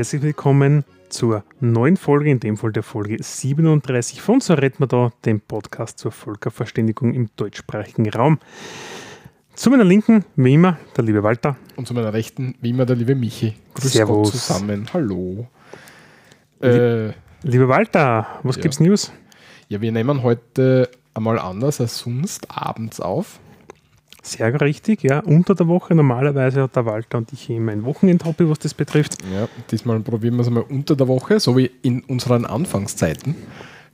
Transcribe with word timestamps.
herzlich 0.00 0.22
willkommen 0.22 0.86
zur 1.10 1.44
neuen 1.60 1.98
Folge, 1.98 2.30
in 2.30 2.40
dem 2.40 2.56
Fall 2.56 2.72
der 2.72 2.82
Folge 2.82 3.22
37 3.22 4.22
von 4.22 4.40
So 4.40 4.54
retten 4.54 4.82
wir 4.82 4.86
da, 4.86 5.12
dem 5.26 5.42
Podcast 5.42 5.98
zur 5.98 6.10
Völkerverständigung 6.10 7.12
im 7.12 7.28
deutschsprachigen 7.36 8.08
Raum. 8.08 8.38
Zu 9.52 9.68
meiner 9.68 9.84
Linken, 9.84 10.24
wie 10.36 10.54
immer, 10.54 10.78
der 10.96 11.04
liebe 11.04 11.22
Walter. 11.22 11.58
Und 11.76 11.86
zu 11.86 11.92
meiner 11.92 12.14
Rechten, 12.14 12.54
wie 12.62 12.70
immer, 12.70 12.86
der 12.86 12.96
liebe 12.96 13.14
Michi. 13.14 13.56
Grüß 13.74 13.92
Servus. 13.92 14.32
Gott 14.32 14.40
zusammen. 14.40 14.88
Hallo. 14.94 15.46
Äh, 16.62 17.08
Lieber 17.42 17.68
Walter, 17.68 18.40
was 18.42 18.56
ja. 18.56 18.62
gibt's 18.62 18.80
News? 18.80 19.12
Ja, 19.68 19.82
wir 19.82 19.92
nehmen 19.92 20.22
heute 20.22 20.88
einmal 21.12 21.38
anders 21.38 21.78
als 21.78 21.98
sonst 21.98 22.50
abends 22.50 23.00
auf. 23.00 23.38
Sehr 24.22 24.60
richtig, 24.60 25.02
ja. 25.02 25.20
Unter 25.20 25.54
der 25.54 25.68
Woche 25.68 25.94
normalerweise 25.94 26.62
hat 26.62 26.76
der 26.76 26.86
Walter 26.86 27.18
und 27.18 27.32
ich 27.32 27.48
immer 27.48 27.72
ein 27.72 27.84
Wochenendhobby, 27.84 28.48
was 28.48 28.58
das 28.58 28.74
betrifft. 28.74 29.18
Ja, 29.32 29.48
diesmal 29.70 30.00
probieren 30.00 30.36
wir 30.36 30.42
es 30.42 30.50
mal 30.50 30.64
unter 30.68 30.94
der 30.94 31.08
Woche, 31.08 31.40
so 31.40 31.56
wie 31.56 31.70
in 31.82 32.02
unseren 32.04 32.44
Anfangszeiten. 32.44 33.34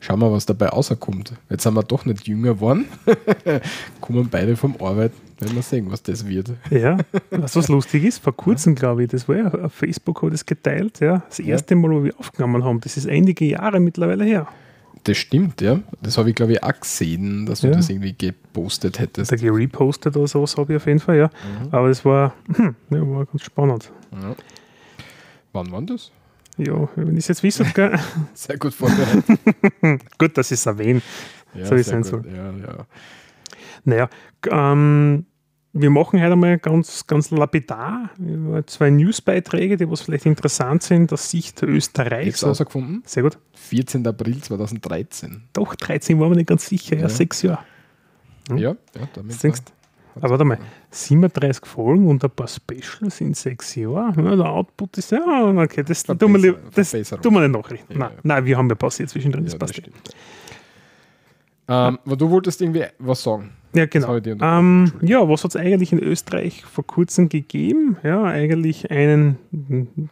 Schauen 0.01 0.21
wir, 0.21 0.31
was 0.31 0.45
dabei 0.47 0.67
rauskommt. 0.67 1.33
Jetzt 1.49 1.63
sind 1.63 1.75
wir 1.75 1.83
doch 1.83 2.05
nicht 2.05 2.29
jünger 2.29 2.55
geworden. 2.55 2.87
Kommen 4.01 4.29
beide 4.31 4.57
vom 4.57 4.75
Arbeit. 4.81 5.13
Werden 5.39 5.55
wir 5.55 5.63
sehen, 5.63 5.91
was 5.91 6.03
das 6.03 6.27
wird. 6.27 6.51
Ja, 6.71 6.99
was 7.31 7.57
was 7.57 7.69
lustig 7.69 8.05
ist, 8.05 8.19
vor 8.19 8.35
kurzem, 8.35 8.75
glaube 8.75 9.05
ich, 9.05 9.11
das 9.11 9.29
war 9.29 9.37
ja 9.37 9.49
auf 9.53 9.73
Facebook 9.73 10.23
hat 10.23 10.33
es 10.33 10.47
geteilt, 10.47 11.01
ja. 11.01 11.23
Das 11.29 11.41
erste 11.41 11.77
Mal, 11.77 11.91
wo 11.91 12.05
wir 12.05 12.19
aufgenommen 12.19 12.65
haben. 12.65 12.81
Das 12.81 12.97
ist 12.97 13.09
einige 13.09 13.45
Jahre 13.45 13.81
mittlerweile 13.81 14.25
her. 14.25 14.47
Das 15.07 15.17
stimmt, 15.19 15.61
ja. 15.61 15.81
Das 16.03 16.19
habe 16.19 16.31
ich, 16.31 16.35
glaube 16.35 16.53
ich, 16.55 16.63
auch 16.65 16.81
gesehen, 16.81 17.47
dass 17.47 17.61
du 17.61 17.69
Ja. 17.69 17.75
das 17.75 17.89
irgendwie 17.89 18.13
gepostet 18.13 18.99
hättest. 18.99 19.31
Da 19.31 19.37
gerepostet 19.37 20.17
oder 20.17 20.27
sowas 20.27 20.57
habe 20.57 20.73
ich 20.73 20.77
auf 20.79 20.87
jeden 20.87 20.99
Fall, 20.99 21.17
ja. 21.17 21.27
Mhm. 21.63 21.69
Aber 21.71 21.89
das 21.89 22.05
war, 22.05 22.35
hm, 22.57 22.75
ja, 22.91 23.01
war 23.09 23.25
ganz 23.27 23.43
spannend. 23.45 23.93
Ja. 24.13 24.35
Wann 25.53 25.71
war 25.71 25.83
das? 25.83 26.11
Ja, 26.57 26.89
wenn 26.97 27.13
ich 27.13 27.19
es 27.21 27.29
jetzt 27.29 27.43
wissen, 27.45 27.71
gell? 27.73 27.97
Sehr 28.35 28.59
gut 28.59 28.75
vorbereitet. 28.75 29.39
gut, 30.19 30.37
dass 30.37 30.51
ich 30.51 30.59
es 30.59 30.67
erwähne. 30.67 31.03
Ja, 31.55 31.67
So 31.67 31.77
wie 31.77 31.81
es 31.81 31.87
sein 31.87 32.03
gut. 32.03 32.25
Ja, 32.27 32.51
ja. 32.51 32.87
Naja, 33.85 34.09
ähm, 34.51 35.27
wir 35.79 35.91
machen 35.91 36.23
heute 36.23 36.37
mal 36.37 36.59
ganz, 36.59 37.07
ganz 37.07 37.31
lapidar 37.31 38.11
über 38.19 38.67
zwei 38.67 38.91
Newsbeiträge, 38.91 39.77
die 39.77 39.91
was 39.91 40.01
vielleicht 40.01 40.27
interessant 40.27 40.83
sind, 40.83 41.13
aus 41.13 41.31
Sicht 41.31 41.63
Österreichs. 41.63 42.27
Jetzt 42.41 42.45
rausgefunden? 42.45 43.03
Sehr 43.05 43.23
gut. 43.23 43.39
14. 43.55 44.07
April 44.07 44.41
2013. 44.41 45.43
Doch, 45.53 45.75
13 45.75 46.19
waren 46.19 46.31
wir 46.31 46.37
nicht 46.37 46.49
ganz 46.49 46.67
sicher, 46.67 46.97
ja, 46.97 47.03
Ja. 47.03 47.09
sechs 47.09 47.43
Jahre. 47.43 47.59
Hm? 48.49 48.59
Ja, 48.59 48.71
ja, 48.71 49.09
damit. 49.15 49.43
Denkst 49.43 49.61
Aber 50.15 50.31
warte 50.31 50.45
mal, 50.45 50.59
37 50.91 51.67
Folgen 51.67 52.09
und 52.09 52.25
ein 52.25 52.31
paar 52.31 52.49
Specials 52.49 53.21
in 53.21 53.35
sechs 53.35 53.75
Jahren. 53.75 54.25
Ja, 54.25 54.35
der 54.35 54.49
Output 54.49 54.97
ist 54.97 55.11
ja, 55.13 55.21
okay, 55.59 55.83
das 55.83 56.05
tun 56.05 56.43
wir, 56.43 56.57
das 56.75 56.91
tun 56.91 57.35
wir 57.35 57.41
nicht 57.47 57.53
nachrichten. 57.53 57.93
Ja, 57.93 57.99
nein, 57.99 58.11
ja. 58.15 58.21
nein, 58.23 58.45
wir 58.47 58.57
haben 58.57 58.69
ja 58.71 58.77
pausiert 58.77 59.11
zwischendrin, 59.11 59.45
das 59.45 59.59
passt. 59.59 59.77
das 59.77 59.85
stimmt. 59.85 60.15
Ähm, 61.69 61.99
aber 62.07 62.17
du 62.17 62.31
wolltest 62.31 62.63
irgendwie 62.63 62.85
was 62.99 63.23
sagen. 63.23 63.51
Ja, 63.77 63.87
genau. 63.87 64.17
Ähm, 64.17 64.93
ja, 65.03 65.29
was 65.29 65.45
hat 65.45 65.51
es 65.51 65.57
eigentlich 65.57 65.93
in 65.93 65.99
Österreich 65.99 66.65
vor 66.65 66.87
kurzem 66.87 67.29
gegeben? 67.29 67.97
Ja, 68.03 68.25
eigentlich 68.25 68.91
einen 68.91 69.37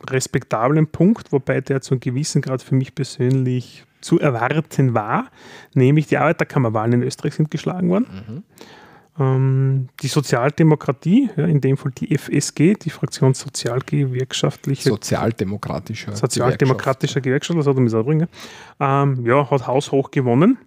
respektablen 0.09 0.86
Punkt, 0.86 1.33
wobei 1.33 1.61
der 1.61 1.80
zu 1.80 1.95
einem 1.95 2.01
gewissen 2.01 2.42
Grad 2.42 2.63
für 2.63 2.75
mich 2.75 2.95
persönlich 2.95 3.85
zu 4.02 4.20
erwarten 4.20 4.92
war, 4.92 5.30
nämlich 5.73 6.07
die 6.07 6.19
Arbeiterkammerwahlen 6.19 6.92
in 6.92 7.02
Österreich 7.02 7.35
sind 7.35 7.51
geschlagen 7.51 7.89
worden. 7.89 8.07
Mhm. 8.29 8.42
Ähm, 9.19 9.89
die 10.02 10.08
Sozialdemokratie, 10.08 11.31
ja, 11.36 11.46
in 11.46 11.61
dem 11.61 11.77
Fall 11.77 11.92
die 11.92 12.17
FSG, 12.17 12.75
die 12.75 12.91
Fraktion 12.91 13.33
Sozialgewerkschaftliche 13.33 14.91
Sozialdemokratischer. 14.91 16.17
sozialdemokratischer 16.17 17.20
Gewerkschaft, 17.20 17.58
das 17.58 17.67
hat 17.67 17.77
er 17.77 17.81
mir 17.81 17.91
sagen, 17.91 18.27
ähm, 18.81 19.25
ja, 19.25 19.48
hat 19.51 19.67
haushoch 19.67 20.11
gewonnen. 20.11 20.58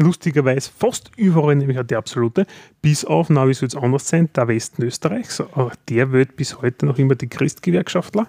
Lustigerweise 0.00 0.70
fast 0.76 1.10
überall, 1.16 1.54
nämlich 1.56 1.76
hat 1.76 1.90
die 1.90 1.96
absolute, 1.96 2.46
bis 2.80 3.04
auf, 3.04 3.28
na, 3.28 3.46
wie 3.46 3.54
soll 3.54 3.68
es 3.68 3.76
anders 3.76 4.08
sein, 4.08 4.28
der 4.34 4.48
Westen 4.48 4.82
Österreichs. 4.82 5.40
Auch 5.40 5.74
der 5.88 6.12
wählt 6.12 6.36
bis 6.36 6.60
heute 6.62 6.86
noch 6.86 6.98
immer 6.98 7.14
die 7.14 7.26
Christgewerkschaftler. 7.28 8.26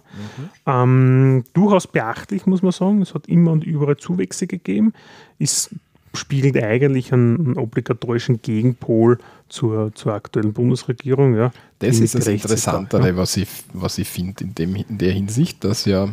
Ähm, 0.65 1.43
durchaus 1.53 1.87
beachtlich, 1.87 2.45
muss 2.45 2.61
man 2.61 2.71
sagen. 2.71 3.01
Es 3.01 3.13
hat 3.13 3.27
immer 3.27 3.51
und 3.51 3.63
überall 3.63 3.97
Zuwächse 3.97 4.47
gegeben. 4.47 4.93
Es 5.39 5.69
spiegelt 6.13 6.61
eigentlich 6.61 7.13
einen, 7.13 7.39
einen 7.39 7.57
obligatorischen 7.57 8.41
Gegenpol 8.41 9.17
zur, 9.47 9.93
zur 9.95 10.13
aktuellen 10.13 10.51
Bundesregierung. 10.53 11.35
Ja, 11.35 11.51
Das 11.79 11.99
ist 11.99 12.15
das 12.15 12.25
mit 12.25 12.33
Rechts 12.33 12.51
ist 12.51 12.67
da, 12.67 12.71
Interessantere, 12.71 13.15
was 13.17 13.37
ich, 13.37 13.47
was 13.73 13.97
ich 13.97 14.09
finde 14.09 14.43
in, 14.43 14.55
dem- 14.55 14.75
in 14.75 14.97
der 14.97 15.11
Hinsicht, 15.13 15.63
dass 15.63 15.85
ja, 15.85 16.09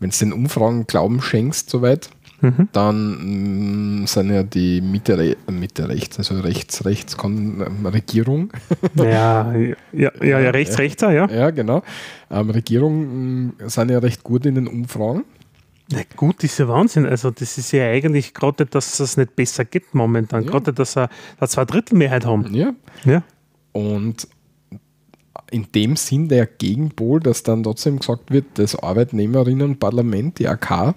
wenn 0.00 0.10
es 0.10 0.18
den 0.18 0.32
Umfragen 0.32 0.88
Glauben 0.88 1.20
schenkst, 1.22 1.70
soweit, 1.70 2.10
Mhm. 2.42 2.68
dann 2.72 4.02
mm, 4.02 4.06
sind 4.06 4.30
ja 4.30 4.42
die 4.42 4.80
Mitte, 4.80 5.14
äh, 5.14 5.50
Mitte 5.50 5.88
rechts, 5.88 6.18
also 6.18 6.40
rechts, 6.40 6.84
rechts 6.84 7.16
Kon 7.16 7.64
ähm, 7.64 7.86
Regierung, 7.86 8.52
Ja, 8.94 9.52
ja, 9.52 9.76
ja, 9.92 10.12
ja, 10.20 10.40
ja 10.40 10.50
rechts, 10.50 10.76
rechts, 10.78 11.02
ja. 11.02 11.28
ja 11.28 11.50
genau, 11.50 11.82
ähm, 12.30 12.50
Regierung 12.50 13.46
mm, 13.46 13.52
sind 13.66 13.90
ja 13.90 13.98
recht 13.98 14.24
gut 14.24 14.44
in 14.44 14.56
den 14.56 14.66
Umfragen. 14.66 15.24
Na 15.92 16.00
gut, 16.16 16.42
ist 16.42 16.58
ja 16.58 16.68
Wahnsinn. 16.68 17.06
Also, 17.06 17.30
das 17.30 17.58
ist 17.58 17.72
ja 17.72 17.84
eigentlich 17.84 18.32
gerade, 18.32 18.66
dass 18.66 18.98
es 18.98 19.16
nicht 19.16 19.36
besser 19.36 19.64
geht 19.64 19.94
momentan. 19.94 20.44
Ja. 20.44 20.50
Gerade, 20.50 20.72
dass 20.72 20.96
wir 20.96 21.08
eine 21.38 21.48
Zweidrittelmehrheit 21.48 22.24
haben. 22.24 22.54
Ja, 22.54 22.72
Ja. 23.04 23.22
Und 23.72 24.26
in 25.50 25.66
dem 25.74 25.96
Sinn 25.96 26.28
der 26.28 26.46
Gegenpol, 26.46 27.20
dass 27.20 27.42
dann 27.42 27.62
trotzdem 27.62 27.98
gesagt 27.98 28.30
wird, 28.30 28.46
das 28.54 28.74
Arbeitnehmerinnenparlament, 28.74 30.38
die 30.38 30.48
AK, 30.48 30.94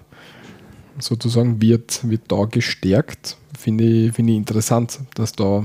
sozusagen 0.98 1.60
wird, 1.60 2.08
wird 2.08 2.22
da 2.28 2.44
gestärkt, 2.44 3.36
finde 3.58 3.84
ich, 3.84 4.12
finde 4.12 4.32
ich 4.32 4.38
interessant, 4.38 5.00
dass 5.14 5.32
da, 5.32 5.64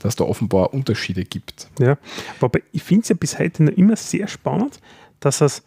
dass 0.00 0.16
da 0.16 0.24
offenbar 0.24 0.72
Unterschiede 0.74 1.24
gibt. 1.24 1.68
ja. 1.78 1.96
Wobei, 2.40 2.62
ich 2.72 2.82
finde 2.82 3.02
es 3.02 3.08
ja 3.08 3.14
bis 3.16 3.38
heute 3.38 3.64
noch 3.64 3.72
immer 3.72 3.96
sehr 3.96 4.28
spannend, 4.28 4.80
dass 5.20 5.40
es 5.40 5.62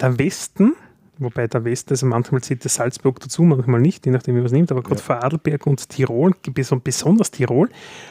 der 0.00 0.18
Westen, 0.18 0.72
wobei 1.18 1.46
der 1.46 1.64
Westen, 1.64 1.90
also 1.92 2.06
manchmal 2.06 2.40
zählt 2.42 2.64
der 2.64 2.70
Salzburg 2.70 3.20
dazu, 3.20 3.42
manchmal 3.42 3.80
nicht, 3.80 4.06
je 4.06 4.12
nachdem, 4.12 4.34
wie 4.34 4.38
man 4.40 4.46
es 4.46 4.52
nimmt, 4.52 4.70
aber 4.72 4.82
gerade 4.82 5.00
Ja. 5.00 5.04
Vorarlberg 5.06 5.66
und 5.66 5.88
Tirol, 5.88 6.34
bes- 6.46 6.74
besonders 6.80 7.30
Tirol, 7.30 7.68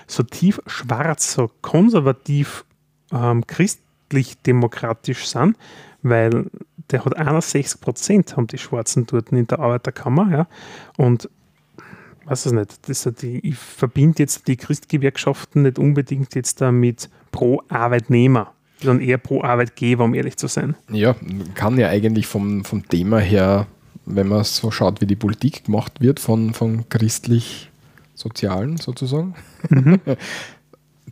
so 0.08 0.24
tief 0.24 0.62
schwarz, 0.68 1.34
so 1.34 1.50
konservativ 1.62 2.66
ähm, 3.12 3.44
christlich-demokratisch 3.48 5.26
sind, 5.28 5.58
weil 6.02 6.46
der 6.92 7.06
hat 7.06 7.16
61 7.18 7.82
Prozent 7.82 8.38
haben 8.38 8.48
die 8.48 8.58
Schwarzen 8.58 9.06
dort 9.06 9.32
in 9.32 9.48
der 9.48 9.60
Arbeiterkammer, 9.60 10.32
ja, 10.32 10.48
und 10.98 11.30
weiß 12.26 12.46
es 12.46 12.52
nicht, 12.52 12.88
das 12.88 13.06
hat 13.06 13.22
die, 13.22 13.40
ich 13.40 13.58
verbinde 13.58 14.20
jetzt 14.20 14.48
die 14.48 14.56
Christgewerkschaften 14.56 15.64
nicht 15.64 15.80
unbedingt 15.80 16.36
jetzt 16.36 16.62
damit 16.62 17.10
pro 17.32 17.64
Arbeitnehmer, 17.70 18.54
sondern 18.82 19.08
eher 19.08 19.18
pro 19.18 19.44
Arbeitgeber, 19.44 20.04
um 20.04 20.14
ehrlich 20.14 20.38
zu 20.38 20.48
sein. 20.48 20.76
Ja, 20.92 21.16
kann 21.56 21.78
ja 21.78 21.90
eigentlich 21.90 22.28
vom, 22.28 22.64
vom 22.64 22.88
Thema 22.88 23.20
her, 23.20 23.68
wenn 24.06 24.28
man 24.28 24.44
so 24.44 24.70
schaut, 24.72 25.02
wie 25.02 25.08
die 25.08 25.16
Politik 25.16 25.66
gemacht 25.66 26.02
wird, 26.02 26.20
von, 26.20 26.54
von 26.54 26.88
christlich-sozialen 26.90 28.78
sozusagen, 28.78 29.36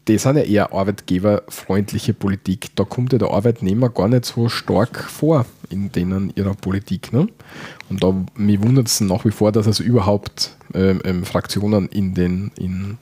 die 0.07 0.18
sind 0.18 0.38
ja 0.38 0.44
eher 0.44 0.74
arbeitgeberfreundliche 0.74 2.13
Politik. 2.13 2.75
Da 2.75 2.83
kommt 2.83 3.13
ja 3.13 3.19
der 3.19 3.31
Arbeitnehmer 3.31 3.89
gar 3.89 4.07
nicht 4.07 4.25
so 4.25 4.50
stark 4.50 5.04
vor 5.04 5.45
in 5.69 5.92
denen 5.92 6.31
ihrer 6.36 6.54
Politik. 6.54 7.12
Ne? 7.13 7.27
Und 7.89 8.04
da 8.04 8.13
mich 8.36 8.62
wundert 8.62 8.88
es 8.88 9.01
nach 9.01 9.25
wie 9.25 9.31
vor, 9.31 9.51
dass 9.51 9.68
es 9.68 9.80
überhaupt 9.80 10.56
ähm, 10.74 11.01
ähm, 11.04 11.25
Fraktionen 11.25 11.88
in 11.89 12.13
den, 12.13 12.51
in, 12.57 12.98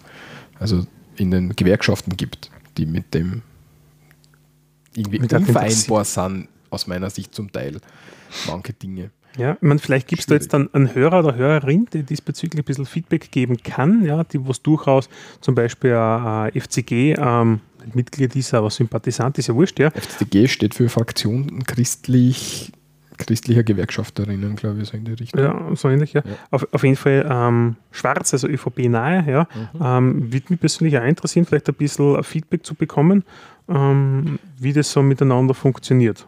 also 0.59 0.85
in 1.15 1.31
den 1.31 1.55
Gewerkschaften 1.55 2.17
gibt, 2.17 2.49
die 2.77 2.85
mit 2.85 3.13
dem 3.13 3.41
irgendwie 4.95 5.19
Mit 5.19 5.33
unvereinbar 5.33 6.05
sind, 6.05 6.47
aus 6.69 6.87
meiner 6.87 7.09
Sicht 7.09 7.35
zum 7.35 7.51
Teil, 7.51 7.79
manche 8.47 8.73
Dinge. 8.73 9.11
Ja, 9.37 9.57
meine, 9.61 9.79
vielleicht 9.79 10.07
gibt 10.07 10.21
es 10.21 10.25
da 10.27 10.35
jetzt 10.35 10.53
dann 10.53 10.69
einen 10.73 10.93
Hörer 10.93 11.19
oder 11.19 11.35
Hörerin, 11.35 11.87
die 11.91 12.03
diesbezüglich 12.03 12.61
ein 12.61 12.65
bisschen 12.65 12.85
Feedback 12.85 13.31
geben 13.31 13.57
kann, 13.57 14.03
ja, 14.05 14.23
die 14.23 14.47
was 14.47 14.61
durchaus 14.61 15.09
zum 15.41 15.55
Beispiel 15.55 15.91
äh, 15.91 16.59
FCG 16.59 17.15
ähm, 17.17 17.59
Mitglied 17.93 18.35
ist, 18.35 18.53
aber 18.53 18.69
Sympathisant 18.69 19.37
ist 19.37 19.47
ja 19.47 19.55
wurscht, 19.55 19.79
ja. 19.79 19.91
FCG 19.91 20.47
steht 20.47 20.73
für 20.73 20.89
Fraktion 20.89 21.63
christlich, 21.65 22.71
christlicher 23.17 23.63
Gewerkschafterinnen, 23.63 24.55
glaube 24.55 24.81
ich, 24.81 24.89
so 24.89 24.97
in 24.97 25.05
die 25.05 25.13
Richtung. 25.13 25.41
Ja, 25.41 25.75
so 25.75 25.89
ähnlich, 25.89 26.13
ja. 26.13 26.23
Ja. 26.25 26.31
Auf, 26.51 26.67
auf 26.71 26.83
jeden 26.83 26.95
Fall 26.95 27.27
ähm, 27.29 27.75
schwarz, 27.91 28.33
also 28.33 28.47
ÖVP 28.47 28.89
nahe, 28.89 29.23
ja. 29.29 29.47
Ähm, 29.79 30.31
Würde 30.33 30.45
mich 30.49 30.59
persönlich 30.59 30.97
auch 30.97 31.03
interessieren, 31.03 31.45
vielleicht 31.45 31.69
ein 31.69 31.75
bisschen 31.75 32.23
Feedback 32.23 32.65
zu 32.65 32.73
bekommen, 32.73 33.23
ähm, 33.69 34.39
wie 34.57 34.73
das 34.73 34.91
so 34.91 35.03
miteinander 35.03 35.53
funktioniert. 35.53 36.27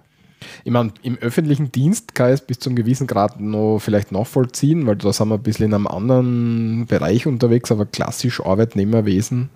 Ich 0.63 0.71
meine, 0.71 0.91
im 1.01 1.17
öffentlichen 1.17 1.71
Dienst 1.71 2.15
kann 2.15 2.29
ich 2.29 2.35
es 2.35 2.45
bis 2.45 2.59
zum 2.59 2.75
gewissen 2.75 3.07
Grad 3.07 3.39
noch 3.39 3.79
vielleicht 3.79 4.11
nachvollziehen, 4.11 4.85
weil 4.85 4.95
da 4.95 5.11
sind 5.11 5.29
wir 5.29 5.35
ein 5.35 5.43
bisschen 5.43 5.67
in 5.67 5.73
einem 5.73 5.87
anderen 5.87 6.85
Bereich 6.85 7.25
unterwegs, 7.27 7.71
aber 7.71 7.85
klassisch 7.85 8.41
Arbeitnehmerwesen, 8.41 9.49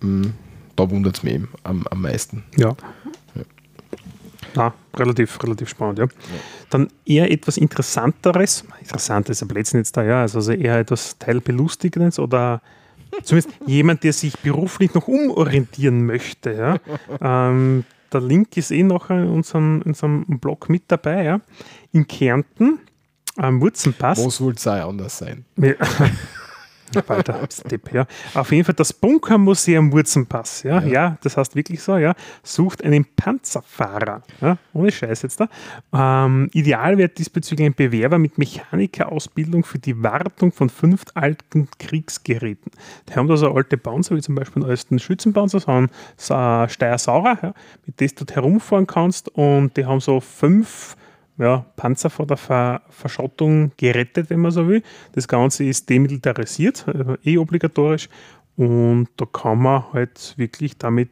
mh, 0.00 0.28
da 0.76 0.90
wundert 0.90 1.16
es 1.16 1.22
mich 1.22 1.34
eben 1.34 1.48
am, 1.62 1.86
am 1.86 2.02
meisten. 2.02 2.44
Ja. 2.56 2.76
Ja, 4.56 4.72
relativ, 4.94 5.42
relativ 5.42 5.68
spannend, 5.68 5.98
ja. 5.98 6.06
Dann 6.70 6.88
eher 7.04 7.30
etwas 7.30 7.56
Interessanteres, 7.56 8.64
interessant 8.80 9.28
ist 9.28 9.42
ein 9.42 9.48
Blödsinn 9.48 9.80
jetzt 9.80 9.96
da, 9.96 10.04
ja, 10.04 10.20
also 10.20 10.52
eher 10.52 10.78
etwas 10.78 11.18
Teilbelustigendes 11.18 12.20
oder 12.20 12.60
zumindest 13.24 13.54
jemand, 13.66 14.04
der 14.04 14.12
sich 14.12 14.38
beruflich 14.38 14.94
noch 14.94 15.08
umorientieren 15.08 16.06
möchte, 16.06 16.52
ja. 16.52 16.78
Ähm, 17.20 17.84
der 18.14 18.22
Link 18.22 18.56
ist 18.56 18.70
eh 18.70 18.82
noch 18.82 19.10
in 19.10 19.28
unserem, 19.28 19.82
in 19.82 19.88
unserem 19.88 20.24
Blog 20.40 20.68
mit 20.68 20.84
dabei, 20.88 21.24
ja. 21.24 21.40
In 21.92 22.06
Kärnten, 22.06 22.78
am 23.36 23.60
Wurzenpass. 23.60 24.18
Wo 24.18 24.30
soll 24.30 24.54
es 24.54 24.66
auch 24.66 24.88
anders 24.88 25.18
sein? 25.18 25.44
Ja. 25.56 25.74
Weiter 27.06 27.40
Step, 27.50 27.92
ja. 27.92 28.06
Auf 28.34 28.52
jeden 28.52 28.64
Fall 28.64 28.74
das 28.74 28.92
Bunkermuseum 28.92 29.92
Wurzenpass, 29.92 30.62
ja, 30.62 30.80
ja, 30.80 30.86
ja, 30.86 31.18
das 31.22 31.36
heißt 31.36 31.56
wirklich 31.56 31.82
so, 31.82 31.96
ja, 31.96 32.14
sucht 32.42 32.82
einen 32.84 33.04
Panzerfahrer, 33.04 34.22
ja, 34.40 34.58
ohne 34.72 34.90
Scheiß 34.90 35.22
jetzt 35.22 35.40
da. 35.40 35.48
Ähm, 35.92 36.50
ideal 36.52 36.98
wäre 36.98 37.08
diesbezüglich 37.08 37.66
ein 37.66 37.74
Bewerber 37.74 38.18
mit 38.18 38.38
Mechanikerausbildung 38.38 39.64
für 39.64 39.78
die 39.78 40.02
Wartung 40.02 40.52
von 40.52 40.70
fünf 40.70 41.04
alten 41.14 41.68
Kriegsgeräten. 41.78 42.72
Die 43.08 43.14
haben 43.14 43.28
da 43.28 43.36
so 43.36 43.52
alte 43.52 43.76
Panzer, 43.76 44.16
wie 44.16 44.22
zum 44.22 44.34
Beispiel 44.34 44.62
den 44.62 44.70
alten 44.70 44.98
Schützenpanzer, 44.98 45.60
so 45.60 45.70
einen 45.70 45.90
Steyr 46.16 46.98
Saurer, 46.98 47.38
ja, 47.42 47.54
mit 47.86 48.00
dem 48.00 48.10
du 48.16 48.34
herumfahren 48.34 48.86
kannst 48.86 49.28
und 49.30 49.76
die 49.76 49.86
haben 49.86 50.00
so 50.00 50.20
fünf 50.20 50.96
ja, 51.38 51.64
Panzer 51.76 52.10
vor 52.10 52.26
der 52.26 52.36
Ver 52.36 52.82
Verschrottung 52.90 53.72
gerettet, 53.76 54.30
wenn 54.30 54.40
man 54.40 54.52
so 54.52 54.68
will. 54.68 54.82
Das 55.12 55.28
Ganze 55.28 55.64
ist 55.64 55.88
demilitarisiert, 55.90 56.86
äh, 56.88 57.16
eh 57.32 57.38
obligatorisch. 57.38 58.08
Und 58.56 59.08
da 59.16 59.26
kann 59.26 59.60
man 59.60 59.92
halt 59.92 60.34
wirklich 60.36 60.78
damit 60.78 61.10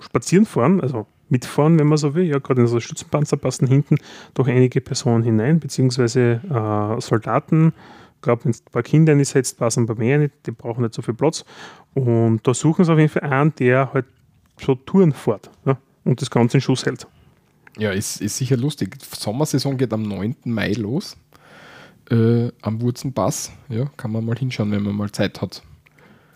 spazieren 0.00 0.46
fahren, 0.46 0.80
also 0.80 1.06
mitfahren, 1.28 1.78
wenn 1.78 1.88
man 1.88 1.98
so 1.98 2.14
will. 2.14 2.24
Ja, 2.24 2.38
gerade 2.38 2.60
in 2.60 2.66
so 2.68 2.78
Schützenpanzer 2.78 3.36
passen 3.36 3.66
hinten 3.66 3.96
doch 4.34 4.46
einige 4.46 4.80
Personen 4.80 5.24
hinein, 5.24 5.58
beziehungsweise 5.58 6.40
äh, 6.48 7.00
Soldaten. 7.00 7.72
Ich 8.16 8.22
glaube, 8.22 8.44
wenn 8.44 8.50
es 8.50 8.60
ein 8.60 8.72
paar 8.72 8.82
Kinder 8.82 9.12
einsetzt, 9.12 9.58
passen 9.58 9.84
ein 9.84 9.86
paar 9.86 9.96
mehr 9.96 10.18
nicht, 10.18 10.34
die 10.46 10.50
brauchen 10.52 10.82
nicht 10.82 10.94
so 10.94 11.02
viel 11.02 11.14
Platz. 11.14 11.44
Und 11.94 12.46
da 12.46 12.54
suchen 12.54 12.84
sie 12.84 12.92
auf 12.92 12.98
jeden 12.98 13.10
Fall 13.10 13.28
einen, 13.30 13.54
der 13.56 13.92
halt 13.92 14.06
so 14.60 14.74
Touren 14.74 15.12
fährt 15.12 15.50
ja, 15.64 15.78
und 16.04 16.20
das 16.20 16.30
Ganze 16.30 16.56
in 16.56 16.60
Schuss 16.60 16.84
hält. 16.84 17.06
Ja, 17.78 17.92
ist, 17.92 18.20
ist 18.20 18.36
sicher 18.36 18.56
lustig. 18.56 18.96
Sommersaison 19.02 19.76
geht 19.76 19.92
am 19.92 20.02
9. 20.02 20.36
Mai 20.44 20.72
los. 20.72 21.16
Äh, 22.10 22.50
am 22.62 22.80
Wurzenpass. 22.80 23.52
Ja, 23.68 23.86
kann 23.96 24.12
man 24.12 24.24
mal 24.24 24.36
hinschauen, 24.36 24.72
wenn 24.72 24.82
man 24.82 24.96
mal 24.96 25.10
Zeit 25.10 25.40
hat. 25.40 25.62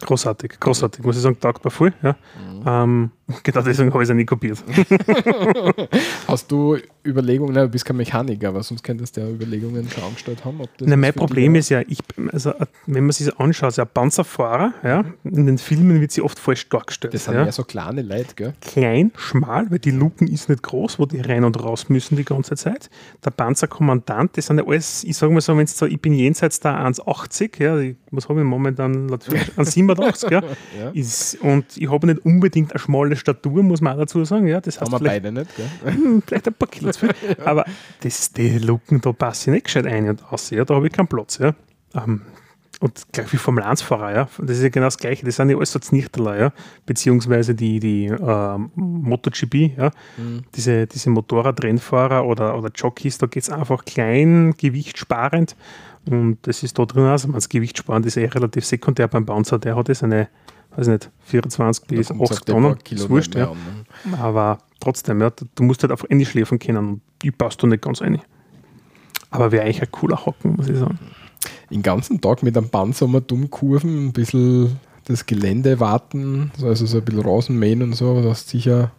Großartig, 0.02 0.58
großartig. 0.60 1.04
Muss 1.04 1.16
ich 1.16 1.22
sagen, 1.22 1.38
taugt 1.38 1.64
mir 1.64 1.70
voll. 1.70 1.92
Ja. 2.02 2.16
Mhm. 2.36 2.62
Ähm, 2.66 3.10
genau 3.42 3.62
deswegen 3.62 3.92
habe 3.92 4.02
ich 4.02 4.06
es 4.06 4.08
ja 4.08 4.14
nicht 4.14 4.28
kopiert. 4.28 4.62
Hast 6.28 6.50
du 6.50 6.78
Überlegungen, 7.04 7.54
du 7.54 7.68
bist 7.68 7.84
kein 7.84 7.96
Mechaniker, 7.96 8.48
aber 8.48 8.62
sonst 8.62 8.82
könntest 8.82 9.16
du 9.16 9.22
ja 9.22 9.28
Überlegungen 9.28 9.88
schon 9.90 10.04
angestellt 10.04 10.44
haben. 10.44 10.60
Na, 10.80 10.96
mein 10.96 11.12
Problem 11.12 11.54
ist 11.56 11.68
ja, 11.68 11.82
ich, 11.86 11.98
also, 12.32 12.52
wenn 12.86 13.04
man 13.04 13.12
sich 13.12 13.26
das 13.26 13.38
anschaut, 13.38 13.76
ja, 13.76 13.84
Panzerfahrer, 13.84 14.72
ja, 14.84 15.04
in 15.24 15.46
den 15.46 15.58
Filmen 15.58 16.00
wird 16.00 16.12
sie 16.12 16.22
oft 16.22 16.38
falsch 16.38 16.68
dargestellt. 16.68 17.14
Das 17.14 17.24
sind 17.24 17.34
ja, 17.34 17.44
ja 17.44 17.52
so 17.52 17.64
kleine 17.64 18.02
Leute, 18.02 18.34
gell? 18.36 18.54
Klein, 18.60 19.10
schmal, 19.16 19.70
weil 19.70 19.80
die 19.80 19.90
Luken 19.90 20.28
ist 20.28 20.48
nicht 20.48 20.62
groß, 20.62 20.98
wo 20.98 21.06
die 21.06 21.20
rein 21.20 21.44
und 21.44 21.62
raus 21.62 21.88
müssen 21.88 22.16
die 22.16 22.24
ganze 22.24 22.54
Zeit. 22.54 22.88
Der 23.24 23.30
Panzerkommandant, 23.30 24.36
das 24.36 24.46
sind 24.46 24.58
ja 24.58 24.66
alles, 24.66 25.04
ich 25.04 25.16
sage 25.16 25.32
mal 25.32 25.40
so, 25.40 25.56
wenn 25.56 25.64
es 25.64 25.76
so, 25.76 25.86
ich 25.86 26.00
bin 26.00 26.12
jenseits 26.12 26.60
der 26.60 26.72
1,80, 26.72 27.62
ja, 27.62 27.94
was 28.10 28.28
habe 28.28 28.40
ich 28.40 28.46
momentan, 28.46 29.10
1,87, 29.10 30.30
ja, 30.30 30.42
ja. 30.78 30.90
Ist, 30.92 31.40
und 31.40 31.76
ich 31.76 31.90
habe 31.90 32.06
nicht 32.06 32.24
unbedingt 32.24 32.72
eine 32.72 32.78
schmale 32.78 33.16
Stadt 33.16 33.21
Statur, 33.22 33.62
muss 33.62 33.80
man 33.80 33.94
auch 33.94 34.00
dazu 34.00 34.24
sagen. 34.24 34.46
Ja, 34.46 34.60
das 34.60 34.80
heißt 34.80 34.92
Haben 34.92 35.02
wir 35.02 35.08
beide 35.08 35.32
nicht, 35.32 35.56
gell? 35.56 35.66
Hm, 35.94 36.22
vielleicht 36.26 36.48
ein 36.48 36.54
paar 36.54 36.68
Kilo 36.68 36.90
zu 36.90 37.00
viel. 37.00 37.14
ja. 37.38 37.46
Aber 37.46 37.64
das, 38.00 38.32
die 38.32 38.58
Lücken, 38.58 39.00
da 39.00 39.12
passe 39.12 39.50
ich 39.50 39.54
nicht 39.54 39.64
gescheit 39.64 39.86
ein 39.86 40.08
und 40.08 40.32
aus. 40.32 40.50
Ja, 40.50 40.64
da 40.64 40.74
habe 40.74 40.86
ich 40.86 40.92
keinen 40.92 41.08
Platz. 41.08 41.38
Ja. 41.38 41.54
Um, 41.94 42.22
und 42.80 43.12
gleich 43.12 43.32
wie 43.32 43.36
Formel 43.36 43.62
1-Fahrer, 43.62 44.12
ja. 44.12 44.28
Das 44.38 44.56
ist 44.56 44.62
ja 44.64 44.68
genau 44.68 44.86
das 44.86 44.98
Gleiche. 44.98 45.24
Das 45.24 45.36
sind 45.36 45.50
ja 45.50 45.56
alles 45.56 45.70
so 45.70 45.78
Znichterler, 45.78 46.36
ja. 46.36 46.52
Beziehungsweise 46.84 47.54
die, 47.54 47.78
die 47.78 48.06
äh, 48.06 48.58
MotoGP, 48.74 49.78
ja. 49.78 49.92
Mhm. 50.16 50.42
Diese, 50.56 50.88
diese 50.88 51.08
Motorradrennfahrer 51.10 52.26
oder, 52.26 52.58
oder 52.58 52.70
Jockeys, 52.74 53.18
da 53.18 53.26
geht 53.26 53.44
es 53.44 53.50
einfach 53.50 53.84
klein, 53.84 54.54
gewichtsparend. 54.58 55.54
Und 56.10 56.38
das 56.42 56.64
ist 56.64 56.76
da 56.76 56.84
drin, 56.84 57.04
also 57.04 57.30
das 57.30 57.48
Gewichtssparen 57.48 58.02
ist 58.02 58.16
eh 58.16 58.26
relativ 58.26 58.64
sekundär 58.64 59.06
beim 59.06 59.26
Bouncer. 59.26 59.60
Der 59.60 59.76
hat 59.76 59.88
jetzt 59.88 60.02
eine 60.02 60.28
weiß 60.76 60.88
nicht, 60.88 61.10
24 61.24 61.86
bis 61.86 62.10
8 62.10 62.46
Tonnen, 62.46 62.76
ist 62.90 63.10
wurscht, 63.10 63.34
ja. 63.34 63.50
An, 63.50 63.56
ne? 64.04 64.18
Aber 64.18 64.58
trotzdem, 64.80 65.20
ja, 65.20 65.30
du 65.30 65.62
musst 65.62 65.82
halt 65.82 65.92
auf 65.92 66.04
Ende 66.08 66.24
schläfen 66.24 66.58
können 66.58 66.78
und 66.78 67.00
die 67.22 67.30
passt 67.30 67.62
du 67.62 67.66
nicht 67.66 67.82
ganz 67.82 68.00
rein. 68.00 68.20
Aber 69.30 69.52
wäre 69.52 69.64
eigentlich 69.64 69.82
ein 69.82 69.92
cooler 69.92 70.24
Hocken, 70.24 70.56
muss 70.56 70.68
ich 70.68 70.78
sagen. 70.78 70.98
Den 71.70 71.82
ganzen 71.82 72.20
Tag 72.20 72.42
mit 72.42 72.56
einem 72.56 72.68
um 72.72 73.26
dumm 73.26 73.50
kurven, 73.50 74.08
ein 74.08 74.12
bisschen 74.12 74.78
das 75.04 75.26
Gelände 75.26 75.80
warten, 75.80 76.52
also 76.62 76.86
so 76.86 76.98
ein 76.98 77.04
bisschen 77.04 77.22
Rasenmähen 77.22 77.82
und 77.82 77.94
so, 77.94 78.22
das 78.22 78.42
ist 78.42 78.50
sicher, 78.50 78.92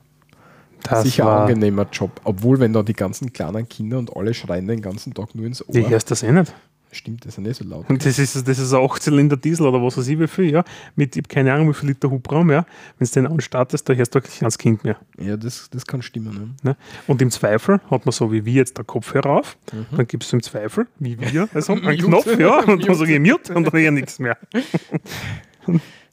das 0.84 1.04
sicher 1.04 1.31
ein 1.31 1.42
angenehmer 1.44 1.88
Job. 1.92 2.20
Obwohl, 2.24 2.60
wenn 2.60 2.74
da 2.74 2.84
die 2.84 2.94
ganzen 2.94 3.31
kleinen 3.31 3.70
Kinder 3.70 4.00
und 4.00 4.16
alle 4.16 4.34
schreien 4.34 4.68
den 4.68 4.81
ganzen 4.81 5.14
Tag 5.14 5.34
nur 5.36 5.46
ins 5.46 5.66
Ohr. 5.66 5.74
Die 5.74 5.88
hörst 5.88 6.12
das 6.12 6.24
eh 6.24 6.31
nicht. 6.31 6.54
Stimmt, 6.94 7.25
das 7.25 7.38
ist 7.38 7.40
nicht 7.40 7.56
so 7.56 7.66
laut. 7.66 7.90
Und 7.90 8.06
das 8.06 8.19
ist, 8.19 8.48
das 8.48 8.60
ist 8.60 8.72
ein 8.72 8.80
8-Zylinder 8.80 9.36
Diesel 9.36 9.66
oder 9.66 9.81
was 9.81 9.98
weiß 9.98 10.07
ich 10.07 10.19
wie 10.19 10.28
viel, 10.28 10.51
ja. 10.51 10.63
Mit, 10.95 11.16
ich 11.16 11.24
habe 11.24 11.28
keine 11.28 11.51
Ahnung, 11.51 11.69
wie 11.69 11.74
viel 11.74 11.90
Liter 11.90 12.10
Hubraum, 12.10 12.51
ja. 12.51 12.66
Wenn 13.00 13.07
du 13.07 13.13
den 13.13 13.28
anstartest, 13.28 13.90
da 13.90 13.94
hörst 13.94 14.13
du 14.13 14.19
ein 14.19 14.24
kleines 14.24 14.57
Kind 14.57 14.84
mehr. 14.84 14.98
Ja, 15.18 15.36
das, 15.36 15.69
das 15.72 15.86
kann 15.88 16.04
stimmen. 16.04 16.56
Ja. 16.63 16.69
Ne? 16.69 16.78
Und 17.07 17.22
im 17.22 17.31
Zweifel 17.31 17.81
hat 17.90 18.06
man 18.06 18.12
so 18.12 18.31
wie 18.31 18.45
wir 18.45 18.54
jetzt 18.54 18.78
der 18.78 18.86
Kopfhörer 18.86 19.40
auf, 19.40 19.57
mhm. 19.72 19.86
dann 19.98 20.07
gibst 20.07 20.31
du 20.31 20.38
im 20.38 20.44
Zweifel, 20.44 20.88
wie 21.00 21.19
wir, 21.19 21.50
also 21.54 21.74
einen 21.84 21.98
Knopf, 21.98 22.38
ja, 22.38 22.60
und 22.68 22.88
dann 22.88 22.96
sage 22.96 23.16
ich 23.16 23.19
Mute 23.19 23.56
und 23.56 23.74
dann 23.74 23.81
ich 23.81 23.92
nichts 23.92 24.19
mehr. 24.19 24.38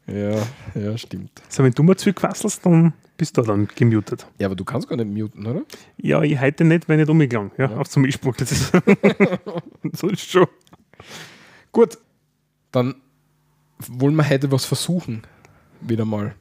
ja, 0.06 0.36
ja, 0.74 0.96
stimmt. 0.96 1.42
So, 1.48 1.62
wenn 1.62 1.72
du 1.72 1.82
mal 1.82 1.96
zurückquasselst, 1.96 2.64
dann 2.64 2.94
bist 3.20 3.36
du 3.36 3.42
dann 3.42 3.68
gemutet. 3.74 4.26
Ja, 4.38 4.46
aber 4.46 4.56
du 4.56 4.64
kannst 4.64 4.88
gar 4.88 4.96
nicht 4.96 5.10
muten, 5.10 5.46
oder? 5.46 5.60
Ja, 5.98 6.22
ich 6.22 6.40
heute 6.40 6.64
nicht, 6.64 6.88
wenn 6.88 6.98
ich 6.98 7.06
nicht 7.06 7.10
umgegangen, 7.10 7.50
ja, 7.58 7.70
ja. 7.70 7.76
auf 7.76 7.86
zum 7.86 8.00
Mischpult. 8.00 8.40
Das 8.40 8.50
ist 8.50 8.72
so 9.92 10.08
ist 10.08 10.30
schon. 10.30 10.46
Gut, 11.72 11.98
dann 12.72 12.96
wollen 13.78 14.14
wir 14.16 14.28
heute 14.28 14.50
was 14.50 14.64
versuchen. 14.64 15.22
Wieder 15.80 16.04
mal. 16.04 16.34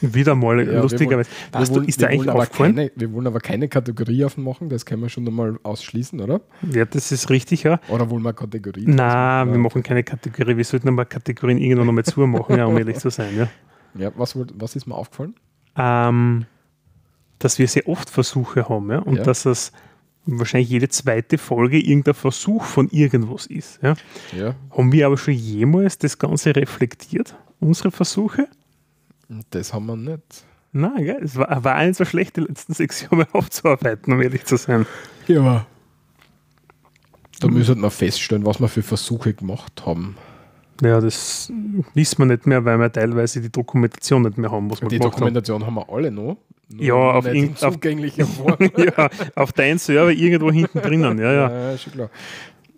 Wieder 0.00 0.34
mal, 0.34 0.66
ja, 0.66 0.82
lustigerweise. 0.82 1.30
Wir 1.52 1.68
wollen, 1.70 1.84
ist 1.88 2.00
wir, 2.00 2.08
wollen 2.12 2.28
aber 2.28 2.46
keine, 2.46 2.92
wir 2.94 3.12
wollen 3.12 3.26
aber 3.26 3.40
keine 3.40 3.68
Kategorie 3.68 4.24
aufmachen, 4.24 4.68
das 4.68 4.84
können 4.84 5.02
wir 5.02 5.08
schon 5.08 5.26
einmal 5.26 5.58
ausschließen, 5.62 6.20
oder? 6.20 6.40
Ja, 6.70 6.84
das 6.84 7.12
ist 7.12 7.30
richtig, 7.30 7.62
ja. 7.62 7.80
Oder 7.88 8.10
wollen 8.10 8.22
wir 8.22 8.34
Kategorie? 8.34 8.84
Nein, 8.86 9.50
wir 9.50 9.58
machen 9.58 9.82
keine 9.82 10.02
Kategorie. 10.02 10.56
Wir 10.56 10.64
sollten 10.64 10.88
aber 10.88 11.06
Kategorien 11.06 11.58
irgendwann 11.58 11.86
nochmal 11.86 12.04
zumachen, 12.04 12.58
ja, 12.58 12.66
um 12.66 12.76
ehrlich 12.76 12.98
zu 12.98 13.10
sein. 13.10 13.34
Ja, 13.36 13.48
ja 13.94 14.12
was, 14.16 14.36
was 14.36 14.76
ist 14.76 14.86
mir 14.86 14.94
aufgefallen? 14.94 15.34
Ähm, 15.76 16.44
dass 17.38 17.58
wir 17.58 17.66
sehr 17.66 17.88
oft 17.88 18.10
Versuche 18.10 18.68
haben, 18.68 18.90
ja, 18.90 18.98
und 18.98 19.16
ja. 19.16 19.22
dass 19.22 19.46
es 19.46 19.72
wahrscheinlich 20.26 20.70
jede 20.70 20.88
zweite 20.88 21.38
Folge 21.38 21.78
irgendein 21.78 22.14
Versuch 22.14 22.64
von 22.64 22.88
irgendwas 22.90 23.46
ist. 23.46 23.80
Ja? 23.82 23.94
ja. 24.36 24.54
Haben 24.70 24.92
wir 24.92 25.06
aber 25.06 25.18
schon 25.18 25.34
jemals 25.34 25.98
das 25.98 26.18
Ganze 26.18 26.56
reflektiert, 26.56 27.34
unsere 27.60 27.90
Versuche? 27.90 28.48
Das 29.50 29.72
haben 29.72 29.86
wir 29.86 29.96
nicht. 29.96 30.44
Nein, 30.72 31.04
gell? 31.04 31.20
es 31.22 31.36
war, 31.36 31.62
war 31.62 31.84
nicht 31.84 31.96
so 31.96 32.04
schlecht, 32.04 32.36
die 32.36 32.40
letzten 32.40 32.74
sechs 32.74 33.02
Jahre 33.02 33.28
aufzuarbeiten, 33.32 34.12
um 34.12 34.20
ehrlich 34.20 34.44
zu 34.44 34.56
sein. 34.56 34.86
Ja. 35.28 35.66
Da 37.40 37.48
müssen 37.48 37.80
wir 37.80 37.90
feststellen, 37.90 38.44
was 38.46 38.60
wir 38.60 38.68
für 38.68 38.82
Versuche 38.82 39.34
gemacht 39.34 39.84
haben. 39.86 40.16
Ja, 40.82 41.00
das 41.00 41.52
wissen 41.94 42.18
wir 42.18 42.26
nicht 42.26 42.46
mehr, 42.46 42.64
weil 42.64 42.78
wir 42.78 42.90
teilweise 42.90 43.40
die 43.40 43.50
Dokumentation 43.50 44.22
nicht 44.22 44.38
mehr 44.38 44.50
haben, 44.50 44.70
was 44.70 44.82
wir 44.82 44.88
Die 44.88 44.98
Dokumentation 44.98 45.64
haben. 45.64 45.76
haben 45.76 45.88
wir 45.88 45.94
alle 45.94 46.10
noch. 46.10 46.36
Ja, 46.78 46.94
auf, 46.94 47.26
in, 47.26 47.54
auf, 47.60 47.78
ja, 47.84 49.10
auf 49.36 49.52
deinem 49.52 49.78
Server 49.78 50.10
irgendwo 50.10 50.50
hinten 50.50 50.80
drinnen. 50.80 51.18
Ja, 51.18 51.32
ja. 51.32 51.70
ja, 51.70 51.78
schon 51.78 51.92
klar. 51.92 52.10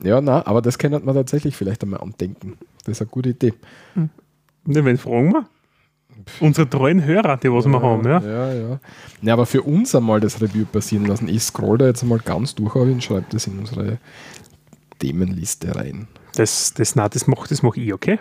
Ja, 0.02 0.20
na, 0.20 0.46
aber 0.46 0.60
das 0.60 0.76
könnte 0.78 1.00
man 1.00 1.14
tatsächlich 1.14 1.56
vielleicht 1.56 1.82
einmal 1.82 2.00
andenken. 2.00 2.58
Das 2.84 2.96
ist 2.96 3.02
eine 3.02 3.10
gute 3.10 3.30
Idee. 3.30 3.54
Hm. 3.94 4.10
Ne, 4.64 4.84
wenn 4.84 4.98
fragen 4.98 5.32
wir. 5.32 5.46
Unsere 6.40 6.68
treuen 6.68 7.04
Hörer, 7.04 7.36
die 7.36 7.52
was 7.52 7.66
ja, 7.66 7.70
wir 7.70 7.82
haben, 7.82 8.04
ja. 8.04 8.20
Ja, 8.20 8.52
ja. 8.52 8.80
Ja, 9.22 9.32
aber 9.32 9.46
für 9.46 9.62
uns 9.62 9.94
einmal 9.94 10.18
das 10.20 10.42
Review 10.42 10.64
passieren 10.64 11.06
lassen. 11.06 11.28
Ich 11.28 11.42
scroll 11.42 11.78
da 11.78 11.86
jetzt 11.86 12.02
einmal 12.02 12.18
ganz 12.18 12.54
durch 12.54 12.74
und 12.74 13.02
schreibe 13.02 13.26
das 13.30 13.46
in 13.46 13.58
unsere 13.58 13.98
Themenliste 14.98 15.74
rein. 15.76 16.08
Das, 16.34 16.74
das, 16.74 16.96
na, 16.96 17.08
das 17.08 17.26
mache 17.26 17.48
das 17.48 17.62
mach 17.62 17.76
ich, 17.76 17.92
okay? 17.92 18.18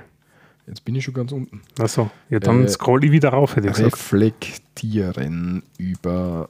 Jetzt 0.67 0.83
bin 0.83 0.95
ich 0.95 1.03
schon 1.03 1.13
ganz 1.13 1.31
unten. 1.31 1.61
Achso, 1.79 2.09
ja, 2.29 2.39
dann 2.39 2.63
äh, 2.63 2.67
scroll 2.67 3.03
ich 3.03 3.11
wieder 3.11 3.29
rauf, 3.29 3.55
hätte 3.55 3.67
ich 3.67 3.73
gesagt. 3.73 3.93
Reflektieren 3.93 5.63
über 5.77 6.49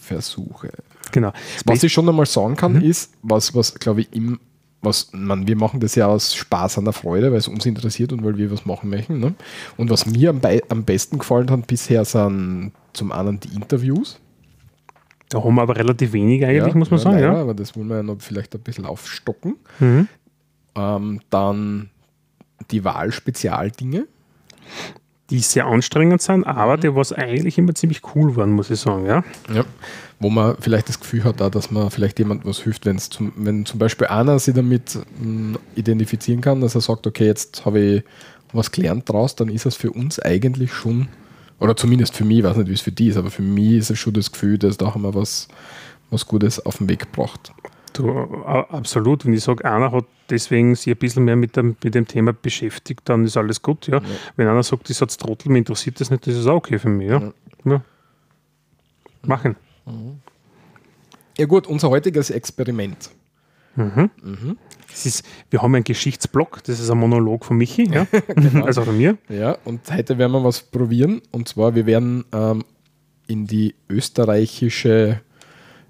Versuche. 0.00 0.70
Genau. 1.12 1.32
Was 1.66 1.82
ich 1.82 1.92
schon 1.92 2.08
einmal 2.08 2.26
sagen 2.26 2.56
kann, 2.56 2.80
ist, 2.80 3.12
was, 3.22 3.54
was 3.54 3.74
glaube 3.74 4.00
ich, 4.02 4.12
im, 4.14 4.40
was, 4.80 5.10
man, 5.12 5.46
wir 5.46 5.56
machen 5.56 5.80
das 5.80 5.94
ja 5.94 6.06
aus 6.06 6.34
Spaß 6.34 6.78
an 6.78 6.84
der 6.84 6.92
Freude, 6.92 7.30
weil 7.30 7.38
es 7.38 7.48
uns 7.48 7.66
interessiert 7.66 8.12
und 8.12 8.24
weil 8.24 8.36
wir 8.36 8.50
was 8.50 8.64
machen 8.66 8.90
möchten. 8.90 9.18
Ne? 9.20 9.34
Und 9.76 9.90
was 9.90 10.06
mir 10.06 10.30
am, 10.30 10.40
am 10.68 10.84
besten 10.84 11.18
gefallen 11.18 11.50
hat 11.50 11.66
bisher 11.66 12.04
sind 12.04 12.72
zum 12.92 13.12
einen 13.12 13.40
die 13.40 13.54
Interviews. 13.54 14.18
Da 15.28 15.42
haben 15.42 15.54
wir 15.54 15.62
aber 15.62 15.76
relativ 15.76 16.12
wenig 16.12 16.44
eigentlich, 16.44 16.72
Ja, 16.74 16.78
muss 16.78 16.90
man 16.90 16.98
ja, 16.98 17.04
sagen. 17.04 17.16
leider, 17.16 17.32
Ja. 17.32 17.40
Aber 17.40 17.54
das 17.54 17.76
wollen 17.76 17.88
wir 17.88 17.96
ja 17.96 18.02
noch 18.02 18.20
vielleicht 18.20 18.54
ein 18.54 18.60
bisschen 18.60 18.86
aufstocken. 18.86 19.56
Mhm. 19.80 20.08
Ähm, 20.76 21.20
dann 21.30 21.90
die 22.70 22.84
Wahlspezialdinge. 22.84 24.06
Die 25.30 25.38
sehr 25.38 25.66
anstrengend 25.66 26.20
sind, 26.20 26.44
aber 26.44 26.76
die 26.76 26.94
was 26.94 27.12
eigentlich 27.12 27.56
immer 27.56 27.74
ziemlich 27.74 28.02
cool 28.14 28.36
waren, 28.36 28.52
muss 28.52 28.70
ich 28.70 28.80
sagen. 28.80 29.06
Ja. 29.06 29.24
Ja. 29.52 29.64
Wo 30.20 30.28
man 30.28 30.56
vielleicht 30.60 30.88
das 30.88 31.00
Gefühl 31.00 31.24
hat, 31.24 31.40
dass 31.40 31.70
man 31.70 31.90
vielleicht 31.90 32.18
jemand 32.18 32.44
was 32.44 32.60
hilft, 32.60 32.84
wenn's 32.84 33.08
zum, 33.08 33.32
wenn 33.36 33.64
zum 33.64 33.78
Beispiel 33.78 34.06
einer 34.06 34.38
sich 34.38 34.54
damit 34.54 34.98
mh, 35.18 35.58
identifizieren 35.76 36.40
kann, 36.40 36.60
dass 36.60 36.74
er 36.74 36.82
sagt, 36.82 37.06
okay, 37.06 37.26
jetzt 37.26 37.64
habe 37.64 37.80
ich 37.80 38.04
was 38.52 38.70
gelernt 38.70 39.08
draus, 39.08 39.34
dann 39.34 39.48
ist 39.48 39.66
es 39.66 39.76
für 39.76 39.90
uns 39.90 40.20
eigentlich 40.20 40.72
schon, 40.72 41.08
oder 41.58 41.76
zumindest 41.76 42.14
für 42.14 42.24
mich, 42.24 42.38
ich 42.38 42.44
weiß 42.44 42.56
nicht, 42.58 42.68
wie 42.68 42.74
es 42.74 42.80
für 42.80 42.92
die 42.92 43.08
ist, 43.08 43.16
aber 43.16 43.30
für 43.30 43.42
mich 43.42 43.72
ist 43.72 43.90
es 43.90 43.98
schon 43.98 44.14
das 44.14 44.30
Gefühl, 44.30 44.58
dass 44.58 44.76
da 44.76 44.94
haben 44.94 45.02
wir 45.02 45.14
was, 45.14 45.48
was 46.10 46.26
Gutes 46.26 46.64
auf 46.64 46.78
den 46.78 46.88
Weg 46.88 47.00
gebracht. 47.00 47.52
Du, 47.94 48.10
absolut. 48.10 49.24
Wenn 49.24 49.32
ich 49.32 49.44
sage, 49.44 49.64
einer 49.64 49.92
hat 49.92 50.04
deswegen 50.28 50.74
sich 50.74 50.92
ein 50.92 50.98
bisschen 50.98 51.24
mehr 51.24 51.36
mit 51.36 51.56
dem, 51.56 51.76
mit 51.82 51.94
dem 51.94 52.06
Thema 52.06 52.32
beschäftigt, 52.32 53.02
dann 53.04 53.24
ist 53.24 53.36
alles 53.36 53.62
gut. 53.62 53.86
Ja. 53.86 54.02
Wenn 54.36 54.48
einer 54.48 54.62
sagt, 54.64 54.90
ich 54.90 54.96
Satz 54.96 55.16
Trottel, 55.16 55.50
mir 55.50 55.58
interessiert 55.58 56.00
das 56.00 56.10
nicht, 56.10 56.26
das 56.26 56.34
ist 56.34 56.46
auch 56.46 56.56
okay 56.56 56.78
für 56.78 56.88
mich. 56.88 57.08
Ja. 57.08 57.32
Ja. 57.64 57.82
Machen. 59.22 59.56
Ja 61.38 61.46
gut, 61.46 61.66
unser 61.68 61.88
heutiges 61.90 62.30
Experiment. 62.30 63.10
Das 64.88 65.06
ist, 65.06 65.24
wir 65.50 65.62
haben 65.62 65.74
einen 65.74 65.84
Geschichtsblock, 65.84 66.62
das 66.64 66.78
ist 66.80 66.90
ein 66.90 66.98
Monolog 66.98 67.44
von 67.44 67.56
Michi, 67.56 67.88
ja. 67.90 68.06
also 68.64 68.82
von 68.82 68.96
mir. 68.96 69.18
Ja, 69.28 69.56
und 69.64 69.90
heute 69.90 70.18
werden 70.18 70.32
wir 70.32 70.44
was 70.44 70.62
probieren. 70.62 71.22
Und 71.32 71.48
zwar, 71.48 71.74
wir 71.74 71.86
werden 71.86 72.24
ähm, 72.32 72.64
in 73.26 73.46
die 73.46 73.74
österreichische 73.88 75.20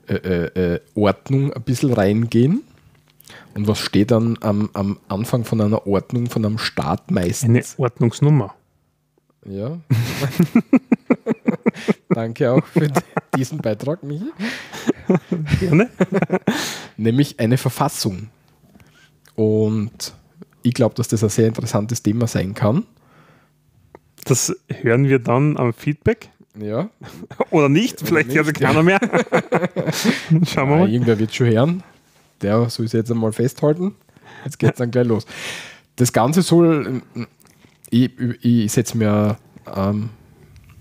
äh, 0.09 0.15
äh, 0.15 0.75
äh, 0.75 0.81
Ordnung 0.95 1.53
ein 1.53 1.63
bisschen 1.63 1.93
reingehen. 1.93 2.63
Und 3.55 3.69
was 3.69 3.79
steht 3.79 4.11
dann 4.11 4.37
am, 4.41 4.69
am 4.75 4.99
Anfang 5.09 5.45
von 5.45 5.61
einer 5.61 5.87
Ordnung, 5.87 6.29
von 6.29 6.45
einem 6.45 6.59
Staat 6.59 7.05
Eine 7.09 7.21
meistens? 7.21 7.79
Ordnungsnummer. 7.79 8.55
Ja. 9.47 9.79
Danke 12.09 12.53
auch 12.53 12.65
für 12.67 12.91
diesen 13.37 13.59
Beitrag, 13.59 14.03
Michi. 14.03 14.33
Gerne. 15.61 15.91
Nämlich 16.97 17.39
eine 17.41 17.59
Verfassung. 17.59 18.29
Und 19.35 20.15
ich 20.63 20.75
glaube, 20.75 20.95
dass 20.95 21.09
das 21.09 21.23
ein 21.23 21.31
sehr 21.31 21.49
interessantes 21.49 22.03
Thema 22.03 22.27
sein 22.27 22.55
kann. 22.55 22.87
Das 24.25 24.57
hören 24.69 25.09
wir 25.09 25.19
dann 25.19 25.59
am 25.59 25.75
Feedback. 25.75 26.31
Ja, 26.57 26.89
Oder 27.51 27.69
nicht, 27.69 28.01
vielleicht 28.01 28.33
hört 28.33 28.47
es 28.47 28.53
keiner 28.53 28.83
mehr. 28.83 29.01
Schauen 30.47 30.69
wir 30.69 30.77
mal. 30.77 30.89
irgendwer 30.89 31.19
wird 31.19 31.35
schon 31.35 31.49
hören. 31.49 31.83
Der 32.43 32.69
soll 32.71 32.87
es 32.87 32.93
jetzt 32.93 33.11
einmal 33.11 33.33
festhalten. 33.33 33.95
Jetzt 34.45 34.59
geht 34.59 34.71
es 34.71 34.77
dann 34.77 34.91
gleich 34.91 35.07
los. 35.07 35.27
Das 35.97 36.13
Ganze 36.13 36.43
soll, 36.43 37.03
ich, 37.91 38.11
ich 38.43 38.73
setze 38.73 38.97
mir 38.97 39.37
ähm, 39.75 40.11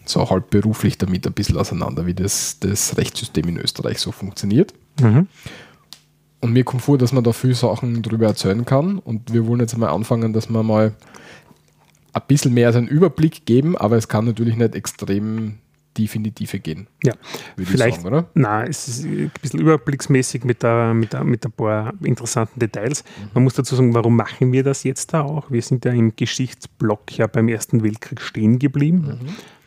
so 0.06 0.30
halb 0.30 0.50
beruflich 0.50 0.98
damit 0.98 1.26
ein 1.26 1.34
bisschen 1.34 1.58
auseinander, 1.58 2.06
wie 2.06 2.14
das, 2.14 2.60
das 2.60 2.98
Rechtssystem 2.98 3.48
in 3.48 3.58
Österreich 3.58 4.00
so 4.00 4.12
funktioniert. 4.12 4.74
Mhm. 5.02 5.28
Und 6.42 6.52
mir 6.52 6.66
kommt 6.66 6.84
vor, 6.84 6.98
dass 6.98 7.14
man 7.14 7.24
da 7.24 7.32
viele 7.32 7.56
Sachen 7.56 8.02
drüber 8.02 8.28
erzählen 8.28 8.66
kann. 8.66 9.00
Und 9.00 9.34
wir 9.34 9.48
wollen 9.48 9.62
jetzt 9.62 9.78
mal 9.78 9.90
anfangen, 9.90 10.34
dass 10.34 10.50
wir 10.50 10.62
mal 10.62 10.94
ein 12.12 12.22
bisschen 12.28 12.54
mehr 12.54 12.68
als 12.68 12.76
einen 12.76 12.88
Überblick 12.88 13.46
geben, 13.46 13.78
aber 13.78 13.98
es 13.98 14.08
kann 14.08 14.26
natürlich 14.26 14.56
nicht 14.56 14.76
extrem 14.76 15.60
tief 15.94 16.16
in 16.16 16.24
die 16.24 16.32
Tiefe 16.32 16.60
gehen, 16.60 16.88
Ja, 17.04 17.14
vielleicht. 17.58 17.98
ich 17.98 18.04
sagen, 18.04 18.08
oder? 18.16 18.30
Nein, 18.34 18.68
es 18.70 18.88
ist 18.88 19.06
ein 19.06 19.32
bisschen 19.42 19.60
überblicksmäßig 19.60 20.44
mit, 20.44 20.64
der, 20.64 20.94
mit, 20.94 21.14
der, 21.14 21.24
mit 21.24 21.46
ein 21.46 21.52
paar 21.52 21.94
interessanten 22.04 22.60
Details. 22.60 23.04
Mhm. 23.04 23.30
Man 23.36 23.44
muss 23.46 23.54
dazu 23.54 23.76
sagen, 23.76 23.94
warum 23.94 24.16
machen 24.16 24.52
wir 24.52 24.64
das 24.64 24.84
jetzt 24.84 25.14
da 25.14 25.22
auch? 25.22 25.50
Wir 25.52 25.62
sind 25.62 25.86
ja 25.86 25.92
im 25.92 26.16
Geschichtsblock 26.16 27.18
ja 27.18 27.28
beim 27.28 27.48
Ersten 27.48 27.84
Weltkrieg 27.84 28.22
stehen 28.22 28.60
geblieben. 28.60 29.20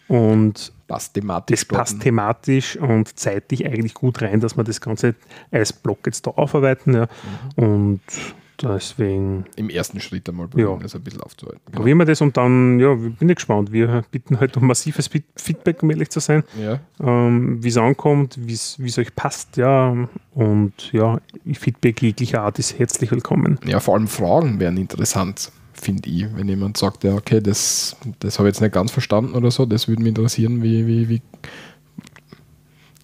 Und 0.09 0.73
Passt 0.87 1.15
thematisch. 1.15 1.61
das 1.61 1.65
passt 1.65 1.93
dort. 1.95 2.03
thematisch 2.05 2.77
und 2.77 3.19
zeitlich 3.19 3.67
eigentlich 3.67 3.93
gut 3.95 4.23
rein, 4.23 4.39
dass 4.39 4.57
wir 4.57 4.63
das 4.63 4.81
Ganze 4.81 5.17
als 5.51 5.73
Block 5.73 5.99
jetzt 6.07 6.27
da 6.29 6.31
aufarbeiten. 6.31 6.95
Ja. 6.95 7.09
Mhm. 7.57 7.65
Und 7.65 8.01
deswegen 8.63 9.45
im 9.57 9.69
ersten 9.71 10.01
Schritt 10.01 10.29
einmal 10.29 10.49
probieren, 10.49 10.77
Ja. 10.77 10.83
das 10.83 10.95
ein 10.95 11.03
bisschen 11.03 11.21
aufzuhalten. 11.21 11.61
Genau. 11.67 11.77
probieren 11.79 11.99
wir 11.99 12.05
das 12.07 12.21
und 12.21 12.37
dann, 12.37 12.79
ja, 12.81 12.95
bin 12.95 13.29
ich 13.29 13.37
gespannt. 13.37 13.73
Wir 13.73 14.03
bitten 14.11 14.39
halt 14.41 14.57
um 14.57 14.67
massives 14.67 15.09
Feed- 15.09 15.25
Feedback, 15.37 15.83
um 15.83 15.91
ehrlich 15.91 16.11
zu 16.11 16.21
sein. 16.21 16.43
Ja, 16.61 16.81
ähm, 17.01 17.63
wie 17.63 17.69
es 17.69 17.77
ankommt, 17.77 18.39
wie 18.41 18.53
es 18.55 18.99
euch 18.99 19.15
passt, 19.15 19.57
ja. 19.57 20.09
Und 20.35 20.93
ja, 20.93 21.21
Feedback 21.55 22.01
jeglicher 22.03 22.43
Art 22.43 22.59
ist 22.59 22.79
herzlich 22.79 23.11
willkommen. 23.11 23.59
ja, 23.67 23.81
vor 23.81 23.95
allem 23.95 24.09
Fragen 24.09 24.59
wären 24.61 24.77
interessant, 24.77 25.51
finde 25.73 26.09
ich. 26.09 26.27
Wenn 26.35 26.49
jemand 26.49 26.77
sagt, 26.77 27.05
ja, 27.05 27.15
okay, 27.15 27.41
das, 27.41 27.97
das 28.21 28.39
habe 28.39 28.49
ich 28.49 28.55
jetzt 28.55 28.63
nicht 28.63 28.73
ganz 28.73 28.91
verstanden 28.91 29.35
oder 29.35 29.51
so, 29.51 29.67
das 29.67 29.89
würde 29.89 30.03
mich 30.03 30.11
interessieren, 30.11 30.63
wie, 30.63 30.87
wie, 30.87 31.09
wie. 31.09 31.23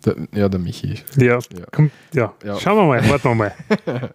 Der, 0.05 0.17
ja, 0.35 0.49
der 0.49 0.59
Michi. 0.59 0.95
Ja, 1.17 1.35
Ja. 1.39 1.41
Komm, 1.71 1.91
ja. 2.13 2.33
Ja. 2.45 2.59
schauen 2.59 2.77
wir 2.77 2.87
mal, 2.87 3.09
warten 3.09 3.29
wir 3.29 3.35
mal. 3.37 3.55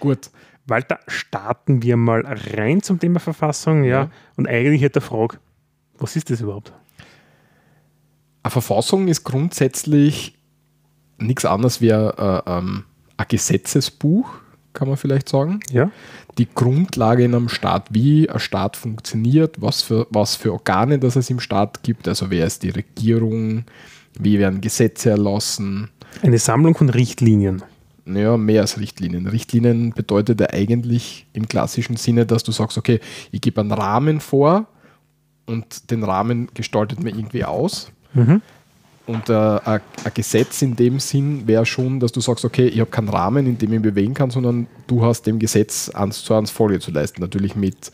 Gut. 0.00 0.28
Walter, 0.66 0.98
starten 1.06 1.82
wir 1.82 1.96
mal 1.96 2.24
rein 2.24 2.82
zum 2.82 2.98
Thema 2.98 3.20
Verfassung, 3.20 3.84
ja. 3.84 4.04
Ja. 4.04 4.10
Und 4.36 4.48
eigentlich 4.48 4.82
hätte 4.82 5.00
der 5.00 5.02
Frage, 5.02 5.38
was 5.98 6.16
ist 6.16 6.30
das 6.30 6.40
überhaupt? 6.40 6.72
Eine 8.42 8.50
Verfassung 8.50 9.08
ist 9.08 9.24
grundsätzlich 9.24 10.36
nichts 11.18 11.44
anderes 11.44 11.80
wie 11.80 11.92
ein, 11.92 12.10
äh, 12.10 12.42
ähm, 12.46 12.84
ein 13.16 13.26
Gesetzesbuch, 13.28 14.28
kann 14.72 14.88
man 14.88 14.96
vielleicht 14.96 15.28
sagen. 15.28 15.60
Ja, 15.70 15.90
die 16.38 16.48
Grundlage 16.52 17.24
in 17.24 17.34
einem 17.34 17.48
Staat, 17.48 17.88
wie 17.90 18.28
ein 18.28 18.40
Staat 18.40 18.76
funktioniert, 18.76 19.60
was 19.60 19.82
für, 19.82 20.06
was 20.10 20.36
für 20.36 20.52
Organe 20.52 20.98
das 20.98 21.16
es 21.16 21.30
im 21.30 21.40
Staat 21.40 21.82
gibt, 21.82 22.08
also 22.08 22.30
wer 22.30 22.46
ist 22.46 22.62
die 22.62 22.70
Regierung, 22.70 23.64
wie 24.18 24.38
werden 24.38 24.60
Gesetze 24.60 25.10
erlassen. 25.10 25.90
eine 26.22 26.38
Sammlung 26.38 26.74
von 26.74 26.88
Richtlinien. 26.88 27.62
Naja, 28.06 28.36
mehr 28.36 28.60
als 28.60 28.78
Richtlinien. 28.78 29.26
Richtlinien 29.26 29.92
bedeutet 29.92 30.40
ja 30.40 30.50
eigentlich 30.50 31.26
im 31.32 31.48
klassischen 31.48 31.96
Sinne, 31.96 32.26
dass 32.26 32.42
du 32.42 32.52
sagst, 32.52 32.76
okay, 32.76 33.00
ich 33.30 33.40
gebe 33.40 33.60
einen 33.60 33.72
Rahmen 33.72 34.20
vor 34.20 34.66
und 35.46 35.90
den 35.90 36.04
Rahmen 36.04 36.48
gestaltet 36.52 37.02
mir 37.02 37.10
irgendwie 37.10 37.44
aus. 37.44 37.90
Mhm. 38.12 38.42
Und 39.06 39.28
äh, 39.28 39.34
ein 39.34 39.80
Gesetz 40.14 40.62
in 40.62 40.76
dem 40.76 40.98
Sinn 40.98 41.46
wäre 41.46 41.66
schon, 41.66 42.00
dass 42.00 42.12
du 42.12 42.20
sagst, 42.20 42.44
okay, 42.44 42.66
ich 42.68 42.80
habe 42.80 42.90
keinen 42.90 43.10
Rahmen, 43.10 43.46
in 43.46 43.58
dem 43.58 43.72
ich 43.72 43.80
mich 43.80 43.94
bewegen 43.94 44.14
kann, 44.14 44.30
sondern 44.30 44.66
du 44.86 45.04
hast 45.04 45.26
dem 45.26 45.38
Gesetz 45.38 45.90
eins 45.90 46.24
zu 46.24 46.34
eins 46.34 46.50
Folge 46.50 46.80
zu 46.80 46.90
leisten. 46.90 47.20
Natürlich 47.20 47.54
mit, 47.54 47.92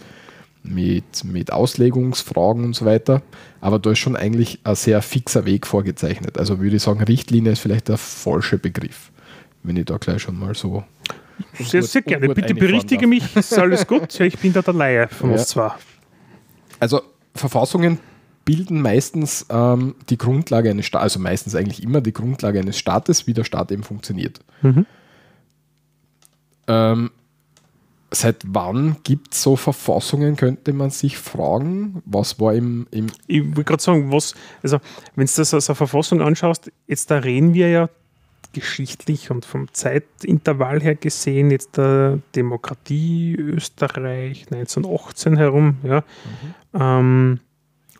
mit, 0.63 1.25
mit 1.25 1.53
Auslegungsfragen 1.53 2.65
und 2.65 2.77
so 2.77 2.85
weiter. 2.85 3.23
Aber 3.61 3.81
da 3.81 3.91
ist 3.91 3.99
schon 3.99 4.15
eigentlich 4.15 4.61
ein 4.63 4.77
sehr 4.77 5.03
fixer 5.03 5.45
Weg 5.47 5.67
vorgezeichnet. 5.67 6.39
Also 6.39 6.61
würde 6.61 6.77
ich 6.77 6.83
sagen, 6.83 7.03
Richtlinie 7.03 7.53
ist 7.53 7.61
vielleicht 7.61 7.89
der 7.89 7.99
falsche 7.99 8.59
Begriff. 8.59 9.11
Wenn 9.63 9.77
ich 9.77 9.85
da 9.85 9.97
gleich 9.99 10.23
schon 10.23 10.39
mal 10.39 10.55
so. 10.55 10.85
Sehr, 11.59 11.83
sehr 11.83 12.03
gerne. 12.03 12.29
Bitte 12.35 12.55
berichtige 12.55 13.07
mich, 13.07 13.35
ist 13.37 13.59
alles 13.59 13.87
gut? 13.87 14.19
Ja, 14.19 14.27
ich 14.27 14.39
bin 14.39 14.53
da 14.53 14.63
der 14.63 14.75
Laie 14.75 15.09
von 15.09 15.31
Ja. 15.31 15.37
uns 15.37 15.49
zwei. 15.49 15.73
Also 16.79 17.03
Verfassungen 17.35 17.99
bilden 18.45 18.81
meistens 18.83 19.47
ähm, 19.51 19.95
die 20.09 20.19
Grundlage 20.19 20.71
eines 20.71 20.87
Staates, 20.87 21.15
also 21.15 21.21
meistens 21.21 21.55
eigentlich 21.55 21.83
immer 21.83 22.01
die 22.01 22.13
Grundlage 22.13 22.59
eines 22.59 22.79
Staates, 22.79 23.27
wie 23.27 23.35
der 23.35 23.45
Staat 23.45 23.71
eben 23.71 23.83
funktioniert. 23.83 24.41
Mhm. 24.63 24.87
Ähm, 26.67 27.11
seit 28.11 28.43
wann 28.47 28.97
gibt 29.05 29.35
es 29.35 29.43
so 29.43 29.57
Verfassungen, 29.57 30.37
könnte 30.37 30.73
man 30.73 30.91
sich 30.91 31.19
fragen. 31.19 32.03
Was 32.07 32.41
war 32.41 32.55
im, 32.55 32.87
im 32.91 33.07
Ich 33.27 33.45
wollte 33.45 33.65
gerade 33.65 33.83
sagen, 33.83 34.11
was, 34.13 34.35
also 34.63 34.79
wenn 35.17 35.27
du 35.27 35.33
das 35.37 35.55
als 35.55 35.69
eine 35.71 35.77
Verfassung 35.77 36.21
anschaust, 36.21 36.73
jetzt 36.87 37.11
da 37.11 37.19
reden 37.19 37.55
wir 37.55 37.69
ja 37.69 37.89
geschichtlich 38.53 39.31
und 39.31 39.45
vom 39.45 39.73
Zeitintervall 39.73 40.81
her 40.81 40.95
gesehen, 40.95 41.51
jetzt 41.51 41.77
der 41.77 42.19
Demokratie 42.35 43.35
Österreich 43.35 44.47
1918 44.51 45.37
herum, 45.37 45.77
ja. 45.83 46.05
Ähm, 46.75 47.41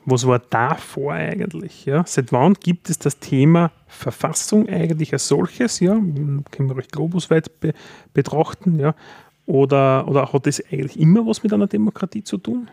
was 0.07 0.27
war 0.27 0.39
davor 0.39 1.13
eigentlich? 1.13 1.85
Ja? 1.85 2.05
Seit 2.07 2.33
wann 2.33 2.55
gibt 2.55 2.89
es 2.89 2.99
das 2.99 3.19
Thema 3.19 3.71
Verfassung 3.87 4.69
eigentlich 4.69 5.13
als 5.13 5.29
solches? 5.29 5.79
Ja? 5.81 5.93
Können 5.93 6.45
wir 6.69 6.77
recht 6.77 6.93
globusweit 6.93 7.61
be 7.61 7.75
betrachten, 8.15 8.79
ja? 8.79 8.95
Oder, 9.47 10.09
oder 10.09 10.33
hat 10.33 10.47
es 10.47 10.65
eigentlich 10.73 10.99
immer 10.99 11.27
was 11.27 11.43
mit 11.43 11.53
einer 11.53 11.67
Demokratie 11.67 12.23
zu 12.23 12.39
tun? 12.39 12.69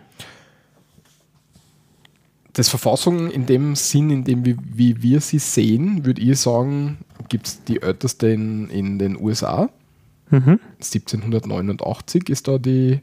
das 2.57 2.69
Verfassung 2.69 3.29
in 3.29 3.45
dem 3.45 3.75
Sinn, 3.75 4.09
in 4.09 4.23
dem 4.23 4.45
wie, 4.45 4.57
wie 4.73 5.01
wir 5.03 5.21
sie 5.21 5.39
sehen, 5.39 6.05
würde 6.05 6.21
ich 6.21 6.39
sagen, 6.39 6.97
gibt 7.29 7.47
es 7.47 7.63
die 7.63 7.81
älteste 7.81 8.27
in, 8.29 8.69
in 8.69 8.99
den 8.99 9.19
USA. 9.19 9.69
Mhm. 10.29 10.59
1789 10.79 12.29
ist 12.29 12.47
da 12.47 12.57
die, 12.57 12.99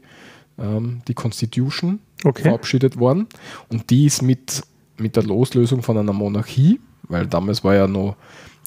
ähm, 0.59 1.01
die 1.07 1.13
Constitution 1.13 1.99
Okay. 2.23 2.43
verabschiedet 2.43 2.97
worden. 2.97 3.27
Und 3.69 3.89
die 3.89 4.05
ist 4.05 4.21
mit, 4.21 4.63
mit 4.97 5.15
der 5.15 5.23
Loslösung 5.23 5.83
von 5.83 5.97
einer 5.97 6.13
Monarchie, 6.13 6.79
weil 7.07 7.27
damals 7.27 7.63
war 7.63 7.75
ja 7.75 7.87
noch 7.87 8.15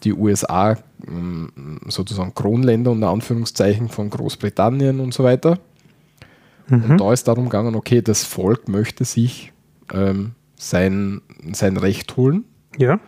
die 0.05 0.13
USA 0.13 0.77
ähm, 1.09 1.81
sozusagen 1.89 2.35
Kronländer 2.35 2.93
unter 2.93 3.11
Anführungszeichen 3.11 3.89
von 3.89 4.11
Großbritannien 4.11 5.01
und 5.01 5.13
so 5.13 5.25
weiter. 5.25 5.59
Und 6.71 6.89
Mhm. 6.89 6.99
da 6.99 7.13
ist 7.13 7.27
darum 7.27 7.45
gegangen, 7.45 7.75
okay, 7.75 8.03
das 8.03 8.25
Volk 8.25 8.69
möchte 8.69 9.05
sich 9.05 9.53
ähm, 9.93 10.33
sein, 10.57 11.23
sein 11.53 11.77
Recht 11.79 12.17
holen 12.17 12.45
Ja. 12.79 13.01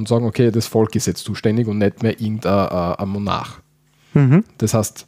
Und 0.00 0.08
sagen, 0.08 0.24
okay, 0.24 0.50
das 0.50 0.66
Volk 0.66 0.96
ist 0.96 1.06
jetzt 1.06 1.24
zuständig 1.24 1.68
und 1.68 1.78
nicht 1.78 2.02
mehr 2.02 2.20
irgendein 2.20 2.96
äh, 2.98 3.06
Monarch. 3.06 3.60
Mhm. 4.14 4.44
Das 4.58 4.74
heißt, 4.74 5.06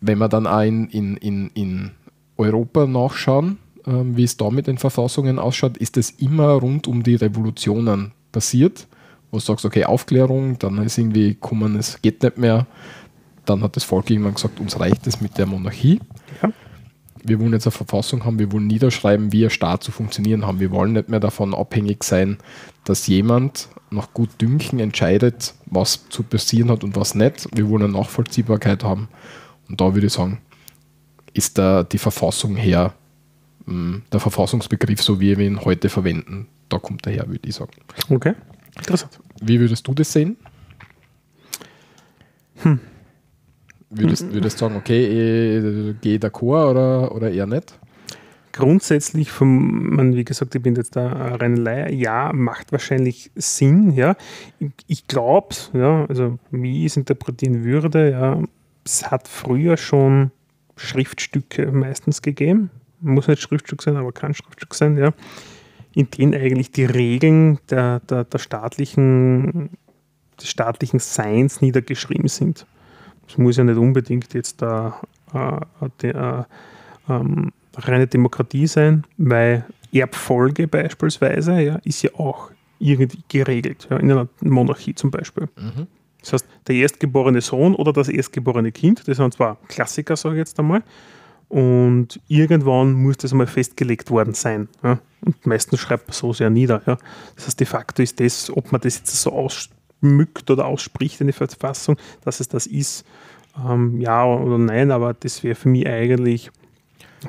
wenn 0.00 0.18
wir 0.18 0.28
dann 0.28 0.46
auch 0.46 0.62
in, 0.62 0.88
in, 0.88 1.50
in, 1.54 1.90
Europa 2.36 2.86
nachschauen, 2.86 3.58
ähm, 3.86 4.16
wie 4.16 4.24
es 4.24 4.36
da 4.36 4.50
mit 4.50 4.66
den 4.66 4.78
Verfassungen 4.78 5.38
ausschaut, 5.38 5.76
ist 5.76 5.96
es 5.96 6.10
immer 6.10 6.48
rund 6.48 6.88
um 6.88 7.02
die 7.04 7.14
Revolutionen 7.14 8.12
passiert, 8.32 8.88
wo 9.30 9.38
du 9.38 9.44
sagst, 9.44 9.64
okay, 9.64 9.84
Aufklärung, 9.84 10.58
dann 10.58 10.78
ist 10.78 10.98
irgendwie 10.98 11.28
gekommen, 11.28 11.76
es 11.76 12.02
geht 12.02 12.22
nicht 12.22 12.38
mehr. 12.38 12.66
Dann 13.44 13.62
hat 13.62 13.76
das 13.76 13.84
Volk 13.84 14.10
irgendwann 14.10 14.34
gesagt, 14.34 14.58
uns 14.58 14.80
reicht 14.80 15.06
es 15.06 15.20
mit 15.20 15.38
der 15.38 15.46
Monarchie. 15.46 16.00
Ja. 16.42 16.50
Wir 17.22 17.38
wollen 17.40 17.52
jetzt 17.52 17.66
eine 17.66 17.72
Verfassung 17.72 18.24
haben, 18.24 18.38
wir 18.38 18.50
wollen 18.52 18.66
niederschreiben, 18.66 19.32
wie 19.32 19.44
ein 19.44 19.50
Staat 19.50 19.84
zu 19.84 19.92
funktionieren 19.92 20.46
haben. 20.46 20.60
Wir 20.60 20.70
wollen 20.70 20.92
nicht 20.92 21.08
mehr 21.08 21.20
davon 21.20 21.54
abhängig 21.54 22.04
sein, 22.04 22.38
dass 22.84 23.06
jemand 23.06 23.68
nach 23.94 24.12
gut 24.12 24.30
Dünken 24.40 24.80
entscheidet, 24.80 25.54
was 25.66 26.08
zu 26.08 26.22
passieren 26.22 26.70
hat 26.70 26.84
und 26.84 26.96
was 26.96 27.14
nicht. 27.14 27.48
Wir 27.54 27.68
wollen 27.68 27.84
eine 27.84 27.92
Nachvollziehbarkeit 27.92 28.84
haben. 28.84 29.08
Und 29.68 29.80
da 29.80 29.94
würde 29.94 30.06
ich 30.06 30.12
sagen, 30.12 30.40
ist 31.32 31.58
da 31.58 31.82
die 31.82 31.98
Verfassung 31.98 32.56
her, 32.56 32.94
mh, 33.66 34.02
der 34.12 34.20
Verfassungsbegriff, 34.20 35.02
so 35.02 35.20
wie 35.20 35.36
wir 35.36 35.46
ihn 35.46 35.64
heute 35.64 35.88
verwenden, 35.88 36.48
da 36.68 36.78
kommt 36.78 37.06
er 37.06 37.12
her, 37.12 37.28
würde 37.28 37.48
ich 37.48 37.54
sagen. 37.54 37.72
Okay. 38.08 38.34
Interessant. 38.76 39.18
Wie 39.40 39.60
würdest 39.60 39.86
du 39.86 39.94
das 39.94 40.12
sehen? 40.12 40.36
Hm. 42.56 42.80
Würdest, 43.90 44.32
würdest 44.32 44.58
sagen, 44.58 44.76
okay, 44.76 45.90
ich 45.90 46.00
gehe 46.00 46.18
d'accord 46.18 46.70
oder, 46.70 47.14
oder 47.14 47.30
eher 47.30 47.46
nicht? 47.46 47.78
Grundsätzlich, 48.56 49.32
vom, 49.32 49.96
man, 49.96 50.14
wie 50.14 50.24
gesagt, 50.24 50.54
ich 50.54 50.62
bin 50.62 50.76
jetzt 50.76 50.94
da 50.94 51.08
ein 51.08 51.34
reiner 51.34 51.56
Laie, 51.56 51.92
ja, 51.92 52.32
macht 52.32 52.70
wahrscheinlich 52.70 53.32
Sinn, 53.34 53.90
ja. 53.94 54.14
Ich, 54.86 55.08
glaube, 55.08 55.56
ja, 55.72 56.06
also 56.06 56.38
wie 56.52 56.86
ich 56.86 56.92
es 56.92 56.96
interpretieren 56.96 57.64
würde, 57.64 58.12
ja, 58.12 58.40
es 58.84 59.10
hat 59.10 59.26
früher 59.26 59.76
schon 59.76 60.30
Schriftstücke 60.76 61.72
meistens 61.72 62.22
gegeben. 62.22 62.70
Muss 63.00 63.26
nicht 63.26 63.42
Schriftstück 63.42 63.82
sein, 63.82 63.96
aber 63.96 64.12
kann 64.12 64.34
Schriftstück 64.34 64.72
sein, 64.72 64.98
ja. 64.98 65.12
In 65.96 66.08
denen 66.12 66.32
eigentlich 66.32 66.70
die 66.70 66.84
Regeln 66.84 67.58
der, 67.70 67.98
der, 68.08 68.22
der 68.22 68.38
staatlichen, 68.38 69.70
des 70.40 70.48
staatlichen 70.48 71.00
Seins 71.00 71.60
niedergeschrieben 71.60 72.28
sind. 72.28 72.66
Es 73.26 73.36
muss 73.36 73.56
ja 73.56 73.64
nicht 73.64 73.78
unbedingt 73.78 74.32
jetzt 74.32 74.62
da 74.62 75.00
äh, 75.32 75.88
der, 76.02 76.46
ähm, 77.08 77.50
reine 77.76 78.06
Demokratie 78.06 78.66
sein, 78.66 79.04
weil 79.16 79.64
Erbfolge 79.92 80.68
beispielsweise 80.68 81.60
ja, 81.60 81.76
ist 81.84 82.02
ja 82.02 82.10
auch 82.14 82.50
irgendwie 82.78 83.18
geregelt, 83.28 83.86
ja, 83.90 83.96
in 83.96 84.10
einer 84.10 84.28
Monarchie 84.40 84.94
zum 84.94 85.10
Beispiel. 85.10 85.48
Das 86.20 86.32
heißt, 86.32 86.46
der 86.66 86.76
erstgeborene 86.76 87.40
Sohn 87.40 87.74
oder 87.74 87.92
das 87.92 88.08
erstgeborene 88.08 88.72
Kind, 88.72 89.06
das 89.06 89.18
sind 89.18 89.34
zwar 89.34 89.58
Klassiker, 89.68 90.16
sage 90.16 90.36
ich 90.36 90.40
jetzt 90.40 90.58
einmal, 90.58 90.82
und 91.48 92.20
irgendwann 92.26 92.94
muss 92.94 93.18
das 93.18 93.32
einmal 93.32 93.46
festgelegt 93.46 94.10
worden 94.10 94.34
sein. 94.34 94.68
Ja. 94.82 94.98
Und 95.20 95.46
meistens 95.46 95.80
schreibt 95.80 96.08
man 96.08 96.14
so 96.14 96.32
sehr 96.32 96.50
nieder. 96.50 96.82
Ja. 96.86 96.96
Das 97.36 97.46
heißt, 97.46 97.60
de 97.60 97.66
facto 97.66 98.02
ist 98.02 98.18
das, 98.18 98.50
ob 98.50 98.72
man 98.72 98.80
das 98.80 98.98
jetzt 98.98 99.14
so 99.22 99.30
ausschmückt 99.30 100.50
oder 100.50 100.66
ausspricht 100.66 101.20
in 101.20 101.28
die 101.28 101.32
Verfassung, 101.32 101.96
dass 102.24 102.40
es 102.40 102.48
das 102.48 102.66
ist, 102.66 103.06
ähm, 103.56 104.00
ja 104.00 104.24
oder 104.26 104.58
nein, 104.58 104.90
aber 104.90 105.14
das 105.14 105.44
wäre 105.44 105.54
für 105.54 105.68
mich 105.68 105.86
eigentlich 105.86 106.50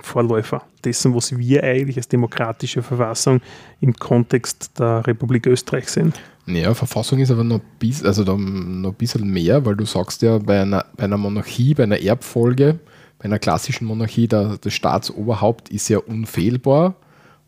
Vorläufer 0.02 0.64
dessen, 0.84 1.16
was 1.16 1.38
wir 1.38 1.64
eigentlich 1.64 1.98
als 1.98 2.08
demokratische 2.08 2.84
Verfassung 2.84 3.42
im 3.82 3.94
Kontext 3.94 4.72
der 4.80 5.06
Republik 5.08 5.48
Österreich 5.48 5.90
sehen. 5.90 6.14
Naja, 6.46 6.74
Verfassung 6.74 7.20
ist 7.20 7.32
aber 7.32 7.44
noch, 7.44 7.62
bis, 7.80 8.04
also 8.04 8.24
noch 8.24 8.92
ein 8.92 8.96
bisschen 8.96 9.28
mehr, 9.28 9.66
weil 9.66 9.76
du 9.76 9.86
sagst 9.86 10.22
ja, 10.22 10.38
bei 10.38 10.62
einer, 10.62 10.86
bei 10.96 11.06
einer 11.06 11.18
Monarchie, 11.18 11.74
bei 11.74 11.84
einer 11.84 12.00
Erbfolge, 12.00 12.80
bei 13.18 13.26
einer 13.26 13.40
klassischen 13.40 13.86
Monarchie, 13.86 14.28
der, 14.28 14.58
das 14.62 14.74
Staatsoberhaupt 14.74 15.70
ist 15.70 15.90
ja 15.90 15.98
unfehlbar 15.98 16.96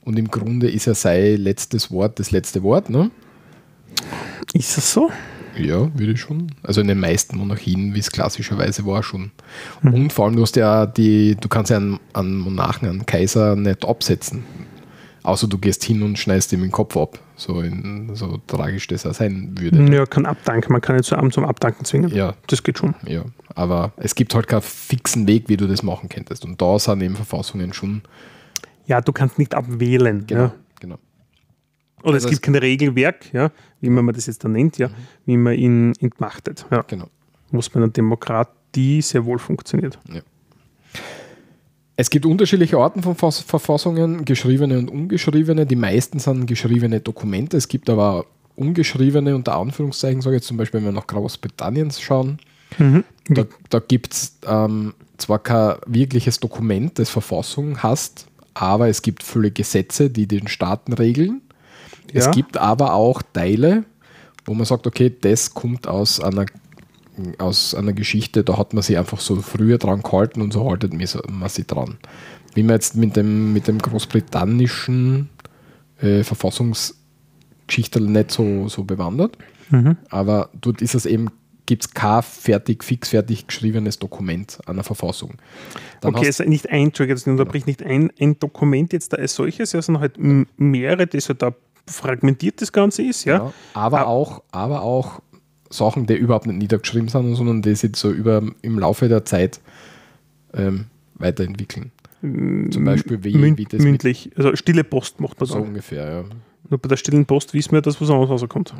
und 0.03 0.17
im 0.17 0.29
Grunde 0.29 0.69
ist 0.69 0.85
ja 0.85 0.95
sein 0.95 1.37
letztes 1.37 1.91
Wort 1.91 2.19
das 2.19 2.31
letzte 2.31 2.63
Wort, 2.63 2.89
ne? 2.89 3.11
Ist 4.53 4.77
das 4.77 4.93
so? 4.93 5.11
Ja, 5.65 5.89
würde 5.97 6.11
ich 6.13 6.21
schon. 6.21 6.51
Also 6.63 6.81
in 6.81 6.87
den 6.87 6.99
meisten 6.99 7.37
Monarchien, 7.37 7.93
wie 7.93 7.99
es 7.99 8.11
klassischerweise 8.11 8.85
war, 8.85 9.03
schon. 9.03 9.31
Und 9.83 10.13
vor 10.13 10.25
allem, 10.25 10.35
du 10.35 10.41
hast 10.43 10.55
ja 10.55 10.85
die, 10.85 11.35
du 11.39 11.47
kannst 11.47 11.71
ja 11.71 11.77
einen, 11.77 11.99
einen 12.13 12.37
Monarchen, 12.37 12.89
einen 12.89 13.05
Kaiser 13.05 13.55
nicht 13.55 13.85
absetzen. 13.85 14.43
Außer 15.23 15.47
du 15.47 15.57
gehst 15.57 15.83
hin 15.83 16.03
und 16.03 16.17
schneidest 16.17 16.53
ihm 16.53 16.61
den 16.61 16.71
Kopf 16.71 16.95
ab. 16.95 17.19
So, 17.35 17.59
in, 17.61 18.11
so 18.15 18.39
tragisch 18.47 18.87
das 18.87 19.05
auch 19.05 19.13
sein 19.13 19.51
würde. 19.59 19.83
Ja, 19.93 20.05
kann 20.05 20.25
abdanken. 20.25 20.71
Man 20.71 20.81
kann 20.81 20.95
nicht 20.95 21.05
zu 21.05 21.15
Abend 21.17 21.33
zum 21.33 21.43
Abdanken 21.45 21.83
zwingen. 21.85 22.09
Ja, 22.15 22.33
Das 22.47 22.63
geht 22.63 22.77
schon. 22.77 22.95
ja. 23.05 23.23
Aber 23.53 23.91
es 23.97 24.13
gibt 24.15 24.35
halt 24.35 24.47
keinen 24.47 24.61
fixen 24.61 25.27
Weg, 25.27 25.49
wie 25.49 25.57
du 25.57 25.67
das 25.67 25.81
machen 25.83 26.09
könntest. 26.09 26.45
Und 26.45 26.61
da 26.61 26.77
sind 26.79 27.01
eben 27.01 27.15
Verfassungen 27.15 27.73
schon. 27.73 28.03
Ja, 28.85 29.01
du 29.01 29.11
kannst 29.11 29.37
nicht 29.39 29.53
abwählen. 29.55 30.25
Genau. 30.27 30.41
Ja. 30.43 30.53
Oder 32.07 32.15
Also 32.15 32.27
es 32.27 32.31
gibt 32.31 32.43
kein 32.43 32.55
Regelwerk, 32.55 33.33
ja, 33.33 33.51
wie 33.81 33.89
man 33.89 34.07
das 34.13 34.25
jetzt 34.27 34.43
da 34.43 34.47
nennt, 34.47 34.77
ja, 34.77 34.89
wie 35.25 35.37
man 35.37 35.53
ihn 35.53 35.93
entmachtet. 35.99 36.65
Ja. 36.71 36.83
genau. 36.87 37.07
Was 37.51 37.69
bei 37.69 37.77
einer 37.77 37.89
Demokratie 37.89 39.01
sehr 39.01 39.25
wohl 39.25 39.39
funktioniert. 39.39 39.97
Es 41.95 42.09
gibt 42.09 42.25
unterschiedliche 42.25 42.77
Arten 42.77 43.01
von 43.01 43.15
Verfass- 43.15 43.41
Verfassungen, 43.41 44.23
geschriebene 44.25 44.77
und 44.77 44.89
ungeschriebene. 44.89 45.65
Die 45.65 45.75
meisten 45.75 46.19
sind 46.19 46.45
geschriebene 46.45 46.99
Dokumente. 46.99 47.57
Es 47.57 47.67
gibt 47.67 47.89
aber 47.89 48.25
ungeschriebene, 48.55 49.35
unter 49.35 49.57
Anführungszeichen, 49.57 50.21
sage 50.21 50.35
ich 50.35 50.41
jetzt 50.41 50.47
zum 50.47 50.57
Beispiel, 50.57 50.79
wenn 50.79 50.85
wir 50.85 50.91
nach 50.91 51.07
Großbritannien 51.07 51.91
schauen. 51.91 52.37
Da, 53.29 53.45
da 53.69 53.79
gibt 53.79 54.13
es 54.13 54.37
ähm, 54.45 54.93
zwar 55.17 55.39
kein 55.39 55.77
wirkliches 55.87 56.39
Dokument, 56.39 56.99
das 56.99 57.09
Verfassung 57.09 57.81
hast, 57.81 58.27
aber 58.53 58.89
es 58.89 59.01
gibt 59.01 59.23
viele 59.23 59.51
Gesetze, 59.51 60.09
die 60.09 60.27
den 60.27 60.47
Staaten 60.47 60.93
regeln. 60.93 61.41
Es 62.13 62.25
Ja. 62.25 62.31
gibt 62.31 62.57
aber 62.57 62.93
auch 62.93 63.21
Teile, 63.33 63.83
wo 64.45 64.53
man 64.53 64.65
sagt, 64.65 64.87
okay, 64.87 65.13
das 65.21 65.53
kommt 65.53 65.87
aus 65.87 66.19
einer, 66.19 66.45
aus 67.37 67.73
einer 67.75 67.93
Geschichte, 67.93 68.43
da 68.43 68.57
hat 68.57 68.73
man 68.73 68.83
sich 68.83 68.97
einfach 68.97 69.19
so 69.19 69.35
früher 69.37 69.77
dran 69.77 70.01
gehalten 70.03 70.41
und 70.41 70.53
so 70.53 70.69
haltet 70.69 70.93
man 70.93 71.05
so- 71.07 71.21
sich 71.47 71.65
dran. 71.67 71.97
Wie 72.53 72.63
man 72.63 72.75
jetzt 72.75 72.95
mit 72.95 73.15
dem, 73.15 73.53
mit 73.53 73.67
dem 73.67 73.77
großbritannischen 73.79 75.29
äh, 76.01 76.23
Verfassungsgeschichte 76.23 77.99
nicht 78.01 78.31
so, 78.31 78.67
so 78.67 78.83
bewandert, 78.83 79.37
Mhm. 79.69 79.97
aber 80.09 80.49
dort 80.61 80.81
ist 80.81 80.95
es 80.95 81.05
eben, 81.05 81.27
gibt 81.65 81.85
es 81.85 81.93
kein 81.93 82.21
fertig, 82.23 82.83
fix 82.83 83.09
fertig 83.09 83.47
geschriebenes 83.47 83.99
Dokument 83.99 84.59
einer 84.65 84.83
Verfassung. 84.83 85.33
Dann 85.99 86.15
okay, 86.15 86.27
also 86.27 86.45
nicht 86.45 86.69
ein, 86.69 86.83
Entschuldigung, 86.87 87.17
jetzt 87.17 87.27
unterbricht 87.27 87.67
nicht 87.67 87.83
ein, 87.83 88.09
ein 88.19 88.39
Dokument 88.39 88.93
jetzt 88.93 89.11
da 89.11 89.17
als 89.17 89.35
solches, 89.35 89.71
sondern 89.71 89.99
halt 89.99 90.17
mehrere, 90.57 91.05
das 91.07 91.27
halt 91.27 91.41
da 91.41 91.53
fragmentiert 91.87 92.61
das 92.61 92.71
Ganze 92.71 93.03
ist, 93.03 93.25
ja. 93.25 93.37
Ja, 93.37 93.53
aber, 93.73 94.01
Ah. 94.01 94.05
auch, 94.05 94.43
aber 94.51 94.81
auch 94.81 95.21
Sachen, 95.69 96.05
die 96.05 96.15
überhaupt 96.15 96.45
nicht 96.47 96.57
niedergeschrieben 96.59 97.09
sind, 97.09 97.35
sondern 97.35 97.61
die 97.61 97.75
sich 97.75 97.95
so 97.95 98.11
über, 98.11 98.41
im 98.61 98.79
Laufe 98.79 99.07
der 99.09 99.25
Zeit 99.25 99.59
ähm, 100.53 100.85
weiterentwickeln. 101.15 101.91
Zum 102.21 102.83
Beispiel, 102.83 103.23
wie, 103.23 103.57
wie 103.57 103.65
das 103.65 103.81
mündlich, 103.81 104.31
also 104.35 104.55
stille 104.55 104.83
Post 104.83 105.19
macht 105.21 105.39
man 105.39 105.47
so 105.47 105.55
dann. 105.55 105.63
ungefähr. 105.67 106.09
Ja. 106.09 106.23
Nur 106.69 106.79
bei 106.79 106.89
der 106.89 106.97
stillen 106.97 107.25
Post 107.25 107.53
wissen 107.53 107.71
wir, 107.71 107.81
dass 107.81 108.01
was 108.01 108.09
anderes 108.09 108.29
rauskommt. 108.29 108.73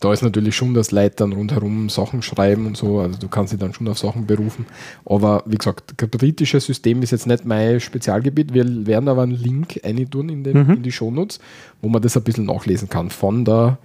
Da 0.00 0.12
ist 0.14 0.22
natürlich 0.22 0.56
schon, 0.56 0.72
dass 0.72 0.92
Leute 0.92 1.16
dann 1.16 1.32
rundherum 1.34 1.90
Sachen 1.90 2.22
schreiben 2.22 2.66
und 2.66 2.76
so, 2.76 3.00
also 3.00 3.18
du 3.18 3.28
kannst 3.28 3.52
dich 3.52 3.60
dann 3.60 3.74
schon 3.74 3.86
auf 3.88 3.98
Sachen 3.98 4.26
berufen. 4.26 4.64
Aber 5.04 5.42
wie 5.44 5.56
gesagt, 5.58 5.92
das 5.94 6.08
britische 6.08 6.58
System 6.58 7.02
ist 7.02 7.10
jetzt 7.10 7.26
nicht 7.26 7.44
mein 7.44 7.80
Spezialgebiet. 7.80 8.54
Wir 8.54 8.64
werden 8.86 9.08
aber 9.10 9.22
einen 9.24 9.32
Link 9.32 9.78
reintun 9.84 10.30
in, 10.30 10.42
den, 10.42 10.62
Mhm. 10.66 10.70
in 10.76 10.82
die 10.82 10.92
Shownotes, 10.92 11.38
wo 11.82 11.88
man 11.90 12.00
das 12.00 12.16
ein 12.16 12.22
bisschen 12.22 12.46
nachlesen 12.46 12.88
kann 12.88 13.10
von 13.10 13.44
der, 13.44 13.76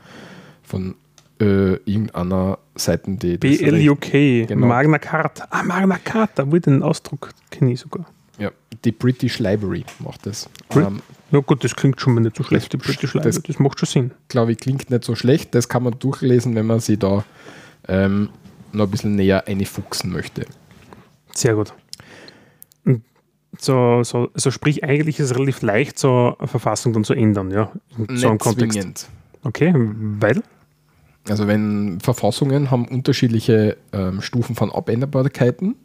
von 0.64 0.96
äh, 1.42 1.74
irgendeiner 1.86 2.58
Seite, 2.76 3.12
die 3.12 3.38
das 3.38 3.58
BLUK, 3.58 4.12
Genau. 4.48 4.68
Magna 4.68 5.00
Carta. 5.00 5.48
Ah, 5.50 5.64
Magna 5.64 5.98
Carta, 6.04 6.50
wo 6.50 6.58
den 6.58 6.82
Ausdruck 6.82 7.32
kenne 7.52 7.74
ich 7.74 7.82
sogar. 7.82 8.06
Ja, 8.40 8.52
die 8.86 8.92
British 8.92 9.40
Library 9.40 9.84
macht 10.00 10.26
das. 10.26 10.48
Brit 10.70 10.86
Ähm, 10.88 11.02
Ja 11.32 11.40
gut, 11.40 11.64
das 11.64 11.76
klingt 11.76 12.00
schon 12.00 12.14
mal 12.14 12.22
nicht 12.22 12.38
so 12.38 12.44
schlecht, 12.44 12.72
die 12.74 12.78
Das- 12.78 12.86
British 12.88 13.14
das- 13.14 13.24
Library, 13.26 13.44
das 13.48 13.60
macht 13.60 13.80
schon 13.80 13.88
Sinn. 13.88 14.12
glaube 14.28 14.52
ich, 14.52 14.60
klingt 14.60 14.90
nicht 14.90 15.04
so 15.04 15.16
schlecht. 15.16 15.56
Das 15.56 15.68
kann 15.70 15.84
man 15.84 15.98
durchlesen, 16.00 16.54
wenn 16.56 16.66
man 16.68 16.80
sich 16.80 17.00
da 17.00 17.26
ähm, 17.88 18.30
noch 18.74 18.86
ein 18.86 18.92
bisschen 18.92 19.16
näher 19.16 19.48
einfuchsen 19.48 20.12
möchte. 20.12 20.46
Sehr 21.34 21.56
gut. 21.56 21.74
So, 23.60 24.04
so, 24.04 24.30
also 24.34 24.52
sprich, 24.52 24.84
eigentlich 24.84 25.20
ist 25.20 25.32
es 25.32 25.36
relativ 25.36 25.62
leicht, 25.64 25.98
so 25.98 26.36
eine 26.38 26.48
Verfassung 26.48 26.94
dann 26.94 27.04
zu 27.04 27.14
ändern, 27.14 27.50
ja. 27.50 27.72
In 27.98 28.18
so 28.18 28.28
einem 28.28 28.34
nicht 28.34 28.42
Kontext. 28.44 28.74
zwingend. 28.78 29.08
Okay, 29.44 29.74
weil? 29.76 30.44
Also 31.28 31.48
wenn 31.48 32.00
Verfassungen 32.02 32.70
haben 32.70 32.88
unterschiedliche 32.88 33.78
ähm, 33.94 34.22
Stufen 34.22 34.56
von 34.56 34.72
Abänderbarkeiten. 34.72 35.76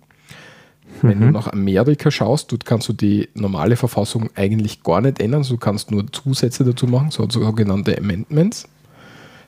Wenn 1.01 1.21
du 1.21 1.31
nach 1.31 1.49
Amerika 1.49 2.11
schaust, 2.11 2.53
dort 2.53 2.65
kannst 2.65 2.89
du 2.89 2.93
die 2.93 3.29
normale 3.35 3.77
Verfassung 3.77 4.31
eigentlich 4.35 4.83
gar 4.83 5.01
nicht 5.01 5.21
ändern, 5.21 5.43
du 5.43 5.57
kannst 5.57 5.91
nur 5.91 6.11
Zusätze 6.13 6.65
dazu 6.65 6.87
machen, 6.87 7.11
so 7.11 7.29
sogenannte 7.29 7.97
Amendments. 7.99 8.69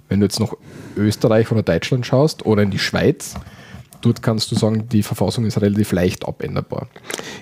Wenn 0.09 0.21
du 0.21 0.27
jetzt 0.27 0.41
nach 0.41 0.53
Österreich 0.97 1.51
oder 1.53 1.63
Deutschland 1.63 2.07
schaust 2.07 2.45
oder 2.45 2.63
in 2.63 2.71
die 2.71 2.79
Schweiz, 2.79 3.35
dort 4.01 4.23
kannst 4.23 4.51
du 4.51 4.57
sagen, 4.57 4.89
die 4.89 5.03
Verfassung 5.03 5.45
ist 5.47 5.61
relativ 5.61 5.93
leicht 5.93 6.27
abänderbar. 6.27 6.89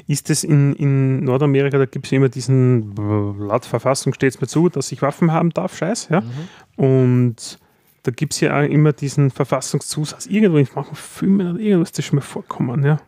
Ist 0.06 0.30
es 0.30 0.44
in, 0.44 0.74
in 0.74 1.24
Nordamerika, 1.24 1.78
da 1.78 1.86
gibt 1.86 2.06
es 2.06 2.12
immer 2.12 2.28
diesen, 2.28 2.94
laut 2.96 3.64
Verfassung 3.64 4.14
steht 4.14 4.34
es 4.34 4.40
mir 4.40 4.46
zu, 4.46 4.68
dass 4.68 4.92
ich 4.92 5.02
Waffen 5.02 5.32
haben 5.32 5.50
darf, 5.50 5.76
Scheiß, 5.76 6.08
ja. 6.10 6.22
Und 6.76 7.58
da 8.04 8.10
gibt 8.10 8.34
es 8.34 8.40
ja 8.40 8.58
auch 8.58 8.64
immer 8.64 8.92
diesen 8.92 9.30
Verfassungszusatz. 9.30 10.26
Irgendwo 10.26 10.58
in 10.58 10.68
manchen 10.74 10.96
Filmen 10.96 11.54
oder 11.54 11.60
irgendwas 11.60 11.90
ist 11.90 11.98
das 11.98 12.04
schon 12.04 12.16
mal 12.16 12.22
vorkommen, 12.22 12.84
ja. 12.84 13.00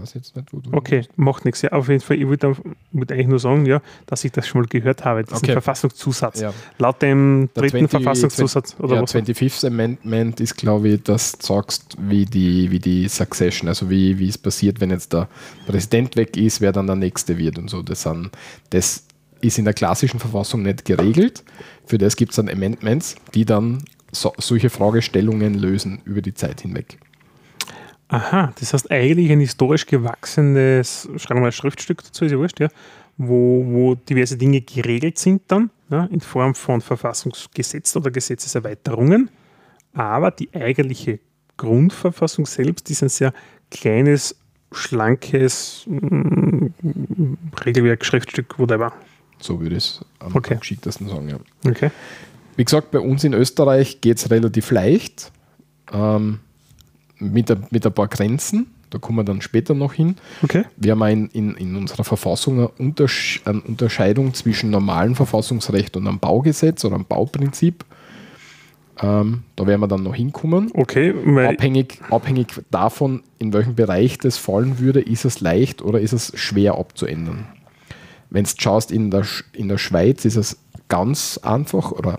Weiß 0.00 0.14
jetzt 0.14 0.36
nicht, 0.36 0.52
wo 0.52 0.60
du 0.60 0.72
Okay, 0.72 1.06
macht 1.16 1.44
nichts. 1.44 1.62
Ja, 1.62 1.72
auf 1.72 1.88
jeden 1.88 2.00
Fall, 2.00 2.18
ich 2.18 2.26
wollte 2.26 2.56
wollte 2.92 3.14
eigentlich 3.14 3.28
nur 3.28 3.38
sagen, 3.38 3.66
ja, 3.66 3.80
dass 4.06 4.24
ich 4.24 4.32
das 4.32 4.46
schon 4.46 4.62
mal 4.62 4.66
gehört 4.68 5.04
habe, 5.04 5.24
diesen 5.24 5.36
Okay. 5.38 5.52
Verfassungszusatz. 5.52 6.40
Ja. 6.40 6.52
Laut 6.78 7.02
dem 7.02 7.48
Der 7.54 7.62
dritten 7.62 7.88
20 7.88 7.90
Verfassungszusatz 7.90 8.76
oder 8.78 8.96
ja, 8.96 9.02
was? 9.02 9.14
25th 9.14 9.66
Amendment 9.66 10.40
ist, 10.40 10.56
glaube 10.56 10.88
ich, 10.88 11.02
dass 11.02 11.32
du 11.38 11.46
sagst, 11.46 11.96
wie 12.00 12.24
die, 12.24 12.70
wie 12.70 12.78
die 12.78 13.08
Succession, 13.08 13.68
also 13.68 13.90
wie, 13.90 14.18
wie 14.18 14.28
es 14.28 14.38
passiert, 14.38 14.80
wenn 14.80 14.90
jetzt 14.90 15.12
der 15.12 15.28
Präsident 15.66 16.16
weg 16.16 16.36
ist, 16.36 16.60
wer 16.60 16.72
dann 16.72 16.86
der 16.86 16.96
Nächste 16.96 17.38
wird 17.38 17.58
und 17.58 17.68
so. 17.68 17.82
Das, 17.82 18.02
sind, 18.02 18.30
das 18.70 19.04
ist 19.40 19.58
in 19.58 19.64
der 19.64 19.74
klassischen 19.74 20.20
Verfassung 20.20 20.62
nicht 20.62 20.84
geregelt. 20.84 21.44
Für 21.86 21.98
das 21.98 22.16
gibt 22.16 22.32
es 22.32 22.36
dann 22.36 22.48
Amendments, 22.48 23.16
die 23.34 23.44
dann 23.44 23.82
so, 24.12 24.32
solche 24.38 24.70
Fragestellungen 24.70 25.54
lösen 25.54 26.00
über 26.04 26.22
die 26.22 26.34
Zeit 26.34 26.62
hinweg. 26.62 26.98
Aha, 28.08 28.52
das 28.58 28.72
heißt 28.72 28.90
eigentlich 28.90 29.30
ein 29.30 29.40
historisch 29.40 29.86
gewachsenes, 29.86 31.08
schreiben 31.16 31.40
wir 31.40 31.42
mal 31.42 31.46
ein 31.48 31.52
Schriftstück 31.52 32.02
dazu, 32.02 32.24
ist 32.24 32.32
ja 32.32 32.38
wurscht, 32.38 32.58
ja, 32.58 32.68
wo, 33.18 33.64
wo 33.66 33.94
diverse 33.94 34.36
Dinge 34.38 34.62
geregelt 34.62 35.18
sind 35.18 35.42
dann, 35.48 35.70
ja, 35.90 36.04
in 36.06 36.20
Form 36.20 36.54
von 36.54 36.80
Verfassungsgesetzen 36.80 38.00
oder 38.00 38.10
Gesetzeserweiterungen. 38.10 39.30
Aber 39.92 40.30
die 40.30 40.48
eigentliche 40.54 41.18
Grundverfassung 41.58 42.46
selbst 42.46 42.88
ist 42.90 43.02
ein 43.02 43.08
sehr 43.08 43.34
kleines, 43.70 44.36
schlankes 44.72 45.84
mm, 45.86 46.66
Regelwerk, 47.64 48.04
Schriftstück, 48.04 48.58
whatever. 48.58 48.92
So 49.40 49.60
würde 49.60 49.76
ich 49.76 49.84
es 49.84 50.04
am 50.20 50.34
Okay. 50.34 50.56
geschicktesten 50.58 51.08
sagen. 51.08 51.28
Ja. 51.28 51.38
Okay. 51.68 51.90
Wie 52.56 52.64
gesagt, 52.64 52.90
bei 52.90 53.00
uns 53.00 53.22
in 53.24 53.34
Österreich 53.34 54.00
geht 54.00 54.18
es 54.18 54.30
relativ 54.30 54.70
leicht. 54.70 55.30
Ähm, 55.92 56.40
mit, 57.18 57.50
ein- 57.50 57.66
mit 57.70 57.84
ein 57.86 57.92
paar 57.92 58.08
Grenzen. 58.08 58.66
Da 58.90 58.98
kommen 58.98 59.18
wir 59.18 59.24
dann 59.24 59.42
später 59.42 59.74
noch 59.74 59.92
hin. 59.92 60.16
Okay. 60.42 60.64
Wir 60.76 60.92
haben 60.92 61.02
in, 61.02 61.28
in, 61.28 61.54
in 61.56 61.76
unserer 61.76 62.04
Verfassung 62.04 62.54
eine, 62.58 62.68
Untersch 62.68 63.42
eine 63.44 63.60
Unterscheidung 63.60 64.32
zwischen 64.32 64.70
normalem 64.70 65.14
Verfassungsrecht 65.14 65.96
und 65.96 66.06
einem 66.08 66.18
Baugesetz 66.18 66.84
oder 66.86 66.94
einem 66.94 67.04
Bauprinzip. 67.04 67.84
Ähm, 69.00 69.42
da 69.56 69.66
werden 69.66 69.80
wir 69.80 69.88
dann 69.88 70.02
noch 70.02 70.14
hinkommen. 70.14 70.70
Okay, 70.74 71.12
Abhängig, 71.54 72.00
abhängig 72.10 72.48
davon, 72.70 73.22
in 73.38 73.52
welchem 73.52 73.74
Bereich 73.76 74.18
das 74.18 74.38
fallen 74.38 74.78
würde, 74.80 75.00
ist 75.00 75.24
es 75.24 75.40
leicht 75.40 75.82
oder 75.82 76.00
ist 76.00 76.12
es 76.12 76.32
schwer 76.34 76.74
abzuändern. 76.76 77.46
Wenn 78.30 78.44
du 78.44 78.50
schaust, 78.58 78.90
in 78.90 79.10
der, 79.10 79.24
Sch- 79.24 79.44
in 79.52 79.68
der 79.68 79.78
Schweiz 79.78 80.24
ist 80.24 80.36
es 80.36 80.58
ganz 80.88 81.38
einfach 81.42 81.92
oder 81.92 82.18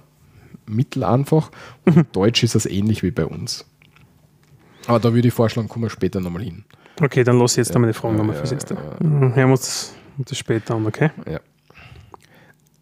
mittelanfach. 0.68 1.52
Und 1.86 1.98
in 1.98 2.06
Deutsch 2.14 2.44
ist 2.44 2.56
es 2.56 2.66
ähnlich 2.66 3.04
wie 3.04 3.12
bei 3.12 3.26
uns. 3.26 3.66
Aber 4.90 5.00
da 5.00 5.14
würde 5.14 5.28
ich 5.28 5.34
vorschlagen, 5.34 5.70
kommen 5.70 5.86
wir 5.86 5.90
später 5.90 6.20
nochmal 6.20 6.42
hin. 6.44 6.66
okay, 7.02 7.24
dann 7.24 7.38
lass 7.40 7.52
ich 7.54 7.58
jetzt 7.58 7.74
da 7.76 7.80
meine 7.80 7.94
Fragen 7.94 8.16
Ja, 8.16 8.18
nochmal 8.20 8.36
ja, 8.36 8.40
fürs 8.40 8.52
Erste. 8.52 8.74
ja, 8.74 9.06
Mhm, 9.08 9.36
Hören 9.36 9.50
wir 9.50 9.52
uns 9.52 9.94
das, 10.18 10.26
das 10.30 10.38
später 10.38 10.76
an, 10.76 10.86
okay? 10.88 11.12
Ja. 11.30 11.40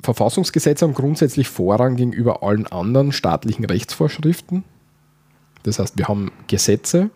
Verfassungsgesetze 0.01 0.85
haben 0.85 0.93
grundsätzlich 0.93 1.49
Vorrang 1.49 1.95
gegenüber 1.97 2.43
allen 2.43 2.65
anderen 2.67 3.11
staatlichen 3.11 3.65
Rechtsvorschriften. 3.65 4.63
Das 5.63 5.79
heißt, 5.79 5.97
wir 5.97 6.07
haben 6.07 6.31
Gesetze 6.47 7.09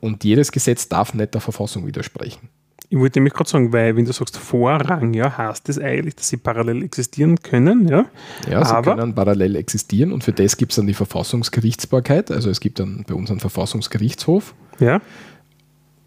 und 0.00 0.24
jedes 0.24 0.50
Gesetz 0.50 0.88
darf 0.88 1.14
nicht 1.14 1.34
der 1.34 1.40
Verfassung 1.40 1.86
widersprechen. 1.86 2.48
Ich 2.92 2.98
wollte 2.98 3.20
nämlich 3.20 3.32
gerade 3.32 3.48
sagen, 3.48 3.72
weil 3.72 3.96
wenn 3.96 4.04
du 4.04 4.12
sagst 4.12 4.36
Vorrang, 4.36 5.14
ja, 5.14 5.34
heißt 5.38 5.66
das 5.66 5.78
eigentlich, 5.78 6.14
dass 6.16 6.28
sie 6.28 6.36
parallel 6.36 6.82
existieren 6.82 7.36
können, 7.40 7.88
ja? 7.88 8.04
Ja, 8.50 8.62
sie 8.66 8.74
Aber- 8.74 8.96
können 8.96 9.14
parallel 9.14 9.56
existieren 9.56 10.12
und 10.12 10.22
für 10.24 10.32
das 10.32 10.58
gibt 10.58 10.72
es 10.72 10.76
dann 10.76 10.86
die 10.86 10.92
Verfassungsgerichtsbarkeit. 10.92 12.30
Also 12.30 12.50
es 12.50 12.60
gibt 12.60 12.80
dann 12.80 13.06
bei 13.08 13.14
uns 13.14 13.30
einen 13.30 13.40
Verfassungsgerichtshof. 13.40 14.54
Ja? 14.78 15.00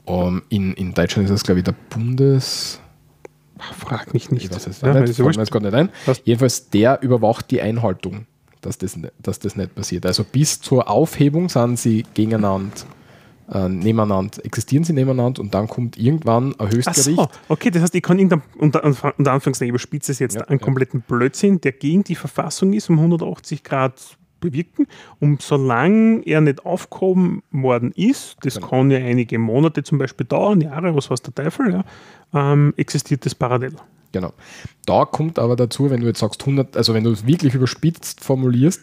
Ähm, 0.05 0.43
in, 0.49 0.73
in 0.75 0.93
Deutschland 0.93 1.27
ist 1.27 1.33
das, 1.33 1.43
glaube 1.43 1.61
ich, 1.61 1.63
der 1.63 1.73
Bundes... 1.89 2.79
Ach, 3.57 3.73
Frag 3.73 4.13
mich 4.13 4.29
nicht. 4.29 4.45
Ich 4.45 4.51
weiß 4.55 4.67
es 4.67 4.81
ja, 4.81 4.93
nicht, 4.93 5.09
ist 5.09 5.15
fällt 5.15 5.25
wurscht. 5.25 5.37
mir 5.37 5.43
jetzt 5.43 5.51
gar 5.51 5.61
nicht 5.61 5.73
ein. 5.73 5.89
Passt. 6.05 6.21
Jedenfalls, 6.23 6.69
der 6.69 7.01
überwacht 7.01 7.49
die 7.49 7.61
Einhaltung, 7.61 8.27
dass 8.61 8.77
das, 8.77 8.95
dass 9.23 9.39
das 9.39 9.55
nicht 9.55 9.73
passiert. 9.73 10.05
Also 10.05 10.23
bis 10.23 10.61
zur 10.61 10.87
Aufhebung 10.87 11.49
sind 11.49 11.79
sie 11.79 12.05
gegeneinander, 12.13 12.69
äh, 13.51 13.69
nebeneinander, 13.69 14.43
existieren 14.43 14.83
sie 14.83 14.93
nebeneinander 14.93 15.41
und 15.41 15.53
dann 15.53 15.67
kommt 15.67 15.97
irgendwann 15.97 16.49
ein 16.51 16.55
Ach 16.57 16.71
Höchstgericht. 16.71 17.05
so, 17.19 17.27
okay, 17.49 17.69
das 17.71 17.83
heißt, 17.83 17.95
ich 17.95 18.01
kann 18.03 18.17
irgendein, 18.17 18.41
unter, 18.57 18.83
unter 18.83 19.31
Anführungszeichen, 19.31 19.67
ich 19.67 19.69
überspitze 19.69 20.11
es 20.11 20.19
jetzt, 20.19 20.35
Ja, 20.35 20.41
einen 20.47 20.59
ja. 20.59 20.63
kompletten 20.65 21.01
Blödsinn, 21.01 21.61
der 21.61 21.71
gegen 21.73 22.03
die 22.03 22.15
Verfassung 22.15 22.73
ist, 22.73 22.89
um 22.89 22.97
180 22.99 23.63
Grad 23.63 24.17
bewirken. 24.39 24.87
Und 25.19 25.41
solange 25.41 26.21
er 26.25 26.41
nicht 26.41 26.65
aufgehoben 26.65 27.41
worden 27.51 27.91
ist, 27.95 28.37
das 28.41 28.55
Genau. 28.55 28.67
kann 28.67 28.91
ja 28.91 28.97
einige 28.99 29.37
Monate 29.39 29.83
zum 29.83 29.97
Beispiel 29.97 30.25
dauern, 30.25 30.61
Jahre, 30.61 30.95
was 30.95 31.09
weiß 31.09 31.21
der 31.21 31.33
Teufel, 31.35 31.71
ja, 31.71 31.83
ähm, 32.33 32.73
existiert 32.77 33.25
das 33.25 33.33
parallel. 33.35 33.73
Genau. 34.11 34.33
Da 34.85 35.05
kommt 35.05 35.39
aber 35.39 35.55
dazu, 35.55 35.89
wenn 35.89 36.01
du 36.01 36.07
jetzt 36.07 36.19
sagst 36.19 36.41
100, 36.41 36.77
also 36.77 36.93
wenn 36.93 37.03
du 37.03 37.11
es 37.11 37.25
wirklich 37.27 37.53
überspitzt 37.53 38.23
formulierst, 38.23 38.81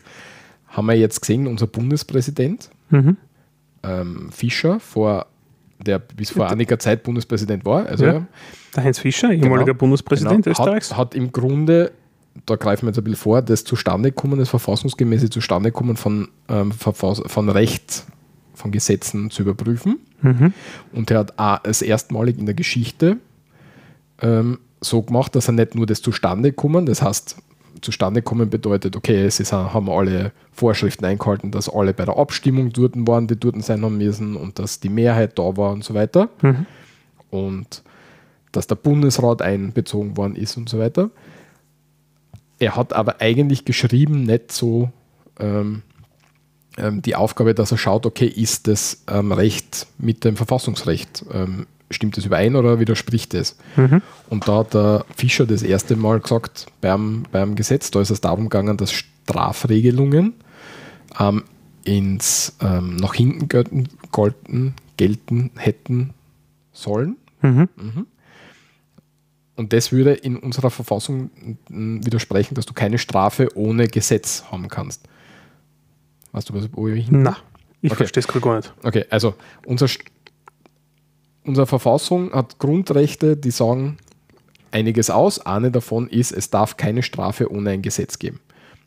haben 0.68 0.87
wir 0.87 0.94
jetzt 0.94 1.20
gesehen, 1.20 1.46
unser 1.46 1.66
Bundespräsident 1.66 2.70
Mhm. 2.90 3.16
Ähm, 3.82 4.30
Fischer, 4.30 4.80
vor, 4.80 5.26
der 5.84 5.98
bis 5.98 6.30
vor 6.30 6.48
einiger 6.50 6.78
Zeit 6.78 7.02
Bundespräsident 7.02 7.64
war, 7.64 7.86
also 7.86 8.04
Ja. 8.06 8.26
Der 8.76 8.84
Heinz 8.84 8.98
Fischer, 8.98 9.30
ehemaliger 9.30 9.66
Genau. 9.66 9.78
Bundespräsident 9.78 10.44
Genau. 10.44 10.52
Österreichs. 10.52 10.90
Hat, 10.92 10.98
hat 10.98 11.14
im 11.14 11.30
Grunde, 11.32 11.92
da 12.46 12.56
greifen 12.56 12.86
wir 12.86 12.90
jetzt 12.90 12.98
ein 12.98 13.04
bisschen 13.04 13.18
vor, 13.18 13.42
das 13.42 13.64
Zustandekommen, 13.64 14.38
das 14.38 14.48
verfassungsgemäße 14.48 15.28
Zustandekommen 15.28 15.96
von, 15.96 16.28
ähm, 16.48 16.72
von 16.72 17.48
Recht, 17.50 18.04
von 18.54 18.70
Gesetzen 18.70 19.30
zu 19.30 19.42
überprüfen. 19.42 19.98
Mhm. 20.22 20.52
Und 20.92 21.10
er 21.10 21.18
hat 21.20 21.38
auch 21.38 21.64
als 21.64 21.82
erstmalig 21.82 22.38
in 22.38 22.46
der 22.46 22.54
Geschichte 22.54 23.16
ähm, 24.22 24.58
so 24.80 25.02
gemacht, 25.02 25.34
dass 25.34 25.48
er 25.48 25.52
nicht 25.52 25.74
nur 25.74 25.86
das 25.86 26.00
Zustandekommen, 26.02 26.86
das 26.86 27.02
heißt, 27.02 27.36
Zustandekommen 27.80 28.50
bedeutet, 28.50 28.96
okay, 28.96 29.28
sie 29.28 29.44
sind, 29.44 29.72
haben 29.72 29.88
alle 29.88 30.32
Vorschriften 30.52 31.04
eingehalten, 31.04 31.50
dass 31.50 31.68
alle 31.68 31.94
bei 31.94 32.04
der 32.04 32.16
Abstimmung 32.16 32.72
dort 32.72 32.94
waren, 32.96 33.26
die 33.26 33.38
dort 33.38 33.62
sein 33.62 33.82
haben 33.82 33.98
müssen 33.98 34.37
und 34.37 34.58
dass 34.58 34.80
die 34.80 34.88
Mehrheit 34.88 35.38
da 35.38 35.56
war 35.56 35.72
und 35.72 35.85
so 35.85 35.94
weiter. 35.94 36.28
Mhm. 36.42 36.66
Und 37.30 37.82
dass 38.52 38.66
der 38.66 38.74
Bundesrat 38.74 39.42
einbezogen 39.42 40.16
worden 40.16 40.37
ist 40.37 40.56
und 40.56 40.68
so 40.68 40.78
weiter. 40.78 41.11
Er 42.58 42.76
hat 42.76 42.92
aber 42.92 43.20
eigentlich 43.20 43.64
geschrieben, 43.64 44.24
nicht 44.24 44.52
so 44.52 44.90
ähm, 45.40 45.82
ähm, 46.78 47.02
die 47.02 47.16
Aufgabe, 47.16 47.54
dass 47.54 47.72
er 47.72 47.78
schaut, 47.78 48.06
okay, 48.06 48.26
ist 48.26 48.66
das 48.66 49.04
ähm, 49.08 49.32
Recht 49.32 49.87
mit 49.98 50.24
dem 50.24 50.37
Verfassungsrecht, 50.37 51.24
ähm, 51.32 51.66
stimmt 51.92 52.16
das 52.16 52.24
überein 52.24 52.57
oder 52.57 52.81
widerspricht 52.81 53.35
es? 53.35 53.57
Mhm. 53.76 54.02
Und 54.28 54.48
da 54.48 54.59
hat 54.59 54.74
der 54.74 55.05
Fischer 55.16 55.46
das 55.46 55.62
erste 55.62 55.96
Mal 55.96 56.20
gesagt, 56.20 56.66
beim, 56.81 57.24
beim 57.31 57.55
Gesetz, 57.55 57.90
da 57.90 58.00
ist 58.00 58.11
es 58.11 58.20
darum 58.20 58.44
gegangen, 58.44 58.76
dass 58.76 58.92
Strafregelungen 58.92 60.35
ähm, 61.18 61.44
ins, 61.85 62.57
ähm, 62.61 62.96
nach 62.96 63.14
hinten 63.14 63.48
gelten, 63.48 63.88
gelten, 64.12 64.74
gelten 64.96 65.50
hätten 65.57 66.14
sollen. 66.72 67.16
Mhm. 67.42 67.68
Und 69.57 69.72
das 69.72 69.92
würde 69.92 70.12
in 70.14 70.37
unserer 70.37 70.70
Verfassung 70.70 71.31
widersprechen, 71.68 72.55
dass 72.55 72.66
du 72.66 72.72
keine 72.72 72.98
Strafe 72.98 73.48
ohne 73.55 73.87
Gesetz 73.87 74.44
haben 74.50 74.68
kannst. 74.68 75.02
Weißt 76.33 76.48
du, 76.48 76.55
was 76.55 76.68
wo 76.72 76.88
ich 76.88 77.07
hin? 77.07 77.22
Na, 77.22 77.37
ich 77.83 77.90
Okay. 77.90 77.98
verstehe 77.98 78.20
es 78.22 78.28
gerade 78.28 78.40
gar 78.44 78.57
nicht. 78.57 78.72
Okay, 78.83 79.05
also 79.11 79.35
unser 79.66 79.88
unsere 81.44 81.66
Verfassung 81.66 82.33
hat 82.33 82.59
Grundrechte, 82.59 83.37
die 83.37 83.50
sagen 83.50 83.98
einiges 84.70 85.11
aus. 85.11 85.38
Eine 85.44 85.70
davon 85.70 86.09
ist, 86.09 86.33
es 86.33 86.50
darf 86.50 86.76
keine 86.76 87.02
Strafe 87.02 87.50
ohne 87.52 87.70
ein 87.70 87.83
Gesetz 87.83 88.18
geben. 88.18 88.40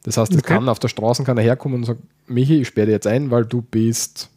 Das 0.03 0.17
heißt, 0.17 0.31
es 0.33 0.39
Okay. 0.39 0.53
kann 0.53 0.69
auf 0.69 0.79
der 0.79 0.87
Straße 0.87 1.23
kann 1.23 1.37
er 1.37 1.43
herkommen 1.43 1.79
und 1.79 1.83
sagen, 1.85 2.03
Michi, 2.27 2.61
ich 2.61 2.67
sperre 2.67 2.87
dich 2.87 2.93
jetzt 2.93 3.07
ein, 3.07 3.31
weil 3.31 3.45
du 3.45 3.61
bist 3.61 4.29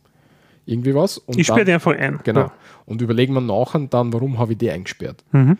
irgendwie 0.66 0.94
was. 0.94 1.18
Und 1.18 1.38
Ich 1.38 1.46
sperre 1.46 1.64
die 1.64 1.72
einfach 1.72 1.96
ein. 1.96 2.20
Genau. 2.24 2.40
Ja. 2.40 2.52
Und 2.86 3.00
überlegen 3.02 3.34
wir 3.34 3.40
nachher 3.40 3.80
dann, 3.80 4.12
warum 4.12 4.38
habe 4.38 4.52
ich 4.52 4.58
die 4.58 4.70
eingesperrt. 4.70 5.22
Mhm. 5.32 5.58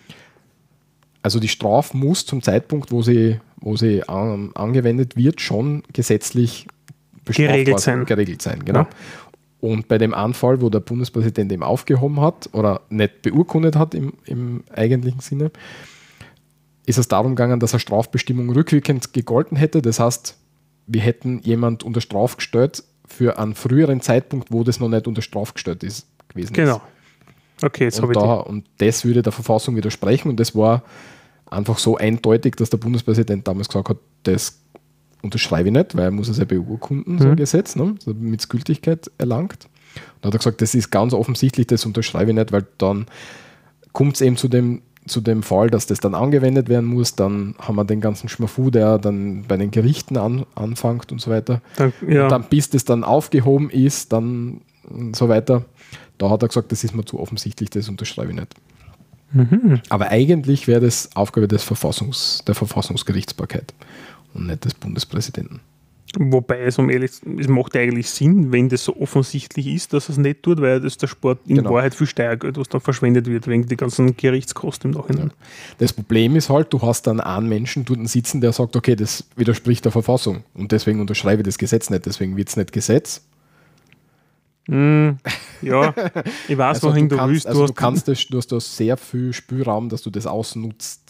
Also 1.23 1.41
die 1.41 1.49
Strafe 1.49 1.97
muss 1.97 2.25
zum 2.25 2.43
Zeitpunkt, 2.43 2.91
wo 2.93 3.03
sie, 3.03 3.41
wo 3.61 3.77
sie 3.77 4.03
ähm, 4.09 4.53
angewendet 4.55 5.17
wird, 5.17 5.41
schon 5.41 5.83
gesetzlich 5.93 6.67
Geregelt 7.27 7.81
sein. 7.81 8.07
Geregelt 8.07 8.41
sein, 8.41 8.65
genau. 8.65 8.81
Ja. 8.81 8.89
Und 9.61 9.89
bei 9.89 9.99
dem 9.99 10.15
Anfall, 10.15 10.61
wo 10.61 10.71
der 10.71 10.81
Bundespräsident 10.81 11.51
eben 11.51 11.63
aufgehoben 11.63 12.21
hat 12.21 12.49
oder 12.53 12.83
nicht 12.91 13.23
beurkundet 13.23 13.77
hat 13.77 13.95
im, 13.95 14.13
im 14.25 14.63
eigentlichen 14.73 15.21
Sinne, 15.21 15.51
ist 16.87 16.99
es 16.99 17.09
darum 17.09 17.35
gegangen, 17.35 17.61
dass 17.61 17.75
eine 17.75 17.81
Strafbestimmung 17.81 18.51
rückwirkend 18.51 19.13
gegolten 19.13 19.57
hätte. 19.57 19.83
Das 19.83 19.99
heißt, 20.01 20.39
wir 20.87 21.01
hätten 21.01 21.41
jemand 21.41 21.83
unter 21.83 22.01
Straf 22.01 22.37
gestellt 22.37 22.85
für 23.07 23.39
einen 23.39 23.55
früheren 23.55 24.01
Zeitpunkt, 24.01 24.53
wo 24.53 24.65
das 24.65 24.81
noch 24.81 24.89
nicht 24.89 25.07
unter 25.07 25.23
Straf 25.23 25.55
gestellt 25.55 25.83
ist, 25.83 26.07
gewesen 26.29 26.53
Genau. 26.53 26.77
ist. 27.57 27.65
Okay, 27.65 27.85
jetzt 27.85 28.01
habe 28.01 28.13
ich 28.13 28.19
da, 28.19 28.35
und 28.35 28.67
das 28.79 29.05
würde 29.05 29.23
der 29.23 29.33
Verfassung 29.33 29.75
widersprechen 29.75 30.29
und 30.29 30.39
das 30.39 30.55
war 30.55 30.85
einfach 31.47 31.79
so 31.79 31.97
eindeutig, 31.97 32.55
dass 32.55 32.71
der 32.71 32.77
Bundespräsident 32.79 33.49
damals 33.49 33.69
gesagt 33.69 33.89
hat, 33.89 33.97
das 34.23 34.61
unterschreibe 35.23 35.69
ich 35.69 35.75
nicht, 35.75 35.97
weil 35.97 36.05
er 36.05 36.11
muss 36.11 36.29
es 36.29 36.39
ja 36.39 36.45
beurkunden, 36.45 37.19
so 37.19 37.25
ein 37.25 37.31
Mhm. 37.33 37.37
Gesetz, 37.37 37.77
ne? 37.77 37.95
damit 38.07 38.41
es 38.41 38.49
Gültigkeit 38.49 39.11
erlangt. 39.19 39.69
Und 40.17 40.27
hat 40.27 40.35
er 40.35 40.39
gesagt, 40.39 40.63
das 40.63 40.75
ist 40.75 40.91
ganz 40.91 41.13
offensichtlich, 41.13 41.67
das 41.67 41.85
unterschreibe 41.87 42.31
ich 42.31 42.37
nicht, 42.37 42.53
weil 42.53 42.67
dann 42.79 43.07
kommt 43.93 44.15
es 44.15 44.21
eben 44.21 44.37
zu 44.37 44.49
dem, 44.49 44.83
zu 45.07 45.21
dem 45.21 45.43
Fall, 45.43 45.71
dass 45.71 45.87
das 45.87 46.01
dann 46.01 46.15
angewendet 46.15 46.69
werden 46.69 46.85
muss, 46.85 47.15
dann 47.15 47.55
haben 47.59 47.77
wir 47.77 47.85
den 47.85 48.01
ganzen 48.01 48.29
Schmafu, 48.29 48.71
der 48.71 48.99
dann 48.99 49.45
bei 49.49 49.57
den 49.57 49.71
Gerichten 49.71 50.19
an, 50.19 50.45
anfängt 50.55 51.11
und 51.11 51.21
so 51.21 51.31
weiter. 51.31 51.63
Dann, 51.77 51.93
ja. 52.07 52.25
Und 52.25 52.31
dann, 52.31 52.45
bis 52.45 52.69
das 52.71 52.85
dann 52.85 53.05
aufgehoben 53.05 53.71
ist, 53.71 54.13
dann 54.13 54.61
und 54.89 55.17
so 55.17 55.29
weiter. 55.29 55.65
Da 56.19 56.31
hat 56.31 56.43
er 56.43 56.49
gesagt, 56.49 56.73
das 56.73 56.85
ist 56.85 56.95
mir 56.95 57.05
zu 57.05 57.21
offensichtlich, 57.21 57.71
das 57.71 57.89
unterschreibe 57.89 58.31
ich 58.31 58.37
nicht. 58.37 58.55
Mhm. 59.33 59.81
Aber 59.89 60.09
eigentlich 60.09 60.67
wäre 60.67 60.81
das 60.81 61.11
Aufgabe 61.15 61.49
des 61.49 61.63
Verfassungs, 61.63 62.43
der 62.47 62.55
Verfassungsgerichtsbarkeit 62.55 63.75
und 64.35 64.47
nicht 64.47 64.65
des 64.65 64.75
Bundespräsidenten. 64.75 65.61
Wobei 66.19 66.61
es 66.63 66.79
um 66.79 66.89
ehrlich 66.89 67.11
es 67.39 67.49
macht 67.49 67.77
eigentlich 67.77 68.09
Sinn, 68.09 68.51
wenn 68.51 68.71
das 68.71 68.83
so 68.83 68.97
offensichtlich 68.97 69.67
ist, 69.67 69.93
dass 69.93 70.09
es 70.09 70.17
nicht 70.17 70.43
tut, 70.43 70.59
weil 70.63 70.81
das 70.81 70.97
der 70.97 71.07
Sport 71.07 71.41
in 71.47 71.57
Genau. 71.57 71.75
Wahrheit 71.75 71.95
viel 71.95 72.07
Steuergeld, 72.07 72.57
was 72.57 72.67
dann 72.71 72.81
verschwendet 72.81 73.27
wird, 73.27 73.47
wegen 73.47 73.67
die 73.67 73.77
ganzen 73.77 74.17
Gerichtskosten 74.17 74.91
im 74.93 74.99
Nachhinein. 74.99 75.33
Das 75.77 75.93
Problem 75.93 76.35
ist 76.35 76.49
halt, 76.49 76.73
du 76.73 76.81
hast 76.81 77.07
dann 77.07 77.21
einen 77.21 77.51
Menschen 77.51 77.85
dort 77.85 78.09
sitzen, 78.09 78.41
der 78.41 78.53
sagt, 78.55 78.75
okay, 78.75 78.97
das 78.97 79.25
widerspricht 79.37 79.85
der 79.85 79.93
Verfassung 79.93 80.45
und 80.55 80.73
deswegen 80.73 81.01
unterschreibe 81.03 81.43
ich 81.43 81.47
das 81.47 81.59
Gesetz 81.59 81.91
nicht, 81.91 82.07
deswegen 82.07 82.39
wird 82.39 82.49
es 82.49 82.57
nicht 82.57 82.73
Gesetz. 82.73 83.21
Mm, 84.67 85.11
ja, 85.63 85.95
ich 86.49 86.57
weiß, 86.59 86.77
Also, 86.77 86.89
wohin 86.91 87.09
du, 87.09 87.17
du, 87.17 87.21
kannst, 87.21 87.33
willst. 87.35 87.47
also 87.47 87.61
du, 87.61 87.69
hast- 87.69 87.77
kannst 87.77 88.09
das, 88.09 88.27
du 88.27 88.37
hast 88.39 88.53
da 88.53 88.61
sehr 88.61 88.97
viel 88.97 89.33
Spielraum, 89.33 89.89
dass 89.91 90.03
du 90.03 90.11
das 90.11 90.27
ausnutzt. 90.27 91.08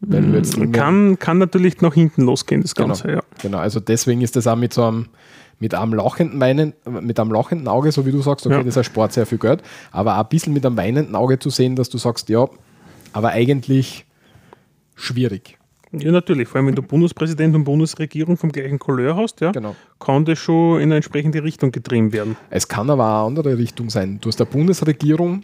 Wenn 0.00 0.32
jetzt 0.34 0.56
Mm, 0.56 0.72
kann, 0.72 1.18
kann 1.18 1.38
natürlich 1.38 1.80
nach 1.82 1.94
hinten 1.94 2.22
losgehen, 2.22 2.62
das 2.62 2.74
Genau. 2.74 2.88
Ganze, 2.88 3.10
ja. 3.12 3.22
Genau, 3.42 3.58
also 3.58 3.80
deswegen 3.80 4.22
ist 4.22 4.34
das 4.36 4.46
auch 4.46 4.56
mit 4.56 4.72
so 4.72 4.84
einem, 4.84 5.06
mit 5.58 5.74
einem 5.74 5.92
lachenden, 5.92 6.40
Weinen, 6.40 6.72
mit 6.88 7.20
einem 7.20 7.30
lachenden 7.32 7.68
Auge, 7.68 7.92
so 7.92 8.06
wie 8.06 8.12
du 8.12 8.22
sagst, 8.22 8.46
okay, 8.46 8.54
Ja. 8.56 8.60
das 8.62 8.68
ist 8.74 8.78
ein 8.78 8.84
Sport 8.84 9.12
sehr 9.12 9.26
viel 9.26 9.36
Geld, 9.38 9.62
aber 9.92 10.14
auch 10.16 10.22
ein 10.22 10.28
bisschen 10.30 10.54
mit 10.54 10.64
einem 10.64 10.76
weinenden 10.78 11.14
Auge 11.14 11.38
zu 11.38 11.50
sehen, 11.50 11.76
dass 11.76 11.90
du 11.90 11.98
sagst, 11.98 12.28
ja, 12.30 12.48
aber 13.12 13.30
eigentlich 13.30 14.06
schwierig. 14.94 15.58
Ja, 15.92 16.12
natürlich. 16.12 16.46
Vor 16.48 16.58
allem, 16.58 16.68
wenn 16.68 16.76
du 16.76 16.82
Bundespräsident 16.82 17.54
und 17.56 17.64
Bundesregierung 17.64 18.36
vom 18.36 18.52
gleichen 18.52 18.78
Couleur 18.78 19.16
hast, 19.16 19.40
ja, 19.40 19.50
Genau. 19.50 19.74
kann 19.98 20.24
das 20.24 20.38
schon 20.38 20.76
in 20.78 20.84
eine 20.84 20.96
entsprechende 20.96 21.42
Richtung 21.42 21.72
getrieben 21.72 22.12
werden. 22.12 22.36
Es 22.48 22.68
kann 22.68 22.88
aber 22.90 23.04
auch 23.04 23.26
eine 23.26 23.38
andere 23.38 23.58
Richtung 23.58 23.90
sein. 23.90 24.18
Du 24.20 24.28
hast 24.28 24.40
eine 24.40 24.48
Bundesregierung 24.48 25.42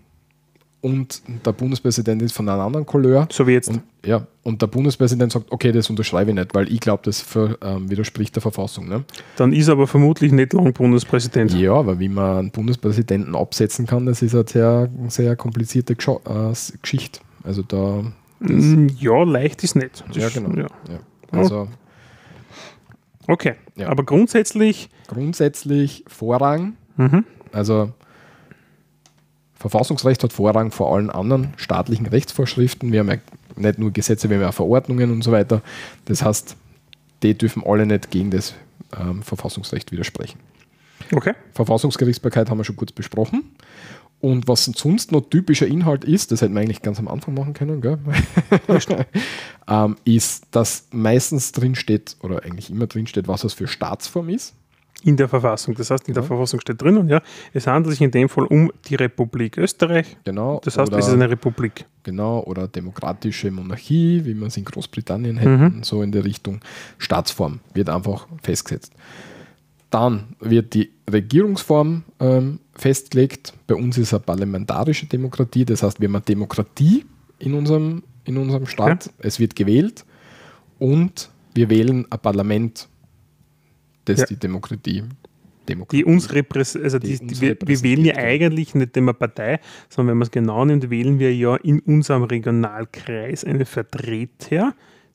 und 0.87 1.23
der 1.45 1.53
Bundespräsident 1.53 2.23
ist 2.23 2.33
von 2.33 2.49
einem 2.49 2.61
anderen 2.61 2.87
Couleur. 2.87 3.27
So 3.33 3.47
wie 3.47 3.53
jetzt. 3.53 3.69
Und, 3.69 3.81
ja, 4.05 4.27
und 4.45 4.63
der 4.63 4.69
Bundespräsident 4.69 5.33
sagt, 5.33 5.51
okay, 5.51 5.73
das 5.73 5.91
unterschreibe 5.91 6.31
ich 6.31 6.37
nicht, 6.37 6.55
weil 6.55 6.73
ich 6.73 6.81
glaube, 6.81 7.03
das 7.05 7.21
ver, 7.21 7.59
ähm, 7.63 7.91
widerspricht 7.91 8.35
der 8.37 8.43
Verfassung. 8.43 8.89
Ne? 8.89 9.05
Dann 9.37 9.53
ist 9.53 9.69
er 9.69 9.73
aber 9.73 9.87
vermutlich 9.87 10.33
nicht 10.33 10.53
lang 10.53 10.73
Bundespräsident. 10.73 11.53
Ja, 11.55 11.73
aber 11.75 11.99
wie 11.99 12.09
man 12.09 12.37
einen 12.39 12.51
Bundespräsidenten 12.51 13.35
absetzen 13.35 13.87
kann, 13.87 14.07
das 14.07 14.23
ist 14.23 14.35
eine 14.35 14.45
sehr, 14.47 14.89
sehr 15.09 15.37
komplizierte 15.37 15.95
Gescho- 15.95 16.21
äh, 16.25 16.55
Geschichte. 16.81 17.21
Also 17.43 17.63
da, 17.63 18.05
Mm, 18.39 18.89
Ja, 18.99 19.23
leicht 19.25 19.65
ist 19.65 19.77
nicht. 19.77 20.05
Das, 20.09 20.17
ja 20.17 20.29
genau. 20.29 20.51
Ja. 20.55 20.67
Ja. 20.93 21.01
Also 21.41 21.69
Okay, 23.29 23.55
Ja. 23.77 23.89
aber 23.89 24.05
grundsätzlich, 24.05 24.89
grundsätzlich 25.09 26.05
Vorrang, 26.07 26.75
mhm. 26.97 27.25
also 27.53 27.93
Verfassungsrecht 29.69 30.23
hat 30.23 30.33
Vorrang 30.33 30.71
vor 30.71 30.95
allen 30.95 31.11
anderen 31.11 31.53
staatlichen 31.57 32.07
Rechtsvorschriften. 32.07 32.93
Wir 32.93 33.01
haben 33.01 33.09
ja 33.09 33.17
nicht 33.57 33.79
nur 33.79 33.91
Gesetze, 33.91 34.29
wir 34.29 34.37
haben 34.37 34.43
ja 34.43 34.49
auch 34.51 34.55
Verordnungen 34.55 35.11
und 35.11 35.23
so 35.23 35.33
weiter. 35.33 35.63
Das 36.05 36.23
heißt, 36.23 36.57
die 37.23 37.37
dürfen 37.37 37.63
alle 37.65 37.87
nicht 37.87 38.11
gegen 38.11 38.31
das 38.31 38.55
ähm, 38.99 39.23
Verfassungsrecht 39.23 39.93
widersprechen. 39.93 40.39
okay. 41.13 41.35
Verfassungsgerichtsbarkeit 41.53 42.51
haben 42.51 42.59
wir 42.59 42.65
schon 42.65 42.77
kurz 42.77 42.93
besprochen. 42.93 43.45
Und 44.21 44.49
was 44.49 44.65
sonst 44.65 45.13
noch 45.13 45.21
typischer 45.21 45.67
Inhalt 45.67 46.05
ist, 46.05 46.33
das 46.33 46.41
hätten 46.41 46.55
wir 46.55 46.61
eigentlich 46.61 46.83
ganz 46.83 46.99
am 46.99 47.07
Anfang 47.07 47.35
machen 47.35 47.53
können, 47.53 47.83
gell? 47.83 47.99
ähm, 49.69 49.97
ist, 50.05 50.47
dass 50.53 50.89
meistens 50.91 51.53
drin 51.53 51.75
steht, 51.75 52.17
oder 52.23 52.43
eigentlich 52.43 52.71
immer 52.71 52.87
drin 52.87 53.07
steht, 53.07 53.29
was 53.29 53.43
das 53.43 53.53
für 53.53 53.69
Staatsform 53.69 54.31
ist. 54.31 54.55
In 55.03 55.17
der 55.17 55.29
Verfassung. 55.29 55.75
Das 55.75 55.91
heißt, 55.91 56.09
in 56.09 56.15
der 56.15 56.23
Ja. 56.23 56.27
Verfassung 56.27 56.59
steht 56.61 56.81
drin 56.83 56.97
und 56.97 57.09
ja, 57.09 57.21
es 57.53 57.67
handelt 57.67 57.93
sich 57.93 58.03
in 58.03 58.11
dem 58.11 58.29
Fall 58.29 58.45
um 58.47 58.73
die 58.89 58.95
Republik 58.97 59.57
Österreich. 59.59 60.17
Genau. 60.25 60.61
Das 60.65 60.79
heißt, 60.79 60.91
oder, 60.91 60.99
es 60.99 61.07
ist 61.07 61.13
eine 61.15 61.31
Republik. 61.31 61.85
genau, 62.03 62.43
oder 62.45 62.67
demokratische 62.67 63.51
Monarchie, 63.51 64.25
wie 64.25 64.35
man 64.35 64.49
es 64.49 64.57
in 64.57 64.65
Großbritannien 64.65 65.37
hätten, 65.37 65.83
so 65.83 66.03
in 66.03 66.13
der 66.13 66.25
Richtung. 66.25 66.61
Staatsform 66.99 67.61
wird 67.75 67.89
einfach 67.89 68.27
festgesetzt. 68.43 68.93
Dann 69.91 70.35
wird 70.41 70.75
die 70.75 70.91
Regierungsform 71.11 72.03
ähm, 72.19 72.59
festgelegt. 72.75 73.53
Bei 73.69 73.77
uns 73.77 73.97
ist 73.99 74.09
es 74.09 74.15
eine 74.15 74.21
parlamentarische 74.21 75.07
Demokratie, 75.07 75.65
das 75.65 75.83
heißt, 75.83 76.01
wir 76.01 76.09
haben 76.09 76.17
eine 76.17 76.25
Demokratie 76.25 77.05
in 77.39 77.55
unserem, 77.55 78.03
in 78.25 78.37
unserem 78.39 78.67
Staat. 78.67 79.11
Es 79.19 79.39
wird 79.39 79.55
gewählt 79.55 80.05
und 80.81 81.31
wir 81.55 81.71
wählen 81.71 82.05
ein 82.11 82.19
Parlament, 82.19 82.89
das 84.07 84.21
Ja. 84.21 84.27
die 84.27 84.37
Demokratie, 84.37 85.05
Demokratie 85.69 86.03
Die 86.03 86.05
uns 86.05 86.33
repräsentiert, 86.33 86.85
also 86.85 86.99
Die 86.99 87.19
die, 87.19 87.41
wir, 87.41 87.57
wir 87.65 87.83
wählen 87.83 88.05
ja 88.05 88.17
eigentlich 88.17 88.75
nicht 88.75 88.97
immer 88.97 89.13
Partei, 89.13 89.61
sondern 89.89 90.13
wenn 90.13 90.19
man 90.19 90.27
es 90.27 90.31
genau 90.31 90.65
nimmt, 90.65 90.89
wählen 90.91 91.19
wir 91.19 91.35
ja 91.35 91.57
in 91.57 91.81
unserem 91.81 92.23
Regionalkreis 92.25 93.45
einen 93.45 93.67
Vertreter, 93.67 94.75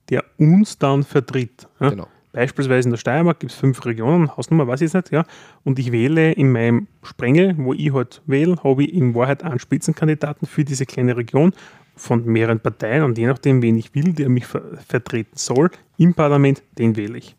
der 0.09 0.23
uns 0.37 0.77
dann 0.77 1.03
vertritt. 1.03 1.67
Ja? 1.79 1.89
Genau. 1.89 2.07
Beispielsweise 2.33 2.87
in 2.87 2.91
der 2.91 2.97
Steiermark 2.97 3.39
gibt 3.41 3.51
es 3.51 3.57
fünf 3.57 3.85
Regionen, 3.85 4.35
Hausnummer 4.35 4.65
weiß 4.65 4.81
ich 4.81 4.93
nicht, 4.93 5.11
ja. 5.11 5.25
Und 5.63 5.79
ich 5.79 5.91
wähle 5.91 6.31
in 6.31 6.51
meinem 6.51 6.87
Sprengel, 7.03 7.55
wo 7.57 7.73
ich 7.73 7.91
halt 7.93 8.21
wähle, 8.25 8.55
habe 8.63 8.83
ich 8.83 8.93
in 8.93 9.13
Wahrheit 9.15 9.43
einen 9.43 9.59
Spitzenkandidaten 9.59 10.47
für 10.47 10.63
diese 10.63 10.85
kleine 10.85 11.17
Region 11.17 11.51
von 11.97 12.25
mehreren 12.25 12.61
Parteien 12.61 13.03
und 13.03 13.17
je 13.17 13.27
nachdem, 13.27 13.61
wen 13.61 13.77
ich 13.77 13.93
will, 13.93 14.13
der 14.13 14.29
mich 14.29 14.45
ver 14.45 14.61
vertreten 14.87 15.35
soll 15.35 15.71
im 15.97 16.13
Parlament, 16.13 16.63
den 16.77 16.95
wähle 16.95 17.17
ich. 17.17 17.35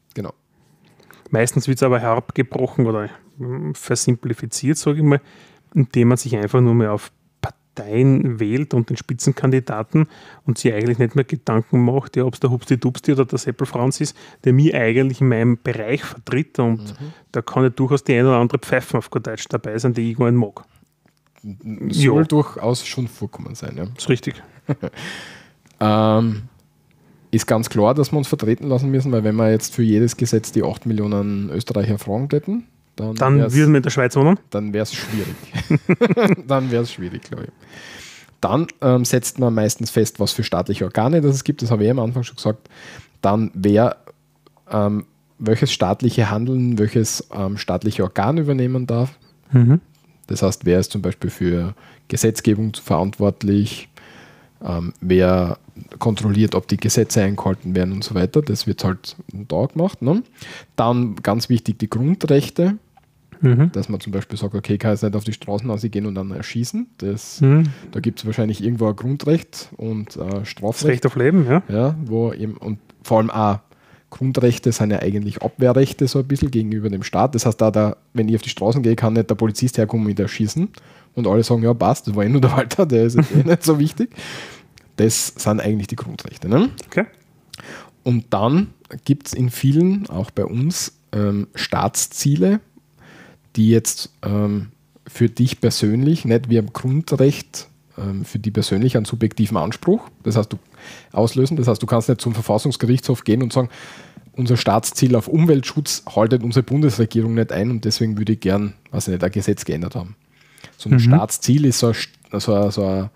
Meistens 1.32 1.66
wird 1.66 1.78
es 1.78 1.82
aber 1.82 1.98
herabgebrochen 1.98 2.86
oder 2.86 3.08
mm, 3.38 3.72
versimplifiziert, 3.72 4.78
sage 4.78 4.98
ich 4.98 5.02
mal, 5.04 5.20
indem 5.74 6.08
man 6.08 6.16
sich 6.18 6.36
einfach 6.36 6.60
nur 6.60 6.74
mehr 6.74 6.92
auf 6.92 7.10
Parteien 7.40 8.38
wählt 8.38 8.74
und 8.74 8.90
den 8.90 8.98
Spitzenkandidaten 8.98 10.06
und 10.44 10.58
sich 10.58 10.72
eigentlich 10.74 10.98
nicht 10.98 11.16
mehr 11.16 11.24
Gedanken 11.24 11.82
macht, 11.84 12.16
ja, 12.16 12.24
ob 12.24 12.34
es 12.34 12.40
der 12.40 12.50
Hupsti 12.50 12.78
Dupsti 12.78 13.12
oder 13.12 13.24
der 13.24 13.38
Seppel 13.38 13.66
Franz 13.66 14.00
ist, 14.02 14.14
der 14.44 14.52
mich 14.52 14.74
eigentlich 14.74 15.22
in 15.22 15.28
meinem 15.28 15.58
Bereich 15.60 16.04
vertritt 16.04 16.58
und 16.58 16.94
da 17.32 17.40
kann 17.42 17.62
ja 17.64 17.70
durchaus 17.70 18.04
die 18.04 18.12
eine 18.12 18.28
oder 18.28 18.36
andere 18.36 18.58
Pfeifen 18.58 18.98
auf 18.98 19.10
gut 19.10 19.26
Deutsch 19.26 19.46
dabei 19.48 19.78
sein, 19.78 19.94
die 19.94 20.12
ich 20.12 20.18
gar 20.18 20.30
nicht 20.30 20.38
mag. 20.38 20.64
Soll 21.90 22.18
Ja. 22.20 22.24
durchaus 22.24 22.86
schon 22.86 23.08
vorkommen 23.08 23.54
sein. 23.54 23.74
Ja. 23.78 23.84
ist 23.96 24.08
richtig. 24.08 24.40
Ähm, 25.80 26.42
ist 27.32 27.46
ganz 27.46 27.68
klar, 27.68 27.94
dass 27.94 28.12
wir 28.12 28.18
uns 28.18 28.28
vertreten 28.28 28.68
lassen 28.68 28.90
müssen, 28.90 29.10
weil 29.10 29.24
wenn 29.24 29.34
wir 29.34 29.50
jetzt 29.50 29.74
für 29.74 29.82
jedes 29.82 30.16
Gesetz 30.16 30.52
die 30.52 30.62
8 30.62 30.86
Millionen 30.86 31.50
Österreicher 31.50 31.98
fragen 31.98 32.28
hätten, 32.30 32.64
dann, 32.94 33.14
Dann 33.14 33.38
würden 33.52 33.72
wir 33.72 33.78
in 33.78 33.82
der 33.82 33.90
Schweiz 33.90 34.14
wohnen. 34.16 34.38
dann 34.50 34.72
wäre 34.74 34.82
es 34.82 34.92
schwierig. 34.92 35.34
dann 36.46 36.70
wäre 36.70 36.82
es 36.82 36.92
schwierig, 36.92 37.22
glaube 37.22 37.44
ich. 37.44 37.50
Dann 38.42 38.66
ähm, 38.82 39.04
setzt 39.06 39.38
man 39.38 39.54
meistens 39.54 39.90
fest, 39.90 40.20
was 40.20 40.32
für 40.32 40.44
staatliche 40.44 40.84
Organe 40.84 41.22
das 41.22 41.36
es 41.36 41.44
gibt. 41.44 41.62
Das 41.62 41.70
habe 41.70 41.84
ich 41.84 41.90
am 41.90 41.98
Anfang 41.98 42.22
schon 42.22 42.36
gesagt. 42.36 42.68
Dann 43.22 43.50
wer 43.54 43.96
ähm, 44.70 45.06
welches 45.38 45.72
staatliche 45.72 46.30
Handeln, 46.30 46.78
welches 46.78 47.28
ähm, 47.34 47.56
staatliche 47.56 48.02
Organ 48.02 48.38
übernehmen 48.38 48.86
darf. 48.86 49.18
Das 50.26 50.42
heißt, 50.42 50.64
wer 50.64 50.78
ist 50.78 50.92
zum 50.92 51.02
Beispiel 51.02 51.30
für 51.30 51.74
Gesetzgebung 52.08 52.72
verantwortlich, 52.74 53.88
ähm, 54.64 54.92
wer 55.00 55.58
kontrolliert, 55.98 56.54
ob 56.54 56.68
die 56.68 56.76
Gesetze 56.76 57.22
eingehalten 57.22 57.74
werden 57.74 57.92
und 57.92 58.04
so 58.04 58.14
weiter. 58.14 58.42
Das 58.42 58.66
wird 58.66 58.84
halt 58.84 59.16
da 59.32 59.66
gemacht. 59.66 60.02
Ne? 60.02 60.22
Dann 60.76 61.16
ganz 61.16 61.48
wichtig 61.48 61.78
die 61.78 61.88
Grundrechte, 61.88 62.76
mhm. 63.40 63.72
dass 63.72 63.88
man 63.88 64.00
zum 64.00 64.12
Beispiel 64.12 64.38
sagt, 64.38 64.54
okay, 64.54 64.78
kann 64.78 64.92
jetzt 64.92 65.02
nicht 65.02 65.16
auf 65.16 65.24
die 65.24 65.32
Straßen 65.32 65.90
gehen 65.90 66.06
und 66.06 66.14
dann 66.14 66.30
erschießen. 66.30 66.86
Das, 66.98 67.40
mhm. 67.40 67.64
Da 67.90 68.00
gibt 68.00 68.20
es 68.20 68.26
wahrscheinlich 68.26 68.62
irgendwo 68.62 68.88
ein 68.88 68.96
Grundrecht 68.96 69.70
und 69.76 70.16
äh, 70.16 70.44
Strafrecht. 70.44 70.82
Das 70.82 70.88
Recht 70.88 71.06
auf 71.06 71.16
Leben, 71.16 71.46
ja. 71.48 71.62
ja 71.68 71.96
wo 72.04 72.32
eben, 72.32 72.56
und 72.56 72.78
vor 73.02 73.18
allem 73.18 73.30
auch 73.30 73.60
Grundrechte 74.12 74.72
sind 74.72 74.90
ja 74.90 75.00
eigentlich 75.00 75.42
Abwehrrechte 75.42 76.06
so 76.06 76.18
ein 76.18 76.26
bisschen 76.26 76.50
gegenüber 76.50 76.90
dem 76.90 77.02
Staat. 77.02 77.34
Das 77.34 77.46
heißt, 77.46 77.60
da, 77.60 77.70
da 77.70 77.96
wenn 78.12 78.28
ich 78.28 78.36
auf 78.36 78.42
die 78.42 78.50
Straßen 78.50 78.82
gehe, 78.82 78.94
kann 78.94 79.14
nicht 79.14 79.30
der 79.30 79.34
Polizist 79.34 79.78
herkommen 79.78 80.06
und 80.06 80.20
erschießen. 80.20 80.68
Und 81.14 81.26
alle 81.26 81.42
sagen, 81.42 81.62
ja, 81.62 81.74
passt, 81.74 82.06
das 82.06 82.14
war 82.14 82.24
eh 82.24 82.28
nur 82.28 82.40
der 82.40 82.52
Walter, 82.52 82.86
der 82.86 83.04
ist 83.04 83.16
eh 83.16 83.42
nicht 83.44 83.64
so 83.64 83.78
wichtig. 83.78 84.10
Das 84.96 85.28
sind 85.36 85.60
eigentlich 85.60 85.86
die 85.86 85.96
Grundrechte. 85.96 86.48
Ne? 86.48 86.70
Okay. 86.86 87.06
Und 88.02 88.26
dann 88.30 88.74
gibt 89.04 89.28
es 89.28 89.32
in 89.32 89.50
vielen, 89.50 90.08
auch 90.08 90.30
bei 90.30 90.44
uns, 90.44 90.92
ähm, 91.12 91.48
Staatsziele, 91.54 92.60
die 93.56 93.70
jetzt 93.70 94.10
ähm, 94.22 94.68
für 95.06 95.28
dich 95.28 95.60
persönlich, 95.60 96.24
nicht 96.24 96.48
wie 96.48 96.58
ein 96.58 96.72
Grundrecht, 96.72 97.68
ähm, 97.98 98.24
für 98.24 98.38
die 98.38 98.50
persönlich 98.50 98.96
einen 98.96 99.04
subjektiven 99.04 99.56
Anspruch, 99.56 100.08
das 100.22 100.36
heißt, 100.36 100.52
du 100.52 100.58
auslösen. 101.12 101.56
Das 101.56 101.68
heißt, 101.68 101.82
du 101.82 101.86
kannst 101.86 102.08
nicht 102.08 102.20
zum 102.20 102.34
Verfassungsgerichtshof 102.34 103.24
gehen 103.24 103.42
und 103.42 103.52
sagen, 103.52 103.68
unser 104.34 104.56
Staatsziel 104.56 105.14
auf 105.14 105.28
Umweltschutz 105.28 106.04
haltet 106.16 106.42
unsere 106.42 106.62
Bundesregierung 106.62 107.34
nicht 107.34 107.52
ein 107.52 107.70
und 107.70 107.84
deswegen 107.84 108.16
würde 108.16 108.32
ich 108.32 108.40
gern, 108.40 108.74
was 108.90 109.08
nicht, 109.08 109.22
ein 109.22 109.30
Gesetz 109.30 109.64
geändert 109.64 109.94
haben. 109.94 110.16
So 110.78 110.88
ein 110.88 110.94
mhm. 110.94 111.00
Staatsziel 111.00 111.66
ist 111.66 111.80
so 111.80 111.88
ein, 111.88 112.40
so, 112.40 112.54
ein, 112.54 112.70
so 112.70 112.84
ein, 112.84 113.10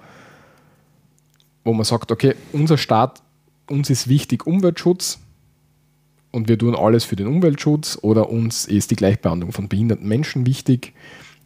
wo 1.67 1.73
man 1.73 1.85
sagt, 1.85 2.11
okay, 2.13 2.35
unser 2.53 2.79
Staat, 2.79 3.23
uns 3.69 3.91
ist 3.91 4.09
wichtig 4.09 4.47
Umweltschutz 4.47 5.19
und 6.31 6.49
wir 6.49 6.59
tun 6.59 6.75
alles 6.75 7.05
für 7.05 7.17
den 7.17 7.27
Umweltschutz 7.27 7.99
oder 8.01 8.31
uns 8.31 8.65
ist 8.67 8.91
die 8.91 8.97
Gleichbehandlung 8.97 9.53
von 9.53 9.69
behinderten 9.69 10.09
Menschen 10.09 10.47
wichtig 10.47 10.95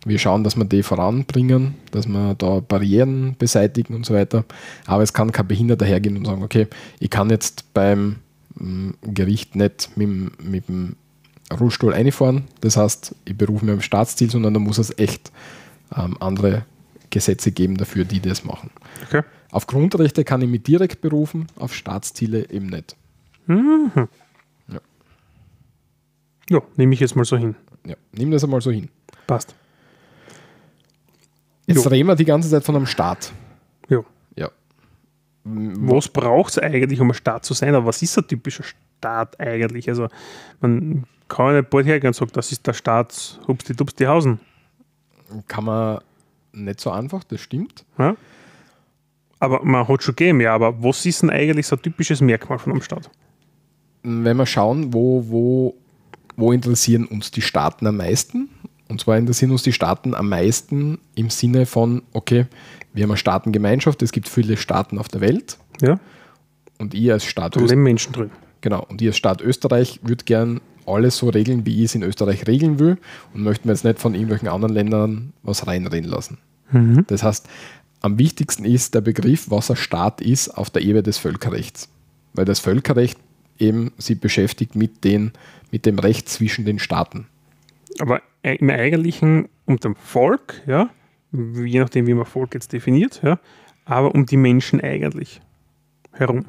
wir 0.06 0.18
schauen, 0.18 0.44
dass 0.44 0.56
wir 0.56 0.64
die 0.64 0.82
voranbringen, 0.82 1.74
dass 1.90 2.06
wir 2.06 2.34
da 2.34 2.60
Barrieren 2.60 3.36
beseitigen 3.38 3.94
und 3.94 4.06
so 4.06 4.14
weiter. 4.14 4.44
Aber 4.86 5.02
es 5.02 5.12
kann 5.12 5.32
kein 5.32 5.46
Behinderter 5.46 5.84
hergehen 5.84 6.16
und 6.16 6.24
sagen, 6.24 6.42
okay, 6.42 6.68
ich 7.00 7.10
kann 7.10 7.28
jetzt 7.28 7.72
beim 7.74 8.16
mm, 8.54 8.90
Gericht 9.02 9.56
nicht 9.56 9.90
mit, 9.96 10.42
mit 10.42 10.68
dem 10.68 10.96
Rollstuhl 11.52 11.92
einfahren. 11.92 12.44
Das 12.62 12.76
heißt, 12.76 13.14
ich 13.26 13.36
berufe 13.36 13.66
mich 13.66 13.74
am 13.74 13.80
Staatsziel, 13.82 14.30
sondern 14.30 14.54
da 14.54 14.60
muss 14.60 14.78
es 14.78 14.96
echt 14.98 15.32
ähm, 15.94 16.16
andere 16.20 16.64
Gesetze 17.10 17.52
geben 17.52 17.76
dafür, 17.76 18.04
die 18.04 18.20
das 18.20 18.44
machen. 18.44 18.70
Okay. 19.06 19.22
Auf 19.50 19.66
Grundrechte 19.66 20.24
kann 20.24 20.42
ich 20.42 20.48
mich 20.48 20.62
direkt 20.62 21.00
berufen, 21.00 21.46
auf 21.56 21.74
Staatsziele 21.74 22.48
eben 22.50 22.66
nicht. 22.66 22.96
Mhm. 23.46 24.08
Ja. 24.68 24.80
ja, 26.48 26.62
nehme 26.76 26.94
ich 26.94 27.00
jetzt 27.00 27.16
mal 27.16 27.24
so 27.24 27.36
hin. 27.36 27.56
Ja, 27.84 27.96
nimm 28.12 28.30
das 28.30 28.44
einmal 28.44 28.60
so 28.60 28.70
hin. 28.70 28.88
Passt. 29.26 29.54
Jetzt 31.66 31.84
jo. 31.84 31.90
reden 31.90 32.08
wir 32.08 32.16
die 32.16 32.24
ganze 32.24 32.48
Zeit 32.48 32.64
von 32.64 32.76
einem 32.76 32.86
Staat. 32.86 33.32
Ja. 33.88 34.02
ja. 34.36 34.50
Was 35.44 36.08
braucht 36.08 36.52
es 36.52 36.58
eigentlich, 36.58 37.00
um 37.00 37.10
ein 37.10 37.14
Staat 37.14 37.44
zu 37.44 37.54
sein? 37.54 37.74
Aber 37.74 37.86
was 37.86 38.02
ist 38.02 38.16
ein 38.18 38.26
typischer 38.26 38.64
Staat 38.64 39.38
eigentlich? 39.40 39.88
Also, 39.88 40.08
man 40.60 41.04
kann 41.28 41.46
ja 41.46 41.60
nicht 41.60 41.70
bald 41.70 41.86
hergehen 41.86 42.08
und 42.08 42.14
sagen, 42.14 42.32
das 42.34 42.52
ist 42.52 42.66
der 42.66 42.72
Staat 42.72 43.40
Hupsti 43.48 43.74
Dupsti 43.74 44.04
Hausen. 44.04 44.40
Kann 45.48 45.64
man 45.64 46.00
nicht 46.52 46.80
so 46.80 46.90
einfach, 46.90 47.24
das 47.24 47.40
stimmt. 47.40 47.84
Ja. 47.98 48.16
Aber 49.40 49.64
man 49.64 49.88
hat 49.88 50.02
schon 50.02 50.14
gegeben, 50.14 50.40
ja, 50.40 50.54
aber 50.54 50.82
was 50.82 51.04
ist 51.06 51.22
denn 51.22 51.30
eigentlich 51.30 51.66
so 51.66 51.74
ein 51.74 51.82
typisches 51.82 52.20
Merkmal 52.20 52.58
von 52.58 52.72
einem 52.72 52.82
Staat? 52.82 53.10
Wenn 54.02 54.36
wir 54.36 54.46
schauen, 54.46 54.92
wo, 54.92 55.24
wo, 55.28 55.74
wo 56.36 56.52
interessieren 56.52 57.06
uns 57.06 57.30
die 57.30 57.42
Staaten 57.42 57.86
am 57.86 57.96
meisten? 57.96 58.50
Und 58.88 59.00
zwar 59.00 59.16
interessieren 59.16 59.50
uns 59.50 59.62
die 59.62 59.72
Staaten 59.72 60.14
am 60.14 60.28
meisten 60.28 60.98
im 61.14 61.30
Sinne 61.30 61.64
von, 61.64 62.02
okay, 62.12 62.46
wir 62.92 63.04
haben 63.04 63.10
eine 63.10 63.16
Staatengemeinschaft, 63.16 64.02
es 64.02 64.12
gibt 64.12 64.28
viele 64.28 64.56
Staaten 64.56 64.98
auf 64.98 65.08
der 65.08 65.20
Welt. 65.20 65.58
Ja. 65.80 65.98
Und 66.78 66.94
ihr 66.94 67.14
als 67.14 67.24
Staat 67.24 67.56
Österreich. 67.56 67.78
Menschen 67.78 68.12
drin. 68.12 68.30
Genau. 68.60 68.84
Und 68.88 69.00
ihr 69.00 69.10
als 69.10 69.16
Staat 69.16 69.40
Österreich 69.40 70.00
würde 70.02 70.24
gern 70.24 70.60
alles 70.86 71.16
so 71.16 71.28
regeln, 71.28 71.64
wie 71.66 71.78
ich 71.78 71.86
es 71.86 71.94
in 71.94 72.02
Österreich 72.02 72.46
regeln 72.46 72.78
will 72.78 72.98
und 73.32 73.42
möchten 73.42 73.68
wir 73.68 73.72
jetzt 73.72 73.84
nicht 73.84 74.00
von 74.00 74.14
irgendwelchen 74.14 74.48
anderen 74.48 74.74
Ländern 74.74 75.32
was 75.42 75.66
reinreden 75.66 76.10
lassen. 76.10 76.38
Mhm. 76.72 77.04
Das 77.06 77.22
heißt, 77.22 77.48
am 78.00 78.18
wichtigsten 78.18 78.64
ist 78.64 78.94
der 78.94 79.00
Begriff, 79.00 79.50
was 79.50 79.70
ein 79.70 79.76
Staat 79.76 80.20
ist 80.20 80.48
auf 80.48 80.70
der 80.70 80.82
Ebene 80.82 81.02
des 81.02 81.18
Völkerrechts. 81.18 81.88
Weil 82.32 82.44
das 82.44 82.60
Völkerrecht 82.60 83.18
eben 83.58 83.92
sich 83.98 84.18
beschäftigt 84.20 84.74
mit, 84.74 85.04
den, 85.04 85.32
mit 85.70 85.86
dem 85.86 85.98
Recht 85.98 86.28
zwischen 86.28 86.64
den 86.64 86.78
Staaten. 86.78 87.26
Aber 87.98 88.22
im 88.42 88.70
Eigentlichen 88.70 89.48
um 89.66 89.78
das 89.78 89.92
Volk, 89.98 90.62
ja, 90.66 90.90
je 91.32 91.80
nachdem, 91.80 92.06
wie 92.06 92.14
man 92.14 92.24
Volk 92.24 92.54
jetzt 92.54 92.72
definiert, 92.72 93.20
ja, 93.22 93.38
aber 93.84 94.14
um 94.14 94.26
die 94.26 94.36
Menschen 94.36 94.80
eigentlich 94.80 95.40
herum. 96.12 96.46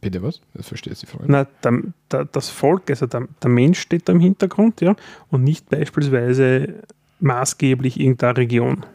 Bitte 0.00 0.22
was? 0.22 0.40
Das 0.54 0.68
du 0.68 0.76
die 0.76 1.06
Frage. 1.06 1.24
Na, 1.28 1.44
der, 1.62 1.82
der, 2.10 2.24
das 2.26 2.50
Volk, 2.50 2.90
also 2.90 3.06
der, 3.06 3.28
der, 3.42 3.50
Mensch 3.50 3.80
steht 3.80 4.08
da 4.08 4.12
im 4.12 4.20
Hintergrund, 4.20 4.80
ja, 4.80 4.96
und 5.30 5.44
nicht 5.44 5.70
beispielsweise 5.70 6.82
maßgeblich 7.20 7.98
irgendeine 8.00 8.36
Region. 8.36 8.86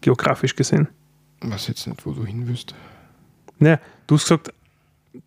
Geografisch 0.00 0.56
gesehen. 0.56 0.88
Was 1.40 1.68
jetzt 1.68 1.86
nicht, 1.86 2.04
wo 2.04 2.12
du 2.12 2.24
hin 2.24 2.46
willst. 2.46 2.74
Naja, 3.58 3.80
du 4.06 4.16
hast 4.16 4.24
gesagt, 4.24 4.52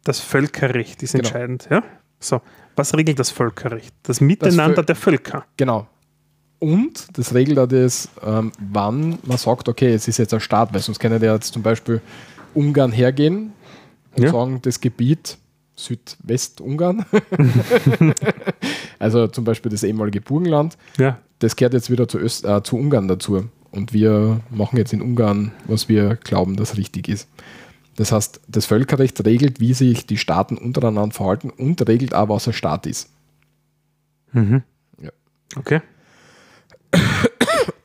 das 0.03 0.19
Völkerrecht 0.19 1.01
ist 1.03 1.13
genau. 1.13 1.23
entscheidend, 1.23 1.67
ja? 1.69 1.83
So, 2.19 2.41
was 2.75 2.95
regelt 2.95 3.19
das 3.19 3.31
Völkerrecht? 3.31 3.93
Das 4.03 4.21
Miteinander 4.21 4.77
das 4.77 4.85
der 4.85 4.95
Völker. 4.95 5.45
Genau. 5.57 5.87
Und 6.59 7.17
das 7.17 7.33
regelt 7.33 7.57
auch 7.57 7.67
das, 7.67 8.09
ähm, 8.23 8.51
wann 8.59 9.17
man 9.23 9.37
sagt, 9.37 9.67
okay, 9.67 9.93
es 9.93 10.07
ist 10.07 10.19
jetzt 10.19 10.33
ein 10.33 10.39
Staat, 10.39 10.73
weil 10.73 10.81
sonst 10.81 10.99
kann 10.99 11.11
ja 11.11 11.33
jetzt 11.33 11.53
zum 11.53 11.63
Beispiel 11.63 12.01
Ungarn 12.53 12.91
hergehen 12.91 13.53
und 14.15 14.23
ja. 14.23 14.31
sagen, 14.31 14.59
das 14.61 14.79
Gebiet 14.79 15.37
Südwestungarn, 15.75 17.05
also 18.99 19.27
zum 19.27 19.43
Beispiel 19.43 19.71
das 19.71 19.83
ehemalige 19.83 20.21
Burgenland, 20.21 20.77
ja. 20.97 21.17
das 21.39 21.55
gehört 21.55 21.73
jetzt 21.73 21.89
wieder 21.89 22.07
zu, 22.07 22.19
Öst, 22.19 22.45
äh, 22.45 22.61
zu 22.61 22.77
Ungarn 22.77 23.07
dazu. 23.07 23.49
Und 23.71 23.93
wir 23.93 24.41
machen 24.49 24.77
jetzt 24.77 24.93
in 24.93 25.01
Ungarn, 25.01 25.51
was 25.65 25.87
wir 25.87 26.15
glauben, 26.15 26.57
das 26.57 26.77
richtig 26.77 27.07
ist. 27.07 27.27
Das 27.95 28.11
heißt, 28.11 28.41
das 28.47 28.65
Völkerrecht 28.65 29.23
regelt, 29.25 29.59
wie 29.59 29.73
sich 29.73 30.05
die 30.05 30.17
Staaten 30.17 30.57
untereinander 30.57 31.13
verhalten 31.13 31.49
und 31.49 31.87
regelt 31.87 32.13
auch, 32.13 32.29
was 32.29 32.47
ein 32.47 32.53
Staat 32.53 32.85
ist. 32.85 33.09
Mhm. 34.33 34.63
Ja. 35.01 35.11
Okay. 35.55 35.81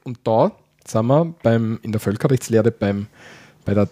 Und 0.05 0.19
da 0.25 0.53
sind 0.87 1.07
wir 1.07 1.35
beim, 1.43 1.79
in 1.83 1.93
der 1.93 2.01
Völkerrechtslehre 2.01 2.71
beim, 2.71 3.07
bei 3.65 3.75
der 3.75 3.89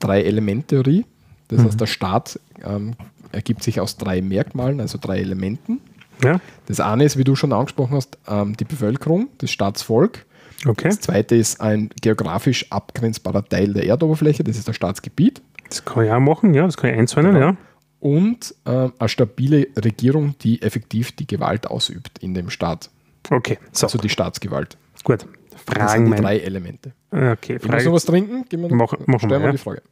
Drei-Element-Theorie. 0.00 1.06
Das 1.48 1.60
mhm. 1.60 1.64
heißt, 1.66 1.80
der 1.80 1.86
Staat 1.86 2.40
ähm, 2.64 2.94
ergibt 3.30 3.62
sich 3.62 3.80
aus 3.80 3.96
drei 3.96 4.20
Merkmalen, 4.20 4.80
also 4.80 4.98
drei 5.00 5.20
Elementen. 5.20 5.80
Ja. 6.22 6.40
Das 6.66 6.80
eine 6.80 7.04
ist, 7.04 7.16
wie 7.16 7.24
du 7.24 7.34
schon 7.34 7.52
angesprochen 7.52 7.96
hast, 7.96 8.18
ähm, 8.28 8.56
die 8.56 8.64
Bevölkerung, 8.64 9.28
das 9.38 9.50
Staatsvolk. 9.50 10.24
Okay. 10.66 10.88
Das 10.88 11.00
zweite 11.00 11.34
ist 11.34 11.60
ein 11.60 11.90
geografisch 12.00 12.70
abgrenzbarer 12.70 13.44
Teil 13.44 13.72
der 13.72 13.84
Erdoberfläche, 13.86 14.44
das 14.44 14.56
ist 14.56 14.68
das 14.68 14.76
Staatsgebiet. 14.76 15.42
Das 15.68 15.84
kann 15.84 16.04
ich 16.04 16.10
auch 16.10 16.20
machen, 16.20 16.54
ja, 16.54 16.66
das 16.66 16.76
kann 16.76 16.90
ich 16.90 16.98
einzäunen, 16.98 17.34
genau. 17.34 17.46
ja. 17.46 17.56
Und 18.00 18.54
äh, 18.64 18.90
eine 18.98 19.08
stabile 19.08 19.68
Regierung, 19.76 20.34
die 20.40 20.60
effektiv 20.62 21.12
die 21.12 21.26
Gewalt 21.26 21.68
ausübt 21.68 22.18
in 22.18 22.34
dem 22.34 22.50
Staat. 22.50 22.90
Okay, 23.30 23.58
so. 23.70 23.86
Also 23.86 23.98
die 23.98 24.08
Staatsgewalt. 24.08 24.76
Gut. 25.04 25.26
Fragen 25.66 25.80
das 25.80 25.92
sind 25.92 26.10
die 26.10 26.20
drei 26.20 26.38
Elemente. 26.38 26.92
Okay, 27.10 27.58
Frage. 27.58 27.74
Muss 27.74 27.84
noch 27.84 27.92
was 27.92 28.04
trinken? 28.04 28.44
Gehen 28.48 28.62
wir, 28.62 28.74
Mach, 28.74 28.92
machen 29.06 29.28
stellen 29.28 29.42
wir 29.42 29.46
ja. 29.46 29.52
die 29.52 29.58
Frage. 29.58 29.82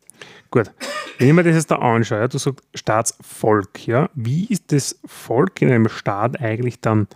Gut. 0.51 0.73
Wenn 1.19 1.29
ich 1.29 1.35
mir 1.35 1.45
das 1.45 1.55
jetzt 1.55 1.71
da 1.71 1.77
anschaue, 1.77 2.29
du 2.29 2.39
sagst 2.39 2.65
Staatsvolk, 2.75 3.87
ja, 3.87 4.09
wie 4.15 4.47
ist 4.47 4.73
das 4.73 4.99
Volk 5.05 5.63
in 5.63 5.71
einem 5.71 5.89
Staat 5.89 6.41
eigentlich 6.41 6.81
dann 6.81 7.07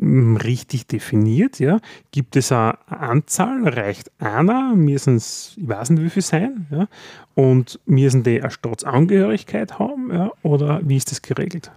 richtig 0.00 0.86
definiert. 0.86 1.58
Ja? 1.58 1.80
Gibt 2.10 2.36
es 2.36 2.52
eine 2.52 2.78
Anzahl? 2.88 3.68
Reicht 3.68 4.10
einer? 4.18 4.74
Müssen 4.74 5.16
es, 5.16 5.54
ich 5.56 5.68
weiß 5.68 5.90
nicht, 5.90 6.02
wie 6.02 6.10
viel 6.10 6.22
sein? 6.22 6.66
Ja? 6.70 6.88
Und 7.34 7.80
müssen 7.86 8.22
die 8.22 8.40
eine 8.40 8.50
Staatsangehörigkeit 8.50 9.78
haben? 9.78 10.12
Ja? 10.12 10.30
Oder 10.42 10.80
wie 10.84 10.96
ist 10.96 11.10
das 11.10 11.22
geregelt? 11.22 11.70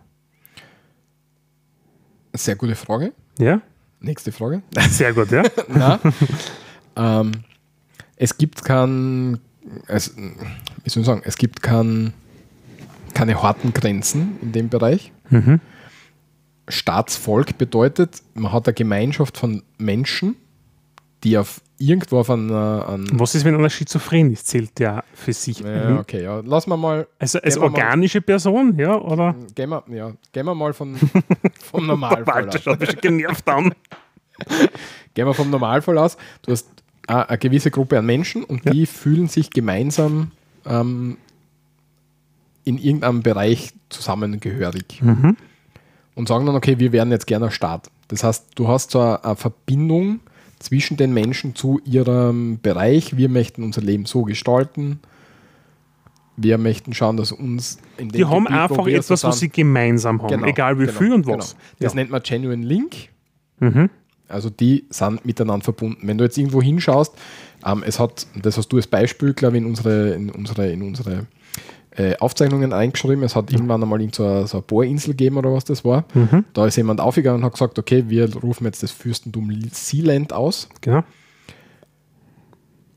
Sehr 2.34 2.55
gute 2.55 2.76
Frage. 2.76 3.13
Ja. 3.39 3.61
Nächste 3.99 4.32
Frage. 4.32 4.61
Sehr 4.89 5.13
gut, 5.13 5.32
ja. 5.32 5.43
Ähm, 6.97 7.32
es 8.15 8.38
gibt 8.38 8.65
kein, 8.65 9.39
also, 9.88 10.11
wie 10.84 10.89
soll 10.89 11.01
ich 11.01 11.05
sagen, 11.05 11.22
es 11.24 11.38
gibt 11.38 11.61
kein, 11.61 12.13
keine 13.13 13.41
harten 13.41 13.72
Grenzen 13.74 14.38
in 14.41 14.51
dem 14.51 14.70
Bereich. 14.70 15.11
Mhm. 15.30 15.61
Staatsvolk 16.68 17.57
bedeutet, 17.57 18.22
man 18.34 18.51
hat 18.51 18.68
eine 18.68 18.74
Gemeinschaft 18.74 19.38
von 19.38 19.63
Menschen, 19.78 20.36
die 21.24 21.38
auf 21.38 21.61
irgendwo 21.80 22.20
auf 22.20 22.30
einer. 22.30 22.97
Was 23.13 23.36
ist, 23.36 23.45
wenn 23.45 23.55
einer 23.55 23.70
schizophren 23.70 24.32
ist? 24.32 24.47
Zählt 24.47 24.78
der 24.80 25.03
für 25.13 25.34
sich? 25.34 25.59
ja, 25.59 25.91
Mhm. 25.91 25.97
okay, 25.99 26.24
ja. 26.24 26.39
Lassen 26.39 26.70
wir 26.72 26.78
mal. 26.78 27.07
Also 27.20 27.39
als 27.39 27.55
wir 27.55 27.61
mal- 27.61 27.65
organische 27.68 28.22
Person, 28.22 28.78
ja, 28.78 28.95
oder? 28.99 29.36
Gehen 29.55 29.70
wir, 29.70 29.84
ja, 29.91 30.11
gehen 30.32 30.45
wir 30.45 30.55
mal 30.55 30.74
von, 30.74 30.95
vom 31.63 31.86
Normalfall 31.88 32.26
Walter 32.45 32.57
aus. 32.57 32.63
schaut 32.63 32.80
mich 32.80 32.91
schon 32.91 33.01
genervt 33.01 33.47
an. 33.47 33.74
Gehen 35.13 35.26
wir 35.26 35.34
vom 35.34 35.49
Normalfall 35.49 35.97
aus. 35.97 36.15
Du 36.43 36.51
hast 36.51 36.68
eine, 37.07 37.28
eine 37.30 37.38
gewisse 37.39 37.72
Gruppe 37.72 37.97
an 37.97 38.05
Menschen 38.05 38.43
und 38.43 38.65
Ja. 38.65 38.72
die 38.72 38.86
fühlen 38.86 39.28
sich 39.28 39.49
gemeinsam 39.49 40.32
ähm, 40.65 41.18
in 42.65 42.78
irgendeinem 42.78 43.24
Bereich 43.24 43.74
zusammengehörig 43.89 45.01
Mhm. 45.01 45.38
Und 46.18 46.28
sagen 46.28 46.47
dann, 46.47 46.55
okay, 46.55 46.80
wir 46.80 46.91
wären 46.91 47.11
jetzt 47.11 47.28
gerne 47.28 47.51
Staat. 47.51 47.91
Das 48.07 48.24
heißt, 48.24 48.47
du 48.55 48.68
hast 48.68 48.89
so 48.89 48.99
eine, 48.99 49.36
Verbindung 49.36 50.20
zwischen 50.57 50.97
den 50.97 51.13
Menschen 51.13 51.53
zu 51.53 51.80
ihrem 51.86 52.59
Bereich. 52.59 53.15
Wir 53.15 53.30
möchten 53.30 53.63
unser 53.63 53.82
Leben 53.82 54.05
so 54.05 54.24
gestalten. 54.24 54.99
Wir 56.36 56.57
möchten 56.57 56.93
schauen, 56.95 57.18
dass 57.18 57.32
uns 57.32 57.78
in 57.97 58.09
dem 58.09 58.18
Die 58.18 58.26
haben 58.26 58.45
Gebiet, 58.45 58.59
einfach 58.59 58.88
etwas, 58.88 59.24
was 59.24 59.39
sie 59.39 59.49
gemeinsam 59.49 60.20
haben, 60.20 60.30
Genau, 60.30 60.47
egal 60.47 60.80
wie 60.80 60.88
genau, 60.88 60.97
viel 60.97 61.13
und 61.13 61.26
genau. 61.28 61.38
was. 61.38 61.55
Das 61.80 61.93
ja. 61.93 61.99
nennt 61.99 62.09
man 62.09 62.24
Genuine 62.24 62.65
Link. 62.65 63.09
Mhm. 63.59 63.91
Also 64.28 64.49
die 64.49 64.86
sind 64.89 65.24
miteinander 65.24 65.65
verbunden. 65.65 66.07
Wenn 66.07 66.18
du 66.18 66.24
jetzt 66.24 66.38
irgendwo 66.39 66.63
hinschaust, 66.63 67.13
ähm, 67.63 67.84
es 67.86 67.99
hat, 67.99 68.26
das 68.41 68.57
hast 68.57 68.70
du 68.70 68.78
als 68.78 68.88
Beispiel, 68.88 69.36
glaube 69.36 69.57
ich, 69.57 69.63
in 69.63 69.70
unsere, 69.70 70.15
in 70.15 70.32
unsere, 70.32 70.72
in 70.72 70.82
unsere 70.82 71.28
äh, 71.98 72.16
Aufzeichnungen 72.18 72.74
eingeschrieben, 72.74 73.24
es 73.24 73.36
hat 73.36 73.52
irgendwann 73.52 73.82
einmal 73.82 74.00
irgend 74.00 74.16
so 74.16 74.24
eine, 74.26 74.48
so 74.48 74.58
eine 74.58 74.62
Bohrinsel 74.62 75.12
gegeben 75.14 75.38
oder 75.38 75.52
was 75.52 75.66
das 75.66 75.84
war. 75.84 76.06
Mhm. 76.14 76.45
Da 76.54 76.68
ist 76.68 76.76
jemand 76.76 77.02
aufgegangen 77.02 77.39
und 77.39 77.45
hat 77.45 77.54
gesagt, 77.54 77.80
okay, 77.80 78.06
wir 78.08 78.34
rufen 78.38 78.66
jetzt 78.66 78.84
das 78.84 78.91
Fürstentum 78.91 79.52
Sealand 79.72 80.32
aus. 80.32 80.70
Genau. 80.82 81.04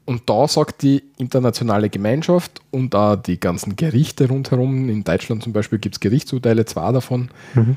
Und 0.05 0.29
da 0.29 0.49
sagt 0.49 0.83
die 0.83 1.05
internationale 1.19 1.89
Gemeinschaft 1.89 2.61
und 2.71 2.95
auch 2.95 3.17
die 3.17 3.39
ganzen 3.39 3.77
Gerichte 3.77 4.29
rundherum, 4.29 4.89
in 4.89 5.05
Deutschland 5.05 5.43
zum 5.43 5.53
Beispiel 5.53 5.79
gibt 5.79 5.97
es 5.97 6.01
Gerichtsurteile, 6.01 6.65
zwei 6.65 6.93
davon, 6.93 7.31
Mhm. 7.55 7.77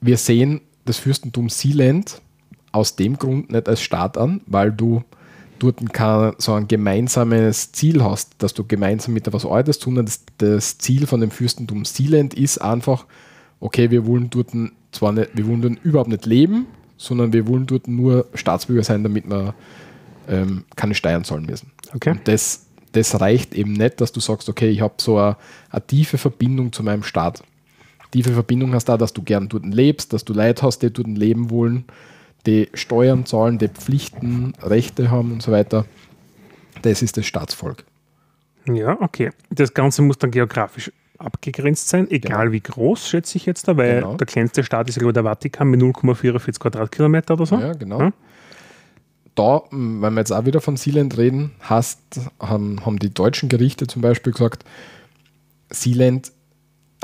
wir 0.00 0.16
sehen 0.16 0.60
das 0.84 0.98
Fürstentum 0.98 1.48
Sealand 1.48 2.20
aus 2.72 2.96
dem 2.96 3.16
Grund 3.16 3.50
nicht 3.52 3.68
als 3.68 3.80
Staat 3.82 4.18
an, 4.18 4.40
weil 4.46 4.72
du 4.72 5.04
dort 5.58 5.92
kein, 5.92 6.32
so 6.38 6.54
ein 6.54 6.68
gemeinsames 6.68 7.72
Ziel 7.72 8.02
hast, 8.02 8.30
dass 8.38 8.54
du 8.54 8.64
gemeinsam 8.64 9.14
mit 9.14 9.26
etwas 9.26 9.44
arbeitest, 9.44 9.82
sondern 9.82 10.06
das, 10.06 10.24
das 10.38 10.78
Ziel 10.78 11.06
von 11.06 11.20
dem 11.20 11.30
Fürstentum 11.30 11.84
Sealand 11.84 12.34
ist 12.34 12.58
einfach, 12.58 13.06
okay, 13.60 13.90
wir 13.90 14.06
wollen 14.06 14.30
dort 14.30 14.48
zwar 14.92 15.12
nicht, 15.12 15.30
wir 15.34 15.46
wollen 15.46 15.62
dort 15.62 15.84
überhaupt 15.84 16.10
nicht 16.10 16.26
leben, 16.26 16.66
sondern 16.96 17.32
wir 17.32 17.46
wollen 17.46 17.66
dort 17.66 17.88
nur 17.88 18.26
Staatsbürger 18.34 18.84
sein, 18.84 19.02
damit 19.02 19.28
wir 19.28 19.54
ähm, 20.28 20.64
keine 20.76 20.94
Steuern 20.94 21.24
zahlen 21.24 21.46
müssen. 21.46 21.70
Okay. 21.94 22.10
Und 22.10 22.26
das, 22.26 22.66
das 22.92 23.20
reicht 23.20 23.54
eben 23.54 23.72
nicht, 23.72 24.00
dass 24.00 24.12
du 24.12 24.20
sagst, 24.20 24.48
okay, 24.48 24.68
ich 24.68 24.80
habe 24.80 24.94
so 24.98 25.18
eine, 25.18 25.36
eine 25.70 25.86
tiefe 25.86 26.18
Verbindung 26.18 26.72
zu 26.72 26.82
meinem 26.82 27.02
Staat. 27.02 27.42
Tiefe 28.10 28.32
Verbindung 28.32 28.72
hast 28.74 28.86
da, 28.86 28.96
dass 28.96 29.12
du 29.12 29.22
gern 29.22 29.48
dort 29.48 29.66
lebst, 29.66 30.12
dass 30.12 30.24
du 30.24 30.32
Leute 30.32 30.62
hast, 30.62 30.80
die 30.80 30.90
dort 30.90 31.08
leben 31.08 31.50
wollen, 31.50 31.84
die 32.46 32.68
Steuern 32.74 33.26
zahlen, 33.26 33.58
die 33.58 33.68
Pflichten, 33.68 34.52
Rechte 34.62 35.10
haben 35.10 35.32
und 35.32 35.42
so 35.42 35.52
weiter. 35.52 35.84
Das 36.82 37.02
ist 37.02 37.16
das 37.16 37.26
Staatsvolk. 37.26 37.84
Ja, 38.66 38.96
okay. 39.00 39.30
Das 39.50 39.74
Ganze 39.74 40.02
muss 40.02 40.18
dann 40.18 40.30
geografisch 40.30 40.92
abgegrenzt 41.18 41.88
sein, 41.88 42.08
egal 42.10 42.52
wie 42.52 42.60
groß, 42.60 43.08
schätze 43.08 43.38
ich 43.38 43.46
jetzt 43.46 43.66
da, 43.66 43.76
weil 43.76 43.96
Genau. 44.02 44.14
der 44.14 44.26
kleinste 44.26 44.62
Staat 44.62 44.88
ist 44.88 45.00
ja 45.00 45.10
der 45.12 45.24
Vatikan 45.24 45.68
mit 45.68 45.80
0,44 45.80 46.60
Quadratkilometer 46.60 47.34
oder 47.34 47.44
so. 47.46 47.56
Ja, 47.56 47.72
genau. 47.72 48.00
Ja. 48.00 48.12
Da, 49.34 49.62
m, 49.72 50.00
wenn 50.00 50.14
wir 50.14 50.20
jetzt 50.20 50.32
auch 50.32 50.44
wieder 50.46 50.60
von 50.60 50.76
Sealand 50.76 51.16
reden, 51.18 51.50
hast, 51.60 51.98
haben, 52.38 52.84
haben 52.86 52.98
die 53.00 53.12
deutschen 53.12 53.48
Gerichte 53.48 53.88
zum 53.88 54.02
Beispiel 54.02 54.32
gesagt, 54.32 54.64
Sealand 55.70 56.32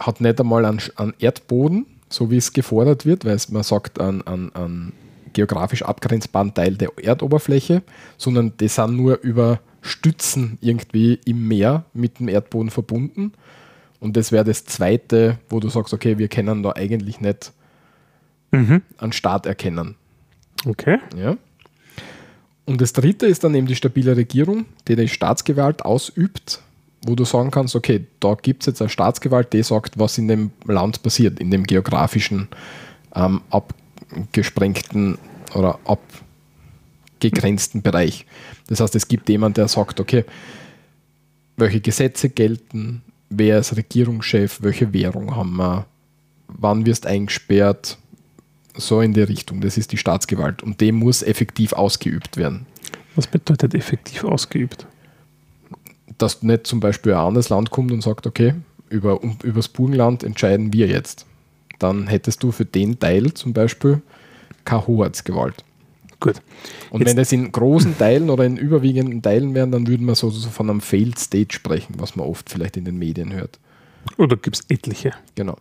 hat 0.01 0.21
nicht 0.21 0.41
einmal 0.41 0.65
einen, 0.65 0.81
einen 0.97 1.15
Erdboden, 1.19 1.87
so 2.09 2.31
wie 2.31 2.37
es 2.37 2.53
gefordert 2.53 3.07
wird, 3.07 3.25
weil 3.25 3.37
man 3.51 3.63
sagt, 3.65 4.01
einen, 4.01 4.23
einen, 4.27 4.55
einen 4.55 4.93
geografisch 5.35 5.83
abgrenzbaren 5.83 6.55
Teil 6.55 6.77
der 6.77 6.91
Erdoberfläche, 7.03 7.83
sondern 8.17 8.57
die 8.59 8.69
sind 8.69 8.97
nur 8.97 9.21
über 9.21 9.61
Stützen 9.83 10.59
irgendwie 10.61 11.21
im 11.27 11.47
Meer 11.47 11.85
mit 11.93 12.19
dem 12.19 12.29
Erdboden 12.29 12.71
verbunden. 12.71 13.33
Und 14.01 14.17
das 14.17 14.33
wäre 14.33 14.45
das 14.45 14.65
zweite, 14.65 15.39
wo 15.49 15.61
du 15.61 15.69
sagst, 15.69 15.93
okay, 15.93 16.19
wir 16.19 16.29
können 16.29 16.63
da 16.63 16.73
eigentlich 16.73 17.21
nicht 17.21 17.53
Mhm. 18.55 18.83
einen 18.99 19.13
Staat 19.13 19.47
erkennen. 19.47 19.97
Okay. 20.65 20.99
Ja. 21.17 21.37
Und 22.65 22.81
das 22.81 22.93
dritte 22.93 23.27
ist 23.27 23.45
dann 23.45 23.55
eben 23.55 23.67
die 23.67 23.75
stabile 23.75 24.17
Regierung, 24.17 24.65
die 24.89 24.97
die 24.97 25.09
Staatsgewalt 25.09 25.85
ausübt, 25.85 26.63
wo 27.05 27.15
du 27.15 27.25
sagen 27.25 27.51
kannst, 27.51 27.75
okay, 27.75 28.07
da 28.21 28.35
gibt 28.35 28.63
es 28.63 28.67
jetzt 28.67 28.81
eine 28.81 28.89
Staatsgewalt, 28.89 29.53
die 29.53 29.63
sagt, 29.63 29.99
was 29.99 30.17
in 30.17 30.29
dem 30.29 30.51
Land 30.65 31.03
passiert, 31.03 31.41
in 31.41 31.51
dem 31.51 31.65
geografischen 31.65 32.49
ähm, 33.15 33.43
abgesprengten 34.17 35.19
oder 35.55 35.79
abgegrenzten 35.85 37.83
Bereich. 37.83 38.27
Das 38.69 38.81
heißt, 38.81 38.95
es 38.95 39.09
gibt 39.09 39.29
jemanden, 39.29 39.55
der 39.55 39.69
sagt, 39.69 40.01
okay, 40.01 40.25
welche 41.57 41.81
Gesetze 41.81 42.31
gelten, 42.31 43.03
wer 43.31 43.59
ist 43.59 43.77
Regierungschef, 43.77 44.59
welche 44.63 44.93
Währung 44.93 45.37
haben 45.37 45.57
wir, 45.57 45.87
wann 46.49 46.87
wirst 46.87 47.07
eingesperrt, 47.07 47.99
so 48.77 49.01
in 49.01 49.13
die 49.13 49.23
Richtung. 49.23 49.61
Das 49.61 49.79
ist 49.79 49.93
die 49.93 49.97
Staatsgewalt 49.97 50.63
und 50.63 50.81
die 50.81 50.93
muss 50.93 51.23
effektiv 51.23 51.73
ausgeübt 51.73 52.37
werden. 52.37 52.67
Was 53.15 53.27
bedeutet 53.27 53.75
effektiv 53.75 54.25
ausgeübt? 54.25 54.87
Dass 56.19 56.43
nicht 56.43 56.67
zum 56.67 56.81
Beispiel 56.81 57.13
ein 57.13 57.19
anderes 57.19 57.49
Land 57.49 57.71
kommt 57.71 57.93
und 57.93 58.03
sagt, 58.03 58.27
okay, 58.27 58.55
über, 58.89 59.23
um, 59.23 59.39
übers 59.43 59.69
Burgenland 59.69 60.25
entscheiden 60.25 60.73
wir 60.73 60.87
jetzt. 60.87 61.27
Dann 61.79 62.07
hättest 62.07 62.43
du 62.43 62.53
für 62.53 62.65
den 62.65 62.99
Teil 62.99 63.33
zum 63.35 63.53
Beispiel 63.53 64.01
keine 64.65 64.87
Hoheitsgewalt. 64.87 65.65
Gut. 66.21 66.41
Und 66.91 67.01
Jetzt- 67.01 67.11
wenn 67.11 67.17
das 67.17 67.33
in 67.33 67.51
großen 67.53 67.99
Teilen 67.99 68.31
oder 68.31 68.45
in 68.45 68.57
überwiegenden 68.57 69.21
Teilen 69.21 69.55
wären, 69.55 69.73
dann 69.73 69.87
würden 69.87 70.07
wir 70.07 70.15
so, 70.15 70.31
so 70.31 70.49
von 70.49 70.71
einem 70.71 70.81
Failed 70.81 71.19
State 71.19 71.55
sprechen, 71.55 71.95
was 71.99 72.17
man 72.17 72.27
oft 72.27 72.49
vielleicht 72.49 72.77
in 72.77 72.85
den 72.85 72.99
Medien 72.99 73.33
hört. 73.33 73.59
Oder 74.17 74.37
gibt 74.37 74.57
es 74.57 74.65
etliche? 74.69 75.13
Genau. 75.35 75.57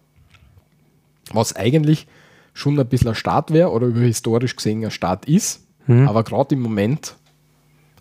Was 1.32 1.56
eigentlich 1.56 2.08
schon 2.54 2.80
ein 2.80 2.88
bisschen 2.88 3.10
ein 3.10 3.16
Staat 3.16 3.52
wäre 3.52 3.72
oder 3.72 3.88
über 3.88 4.02
historisch 4.02 4.56
gesehen 4.56 4.84
ein 4.86 4.92
Staat 4.92 5.26
ist, 5.26 5.62
Mhm. 5.88 6.08
aber 6.08 6.24
gerade 6.24 6.56
im 6.56 6.62
Moment 6.62 7.16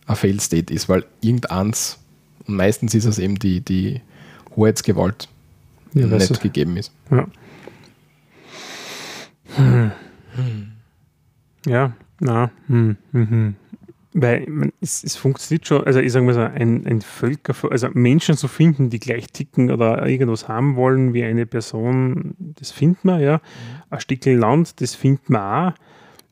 ein 0.06 0.16
Failed 0.16 0.42
State 0.42 0.72
ist, 0.72 0.88
weil 0.88 1.04
irgendeins, 1.20 1.98
und 2.46 2.56
meistens 2.56 2.94
ist 2.94 3.06
es 3.06 3.18
eben 3.18 3.38
die, 3.38 3.60
die 3.60 4.02
Hoheitsgewalt, 4.54 5.28
Ja, 5.94 6.10
weißt 6.10 6.30
nicht 6.30 6.42
du. 6.44 6.48
gegeben 6.48 6.76
ist. 6.76 6.92
Ja. 7.10 7.26
Hm. 9.56 9.92
Ja, 11.66 11.92
na, 12.20 12.50
hm, 12.66 12.96
hm, 13.12 13.30
hm. 13.30 13.54
Weil 14.14 14.72
es, 14.82 15.02
es 15.04 15.16
funktioniert 15.16 15.66
schon, 15.66 15.84
also 15.84 15.98
ich 16.00 16.12
sage 16.12 16.26
mal 16.26 16.34
so, 16.34 16.40
ein, 16.40 16.86
ein 16.86 17.00
Völker, 17.00 17.54
also 17.70 17.88
Menschen 17.94 18.36
zu 18.36 18.46
finden, 18.46 18.90
die 18.90 18.98
gleich 18.98 19.28
ticken 19.28 19.70
oder 19.70 20.06
irgendwas 20.06 20.48
haben 20.48 20.76
wollen 20.76 21.14
wie 21.14 21.24
eine 21.24 21.46
Person, 21.46 22.34
das 22.38 22.70
findet 22.70 23.04
man, 23.04 23.20
ja. 23.22 23.40
Ein 23.88 24.00
Stückchen 24.00 24.38
Land, 24.38 24.80
das 24.82 24.94
findet 24.94 25.30
man 25.30 25.40
auch. 25.70 25.74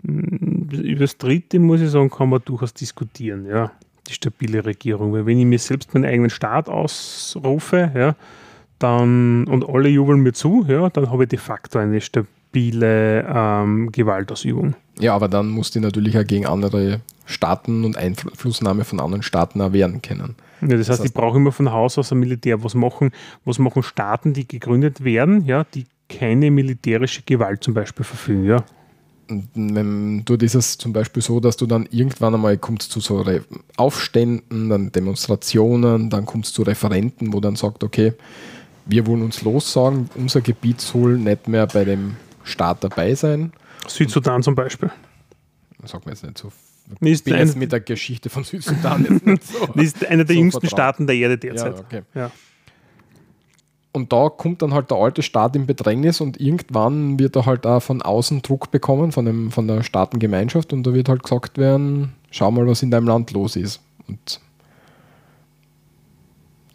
Hm, 0.05 0.69
Über 0.73 1.01
das 1.01 1.17
Dritte, 1.17 1.59
muss 1.59 1.81
ich 1.81 1.91
sagen, 1.91 2.11
kann 2.11 2.29
man 2.29 2.43
durchaus 2.45 2.75
diskutieren, 2.75 3.47
ja. 3.47 3.73
Die 4.09 4.13
stabile 4.15 4.65
Regierung. 4.65 5.13
Weil 5.13 5.25
wenn 5.25 5.39
ich 5.39 5.47
mir 5.47 5.59
selbst 5.59 5.95
meinen 5.95 6.05
eigenen 6.05 6.31
Staat 6.31 6.69
ausrufe, 6.69 7.93
ja, 7.95 8.15
dann 8.79 9.47
und 9.47 9.69
alle 9.69 9.89
jubeln 9.89 10.21
mir 10.21 10.33
zu, 10.33 10.65
ja, 10.69 10.91
dann 10.91 11.11
habe 11.11 11.25
ich 11.25 11.29
de 11.31 11.39
facto 11.39 11.79
eine 11.79 12.01
stabile 12.01 12.29
ähm, 12.55 13.91
Gewaltausübung. 13.93 14.75
Ja, 14.99 15.15
aber 15.15 15.29
dann 15.29 15.49
musst 15.49 15.75
du 15.75 15.81
natürlich 15.81 16.19
auch 16.19 16.25
gegen 16.27 16.47
andere 16.47 17.01
Staaten 17.25 17.85
und 17.85 17.97
Einflussnahme 17.97 18.85
von 18.85 19.01
anderen 19.01 19.23
Staaten 19.23 19.61
auch 19.61 19.73
wehren 19.73 20.03
können. 20.03 20.35
Ja, 20.61 20.77
das, 20.77 20.89
heißt, 20.89 21.01
heißt- 21.01 21.05
ich 21.07 21.15
brauche 21.15 21.39
immer 21.39 21.53
von 21.53 21.71
Haus 21.73 21.97
aus 21.97 22.13
ein 22.13 22.19
Militär. 22.19 22.63
Was 22.63 22.75
machen, 22.75 23.13
was 23.45 23.59
machen 23.59 23.83
Staaten, 23.83 24.33
die 24.35 24.47
gegründet 24.47 25.05
werden, 25.05 25.45
ja, 25.45 25.65
die 25.65 25.87
keine 26.09 26.51
militärische 26.51 27.23
Gewalt 27.25 27.63
zum 27.63 27.75
Beispiel 27.75 28.05
verfügen, 28.05 28.45
ja? 28.45 28.65
Wenn, 29.55 30.25
dort 30.25 30.43
ist 30.43 30.57
es 30.57 30.77
zum 30.77 30.93
Beispiel 30.93 31.23
so, 31.23 31.39
dass 31.39 31.57
du 31.57 31.67
dann 31.67 31.87
irgendwann 31.93 32.35
einmal 32.35 32.59
kommst 32.59 32.91
zu 32.91 32.99
so 32.99 33.21
Re 33.21 33.45
Aufständen, 33.77 34.69
dann 34.69 34.91
Demonstrationen, 34.91 36.11
dann 36.11 36.27
kommst 36.27 36.59
du 36.59 36.63
zu 36.65 36.69
Referenten, 36.69 37.33
wo 37.33 37.39
dann 37.39 37.55
sagt, 37.55 37.85
okay, 37.85 38.13
wir 38.87 39.07
wollen 39.07 39.23
uns 39.23 39.43
lossagen, 39.43 40.11
unser 40.17 40.41
Gebiet 40.41 40.81
soll 40.81 41.17
nicht 41.17 41.47
mehr 41.47 41.69
bei 41.69 41.85
dem 41.85 42.17
Staat 42.51 42.85
dabei 42.85 43.15
sein. 43.15 43.53
Südsudan 43.89 44.43
zum 44.43 44.55
Beispiel. 44.55 44.91
Sag 45.85 46.05
mir 46.05 46.13
jetzt 46.13 46.25
nicht 46.25 46.37
so. 46.39 46.53
Ist 47.01 47.25
bin 47.25 47.37
jetzt 47.37 47.57
mit 47.57 47.73
der 47.73 47.81
Geschichte 47.81 48.29
von 48.31 48.45
Südsudan 48.45 49.07
jetzt 49.09 49.25
nicht 49.25 49.43
so. 49.45 49.65
Ist 49.81 50.05
einer 50.05 50.25
der 50.25 50.35
so 50.35 50.41
jüngsten 50.41 50.61
vertraut. 50.61 50.79
Staaten 50.79 51.07
der 51.07 51.17
Erde 51.17 51.35
Ja, 51.35 51.53
derzeit. 51.55 51.79
okay. 51.79 52.03
Ja. 52.15 52.31
und 53.93 54.13
da 54.13 54.29
kommt 54.29 54.61
dann 54.63 54.75
halt 54.75 54.91
der 54.91 54.99
alte 54.99 55.23
Staat 55.23 55.55
in 55.57 55.67
Bedrängnis 55.67 56.21
und 56.21 56.41
irgendwann 56.41 57.19
wird 57.19 57.37
er 57.37 57.47
halt 57.47 57.65
auch 57.67 57.81
von 57.81 58.03
außen 58.03 58.43
Druck 58.43 58.71
bekommen, 58.73 59.13
von, 59.13 59.25
dem, 59.25 59.51
von 59.53 59.67
der 59.69 59.83
Staatengemeinschaft 59.85 60.73
und 60.73 60.83
da 60.85 60.93
wird 60.93 61.09
halt 61.09 61.23
gesagt 61.23 61.59
werden, 61.59 62.13
schau 62.31 62.51
mal, 62.51 62.67
was 62.67 62.83
in 62.83 62.91
deinem 62.91 63.07
Land 63.07 63.31
los 63.33 63.57
ist. 63.57 63.81
Und 64.09 64.41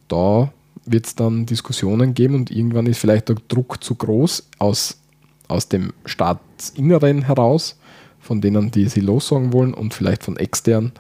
da 0.08 0.52
wird 0.86 1.06
es 1.08 1.16
dann 1.16 1.46
Diskussionen 1.46 2.14
geben 2.14 2.36
und 2.36 2.52
irgendwann 2.52 2.86
ist 2.86 3.00
vielleicht 3.00 3.30
der 3.30 3.38
Druck 3.48 3.84
zu 3.84 3.96
groß 3.96 4.50
aus, 4.60 5.00
aus 5.48 5.70
dem 5.70 5.94
Staatsinneren 6.06 7.24
heraus, 7.24 7.80
von 8.20 8.42
denen, 8.42 8.72
die 8.72 8.88
sie 8.90 9.02
lossagen 9.02 9.54
wollen 9.54 9.74
und 9.74 9.94
vielleicht 9.94 10.24
von 10.24 10.38
extern, 10.38 10.92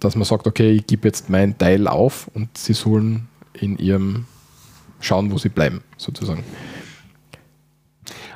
dass 0.00 0.16
man 0.16 0.24
sagt, 0.24 0.46
okay, 0.46 0.72
ich 0.72 0.86
gebe 0.86 1.08
jetzt 1.08 1.30
meinen 1.30 1.56
Teil 1.56 1.88
auf 1.88 2.28
und 2.34 2.56
sie 2.58 2.74
sollen 2.74 3.28
in 3.54 3.78
ihrem 3.78 4.26
schauen, 5.00 5.30
wo 5.30 5.38
sie 5.38 5.48
bleiben, 5.48 5.82
sozusagen. 5.96 6.44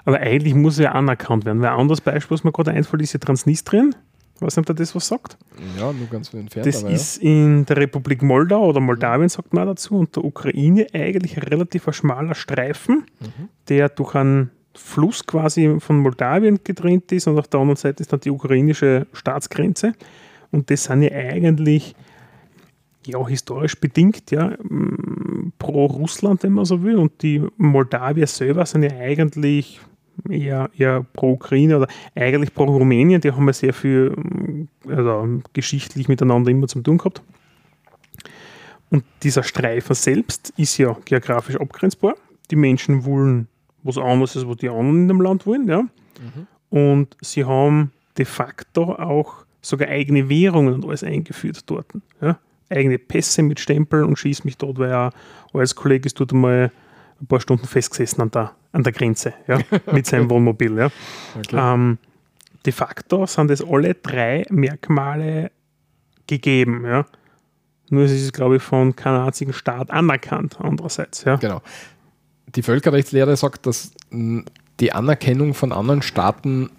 Aber 0.04 0.20
eigentlich 0.20 0.54
muss 0.54 0.78
ja 0.78 0.92
anerkannt 0.92 1.44
werden. 1.44 1.60
Weil 1.60 1.70
ein 1.70 1.80
anderes 1.80 2.00
Beispiel, 2.00 2.34
was 2.34 2.44
mir 2.44 2.52
gerade 2.52 2.70
einfällt, 2.70 3.02
ist 3.02 3.12
ja 3.12 3.18
Transnistrien. 3.18 3.94
Weiß 4.40 4.56
nicht, 4.56 4.70
ob 4.70 4.76
das 4.76 4.94
was 4.94 5.08
sagt. 5.08 5.36
Ja, 5.78 5.92
nur 5.92 6.06
ganz 6.06 6.32
entfernt. 6.32 6.66
Das 6.66 6.82
ist 6.82 7.22
ja. 7.22 7.28
in 7.28 7.66
der 7.66 7.76
Republik 7.76 8.22
Moldau 8.22 8.68
oder 8.68 8.80
Moldawien, 8.80 9.28
sagt 9.28 9.52
man 9.52 9.66
dazu, 9.66 9.98
und 9.98 10.14
der 10.14 10.24
Ukraine 10.24 10.86
eigentlich 10.94 11.36
ein 11.36 11.42
relativ 11.42 11.92
schmaler 11.92 12.34
Streifen, 12.34 13.04
mhm. 13.20 13.48
der 13.68 13.88
durch 13.88 14.14
einen 14.14 14.50
Fluss 14.78 15.26
quasi 15.26 15.76
von 15.80 15.98
Moldawien 15.98 16.60
getrennt 16.64 17.10
ist 17.12 17.26
und 17.26 17.38
auf 17.38 17.48
der 17.48 17.60
anderen 17.60 17.76
Seite 17.76 18.02
ist 18.02 18.12
dann 18.12 18.20
die 18.20 18.30
ukrainische 18.30 19.06
Staatsgrenze. 19.12 19.92
Und 20.50 20.70
das 20.70 20.84
sind 20.84 21.02
ja 21.02 21.10
eigentlich 21.10 21.94
ja, 23.06 23.26
historisch 23.26 23.78
bedingt, 23.78 24.30
ja, 24.30 24.56
pro 25.58 25.86
Russland, 25.86 26.42
wenn 26.42 26.52
man 26.52 26.64
so 26.64 26.82
will. 26.82 26.96
Und 26.96 27.22
die 27.22 27.42
Moldawier 27.56 28.26
selber 28.26 28.66
sind 28.66 28.82
ja 28.82 28.90
eigentlich 28.98 29.80
eher, 30.28 30.70
eher 30.76 31.04
pro 31.12 31.32
Ukraine 31.32 31.78
oder 31.78 31.88
eigentlich 32.14 32.54
pro 32.54 32.64
Rumänien. 32.64 33.20
Die 33.20 33.32
haben 33.32 33.46
ja 33.46 33.52
sehr 33.52 33.72
viel 33.72 34.66
also, 34.86 35.40
geschichtlich 35.52 36.08
miteinander 36.08 36.50
immer 36.50 36.68
zu 36.68 36.80
tun 36.80 36.98
gehabt. 36.98 37.22
Und 38.90 39.04
dieser 39.22 39.42
Streifen 39.42 39.94
selbst 39.94 40.52
ist 40.56 40.78
ja 40.78 40.96
geografisch 41.04 41.56
abgrenzbar. 41.56 42.14
Die 42.50 42.56
Menschen 42.56 43.04
wollen 43.04 43.48
was 43.88 43.98
anderes, 43.98 44.36
als 44.36 44.46
was 44.46 44.56
die 44.58 44.68
anderen 44.68 45.02
in 45.02 45.08
dem 45.08 45.20
Land 45.20 45.46
wollen. 45.46 45.66
Ja? 45.66 45.82
Mhm. 45.82 46.46
Und 46.70 47.16
sie 47.20 47.44
haben 47.44 47.92
de 48.16 48.24
facto 48.24 48.94
auch 48.94 49.44
sogar 49.62 49.88
eigene 49.88 50.28
Währungen 50.28 50.74
und 50.74 50.84
alles 50.84 51.02
eingeführt 51.02 51.62
dort. 51.68 51.86
Ja? 52.20 52.38
eigene 52.70 52.98
Pässe 52.98 53.42
mit 53.42 53.60
Stempel 53.60 54.04
und 54.04 54.18
schießt 54.18 54.44
mich 54.44 54.56
dort, 54.56 54.78
weil 54.78 54.90
er 54.90 55.12
als 55.52 55.74
Kollege 55.74 56.06
ist 56.06 56.18
dort 56.20 56.32
einmal 56.32 56.70
ein 57.20 57.26
paar 57.26 57.40
Stunden 57.40 57.66
festgesessen 57.66 58.22
an 58.22 58.30
der, 58.30 58.52
an 58.72 58.82
der 58.82 58.92
Grenze 58.92 59.34
ja, 59.46 59.58
mit 59.92 60.06
seinem 60.06 60.30
Wohnmobil. 60.30 60.76
Ja. 60.76 60.90
Okay. 61.36 61.56
Ähm, 61.56 61.98
de 62.64 62.72
facto 62.72 63.26
sind 63.26 63.50
es 63.50 63.64
alle 63.64 63.94
drei 63.94 64.44
Merkmale 64.50 65.50
gegeben. 66.26 66.84
Ja. 66.84 67.06
Nur 67.90 68.04
es 68.04 68.12
ist, 68.12 68.32
glaube 68.34 68.56
ich, 68.56 68.62
von 68.62 68.94
keinem 68.94 69.22
einzigen 69.22 69.52
Staat 69.52 69.90
anerkannt, 69.90 70.58
andererseits. 70.60 71.24
Ja. 71.24 71.36
Genau. 71.36 71.62
Die 72.54 72.62
Völkerrechtslehre 72.62 73.36
sagt, 73.36 73.66
dass 73.66 73.92
die 74.10 74.92
Anerkennung 74.92 75.54
von 75.54 75.72
anderen 75.72 76.02
Staaten 76.02 76.70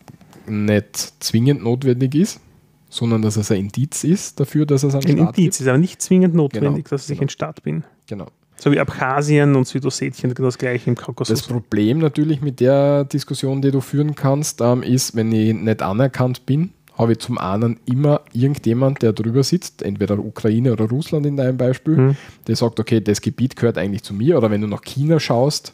nicht 0.47 1.13
zwingend 1.19 1.63
notwendig 1.63 2.15
ist 2.15 2.41
sondern 2.89 3.21
dass 3.21 3.37
es 3.37 3.51
ein 3.51 3.59
Indiz 3.59 4.03
ist 4.03 4.39
dafür, 4.39 4.65
dass 4.65 4.83
es 4.83 4.93
ein, 4.93 4.97
ein 4.97 5.01
Staat 5.03 5.17
Indiz 5.17 5.35
gibt. 5.35 5.59
ist 5.59 5.67
aber 5.67 5.77
nicht 5.77 6.01
zwingend 6.01 6.35
notwendig, 6.35 6.85
genau, 6.85 6.89
dass 6.89 7.09
ich 7.09 7.17
genau. 7.17 7.25
ein 7.25 7.29
Staat 7.29 7.63
bin. 7.63 7.83
Genau. 8.07 8.27
So 8.55 8.71
wie 8.71 8.79
Abkhazien 8.79 9.55
und 9.55 9.67
Südossetien, 9.67 10.33
das 10.33 10.57
gleiche 10.57 10.89
im 10.89 10.95
Kaukasus. 10.95 11.39
Das 11.39 11.47
Problem 11.47 11.99
natürlich 11.99 12.41
mit 12.41 12.59
der 12.59 13.05
Diskussion, 13.05 13.61
die 13.61 13.71
du 13.71 13.79
führen 13.79 14.15
kannst, 14.15 14.59
ähm, 14.59 14.83
ist, 14.83 15.15
wenn 15.15 15.31
ich 15.31 15.53
nicht 15.53 15.81
anerkannt 15.81 16.45
bin, 16.45 16.73
habe 16.99 17.13
ich 17.13 17.19
zum 17.19 17.37
einen 17.37 17.79
immer 17.85 18.21
irgendjemand, 18.33 19.01
der 19.01 19.13
drüber 19.13 19.43
sitzt, 19.43 19.81
entweder 19.81 20.19
Ukraine 20.19 20.73
oder 20.73 20.85
Russland 20.85 21.25
in 21.25 21.37
deinem 21.37 21.57
Beispiel, 21.57 21.97
hm. 21.97 22.17
der 22.45 22.55
sagt, 22.55 22.79
okay, 22.79 23.01
das 23.01 23.21
Gebiet 23.21 23.55
gehört 23.55 23.77
eigentlich 23.77 24.03
zu 24.03 24.13
mir. 24.13 24.37
Oder 24.37 24.51
wenn 24.51 24.61
du 24.61 24.67
nach 24.67 24.81
China 24.81 25.19
schaust, 25.19 25.73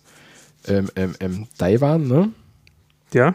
ähm, 0.67 0.89
ähm, 0.95 1.15
ähm 1.19 1.47
Taiwan, 1.57 2.07
ne? 2.07 2.30
Ja 3.13 3.34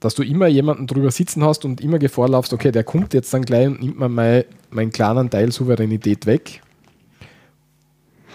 dass 0.00 0.14
du 0.14 0.22
immer 0.22 0.46
jemanden 0.46 0.86
drüber 0.86 1.10
sitzen 1.10 1.44
hast 1.44 1.64
und 1.64 1.80
immer 1.80 1.98
Gefahr 1.98 2.28
laufst, 2.28 2.52
okay, 2.52 2.70
der 2.70 2.84
kommt 2.84 3.14
jetzt 3.14 3.34
dann 3.34 3.42
gleich 3.42 3.66
und 3.66 3.82
nimmt 3.82 3.98
mir 3.98 4.08
mein, 4.08 4.44
meinen 4.70 4.92
kleinen 4.92 5.28
Teil 5.30 5.50
Souveränität 5.50 6.26
weg. 6.26 6.62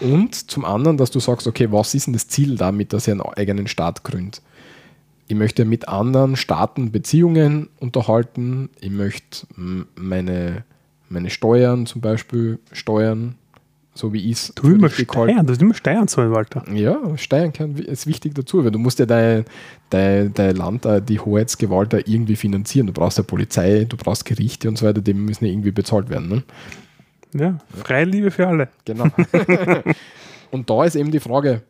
Und 0.01 0.51
zum 0.51 0.65
anderen, 0.65 0.97
dass 0.97 1.11
du 1.11 1.19
sagst, 1.19 1.47
okay, 1.47 1.71
was 1.71 1.93
ist 1.93 2.07
denn 2.07 2.13
das 2.13 2.27
Ziel 2.27 2.57
damit, 2.57 2.91
dass 2.91 3.07
er 3.07 3.13
einen 3.13 3.21
eigenen 3.21 3.67
Staat 3.67 4.03
gründet? 4.03 4.41
Ich 5.33 5.39
möchte 5.39 5.65
mit 5.65 5.87
anderen 5.87 6.35
Staaten 6.35 6.91
Beziehungen 6.91 7.67
unterhalten. 7.79 8.69
Ich 8.81 8.91
möchte 8.91 9.47
meine, 9.95 10.63
meine 11.09 11.31
Steuern 11.31 11.87
zum 11.87 12.01
Beispiel 12.01 12.59
steuern 12.71 13.33
so 13.95 14.13
wie 14.13 14.29
ich 14.29 14.33
es. 14.33 14.53
Du 14.53 14.69
immer 14.69 14.91
Steuern, 14.91 15.47
du 15.47 15.53
immer 15.53 15.73
Steuern 15.73 16.07
zahlen, 16.07 16.31
Walter. 16.31 16.63
Ja, 16.71 17.17
Steuern 17.17 17.51
ist 17.77 18.05
wichtig 18.05 18.35
dazu, 18.35 18.63
weil 18.63 18.69
du 18.69 18.77
musst 18.77 18.99
ja 18.99 19.07
dein, 19.07 19.45
dein, 19.89 20.35
dein 20.35 20.55
Land, 20.55 20.85
äh, 20.85 21.01
die 21.01 21.19
Hoheitsgewalt 21.19 21.93
irgendwie 22.07 22.35
finanzieren. 22.35 22.85
Du 22.85 22.93
brauchst 22.93 23.17
ja 23.17 23.23
Polizei, 23.23 23.87
du 23.89 23.97
brauchst 23.97 24.25
Gerichte 24.25 24.69
und 24.69 24.77
so 24.77 24.85
weiter, 24.85 25.01
die 25.01 25.15
müssen 25.15 25.45
ja 25.45 25.51
irgendwie 25.51 25.71
bezahlt 25.71 26.11
werden. 26.11 26.29
Ne? 26.29 26.43
Ja, 27.33 27.57
freie 27.83 28.05
Liebe 28.05 28.29
für 28.29 28.47
alle. 28.47 28.69
Genau. 28.85 29.07
und 30.51 30.69
da 30.69 30.85
ist 30.85 30.95
eben 30.95 31.09
die 31.09 31.19
Frage, 31.19 31.63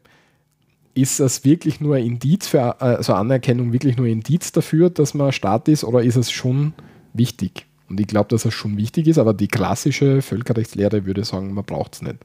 ist 0.94 1.20
das 1.20 1.44
wirklich 1.44 1.82
nur 1.82 1.96
ein 1.96 2.06
Indiz 2.06 2.48
für, 2.48 2.80
also 2.82 3.14
Anerkennung 3.14 3.74
wirklich 3.74 3.98
nur 3.98 4.06
ein 4.06 4.14
Indiz 4.14 4.52
dafür, 4.52 4.89
dass 4.89 5.14
man 5.14 5.32
Staat 5.32 5.68
ist 5.68 5.84
oder 5.84 6.04
ist 6.04 6.16
es 6.16 6.32
schon 6.32 6.74
wichtig? 7.14 7.66
Und 7.89 8.00
ich 8.00 8.08
glaube, 8.08 8.30
dass 8.30 8.46
es 8.46 8.54
schon 8.54 8.78
wichtig 8.78 9.08
ist, 9.08 9.18
aber 9.18 9.34
die 9.34 9.48
klassische 9.48 10.22
Völkerrechtslehre 10.22 11.06
würde 11.06 11.24
sagen, 11.24 11.54
man 11.54 11.66
braucht 11.66 11.96
es 11.96 12.02
nicht. 12.02 12.18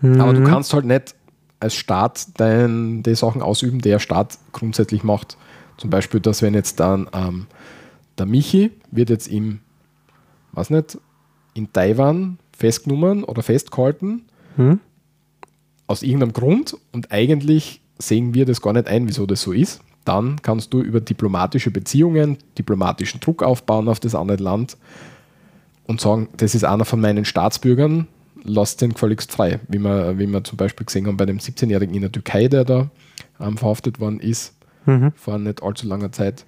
Mhm. 0.00 0.20
Aber 0.20 0.32
du 0.32 0.44
kannst 0.44 0.72
halt 0.72 0.84
nicht 0.84 1.14
als 1.60 1.74
Staat 1.74 2.26
dein, 2.38 3.02
die 3.02 3.14
Sachen 3.14 3.42
ausüben, 3.42 3.80
die 3.80 3.88
der 3.88 3.98
Staat 3.98 4.38
grundsätzlich 4.52 5.02
macht. 5.04 5.36
Zum 5.78 5.90
Beispiel, 5.90 6.20
dass 6.20 6.42
wenn 6.42 6.54
jetzt 6.54 6.80
dann 6.80 7.08
ähm, 7.12 7.46
der 8.18 8.26
Michi 8.26 8.70
wird 8.90 9.10
jetzt 9.10 9.28
im, 9.28 9.60
was 10.52 10.70
nicht, 10.70 10.98
in 11.54 11.72
Taiwan 11.72 12.38
festgenommen 12.56 13.24
oder 13.24 13.42
festgehalten, 13.42 14.26
mhm. 14.56 14.80
Aus 15.86 16.02
irgendeinem 16.02 16.32
Grund 16.32 16.76
und 16.92 17.12
eigentlich 17.12 17.80
sehen 17.98 18.34
wir 18.34 18.46
das 18.46 18.60
gar 18.60 18.72
nicht 18.72 18.88
ein, 18.88 19.08
wieso 19.08 19.26
das 19.26 19.42
so 19.42 19.52
ist 19.52 19.80
dann 20.04 20.42
kannst 20.42 20.72
du 20.72 20.82
über 20.82 21.00
diplomatische 21.00 21.70
Beziehungen, 21.70 22.38
diplomatischen 22.58 23.20
Druck 23.20 23.42
aufbauen 23.42 23.88
auf 23.88 24.00
das 24.00 24.14
andere 24.14 24.42
Land 24.42 24.76
und 25.86 26.00
sagen, 26.00 26.28
das 26.36 26.54
ist 26.54 26.64
einer 26.64 26.84
von 26.84 27.00
meinen 27.00 27.24
Staatsbürgern, 27.24 28.06
lasst 28.42 28.82
den 28.82 28.92
gefälligst 28.92 29.32
frei. 29.32 29.60
Wie 29.68 29.78
wir, 29.78 30.18
wie 30.18 30.26
wir 30.26 30.44
zum 30.44 30.56
Beispiel 30.56 30.86
gesehen 30.86 31.06
haben 31.06 31.16
bei 31.16 31.26
dem 31.26 31.38
17-Jährigen 31.38 31.94
in 31.94 32.02
der 32.02 32.12
Türkei, 32.12 32.48
der 32.48 32.64
da 32.64 32.90
ähm, 33.40 33.56
verhaftet 33.56 33.98
worden 33.98 34.20
ist, 34.20 34.54
mhm. 34.84 35.12
vor 35.16 35.38
nicht 35.38 35.62
allzu 35.62 35.86
langer 35.86 36.12
Zeit. 36.12 36.44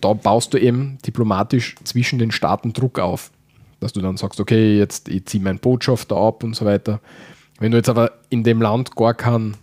Da 0.00 0.14
baust 0.14 0.54
du 0.54 0.58
eben 0.58 0.98
diplomatisch 1.06 1.76
zwischen 1.84 2.18
den 2.18 2.32
Staaten 2.32 2.72
Druck 2.72 2.98
auf, 2.98 3.30
dass 3.80 3.92
du 3.92 4.00
dann 4.00 4.16
sagst, 4.16 4.40
okay, 4.40 4.78
jetzt 4.78 5.08
ich 5.08 5.26
ziehe 5.26 5.42
meinen 5.42 5.58
Botschafter 5.58 6.16
ab 6.16 6.42
und 6.42 6.56
so 6.56 6.64
weiter. 6.64 7.00
Wenn 7.58 7.72
du 7.72 7.78
jetzt 7.78 7.88
aber 7.88 8.12
in 8.28 8.44
dem 8.44 8.60
Land 8.60 8.96
gar 8.96 9.14
keinen 9.14 9.56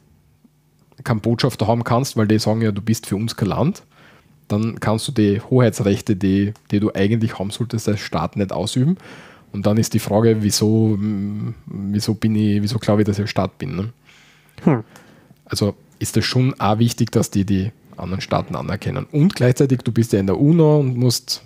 keinen 1.03 1.21
Botschafter 1.21 1.67
haben 1.67 1.83
kannst, 1.83 2.17
weil 2.17 2.27
die 2.27 2.39
sagen 2.39 2.61
ja, 2.61 2.71
du 2.71 2.81
bist 2.81 3.07
für 3.07 3.15
uns 3.15 3.35
kein 3.35 3.49
Land, 3.49 3.83
dann 4.47 4.79
kannst 4.79 5.07
du 5.07 5.11
die 5.11 5.41
Hoheitsrechte, 5.41 6.15
die, 6.15 6.53
die 6.71 6.79
du 6.79 6.91
eigentlich 6.93 7.39
haben 7.39 7.49
solltest 7.49 7.89
als 7.89 7.99
Staat, 7.99 8.35
nicht 8.35 8.51
ausüben. 8.51 8.97
Und 9.51 9.65
dann 9.65 9.77
ist 9.77 9.93
die 9.93 9.99
Frage, 9.99 10.37
wieso, 10.41 10.97
wieso 11.65 12.13
bin 12.15 12.35
ich, 12.35 12.61
wieso 12.61 12.79
glaube 12.79 13.01
ich, 13.01 13.07
dass 13.07 13.19
ich 13.19 13.29
Staat 13.29 13.57
bin. 13.57 13.75
Ne? 13.75 13.89
Hm. 14.63 14.83
Also 15.45 15.75
ist 15.99 16.17
es 16.17 16.25
schon 16.25 16.59
auch 16.59 16.79
wichtig, 16.79 17.11
dass 17.11 17.29
die 17.29 17.45
die 17.45 17.71
anderen 17.95 18.21
Staaten 18.21 18.55
anerkennen. 18.55 19.05
Und 19.11 19.35
gleichzeitig, 19.35 19.81
du 19.81 19.91
bist 19.91 20.13
ja 20.13 20.19
in 20.19 20.27
der 20.27 20.39
UNO 20.39 20.79
und 20.79 20.97
musst, 20.97 21.43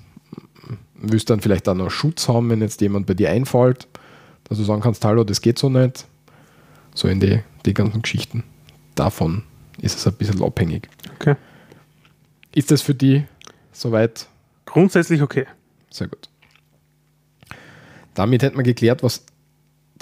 willst 0.96 1.30
dann 1.30 1.42
vielleicht 1.42 1.68
auch 1.68 1.76
noch 1.76 1.92
Schutz 1.92 2.28
haben, 2.30 2.50
wenn 2.50 2.62
jetzt 2.62 2.80
jemand 2.80 3.06
bei 3.06 3.14
dir 3.14 3.30
einfällt, 3.30 3.88
dass 4.46 4.58
du 4.58 4.64
sagen 4.64 4.82
kannst, 4.82 5.04
hallo, 5.04 5.26
das 5.26 5.42
geht 5.42 5.60
so 5.60 5.70
nicht. 5.70 6.06
So 6.98 7.08
in 7.08 7.20
die, 7.20 7.44
die 7.64 7.76
ganzen 7.76 8.02
Geschichten 8.02 8.44
davon 8.96 9.44
ist 9.80 10.00
es 10.00 10.08
ein 10.08 10.14
bisschen 10.14 10.42
abhängig. 10.42 10.90
Okay. 11.20 11.36
Ist 12.56 12.72
das 12.72 12.82
für 12.82 12.96
die 12.96 13.24
soweit? 13.72 14.28
Grundsätzlich 14.66 15.22
okay. 15.22 15.46
Sehr 15.92 16.08
gut. 16.08 16.28
Damit 18.16 18.42
hätten 18.42 18.58
wir 18.58 18.64
geklärt, 18.64 19.04
was 19.04 19.24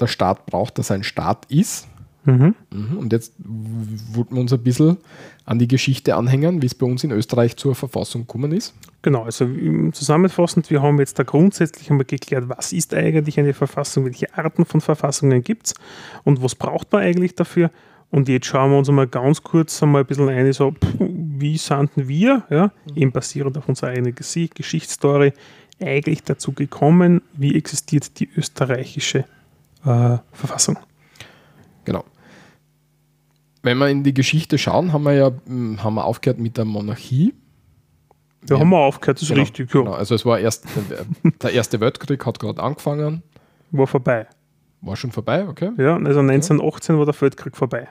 der 0.00 0.06
Staat 0.06 0.46
braucht, 0.46 0.78
dass 0.78 0.90
ein 0.90 1.04
Staat 1.04 1.44
ist. 1.50 1.86
Mhm. 2.26 2.54
Mhm. 2.72 2.98
Und 2.98 3.12
jetzt 3.12 3.34
wollten 3.38 4.34
wir 4.34 4.40
uns 4.40 4.52
ein 4.52 4.62
bisschen 4.62 4.98
an 5.44 5.58
die 5.58 5.68
Geschichte 5.68 6.16
anhängen, 6.16 6.60
wie 6.60 6.66
es 6.66 6.74
bei 6.74 6.84
uns 6.84 7.04
in 7.04 7.12
Österreich 7.12 7.56
zur 7.56 7.74
Verfassung 7.74 8.22
gekommen 8.22 8.52
ist. 8.52 8.74
Genau, 9.02 9.22
also 9.22 9.48
zusammenfassend, 9.92 10.68
wir 10.70 10.82
haben 10.82 10.98
jetzt 10.98 11.18
da 11.18 11.22
grundsätzlich 11.22 11.88
einmal 11.90 12.04
geklärt, 12.04 12.48
was 12.48 12.72
ist 12.72 12.92
eigentlich 12.92 13.38
eine 13.38 13.54
Verfassung, 13.54 14.04
welche 14.04 14.36
Arten 14.36 14.64
von 14.64 14.80
Verfassungen 14.80 15.42
gibt 15.42 15.68
es 15.68 15.74
und 16.24 16.42
was 16.42 16.56
braucht 16.56 16.92
man 16.92 17.02
eigentlich 17.02 17.36
dafür. 17.36 17.70
Und 18.10 18.28
jetzt 18.28 18.46
schauen 18.46 18.70
wir 18.70 18.78
uns 18.78 18.88
einmal 18.88 19.06
ganz 19.06 19.42
kurz 19.42 19.82
einmal 19.82 20.02
ein 20.02 20.06
bisschen 20.06 20.28
ein, 20.28 20.52
so, 20.52 20.74
wie 20.98 21.56
sind 21.56 21.90
wir, 21.94 22.44
ja, 22.50 22.72
eben 22.94 23.12
basierend 23.12 23.56
auf 23.58 23.68
unserer 23.68 23.90
eigenen 23.90 24.14
Geschichtsstory, 24.14 25.32
eigentlich 25.80 26.22
dazu 26.22 26.52
gekommen, 26.52 27.22
wie 27.34 27.54
existiert 27.56 28.18
die 28.18 28.28
österreichische 28.36 29.20
äh, 29.84 30.18
Verfassung. 30.32 30.78
Wenn 33.66 33.78
wir 33.78 33.88
in 33.88 34.04
die 34.04 34.14
Geschichte 34.14 34.58
schauen, 34.58 34.92
haben 34.92 35.02
wir 35.02 35.14
ja 35.14 35.32
hm, 35.44 35.82
haben 35.82 35.94
wir 35.94 36.04
aufgehört 36.04 36.38
mit 36.38 36.56
der 36.56 36.64
Monarchie. 36.64 37.34
Da 38.42 38.54
ja, 38.54 38.60
haben 38.60 38.70
wir 38.70 38.78
aufgehört, 38.78 39.16
das 39.16 39.24
ist 39.24 39.30
genau, 39.30 39.40
richtig. 39.40 39.74
Ja. 39.74 39.80
Genau. 39.80 39.92
Also 39.92 40.14
es 40.14 40.24
war 40.24 40.38
erst 40.38 40.66
der 41.42 41.50
Erste 41.50 41.80
Weltkrieg 41.80 42.24
hat 42.24 42.38
gerade 42.38 42.62
angefangen. 42.62 43.24
War 43.72 43.88
vorbei. 43.88 44.28
War 44.82 44.94
schon 44.94 45.10
vorbei, 45.10 45.48
okay. 45.48 45.72
Ja, 45.78 45.96
also 45.96 46.20
1918 46.20 46.96
war 46.96 47.06
der 47.06 47.20
Weltkrieg 47.20 47.56
vorbei. 47.56 47.88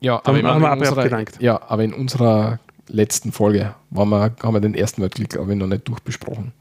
Ja, 0.00 0.16
aber, 0.24 0.42
haben, 0.42 0.60
wir 0.60 0.72
unserer, 0.72 1.24
ja, 1.38 1.62
aber 1.68 1.84
in 1.84 1.94
unserer 1.94 2.58
letzten 2.88 3.30
Folge 3.30 3.76
wir, 3.90 4.32
haben 4.42 4.54
wir 4.54 4.60
den 4.60 4.74
Ersten 4.74 5.02
Weltkrieg, 5.02 5.28
glaube 5.28 5.52
ich, 5.52 5.56
noch 5.56 5.68
nicht 5.68 5.86
durchbesprochen. 5.86 6.52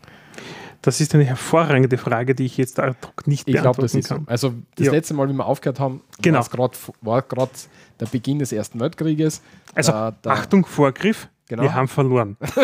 Das 0.82 1.00
ist 1.00 1.14
eine 1.14 1.24
hervorragende 1.24 1.98
Frage, 1.98 2.34
die 2.34 2.46
ich 2.46 2.58
jetzt 2.58 2.80
ad 2.80 2.98
hoc 3.06 3.28
nicht 3.28 3.48
ich 3.48 3.54
beantworten 3.54 3.88
glaub, 3.88 4.02
das 4.02 4.10
kann. 4.10 4.26
So. 4.26 4.32
Also 4.32 4.54
das 4.76 4.88
ja. 4.88 4.92
letzte 4.92 5.14
Mal, 5.14 5.30
wie 5.30 5.34
wir 5.34 5.46
aufgehört 5.46 5.80
haben, 5.80 6.02
genau. 6.22 6.44
war 7.02 7.22
gerade 7.22 7.52
der 8.00 8.08
Beginn 8.08 8.40
des 8.40 8.52
Ersten 8.52 8.80
Weltkrieges. 8.80 9.42
Also 9.76 9.92
äh, 9.92 10.12
Achtung, 10.26 10.66
Vorgriff, 10.66 11.28
genau. 11.48 11.64
wir 11.64 11.76
haben 11.76 11.88
verloren. 11.88 12.36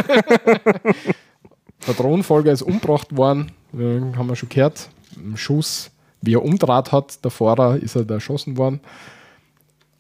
der 1.88 1.96
Thronfolger 1.96 2.52
ist 2.52 2.64
umgebracht 2.64 3.16
worden, 3.16 3.52
haben 3.74 4.28
wir 4.28 4.36
schon 4.36 4.50
gehört. 4.50 4.90
Im 5.16 5.38
Schuss, 5.38 5.92
wie 6.22 6.34
er 6.34 6.44
umdraht 6.44 6.92
hat, 6.92 7.24
der 7.24 7.30
Fahrer 7.30 7.78
ist 7.78 7.96
er 7.96 8.04
da 8.04 8.16
erschossen 8.16 8.58
worden. 8.58 8.80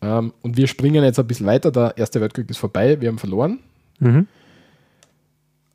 Ähm, 0.01 0.33
und 0.41 0.57
wir 0.57 0.67
springen 0.67 1.03
jetzt 1.03 1.19
ein 1.19 1.27
bisschen 1.27 1.45
weiter. 1.45 1.71
Der 1.71 1.95
Erste 1.97 2.19
Weltkrieg 2.19 2.49
ist 2.49 2.57
vorbei, 2.57 2.99
wir 2.99 3.09
haben 3.09 3.19
verloren. 3.19 3.59
Mhm. 3.99 4.27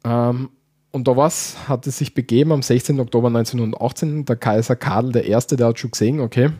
Ähm, 0.04 0.48
und 0.92 1.08
da 1.08 1.16
was 1.16 1.68
hat 1.68 1.86
es 1.86 1.98
sich 1.98 2.14
begeben 2.14 2.52
am 2.52 2.62
16. 2.62 3.00
Oktober 3.00 3.28
1918. 3.28 4.26
Der 4.26 4.36
Kaiser 4.36 4.76
Karl 4.76 5.16
I., 5.16 5.36
der 5.56 5.66
hat 5.66 5.78
schon 5.78 5.90
gesehen, 5.90 6.20
okay, 6.20 6.50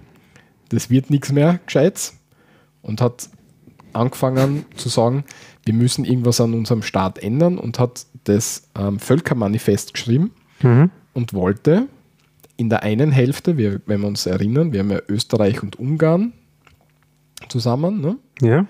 das 0.71 0.91
wird 0.91 1.11
nichts 1.11 1.31
mehr 1.31 1.61
Gescheites 1.67 2.15
und 2.81 3.01
hat 3.01 3.29
angefangen 3.93 4.65
zu 4.75 4.89
sagen, 4.89 5.25
wir 5.65 5.75
müssen 5.75 6.05
irgendwas 6.05 6.41
an 6.41 6.55
unserem 6.55 6.83
Staat 6.83 7.19
ändern 7.19 7.59
und 7.59 7.79
hat 7.79 8.07
das 8.25 8.69
ähm, 8.79 8.99
Völkermanifest 8.99 9.93
geschrieben 9.95 10.33
mhm. 10.63 10.91
und 11.13 11.35
wollte 11.35 11.89
in 12.57 12.71
der 12.71 12.83
einen 12.83 13.13
Hälfte, 13.13 13.59
wir, 13.59 13.83
wenn 13.87 14.01
wir 14.01 14.09
uns 14.09 14.25
erinnern, 14.27 14.73
wir 14.73 14.81
haben 14.81 14.91
ja 14.91 15.01
Österreich 15.09 15.63
und 15.63 15.79
Ungarn 15.79 16.33
zusammen. 17.49 18.01
Ne? 18.01 18.17
Ja. 18.41 18.67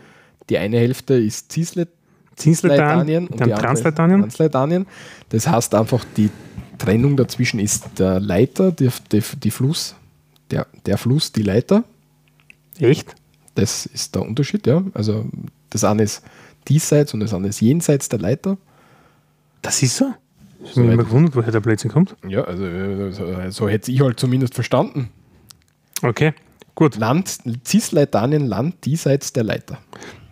Die 0.51 0.59
eine 0.59 0.79
Hälfte 0.79 1.15
ist 1.15 1.53
Cislet 1.53 1.89
Cisletanien 2.39 3.29
und 3.29 3.41
die 3.45 3.51
Transletanien. 3.51 4.21
Transletanien. 4.21 4.87
Das 5.29 5.47
heißt 5.47 5.75
einfach, 5.75 6.05
die 6.17 6.31
Trennung 6.79 7.17
dazwischen 7.17 7.61
ist 7.61 7.85
der 7.99 8.21
Leiter, 8.21 8.73
die, 8.73 8.91
die, 9.11 9.23
die 9.43 9.51
Fluss, 9.51 9.95
der, 10.51 10.67
der 10.87 10.99
Fluss, 10.99 11.33
die 11.33 11.43
Leiter. 11.43 11.85
Echt? 12.79 13.15
Das 13.55 13.87
ist 13.87 14.15
der 14.15 14.23
Unterschied, 14.23 14.67
ja. 14.67 14.83
Also 14.95 15.27
das 15.71 15.85
eine 15.85 16.03
ist 16.03 16.23
diesseits 16.69 17.15
und 17.15 17.21
das 17.21 17.35
andere 17.35 17.51
ist 17.51 17.61
jenseits 17.61 18.09
der 18.09 18.19
Leiter. 18.19 18.57
Das 19.61 19.83
ist 19.83 19.97
so? 19.97 20.13
Ich 20.65 20.71
habe 20.71 20.83
mich 20.83 20.95
immer 20.95 21.05
gewundert, 21.05 21.35
woher 21.35 21.51
der 21.51 21.61
Blödsinn 21.61 21.91
kommt. 21.91 22.17
Ja, 22.27 22.45
also 22.45 23.11
so, 23.11 23.51
so 23.51 23.69
hätte 23.69 23.91
ich 23.91 24.01
halt 24.01 24.19
zumindest 24.19 24.55
verstanden. 24.55 25.11
Okay, 26.03 26.35
gut. 26.75 26.97
Land, 26.97 27.39
Cisleitanien, 27.65 28.47
Land 28.47 28.85
diesseits 28.85 29.33
der 29.33 29.45
Leiter. 29.45 29.79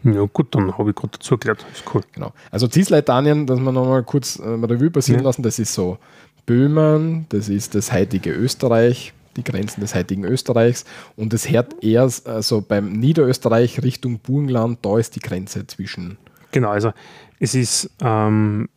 Ja, 0.03 0.25
gut, 0.33 0.55
dann 0.55 0.77
habe 0.77 0.91
ich 0.91 0.97
gerade 0.97 1.13
dazu 1.13 1.35
erklärt. 1.35 1.65
Ist 1.73 1.85
cool. 1.95 2.03
Genau. 2.13 2.33
Also 2.51 2.69
Cisleitanien, 2.69 3.47
dass 3.47 3.61
wir 3.61 3.73
nochmal 3.73 4.03
kurz 4.03 4.39
äh, 4.39 4.49
Revue 4.49 4.91
passieren 4.91 5.21
ja. 5.21 5.27
lassen, 5.27 5.43
das 5.43 5.59
ist 5.59 5.75
so 5.75 5.99
Böhmen, 6.47 7.27
das 7.29 7.49
ist 7.49 7.75
das 7.75 7.93
heutige 7.93 8.33
Österreich, 8.33 9.13
die 9.37 9.45
Grenzen 9.45 9.81
des 9.81 9.95
heutigen 9.95 10.25
Österreichs 10.25 10.85
und 11.17 11.33
es 11.33 11.49
hört 11.51 11.85
eher 11.85 12.09
also 12.25 12.61
beim 12.67 12.93
Niederösterreich 12.93 13.83
Richtung 13.83 14.19
Burgenland, 14.19 14.79
da 14.83 14.99
ist 14.99 15.15
die 15.17 15.21
Grenze 15.21 15.67
zwischen. 15.67 16.17
Genau, 16.51 16.71
also 16.71 16.93
es 17.39 17.55
ist 17.55 17.91
ähm, 18.01 18.69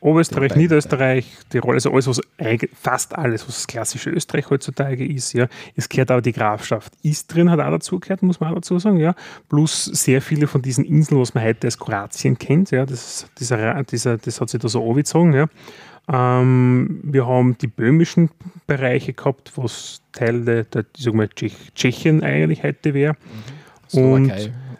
Oberösterreich, 0.00 0.54
Niederösterreich, 0.54 1.26
Tirol, 1.50 1.74
also 1.74 1.92
alles, 1.92 2.06
was 2.06 2.20
fast 2.74 3.16
alles, 3.16 3.46
was 3.48 3.56
das 3.56 3.66
klassische 3.66 4.10
Österreich 4.10 4.48
heutzutage 4.48 5.04
ist, 5.04 5.32
ja. 5.32 5.48
Es 5.74 5.88
gehört 5.88 6.10
aber 6.10 6.22
die 6.22 6.32
Grafschaft 6.32 6.92
Istrien 7.02 7.50
hat 7.50 7.58
auch 7.58 7.70
dazu 7.70 7.98
gehört, 7.98 8.22
muss 8.22 8.38
man 8.38 8.50
auch 8.50 8.56
dazu 8.56 8.78
sagen, 8.78 8.98
ja. 8.98 9.14
Plus 9.48 9.84
sehr 9.84 10.22
viele 10.22 10.46
von 10.46 10.62
diesen 10.62 10.84
Inseln, 10.84 11.20
was 11.20 11.34
man 11.34 11.42
heute 11.42 11.66
als 11.66 11.78
Kroatien 11.78 12.38
kennt, 12.38 12.70
ja. 12.70 12.86
Das, 12.86 13.26
dieser, 13.38 13.82
dieser, 13.84 14.18
das 14.18 14.40
hat 14.40 14.50
sich 14.50 14.60
da 14.60 14.68
so 14.68 14.88
angezogen, 14.88 15.32
ja. 15.32 15.48
Ähm, 16.10 17.00
wir 17.02 17.26
haben 17.26 17.58
die 17.58 17.66
böhmischen 17.66 18.30
Bereiche 18.66 19.12
gehabt, 19.12 19.52
was 19.56 20.00
Teil 20.12 20.44
der, 20.44 20.64
der 20.64 20.86
Tschechien 21.74 22.22
eigentlich 22.22 22.62
heute 22.62 22.94
wäre. 22.94 23.14
Mhm. 23.92 24.00
Und 24.00 24.32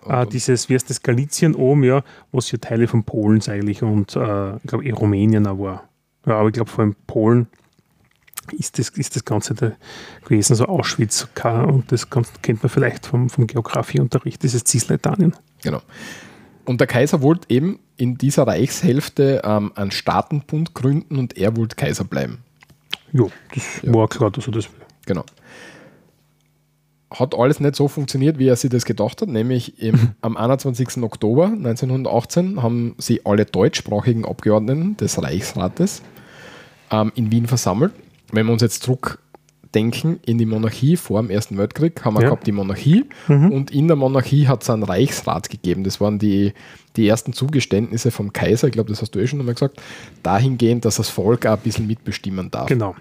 äh, 0.09 0.27
dieses, 0.27 0.69
wie 0.69 0.75
heißt 0.75 0.89
das, 0.91 1.03
Galizien 1.03 1.55
oben, 1.55 1.85
ja, 1.85 2.03
was 2.33 2.51
ja 2.51 2.59
Teile 2.59 2.89
von 2.89 3.05
Polen 3.05 3.43
eigentlich 3.49 3.83
und 3.83 4.17
äh, 4.17 4.57
ich 4.57 4.63
glaube, 4.65 4.85
eh 4.85 4.91
Rumänien 4.91 5.47
auch 5.47 5.59
war. 5.59 5.89
Ja, 6.27 6.39
aber 6.39 6.49
ich 6.49 6.55
glaube, 6.55 6.71
vor 6.71 6.85
allem 6.85 6.97
Polen 7.07 7.47
ist 8.53 8.79
das, 8.79 8.91
ist 8.91 9.17
das 9.17 9.25
Ganze 9.25 9.55
da 9.55 9.73
gewesen, 10.25 10.55
so 10.55 10.67
Auschwitz 10.67 11.29
und 11.45 11.93
das 11.93 12.09
kennt 12.43 12.63
man 12.63 12.71
vielleicht 12.71 13.07
vom, 13.07 13.29
vom 13.29 13.47
Geografieunterricht, 13.47 14.43
dieses 14.43 14.65
Cisleitanien. 14.65 15.35
Genau. 15.63 15.83
Und 16.65 16.81
der 16.81 16.87
Kaiser 16.87 17.23
wollte 17.23 17.47
eben 17.51 17.79
in 17.97 18.17
dieser 18.17 18.47
Reichshälfte 18.47 19.43
ähm, 19.45 19.73
einen 19.75 19.91
Staatenbund 19.91 20.75
gründen 20.75 21.19
und 21.19 21.37
er 21.37 21.57
wollte 21.57 21.77
Kaiser 21.77 22.05
bleiben. 22.05 22.39
Ja, 23.13 23.25
das 23.55 23.83
ja. 23.83 23.95
war 23.95 24.09
klar, 24.09 24.31
dass 24.31 24.47
er 24.47 24.53
das 24.53 24.67
will. 24.67 24.87
Genau 25.07 25.25
hat 27.11 27.35
alles 27.35 27.61
nicht 27.61 27.75
so 27.75 27.89
funktioniert, 27.89 28.39
wie 28.39 28.49
er 28.49 28.57
sich 28.57 28.71
das 28.71 28.85
gedacht 28.85 29.23
hat. 29.23 29.29
Nämlich 29.29 29.81
im, 29.83 29.95
mhm. 29.95 30.11
am 30.21 30.37
21. 30.37 31.03
Oktober 31.03 31.47
1918 31.47 32.63
haben 32.63 32.95
sie 32.99 33.25
alle 33.25 33.45
deutschsprachigen 33.45 34.25
Abgeordneten 34.25 34.97
des 34.97 35.23
Reichsrates 35.23 36.03
ähm, 36.91 37.13
in 37.15 37.31
Wien 37.31 37.47
versammelt. 37.47 37.93
Wenn 38.31 38.47
wir 38.47 38.53
uns 38.53 38.61
jetzt 38.61 38.83
zurückdenken 38.83 40.21
in 40.27 40.37
die 40.37 40.45
Monarchie 40.45 40.97
vor 40.97 41.23
dem 41.23 41.31
Ersten 41.31 41.57
Weltkrieg, 41.57 42.05
haben 42.05 42.15
wir 42.15 42.23
ja. 42.23 42.29
gehabt 42.29 42.47
die 42.47 42.53
Monarchie 42.53 43.07
mhm. 43.27 43.53
und 43.53 43.71
in 43.71 43.89
der 43.89 43.97
Monarchie 43.97 44.47
hat 44.47 44.63
es 44.63 44.69
einen 44.69 44.83
Reichsrat 44.83 45.49
gegeben. 45.49 45.85
Das 45.85 46.03
waren 46.03 46.19
die, 46.19 46.53
die 46.97 47.09
ersten 47.09 47.33
Zugeständnisse 47.33 48.11
vom 48.11 48.35
Kaiser, 48.35 48.67
ich 48.69 48.75
glaube, 48.75 48.91
das 48.91 49.01
hast 49.01 49.15
du 49.15 49.19
eh 49.19 49.27
schon 49.27 49.41
einmal 49.41 49.55
gesagt, 49.55 49.81
dahingehend, 50.23 50.85
dass 50.85 50.97
das 50.97 51.09
Volk 51.09 51.47
auch 51.47 51.53
ein 51.53 51.61
bisschen 51.61 51.87
mitbestimmen 51.87 52.51
darf. 52.51 52.67
Genau 52.67 52.95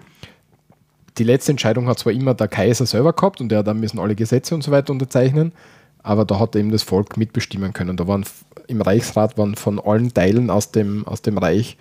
die 1.18 1.24
letzte 1.24 1.52
Entscheidung 1.52 1.88
hat 1.88 1.98
zwar 1.98 2.12
immer 2.12 2.34
der 2.34 2.48
Kaiser 2.48 2.86
selber 2.86 3.12
gehabt 3.12 3.40
und 3.40 3.48
der 3.48 3.62
da 3.62 3.74
müssen 3.74 3.98
alle 3.98 4.14
Gesetze 4.14 4.54
und 4.54 4.62
so 4.62 4.70
weiter 4.70 4.92
unterzeichnen, 4.92 5.52
aber 6.02 6.24
da 6.24 6.38
hat 6.38 6.56
eben 6.56 6.70
das 6.70 6.82
Volk 6.82 7.16
mitbestimmen 7.16 7.72
können. 7.72 7.96
Da 7.96 8.06
waren 8.06 8.24
im 8.66 8.80
Reichsrat 8.80 9.38
waren 9.38 9.54
von 9.54 9.80
allen 9.80 10.12
Teilen 10.12 10.50
aus 10.50 10.70
dem, 10.70 11.06
aus 11.06 11.22
dem 11.22 11.38
Reich 11.38 11.76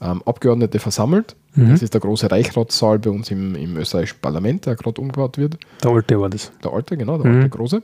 ähm, 0.00 0.22
Abgeordnete 0.24 0.78
versammelt. 0.78 1.36
Mhm. 1.54 1.70
Das 1.70 1.82
ist 1.82 1.94
der 1.94 2.00
große 2.00 2.30
Reichsratssaal 2.30 2.98
bei 2.98 3.10
uns 3.10 3.30
im, 3.30 3.54
im 3.54 3.76
österreichischen 3.76 4.20
Parlament, 4.20 4.66
der 4.66 4.76
gerade 4.76 5.00
umgebaut 5.00 5.36
wird. 5.36 5.58
Der 5.82 5.90
alte 5.90 6.20
war 6.20 6.30
das. 6.30 6.52
Der 6.62 6.72
alte, 6.72 6.96
genau, 6.96 7.18
der 7.18 7.30
mhm. 7.30 7.36
alte 7.38 7.48
große. 7.50 7.82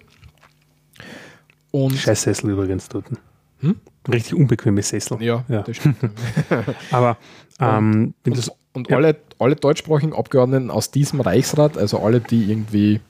Und 1.72 1.96
Scheiß 1.96 2.22
Sessel 2.22 2.50
übrigens 2.50 2.88
dort. 2.88 3.06
Hm? 3.60 3.76
Richtig 4.10 4.34
unbequeme 4.34 4.82
Sessel. 4.82 5.22
Ja, 5.22 5.44
ja. 5.48 5.62
das 5.62 5.76
stimmt. 5.76 5.96
aber 6.90 7.16
ähm, 7.60 8.14
wenn 8.24 8.32
und, 8.32 8.52
und 8.76 8.90
ja. 8.90 8.96
alle, 8.96 9.16
alle 9.38 9.56
deutschsprachigen 9.56 10.12
Abgeordneten 10.12 10.70
aus 10.70 10.90
diesem 10.90 11.20
Reichsrat, 11.20 11.76
also 11.76 11.98
alle, 11.98 12.20
die 12.20 12.50
irgendwie 12.50 13.00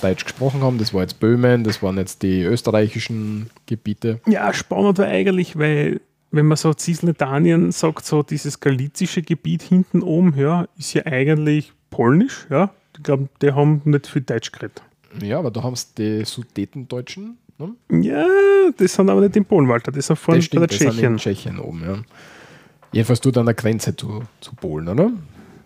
Deutsch 0.00 0.24
gesprochen 0.24 0.62
haben, 0.62 0.78
das 0.78 0.94
war 0.94 1.02
jetzt 1.02 1.20
Böhmen, 1.20 1.62
das 1.62 1.82
waren 1.82 1.98
jetzt 1.98 2.22
die 2.22 2.42
österreichischen 2.42 3.50
Gebiete. 3.66 4.20
Ja, 4.26 4.52
spannend 4.52 4.98
war 4.98 5.06
eigentlich, 5.06 5.58
weil 5.58 6.00
wenn 6.30 6.46
man 6.46 6.56
so 6.56 6.72
Cisletanien 6.72 7.70
sagt, 7.70 8.06
so 8.06 8.22
dieses 8.22 8.60
galizische 8.60 9.22
Gebiet 9.22 9.62
hinten 9.62 10.02
oben, 10.02 10.34
ja, 10.36 10.68
ist 10.78 10.94
ja 10.94 11.04
eigentlich 11.04 11.72
polnisch, 11.90 12.46
ja. 12.50 12.70
Ich 12.96 13.02
glaube, 13.02 13.28
die 13.40 13.52
haben 13.52 13.82
nicht 13.84 14.06
viel 14.06 14.22
Deutsch 14.22 14.52
geredet. 14.52 14.82
Ja, 15.22 15.38
aber 15.38 15.50
da 15.50 15.62
haben 15.62 15.72
es 15.72 15.94
die 15.94 16.24
Sudetendeutschen. 16.24 17.38
Ne? 17.58 17.74
Ja, 18.02 18.26
das 18.76 18.94
sind 18.94 19.10
aber 19.10 19.20
nicht 19.20 19.36
in 19.36 19.44
Polen, 19.44 19.68
Walter, 19.68 19.92
das 19.92 20.06
sind 20.06 20.16
von 20.16 20.38
bei 20.38 20.58
der 20.60 20.68
Tschechien. 20.68 21.16
Tschechien 21.16 21.58
oben, 21.58 21.82
ja. 21.82 21.98
Jedenfalls 22.92 23.20
tut 23.20 23.38
an 23.38 23.46
der 23.46 23.54
Grenze 23.54 23.94
zu, 23.94 24.22
zu 24.40 24.54
Polen, 24.54 24.88
oder? 24.88 25.10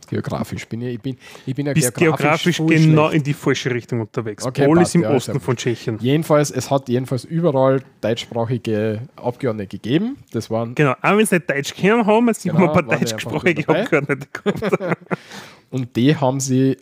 geografisch. 0.06 0.66
Bin 0.68 0.82
ich, 0.82 0.94
ich, 0.94 1.00
bin, 1.00 1.16
ich 1.46 1.54
bin 1.54 1.66
ja 1.66 1.72
Bist 1.72 1.94
geografisch, 1.94 2.58
voll 2.58 2.68
genau 2.68 3.08
schlecht. 3.08 3.16
in 3.16 3.22
die 3.24 3.34
falsche 3.34 3.70
Richtung 3.70 4.00
unterwegs. 4.00 4.44
Okay, 4.44 4.66
Pol 4.66 4.78
passt, 4.78 4.90
ist 4.90 4.94
im 4.96 5.02
ja, 5.02 5.10
Osten 5.10 5.40
von 5.40 5.56
Tschechien. 5.56 5.98
Jedenfalls, 6.00 6.50
es 6.50 6.70
hat 6.70 6.88
jedenfalls 6.88 7.24
überall 7.24 7.82
deutschsprachige 8.00 9.02
Abgeordnete 9.16 9.68
gegeben. 9.68 10.16
Das 10.32 10.50
waren 10.50 10.74
Genau, 10.74 10.92
auch 10.92 11.16
wenn 11.16 11.26
sie 11.26 11.36
nicht 11.36 11.50
Deutsch 11.50 11.74
kennen 11.74 12.06
haben, 12.06 12.32
sind 12.32 12.52
Genau, 12.52 12.64
wir 12.64 12.74
ein 12.74 12.86
paar 12.86 12.98
deutschsprachige. 12.98 13.68
Abgeordnete 13.68 14.28
gehabt. 14.32 14.98
Und 15.70 15.96
die 15.96 16.16
haben 16.16 16.40
sie 16.40 16.76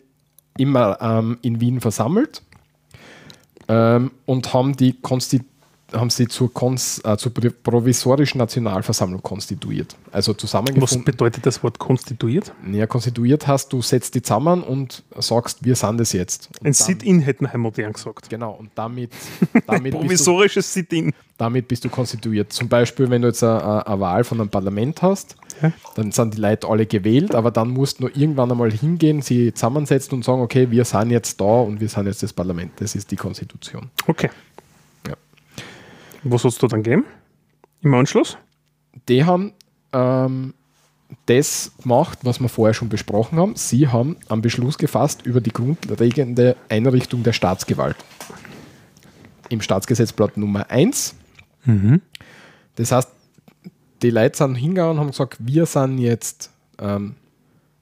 immer 0.57 0.97
ähm, 1.01 1.37
in 1.41 1.59
Wien 1.59 1.81
versammelt 1.81 2.43
ähm, 3.67 4.11
und 4.25 4.53
haben, 4.53 4.75
die 4.77 4.93
Konsti 4.93 5.41
haben 5.93 6.09
sie 6.09 6.27
zur, 6.27 6.53
Kons 6.53 6.99
äh, 7.03 7.17
zur 7.17 7.31
provisorischen 7.33 8.37
Nationalversammlung 8.39 9.21
konstituiert. 9.21 9.95
Also 10.11 10.31
Was 10.33 10.37
zusammengefunden. 10.37 11.05
bedeutet 11.05 11.45
das 11.45 11.63
Wort 11.63 11.79
konstituiert? 11.79 12.51
Ja, 12.71 12.87
konstituiert 12.87 13.47
hast, 13.47 13.71
du 13.73 13.81
setzt 13.81 14.15
die 14.15 14.21
zusammen 14.21 14.63
und 14.63 15.03
sagst, 15.17 15.63
wir 15.63 15.75
sind 15.75 15.99
es 16.01 16.13
jetzt. 16.13 16.49
Und 16.59 16.67
Ein 16.67 16.73
Sit-In 16.73 17.19
hätten 17.21 17.45
wir 17.51 17.57
modern 17.57 17.93
gesagt. 17.93 18.29
Genau, 18.29 18.51
und 18.51 18.71
damit, 18.75 19.11
damit, 19.67 19.83
bist 19.83 19.93
du, 19.93 19.99
Provisorisches 19.99 20.73
Sit-In. 20.73 21.13
damit 21.37 21.67
bist 21.67 21.85
du 21.85 21.89
konstituiert. 21.89 22.51
Zum 22.53 22.67
Beispiel, 22.69 23.09
wenn 23.09 23.21
du 23.21 23.27
jetzt 23.29 23.43
eine, 23.43 23.85
eine 23.87 23.99
Wahl 23.99 24.23
von 24.23 24.39
einem 24.41 24.49
Parlament 24.49 25.01
hast, 25.01 25.35
Ja. 25.61 25.71
dann 25.95 26.11
sind 26.11 26.35
die 26.35 26.41
Leute 26.41 26.67
alle 26.67 26.85
gewählt, 26.85 27.35
aber 27.35 27.51
dann 27.51 27.69
musst 27.69 27.99
du 27.99 28.07
irgendwann 28.07 28.51
einmal 28.51 28.71
hingehen, 28.71 29.21
sie 29.21 29.53
zusammensetzen 29.53 30.15
und 30.15 30.25
sagen, 30.25 30.41
okay, 30.41 30.69
wir 30.71 30.83
sind 30.85 31.11
jetzt 31.11 31.39
da 31.39 31.45
und 31.61 31.79
wir 31.79 31.89
sind 31.89 32.07
jetzt 32.07 32.23
das 32.23 32.33
Parlament. 32.33 32.71
Das 32.77 32.95
ist 32.95 33.11
die 33.11 33.15
Konstitution. 33.15 33.89
Okay. 34.07 34.29
Was 36.23 36.41
soll 36.43 36.49
es 36.49 36.57
da 36.57 36.67
dann 36.67 36.83
geben? 36.83 37.05
Im 37.81 37.93
Anschluss? 37.93 38.37
Die 39.09 39.23
haben 39.25 39.53
ähm, 39.91 40.53
das 41.25 41.71
gemacht, 41.81 42.19
was 42.23 42.39
wir 42.39 42.49
vorher 42.49 42.73
schon 42.73 42.89
besprochen 42.89 43.37
haben. 43.37 43.55
Sie 43.55 43.87
haben 43.87 44.17
einen 44.29 44.41
Beschluss 44.41 44.77
gefasst 44.77 45.25
über 45.25 45.41
die 45.41 45.51
grundlegende 45.51 46.55
Einrichtung 46.69 47.23
der 47.23 47.33
Staatsgewalt. 47.33 47.97
Im 49.49 49.61
Staatsgesetzblatt 49.61 50.37
Nummer 50.37 50.69
1. 50.71 51.15
Das 52.75 52.91
heißt, 52.91 53.09
die 54.01 54.09
Leute 54.09 54.37
sind 54.37 54.55
hingegangen 54.55 54.93
und 54.93 54.99
haben 54.99 55.11
gesagt, 55.11 55.37
wir 55.39 55.65
sind 55.65 55.97
jetzt 55.99 56.49
ähm, 56.79 57.15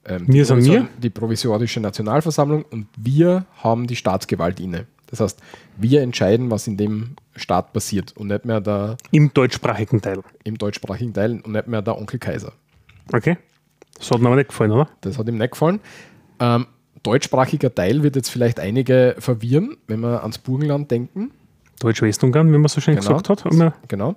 ähm, 0.04 0.26
die 0.26 0.32
Wir 0.34 0.44
sind 0.44 0.58
Provisor- 0.60 0.72
wir? 0.72 0.88
die 0.98 1.10
provisorische 1.10 1.80
Nationalversammlung 1.80 2.64
und 2.70 2.86
wir 2.96 3.46
haben 3.62 3.86
die 3.86 3.96
Staatsgewalt 3.96 4.60
inne. 4.60 4.86
Das 5.12 5.20
heißt, 5.20 5.38
wir 5.76 6.00
entscheiden, 6.02 6.50
was 6.50 6.66
in 6.66 6.76
dem 6.76 7.14
Staat 7.36 7.72
passiert 7.72 8.16
und 8.16 8.26
nicht 8.28 8.44
mehr 8.44 8.60
der, 8.60 8.96
Im 9.12 9.32
deutschsprachigen 9.32 10.00
Teil. 10.02 10.22
im 10.42 10.58
deutschsprachigen 10.58 11.12
Teil 11.14 11.32
und 11.44 11.52
nicht 11.52 11.68
mehr 11.68 11.82
der 11.82 11.96
Onkel 11.98 12.18
Kaiser. 12.18 12.52
Okay. 13.12 13.36
Das 13.98 14.10
hat 14.10 14.20
mir 14.20 14.26
aber 14.26 14.36
nicht 14.36 14.48
gefallen, 14.48 14.72
oder? 14.72 14.88
Das 15.02 15.16
hat 15.18 15.28
ihm 15.28 15.36
nicht 15.38 15.52
gefallen. 15.52 15.78
Ähm, 16.40 16.66
deutschsprachiger 17.04 17.72
Teil 17.74 18.02
wird 18.02 18.16
jetzt 18.16 18.30
vielleicht 18.30 18.58
einige 18.58 19.14
verwirren, 19.18 19.76
wenn 19.86 20.00
wir 20.00 20.22
ans 20.22 20.38
Burgenland 20.38 20.90
denken. 20.90 21.30
Deutsch-Westungarn, 21.80 22.52
wie 22.52 22.58
man 22.58 22.68
so 22.68 22.80
schön 22.80 22.96
gesagt 22.96 23.28
hat. 23.28 23.44
Wir- 23.44 23.74
Genau. 23.88 24.14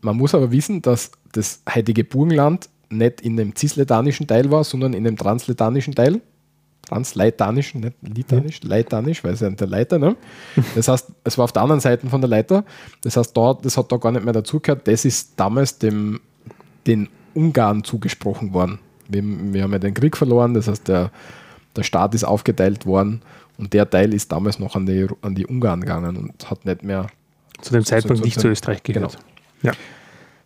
Man 0.00 0.16
muss 0.16 0.34
aber 0.34 0.50
wissen, 0.50 0.82
dass 0.82 1.12
das 1.32 1.62
heutige 1.72 2.02
Burgenland 2.04 2.68
nicht 2.90 3.20
in 3.20 3.36
dem 3.36 3.54
cisletanischen 3.54 4.26
Teil 4.26 4.50
war, 4.50 4.64
sondern 4.64 4.92
in 4.94 5.04
dem 5.04 5.16
transletanischen 5.16 5.94
Teil. 5.94 6.20
Transleitanischen, 6.88 7.80
nicht 7.80 7.96
litanisch, 8.02 8.60
leitanisch, 8.62 9.24
weil 9.24 9.32
es 9.34 9.40
ja 9.40 9.50
der 9.50 9.66
Leiter, 9.66 9.98
ne? 9.98 10.16
Das 10.74 10.88
heißt, 10.88 11.08
es 11.24 11.38
war 11.38 11.44
auf 11.44 11.52
der 11.52 11.62
anderen 11.62 11.80
Seite 11.80 12.06
von 12.08 12.20
der 12.20 12.28
Leiter. 12.28 12.64
Das 13.02 13.16
heißt, 13.16 13.36
da, 13.36 13.54
das 13.54 13.76
hat 13.76 13.90
da 13.90 13.96
gar 13.96 14.12
nicht 14.12 14.24
mehr 14.24 14.32
dazugehört. 14.32 14.86
Das 14.88 15.04
ist 15.04 15.32
damals 15.36 15.78
dem, 15.78 16.20
den 16.86 17.08
Ungarn 17.34 17.84
zugesprochen 17.84 18.52
worden. 18.52 18.78
Wir, 19.08 19.22
wir 19.24 19.62
haben 19.62 19.72
ja 19.72 19.78
den 19.78 19.94
Krieg 19.94 20.16
verloren, 20.16 20.54
das 20.54 20.68
heißt, 20.68 20.88
der, 20.88 21.10
der 21.76 21.82
Staat 21.82 22.14
ist 22.14 22.24
aufgeteilt 22.24 22.84
worden 22.86 23.22
und 23.58 23.72
der 23.72 23.88
Teil 23.88 24.12
ist 24.12 24.32
damals 24.32 24.58
noch 24.58 24.76
an 24.76 24.86
die, 24.86 25.06
an 25.22 25.34
die 25.34 25.46
Ungarn 25.46 25.80
gegangen 25.80 26.16
und 26.16 26.50
hat 26.50 26.64
nicht 26.66 26.82
mehr 26.82 27.06
zu 27.60 27.72
dem 27.72 27.84
Zeitpunkt 27.84 28.18
so- 28.18 28.24
nicht 28.24 28.34
so- 28.34 28.42
zu 28.42 28.48
Österreich 28.48 28.82
gehört. 28.82 29.12
Genau. 29.12 29.24
Ja. 29.62 29.72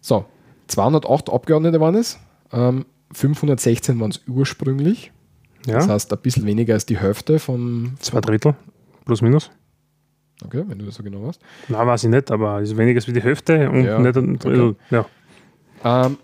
So, 0.01 0.27
208 0.69 1.31
Abgeordnete 1.33 1.81
waren 1.81 1.95
es. 1.95 2.19
Ähm, 2.53 2.85
516 3.13 3.99
waren 4.01 4.11
es 4.11 4.21
ursprünglich. 4.29 5.11
Ja. 5.67 5.75
Das 5.75 5.89
heißt, 5.89 6.13
ein 6.13 6.19
bisschen 6.21 6.47
weniger 6.47 6.75
als 6.75 6.87
die 6.87 6.99
Hälfte 6.99 7.39
von. 7.39 7.97
Zwei 8.01 8.21
Drittel. 8.21 8.55
Plus 9.05 9.23
minus. 9.23 9.51
Okay, 10.45 10.65
wenn 10.67 10.79
du 10.79 10.85
das 10.85 10.97
so 10.97 11.03
genau 11.03 11.27
weißt. 11.27 11.41
Nein, 11.69 11.87
weiß 11.87 12.05
ich 12.05 12.11
nicht, 12.11 12.31
aber 12.31 12.61
ist 12.61 12.77
weniger 12.77 12.99
als 12.99 13.07
die 13.07 13.23
Hälfte 13.23 13.71
und 13.71 13.85
Ja, 13.85 13.99
nicht 13.99 14.17
ein 14.17 14.39
Drittel. 14.39 14.77
Ja. 14.91 15.07
Ähm, 15.85 16.19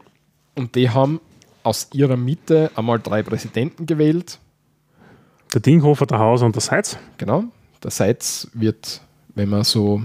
und 0.55 0.75
die 0.75 0.91
haben 0.91 1.21
aus 1.63 1.89
ihrer 1.93 2.17
Mitte 2.17 2.71
einmal 2.75 2.99
drei 2.99 3.23
Präsidenten 3.23 3.87
gewählt. 3.87 4.39
Der 5.55 5.61
Dinghofer, 5.61 6.07
der 6.07 6.19
Hauser 6.19 6.47
und 6.47 6.55
der 6.55 6.63
Seitz. 6.63 6.99
Genau. 7.19 7.45
Der 7.83 7.91
Seitz 7.91 8.49
wird, 8.55 9.01
wenn 9.35 9.49
man 9.49 9.65
so 9.65 10.03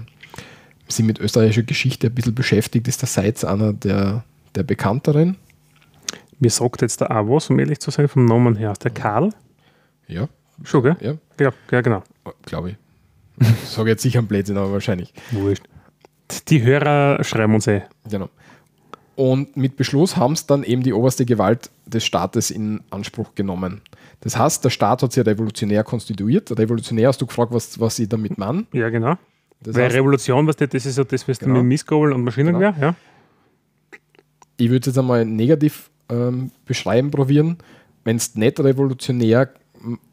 sich 0.88 1.05
mit 1.05 1.19
österreichischer 1.19 1.63
Geschichte 1.63 2.07
ein 2.07 2.15
bisschen 2.15 2.35
beschäftigt, 2.35 2.88
ist 2.88 3.01
der 3.01 3.07
Seitz 3.07 3.43
einer 3.43 3.73
der, 3.73 4.23
der 4.55 4.63
bekannteren. 4.63 5.35
Mir 6.39 6.49
sagt 6.49 6.81
jetzt 6.81 7.01
der 7.01 7.11
auch 7.11 7.27
was, 7.27 7.49
um 7.49 7.59
ehrlich 7.59 7.79
zu 7.79 7.89
sein, 7.91 8.07
vom 8.07 8.25
Namen 8.25 8.55
her. 8.55 8.73
Der 8.83 8.91
Karl. 8.91 9.31
Ja, 10.07 10.27
Schon, 10.63 10.83
gell? 10.83 10.95
ja, 11.01 11.13
Ja, 11.39 11.51
ja 11.71 11.81
genau. 11.81 12.03
glaube 12.43 12.71
ich. 12.71 12.75
Ich 13.63 13.69
sage 13.69 13.89
jetzt 13.91 14.01
sicher 14.01 14.19
einen 14.19 14.27
Blödsinn, 14.27 14.57
aber 14.57 14.71
wahrscheinlich. 14.71 15.13
Wurscht. 15.31 15.63
Die 16.47 16.63
Hörer 16.63 17.23
schreiben 17.23 17.53
uns 17.53 17.67
eh. 17.67 17.83
Genau. 18.09 18.29
Und 19.15 19.55
mit 19.57 19.77
Beschluss 19.77 20.15
haben 20.17 20.33
es 20.33 20.45
dann 20.45 20.63
eben 20.63 20.83
die 20.83 20.93
oberste 20.93 21.25
Gewalt 21.25 21.69
des 21.85 22.05
Staates 22.05 22.51
in 22.51 22.81
Anspruch 22.91 23.33
genommen. 23.35 23.81
Das 24.21 24.38
heißt, 24.38 24.63
der 24.63 24.69
Staat 24.69 25.01
hat 25.03 25.11
sich 25.13 25.25
revolutionär 25.25 25.83
konstituiert. 25.83 26.51
Revolutionär 26.57 27.07
hast 27.09 27.21
du 27.21 27.25
gefragt, 27.25 27.51
was, 27.51 27.79
was 27.79 27.97
ich 27.99 28.09
damit 28.09 28.38
meine. 28.38 28.65
Ja, 28.73 28.89
genau. 28.89 29.15
Das 29.61 29.75
Weil 29.75 29.85
heißt, 29.85 29.95
Revolution, 29.95 30.45
was 30.47 30.55
das 30.55 30.69
ist 30.85 30.97
ja 30.97 31.03
das, 31.03 31.27
was 31.27 31.39
du 31.39 31.45
Genau. 31.45 31.59
mit 31.59 31.67
Missgabel 31.67 32.13
und 32.13 32.23
Maschinengewehr, 32.23 32.75
ja? 32.79 32.95
ich 34.57 34.67
würde 34.69 34.79
es 34.81 34.85
jetzt 34.88 34.97
einmal 34.97 35.25
negativ 35.25 35.89
ähm, 36.09 36.51
beschreiben, 36.65 37.11
probieren. 37.11 37.57
Wenn 38.03 38.15
es 38.17 38.35
nicht 38.35 38.59
revolutionär 38.59 39.49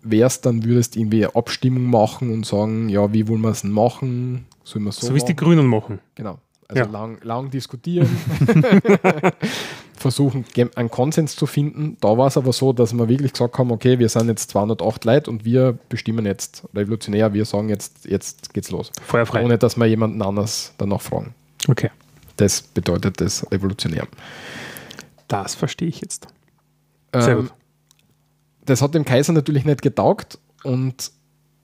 wärst, 0.03 0.47
dann 0.47 0.65
würdest 0.65 0.95
du 0.95 1.01
irgendwie 1.01 1.25
eine 1.25 1.35
Abstimmung 1.35 1.85
machen 1.85 2.33
und 2.33 2.45
sagen, 2.47 2.89
ja, 2.89 3.13
wie 3.13 3.27
wollen 3.29 3.41
wir 3.41 3.51
es 3.51 3.65
machen? 3.65 4.47
Sollen 4.65 4.85
wir 4.85 4.93
so, 4.93 5.07
So 5.07 5.15
wie 5.15 5.19
es 5.19 5.25
die? 5.25 5.37
Grünen 5.37 5.67
machen. 5.67 6.01
Genau. 6.15 6.39
Also 6.69 6.83
Ja. 6.83 6.89
lang, 6.91 7.19
lang 7.23 7.51
diskutieren, 7.51 8.09
versuchen, 9.97 10.45
einen 10.75 10.91
Konsens 10.91 11.37
zu 11.37 11.47
finden. 11.47 11.97
Da 12.01 12.17
war 12.17 12.27
es 12.27 12.37
aber 12.37 12.53
so, 12.53 12.73
dass 12.73 12.93
wir 12.95 13.09
wirklich 13.09 13.33
gesagt 13.33 13.59
haben, 13.59 13.71
okay, 13.71 13.99
wir 13.99 14.09
sind 14.09 14.29
jetzt 14.29 14.51
208 14.51 15.05
Leute 15.05 15.31
und 15.31 15.45
wir 15.45 15.79
bestimmen 15.89 16.25
jetzt 16.27 16.65
revolutionär, 16.75 17.33
wir 17.33 17.45
sagen 17.45 17.69
jetzt, 17.69 18.07
jetzt 18.07 18.53
geht's 18.55 18.71
los. 18.71 18.91
Feuerfrei. 19.03 19.45
Ohne 19.45 19.59
dass 19.59 19.77
wir 19.77 19.87
jemanden 19.87 20.23
anders 20.23 20.73
danach 20.79 21.01
fragen. 21.03 21.35
Okay. 21.69 21.91
Das 22.37 22.63
bedeutet 22.63 23.21
das 23.21 23.47
revolutionär. 23.53 24.07
Das 25.29 25.55
verstehe 25.55 25.89
ich 25.89 26.01
jetzt. 26.01 26.27
Sehr 27.15 27.29
Ähm, 27.29 27.41
gut. 27.43 27.53
das 28.67 28.83
hat 28.83 28.95
dem 28.95 29.05
Kaiser 29.05 29.33
natürlich 29.33 29.65
nicht 29.65 29.83
getaugt 29.83 30.39
und 30.63 31.13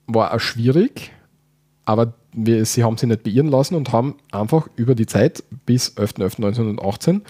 war 0.07 0.35
auch 0.35 0.41
schwierig, 0.41 1.13
aber 1.85 2.15
wir, 2.33 2.65
sie 2.65 2.85
haben 2.85 2.97
sich 2.97 3.09
nicht 3.09 3.23
beirren 3.25 3.49
lassen 3.49 3.75
und 3.75 3.93
haben 3.93 4.17
einfach 4.31 4.69
über 4.77 4.95
die 4.95 5.07
Zeit 5.07 5.43
bis 5.67 5.97
11.11.1918 5.97 7.23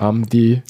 ähm, 0.00 0.26
die, 0.28 0.62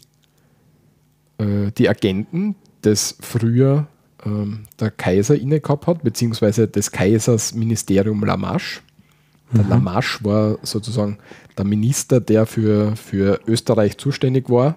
äh, 1.38 1.72
die 1.76 1.88
Agenten 1.88 2.54
des 2.84 3.16
früher 3.20 3.86
ähm, 4.24 4.64
der 4.78 4.90
Kaiser 4.90 5.34
inne 5.36 5.60
gehabt 5.60 5.86
hat, 5.86 6.02
beziehungsweise 6.04 6.68
des 6.68 6.92
Kaisers 6.92 7.54
Ministerium 7.54 8.24
Lamache. 8.24 8.80
Der 9.52 9.64
Lamache 9.64 10.24
war 10.24 10.58
sozusagen 10.62 11.18
der 11.56 11.64
Minister, 11.64 12.20
der 12.20 12.46
für, 12.46 12.96
für 12.96 13.40
Österreich 13.46 13.98
zuständig 13.98 14.50
war, 14.50 14.76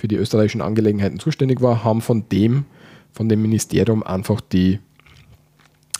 für 0.00 0.08
die 0.08 0.16
österreichischen 0.16 0.62
Angelegenheiten 0.62 1.18
zuständig 1.18 1.60
war, 1.60 1.84
haben 1.84 2.00
von 2.00 2.28
dem, 2.30 2.64
von 3.12 3.28
dem 3.28 3.42
Ministerium 3.42 4.02
einfach 4.02 4.40
die 4.40 4.80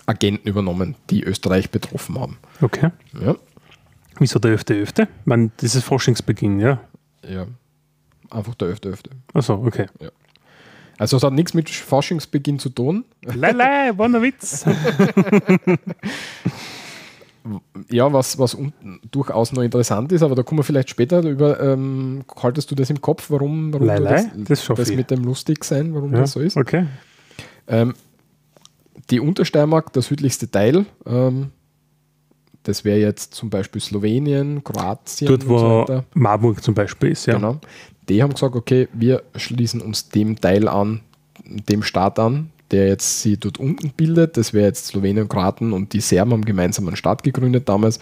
Agenten 0.06 0.48
übernommen, 0.48 0.96
die 1.10 1.22
Österreich 1.22 1.70
betroffen 1.70 2.18
haben. 2.18 2.38
Okay. 2.60 2.90
Ja, 3.22 3.36
Wieso 4.20 4.38
der 4.38 4.52
Öfte 4.52 4.74
Öfte? 4.74 5.02
Ich 5.02 5.26
meine, 5.26 5.50
das 5.56 5.74
ist 5.74 5.84
Forschungsbeginn, 5.84 6.60
ja. 6.60 6.80
ja. 7.26 7.46
Einfach 8.30 8.54
der 8.54 8.68
öfter 8.68 8.90
öfter. 8.90 9.10
Achso, 9.32 9.54
okay. 9.54 9.86
Also 10.98 11.16
es 11.16 11.22
hat 11.22 11.32
nichts 11.32 11.54
mit 11.54 11.70
Forschungsbeginn 11.70 12.58
zu 12.58 12.68
tun. 12.68 13.06
Lei, 13.22 13.92
war 13.96 14.06
ein 14.06 14.22
Witz. 14.22 14.64
Ja, 17.90 18.12
was, 18.12 18.38
was 18.38 18.56
durchaus 19.10 19.52
noch 19.52 19.62
interessant 19.62 20.12
ist, 20.12 20.22
aber 20.22 20.34
da 20.34 20.42
kommen 20.42 20.58
wir 20.60 20.64
vielleicht 20.64 20.90
später 20.90 21.22
über. 21.22 21.60
Ähm, 21.60 22.24
haltest 22.42 22.70
du 22.70 22.74
das 22.74 22.90
im 22.90 23.00
Kopf, 23.00 23.30
warum, 23.30 23.72
warum 23.72 23.86
das, 23.86 24.26
das 24.36 24.66
das 24.66 24.90
mit 24.92 25.10
dem 25.10 25.24
Lustigsein, 25.24 25.94
warum 25.94 26.12
Ja, 26.12 26.20
das 26.20 26.32
so 26.32 26.40
ist? 26.40 26.56
Okay. 26.56 26.86
Ähm, 27.68 27.94
die 29.10 29.20
Untersteiermark, 29.20 29.92
der 29.92 30.02
südlichste 30.02 30.50
Teil, 30.50 30.86
ähm, 31.06 31.50
das 32.62 32.84
wäre 32.84 32.98
jetzt 32.98 33.34
zum 33.34 33.50
Beispiel 33.50 33.80
Slowenien, 33.80 34.62
Kroatien 34.62 35.28
Dort, 35.28 35.44
und 35.44 35.58
so 35.58 35.84
wo. 35.88 36.04
Marburg 36.14 36.62
zum 36.62 36.74
Beispiel 36.74 37.10
ist, 37.10 37.26
ja. 37.26 37.34
Genau. 37.34 37.58
Die 38.08 38.22
haben 38.22 38.32
gesagt, 38.32 38.54
okay, 38.54 38.88
wir 38.92 39.22
schließen 39.36 39.80
uns 39.80 40.08
dem 40.08 40.40
Teil 40.40 40.68
an, 40.68 41.00
dem 41.44 41.82
Staat 41.82 42.18
an, 42.18 42.50
der 42.70 42.88
jetzt 42.88 43.22
sie 43.22 43.36
dort 43.36 43.58
unten 43.58 43.90
bildet. 43.90 44.36
Das 44.36 44.52
wäre 44.52 44.66
jetzt 44.66 44.86
Slowenien, 44.86 45.28
Kroaten 45.28 45.72
und 45.72 45.92
die 45.92 46.00
Serben 46.00 46.32
haben 46.32 46.44
gemeinsam 46.44 46.86
einen 46.86 46.96
Staat 46.96 47.22
gegründet 47.22 47.68
damals 47.68 47.98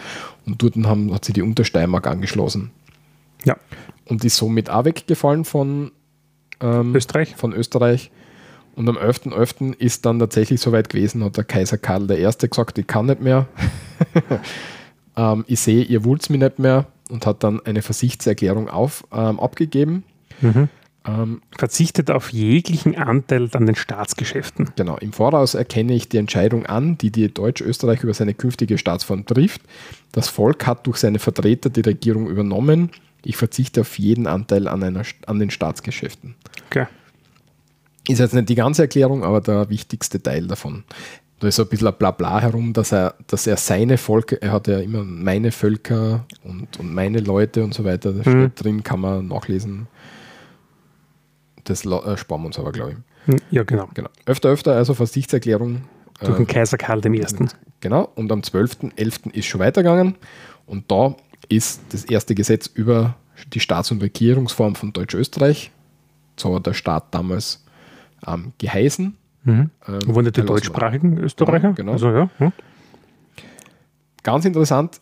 und 0.46 0.62
dort 0.62 0.76
haben, 0.76 1.12
hat 1.12 1.24
sie 1.24 1.32
die 1.32 1.42
Untersteiermark 1.42 2.06
angeschlossen. 2.06 2.70
Ja. 3.44 3.56
Und 4.04 4.24
ist 4.24 4.36
somit 4.36 4.70
auch 4.70 4.84
weggefallen 4.84 5.44
von 5.44 5.92
ähm, 6.60 6.94
Österreich. 6.94 7.36
Von 7.36 7.52
Österreich. 7.52 8.10
Und 8.74 8.88
am 8.88 8.96
11.11. 8.96 9.32
.11. 9.32 9.76
ist 9.78 10.06
dann 10.06 10.18
tatsächlich 10.18 10.60
soweit 10.60 10.88
gewesen, 10.88 11.24
hat 11.24 11.36
der 11.36 11.44
Kaiser 11.44 11.78
Karl 11.78 12.10
I. 12.10 12.28
gesagt, 12.48 12.78
ich 12.78 12.86
kann 12.86 13.06
nicht 13.06 13.20
mehr. 13.20 13.48
ähm, 15.16 15.44
ich 15.48 15.60
sehe, 15.60 15.82
ihr 15.82 16.04
wollt 16.04 16.30
mir 16.30 16.38
nicht 16.38 16.58
mehr 16.58 16.86
und 17.10 17.26
hat 17.26 17.42
dann 17.42 17.60
eine 17.64 17.82
Versichtserklärung 17.82 18.68
auf, 18.68 19.04
ähm, 19.12 19.40
abgegeben. 19.40 20.04
Mhm. 20.40 20.68
Ähm, 21.08 21.40
Verzichtet 21.56 22.10
auf 22.10 22.30
jeglichen 22.32 22.96
Anteil 22.96 23.48
an 23.52 23.64
den 23.64 23.76
Staatsgeschäften. 23.76 24.70
Genau, 24.76 24.98
im 24.98 25.12
Voraus 25.12 25.54
erkenne 25.54 25.94
ich 25.94 26.08
die 26.08 26.18
Entscheidung 26.18 26.66
an, 26.66 26.98
die 26.98 27.10
die 27.10 27.32
Deutsch-Österreich 27.32 28.02
über 28.02 28.12
seine 28.12 28.34
künftige 28.34 28.76
Staatsform 28.76 29.24
trifft. 29.24 29.62
Das 30.12 30.28
Volk 30.28 30.66
hat 30.66 30.86
durch 30.86 30.98
seine 30.98 31.18
Vertreter 31.18 31.70
die 31.70 31.80
Regierung 31.80 32.28
übernommen. 32.28 32.90
Ich 33.24 33.36
verzichte 33.36 33.80
auf 33.80 33.98
jeden 33.98 34.26
Anteil 34.26 34.68
an, 34.68 34.82
einer, 34.82 35.02
an 35.26 35.38
den 35.38 35.50
Staatsgeschäften. 35.50 36.34
Okay. 36.66 36.86
Ist 38.06 38.18
jetzt 38.18 38.34
nicht 38.34 38.48
die 38.48 38.54
ganze 38.54 38.82
Erklärung, 38.82 39.24
aber 39.24 39.40
der 39.40 39.70
wichtigste 39.70 40.22
Teil 40.22 40.46
davon. 40.46 40.84
Da 41.40 41.48
ist 41.48 41.56
so 41.56 41.62
ein 41.62 41.68
bisschen 41.68 41.88
ein 41.88 41.94
Blabla 41.96 42.40
herum, 42.40 42.72
dass 42.72 42.92
er, 42.92 43.14
dass 43.28 43.46
er 43.46 43.56
seine 43.56 43.96
Volker, 43.96 44.42
er 44.42 44.52
hat 44.52 44.66
ja 44.66 44.78
immer 44.78 45.04
meine 45.04 45.52
Völker 45.52 46.26
und, 46.42 46.78
und 46.80 46.92
meine 46.92 47.20
Leute 47.20 47.62
und 47.62 47.72
so 47.74 47.84
weiter, 47.84 48.12
da 48.12 48.28
mhm. 48.28 48.48
steht 48.48 48.64
drin, 48.64 48.82
kann 48.82 49.00
man 49.00 49.28
nachlesen. 49.28 49.86
Das 51.68 51.84
äh, 51.84 52.16
sparen 52.16 52.42
wir 52.42 52.46
uns 52.46 52.58
aber, 52.58 52.72
glaube 52.72 52.92
ich. 52.92 52.96
Hm, 53.26 53.40
ja, 53.50 53.62
genau. 53.62 53.88
genau. 53.92 54.08
Öfter, 54.24 54.48
öfter, 54.48 54.74
also 54.74 54.94
Versichtserklärung. 54.94 55.82
Durch 56.20 56.36
den 56.36 56.46
äh, 56.48 56.52
Kaiser 56.52 56.78
Karl 56.78 57.04
I. 57.04 57.24
Genau, 57.80 58.08
und 58.14 58.32
am 58.32 58.40
12.11. 58.40 59.32
ist 59.34 59.46
schon 59.46 59.60
weitergegangen 59.60 60.16
und 60.66 60.90
da 60.90 61.14
ist 61.48 61.80
das 61.90 62.04
erste 62.04 62.34
Gesetz 62.34 62.66
über 62.66 63.16
die 63.52 63.60
Staats- 63.60 63.90
und 63.90 64.02
Regierungsform 64.02 64.74
von 64.74 64.92
Deutsch-Österreich. 64.92 65.70
So 66.36 66.54
hat 66.54 66.66
der 66.66 66.74
Staat 66.74 67.14
damals 67.14 67.64
ähm, 68.26 68.52
geheißen. 68.58 69.16
Mhm. 69.44 69.70
Ähm, 69.86 69.98
Wo 70.06 70.20
nicht 70.20 70.36
die 70.36 70.42
deutschsprachigen 70.42 71.18
Österreicher? 71.18 71.68
Ja, 71.68 71.72
genau. 71.72 71.92
Also, 71.92 72.10
ja. 72.10 72.30
Hm. 72.38 72.52
Ganz 74.22 74.44
interessant, 74.44 75.00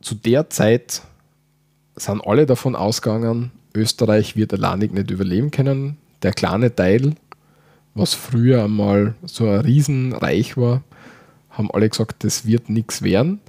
zu 0.00 0.14
der 0.14 0.50
Zeit 0.50 1.02
sind 1.96 2.20
alle 2.26 2.46
davon 2.46 2.76
ausgegangen, 2.76 3.50
Österreich 3.78 4.36
wird 4.36 4.52
alleinig 4.52 4.92
nicht 4.92 5.10
überleben 5.10 5.50
können. 5.50 5.96
Der 6.22 6.32
kleine 6.32 6.74
Teil, 6.74 7.14
was 7.94 8.14
früher 8.14 8.64
einmal 8.64 9.14
so 9.24 9.48
ein 9.48 9.60
Riesenreich 9.60 10.56
war, 10.56 10.82
haben 11.50 11.70
alle 11.70 11.88
gesagt, 11.88 12.24
das 12.24 12.46
wird 12.46 12.68
nichts 12.68 13.02
werden. 13.02 13.40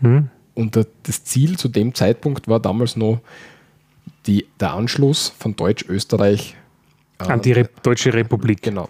Mhm. 0.00 0.28
Und 0.54 0.76
das 0.76 1.24
Ziel 1.24 1.56
zu 1.56 1.68
dem 1.68 1.94
Zeitpunkt 1.94 2.48
war 2.48 2.60
damals 2.60 2.96
noch 2.96 3.20
die, 4.26 4.46
der 4.60 4.74
Anschluss 4.74 5.32
von 5.38 5.56
Deutsch-Österreich 5.56 6.56
an 7.18 7.40
die 7.40 7.52
Re 7.52 7.68
Deutsche 7.82 8.12
Republik. 8.12 8.62
Genau. 8.62 8.88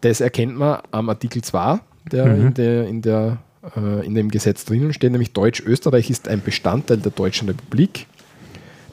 Das 0.00 0.20
erkennt 0.20 0.56
man 0.56 0.80
am 0.90 1.08
Artikel 1.08 1.42
2, 1.42 1.80
der, 2.12 2.26
mhm. 2.26 2.46
in, 2.46 2.54
der, 2.54 2.88
in, 2.88 3.02
der, 3.02 3.38
äh, 3.76 4.06
in 4.06 4.14
dem 4.14 4.30
Gesetz 4.30 4.64
drinnen 4.64 4.92
steht, 4.92 5.12
nämlich 5.12 5.32
Deutsch-Österreich 5.32 6.10
ist 6.10 6.28
ein 6.28 6.42
Bestandteil 6.42 6.98
der 6.98 7.12
Deutschen 7.12 7.48
Republik. 7.48 8.06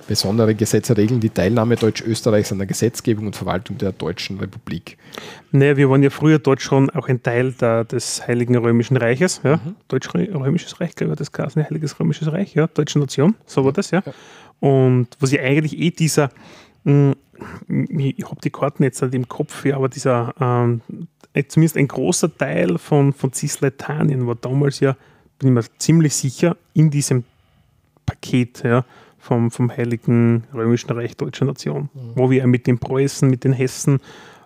Besondere 0.08 0.54
Gesetze 0.54 0.96
regeln 0.96 1.20
die 1.20 1.32
Teilnahme 1.32 1.76
Deutsch-Österreichs 1.78 2.52
an 2.52 2.60
der 2.60 2.68
Gesetzgebung 2.68 3.26
und 3.28 3.36
Verwaltung 3.36 3.78
der 3.78 3.92
Deutschen 3.92 4.38
Republik. 4.40 4.98
Naja, 5.52 5.78
wir 5.78 5.90
waren 5.90 6.04
ja 6.04 6.12
früher 6.12 6.38
dort 6.38 6.62
schon 6.62 6.92
auch 6.92 7.08
ein 7.08 7.24
Teil 7.24 7.54
der, 7.54 7.86
des 7.86 8.28
Heiligen 8.28 8.56
Römischen 8.56 8.98
Reiches. 8.98 9.42
Ja? 9.44 9.58
Mhm. 9.58 9.76
Deutsch-Römisches 9.88 10.80
Reich, 10.80 10.96
glaube 10.96 11.14
ich, 11.14 11.20
das 11.20 11.32
gab 11.32 11.56
Heiliges 11.56 12.00
Römisches 12.00 12.32
Reich, 12.32 12.54
ja, 12.54 12.68
Deutsche 12.68 13.00
Nation, 13.00 13.36
so 13.46 13.66
war 13.66 13.74
das, 13.74 13.92
ja. 13.92 14.04
ja. 14.06 14.14
Und 14.60 15.08
was 15.20 15.32
ja 15.32 15.42
eigentlich 15.42 15.78
eh 15.80 15.90
dieser, 15.90 16.30
mh, 16.84 17.14
hm, 17.68 18.00
ich 18.00 18.26
habe 18.26 18.42
die 18.44 18.52
Karten 18.52 18.84
jetzt 18.84 19.02
nicht 19.02 19.16
im 19.16 19.28
Kopf, 19.28 19.66
ja, 19.66 19.76
aber 19.76 19.90
dieser, 19.90 20.34
ähm, 20.40 20.82
zumindest 21.48 21.78
ein 21.78 21.88
großer 21.88 22.36
Teil 22.38 22.78
von, 22.78 23.12
von 23.12 23.34
Cisleitanien 23.34 24.28
war 24.28 24.36
damals 24.36 24.80
ja, 24.80 24.96
bin 25.40 25.50
ich 25.50 25.54
mir 25.54 25.78
ziemlich 25.80 26.14
sicher, 26.16 26.56
in 26.74 26.92
diesem 26.92 27.24
Paket, 28.06 28.64
ja 28.64 28.86
vom, 29.26 29.50
vom 29.50 29.72
Heiligen 29.76 30.44
Römischen 30.54 30.92
Reich 30.92 31.18
Deutscher 31.18 31.46
Nation, 31.46 31.90
mhm. 31.94 32.12
wo 32.14 32.30
wir 32.30 32.46
mit 32.46 32.68
den 32.68 32.78
Preußen, 32.78 33.28
mit 33.28 33.44
den 33.44 33.54
Hessen, 33.54 34.00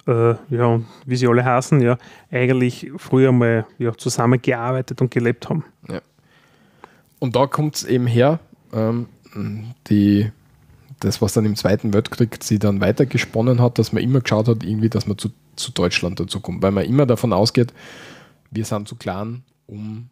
äh, 0.08 0.36
ja, 0.50 0.80
wie 1.06 1.16
sie 1.18 1.28
alle 1.28 1.44
heißen, 1.44 1.82
ja, 1.82 1.98
eigentlich 2.32 2.90
früher 2.96 3.34
mal 3.34 3.66
ja, 3.78 3.94
zusammengearbeitet 3.94 5.02
und 5.02 5.12
gelebt 5.12 5.50
haben. 5.50 5.66
Ja. 5.90 6.00
Und 7.20 7.36
da 7.36 7.46
kommt 7.46 7.76
es 7.76 7.84
eben 7.84 8.08
her, 8.08 8.40
ähm, 8.72 9.08
die, 9.90 10.32
das, 11.02 11.22
was 11.22 11.34
dann 11.34 11.46
im 11.46 11.58
Zweiten 11.58 11.94
Weltkrieg 11.94 12.38
sie 12.42 12.58
dann 12.58 12.80
weitergesponnen 12.80 13.62
hat, 13.62 13.80
dass 13.80 13.92
man 13.92 14.02
immer 14.02 14.22
geschaut 14.22 14.48
hat, 14.48 14.64
irgendwie, 14.64 14.90
dass 14.90 15.06
man 15.08 15.18
zu, 15.18 15.30
zu 15.58 15.74
Deutschland 15.74 16.22
dazu 16.22 16.40
kommt, 16.40 16.62
weil 16.62 16.72
man 16.72 16.86
immer 16.86 17.06
davon 17.06 17.34
ausgeht, 17.34 17.74
wir 18.50 18.64
sind 18.64 18.88
zu 18.88 18.96
klein, 18.96 19.44
um 19.68 20.10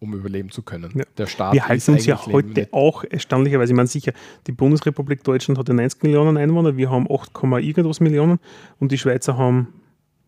um 0.00 0.14
überleben 0.14 0.50
zu 0.50 0.62
können. 0.62 0.92
Ja. 0.94 1.04
Der 1.16 1.26
Staat 1.26 1.54
Wir 1.54 1.66
halten 1.66 1.92
uns 1.92 2.06
ja 2.06 2.24
heute 2.26 2.48
nicht. 2.48 2.72
auch 2.72 3.04
erstaunlicherweise, 3.04 3.72
ich 3.72 3.76
meine 3.76 3.86
sicher, 3.86 4.12
die 4.46 4.52
Bundesrepublik 4.52 5.24
Deutschland 5.24 5.58
hat 5.58 5.68
ja 5.68 5.74
90 5.74 6.02
Millionen 6.02 6.36
Einwohner, 6.36 6.76
wir 6.76 6.90
haben 6.90 7.06
8, 7.10 7.30
irgendwas 7.62 8.00
Millionen 8.00 8.38
und 8.80 8.92
die 8.92 8.98
Schweizer 8.98 9.38
haben 9.38 9.68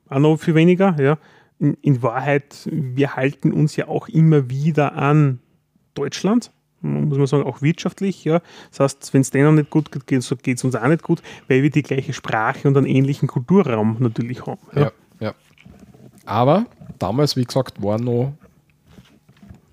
auch 0.09 0.19
noch 0.19 0.37
viel 0.37 0.55
weniger. 0.55 0.97
Ja. 0.99 1.19
In, 1.59 1.75
in 1.83 2.03
Wahrheit, 2.03 2.69
wir 2.71 3.17
halten 3.17 3.53
uns 3.53 3.77
ja 3.77 3.89
auch 3.89 4.09
immer 4.09 4.51
wieder 4.51 4.95
an 4.95 5.41
Deutschland 5.95 6.51
muss 6.87 7.19
man 7.19 7.27
sagen, 7.27 7.45
auch 7.45 7.63
wirtschaftlich. 7.63 8.25
Ja. 8.25 8.41
Das 8.71 8.81
heißt, 8.81 9.15
wenn 9.15 9.21
es 9.23 9.31
denen 9.31 9.55
nicht 9.57 9.71
gut 9.71 9.91
geht, 10.07 10.23
so 10.23 10.37
geht 10.37 10.59
es 10.59 10.65
uns 10.65 10.75
auch 10.75 10.87
nicht 10.87 11.03
gut, 11.03 11.23
weil 11.49 11.63
wir 11.63 11.71
die 11.71 11.83
gleiche 11.83 12.13
Sprache 12.13 12.69
und 12.69 12.77
einen 12.77 12.87
ähnlichen 12.87 13.29
Kulturraum 13.29 13.97
natürlich 13.99 14.47
haben. 14.47 14.61
Ja, 14.75 14.81
ja. 14.83 14.93
ja. 15.21 15.35
Aber 16.25 16.67
damals, 16.99 17.37
wie 17.37 17.45
gesagt, 17.45 17.83
war 17.83 18.01
noch 18.01 18.35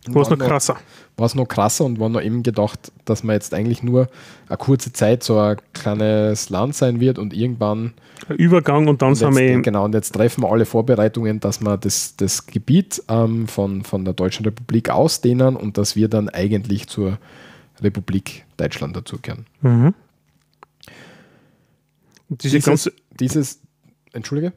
war 0.08 0.22
es 0.24 0.30
noch 0.30 0.38
krasser. 0.38 0.78
War 1.18 1.26
es 1.26 1.36
noch 1.36 1.46
krasser 1.46 1.86
und 1.86 2.00
war 2.00 2.10
noch 2.10 2.22
eben 2.22 2.44
gedacht, 2.44 2.92
dass 3.06 3.24
man 3.24 3.36
jetzt 3.36 3.54
eigentlich 3.54 3.84
nur 3.84 4.08
eine 4.48 4.58
kurze 4.58 4.92
Zeit 4.92 5.24
so 5.24 5.40
ein 5.40 5.58
kleines 5.74 6.50
Land 6.50 6.76
sein 6.76 7.00
wird 7.00 7.20
und 7.20 7.34
irgendwann. 7.34 7.94
Ein 8.28 8.36
Übergang 8.38 8.88
und 8.88 9.02
dann 9.02 9.16
sind 9.16 9.36
wir. 9.36 9.62
Genau, 9.62 9.86
und 9.86 9.94
jetzt 9.94 10.14
treffen 10.14 10.44
wir 10.44 10.52
alle 10.52 10.66
Vorbereitungen, 10.66 11.40
dass 11.40 11.62
wir 11.62 11.78
das, 11.78 12.16
das 12.18 12.46
Gebiet 12.46 13.04
ähm, 13.10 13.48
von, 13.48 13.84
von 13.84 14.06
der 14.06 14.14
Deutschen 14.14 14.46
Republik 14.46 14.90
ausdehnen 14.90 15.56
und 15.56 15.78
dass 15.78 15.96
wir 15.96 16.08
dann 16.08 16.30
eigentlich 16.30 16.88
zur 16.88 17.18
Republik 17.82 18.46
Deutschland 18.58 18.96
dazugehören. 18.96 19.46
Mhm. 19.62 19.94
Diese 22.30 22.60
dieses, 22.60 22.92
dieses, 23.20 23.60
Entschuldige? 24.14 24.54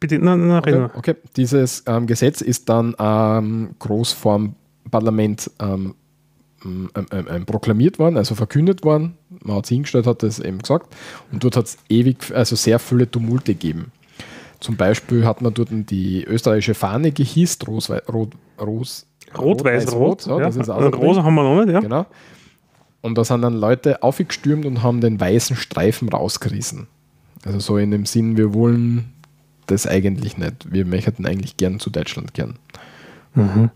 Bitte, 0.00 0.18
nein, 0.18 0.48
nein, 0.48 0.58
okay, 0.58 0.88
okay. 0.94 1.14
Dieses 1.36 1.84
ähm, 1.86 2.06
Gesetz 2.06 2.40
ist 2.40 2.68
dann 2.68 2.96
ähm, 2.98 3.74
Großform 3.78 4.54
Parlament 4.90 5.50
ähm, 5.60 5.94
ähm, 6.64 6.90
ähm, 6.94 7.26
ähm, 7.30 7.46
proklamiert 7.46 7.98
worden, 7.98 8.16
also 8.16 8.34
verkündet 8.34 8.84
worden. 8.84 9.16
Man 9.42 9.56
hat 9.56 9.64
es 9.64 9.70
hingestellt, 9.70 10.06
hat 10.06 10.22
es 10.22 10.38
eben 10.38 10.58
gesagt. 10.58 10.94
Und 11.32 11.42
dort 11.42 11.56
hat 11.56 11.66
es 11.66 11.78
ewig, 11.88 12.32
also 12.34 12.54
sehr 12.56 12.78
viele 12.78 13.10
Tumulte 13.10 13.54
gegeben. 13.54 13.92
Zum 14.60 14.76
Beispiel 14.76 15.24
hat 15.24 15.40
man 15.40 15.54
dort 15.54 15.70
die 15.70 16.22
österreichische 16.24 16.74
Fahne 16.74 17.12
gehisst, 17.12 17.66
Ros, 17.66 17.90
Rot, 17.90 18.32
Ros, 18.60 19.06
Rot, 19.38 19.64
Weiß, 19.64 19.90
Rot. 19.92 20.26
Ja, 20.26 20.38
das 20.38 20.56
ist 20.56 20.68
auch 20.68 20.76
also 20.76 20.98
Rosa 20.98 21.22
haben 21.22 21.34
wir 21.34 21.42
noch 21.42 21.64
nicht, 21.64 21.72
ja. 21.72 21.80
Genau. 21.80 22.06
Und 23.00 23.16
da 23.16 23.24
sind 23.24 23.40
dann 23.40 23.54
Leute 23.54 24.02
aufgestürmt 24.02 24.66
und 24.66 24.82
haben 24.82 25.00
den 25.00 25.18
weißen 25.18 25.56
Streifen 25.56 26.10
rausgerissen. 26.10 26.88
Also 27.44 27.58
so 27.58 27.78
in 27.78 27.90
dem 27.90 28.04
Sinn, 28.04 28.36
wir 28.36 28.52
wollen 28.52 29.12
das 29.66 29.86
eigentlich 29.86 30.36
nicht. 30.36 30.70
Wir 30.70 30.84
möchten 30.84 31.24
eigentlich 31.24 31.56
gern 31.56 31.80
zu 31.80 31.88
Deutschland 31.88 32.34
gern. 32.34 32.58
Mhm. 33.34 33.70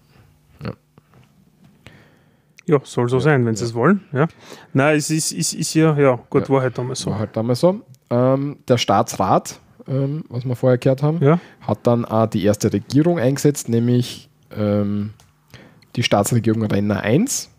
Ja, 2.66 2.78
soll 2.82 3.08
so 3.08 3.18
sein, 3.18 3.44
wenn 3.44 3.56
sie 3.56 3.64
es 3.64 3.74
wollen. 3.74 4.02
Ja. 4.12 4.26
Nein, 4.72 4.96
es 4.96 5.10
ist, 5.10 5.32
ist, 5.32 5.52
ist 5.52 5.74
ja, 5.74 5.96
ja, 5.98 6.18
gut, 6.30 6.48
war 6.48 6.62
halt 6.62 6.78
damals 6.78 7.00
so. 7.00 7.10
War 7.10 7.18
halt 7.18 7.36
damals 7.36 7.60
so. 7.60 7.80
Ähm, 8.10 8.56
der 8.68 8.78
Staatsrat, 8.78 9.58
ähm, 9.86 10.24
was 10.28 10.44
wir 10.44 10.56
vorher 10.56 10.78
gehört 10.78 11.02
haben, 11.02 11.20
hat 11.60 11.78
dann 11.82 12.04
auch 12.04 12.26
die 12.26 12.42
erste 12.44 12.72
Regierung 12.72 13.18
eingesetzt, 13.18 13.68
nämlich 13.68 14.30
ähm, 14.56 15.10
die 15.96 16.02
Staatsregierung 16.02 16.62
Renner 16.64 17.00
1. 17.00 17.50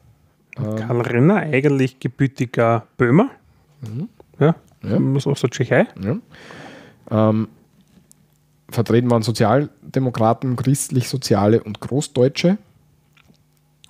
Ähm, 0.58 0.76
Karl 0.76 1.02
Renner, 1.02 1.38
eigentlich 1.38 2.00
gebürtiger 2.00 2.88
Böhmer. 2.98 3.30
Mhm. 3.82 4.10
Ja, 4.40 4.56
ja. 4.84 5.00
muss 5.00 5.28
auch 5.28 5.38
so 5.38 5.48
Tschechei. 5.48 5.88
Ja. 6.02 6.18
Ähm, 7.12 7.48
vertreten 8.70 9.10
waren 9.12 9.22
Sozialdemokraten, 9.22 10.56
christlich-soziale 10.56 11.64
und 11.64 11.80
Großdeutsche. 11.80 12.58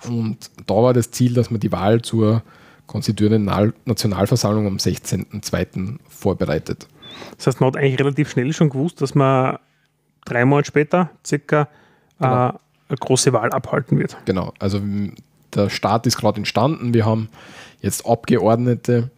Und 0.08 0.50
da 0.66 0.74
war 0.74 0.92
das 0.92 1.10
Ziel, 1.10 1.34
dass 1.34 1.50
man 1.50 1.60
die 1.60 1.72
Wahl 1.72 2.02
zur 2.02 2.42
konstituierenden 2.86 3.72
Nationalversammlung 3.84 4.66
am 4.66 4.76
16.02. 4.76 5.98
vorbereitet. 6.08 6.86
Das 7.36 7.46
heißt, 7.48 7.60
man 7.60 7.68
hat 7.68 7.76
eigentlich 7.76 7.98
relativ 7.98 8.30
schnell 8.30 8.52
schon 8.52 8.70
gewusst, 8.70 9.00
dass 9.00 9.14
man 9.14 9.58
drei 10.24 10.44
Monate 10.44 10.66
später 10.68 11.10
circa 11.24 11.68
Genau. 12.18 12.48
äh, 12.48 12.52
eine 12.88 12.98
große 13.00 13.32
Wahl 13.32 13.50
abhalten 13.50 13.98
wird. 13.98 14.16
Genau, 14.26 14.52
also 14.58 14.80
der 15.54 15.68
Staat 15.70 16.06
ist 16.06 16.16
gerade 16.18 16.38
entstanden. 16.38 16.94
Wir 16.94 17.04
haben 17.04 17.28
jetzt 17.80 18.06
Abgeordnete, 18.06 19.10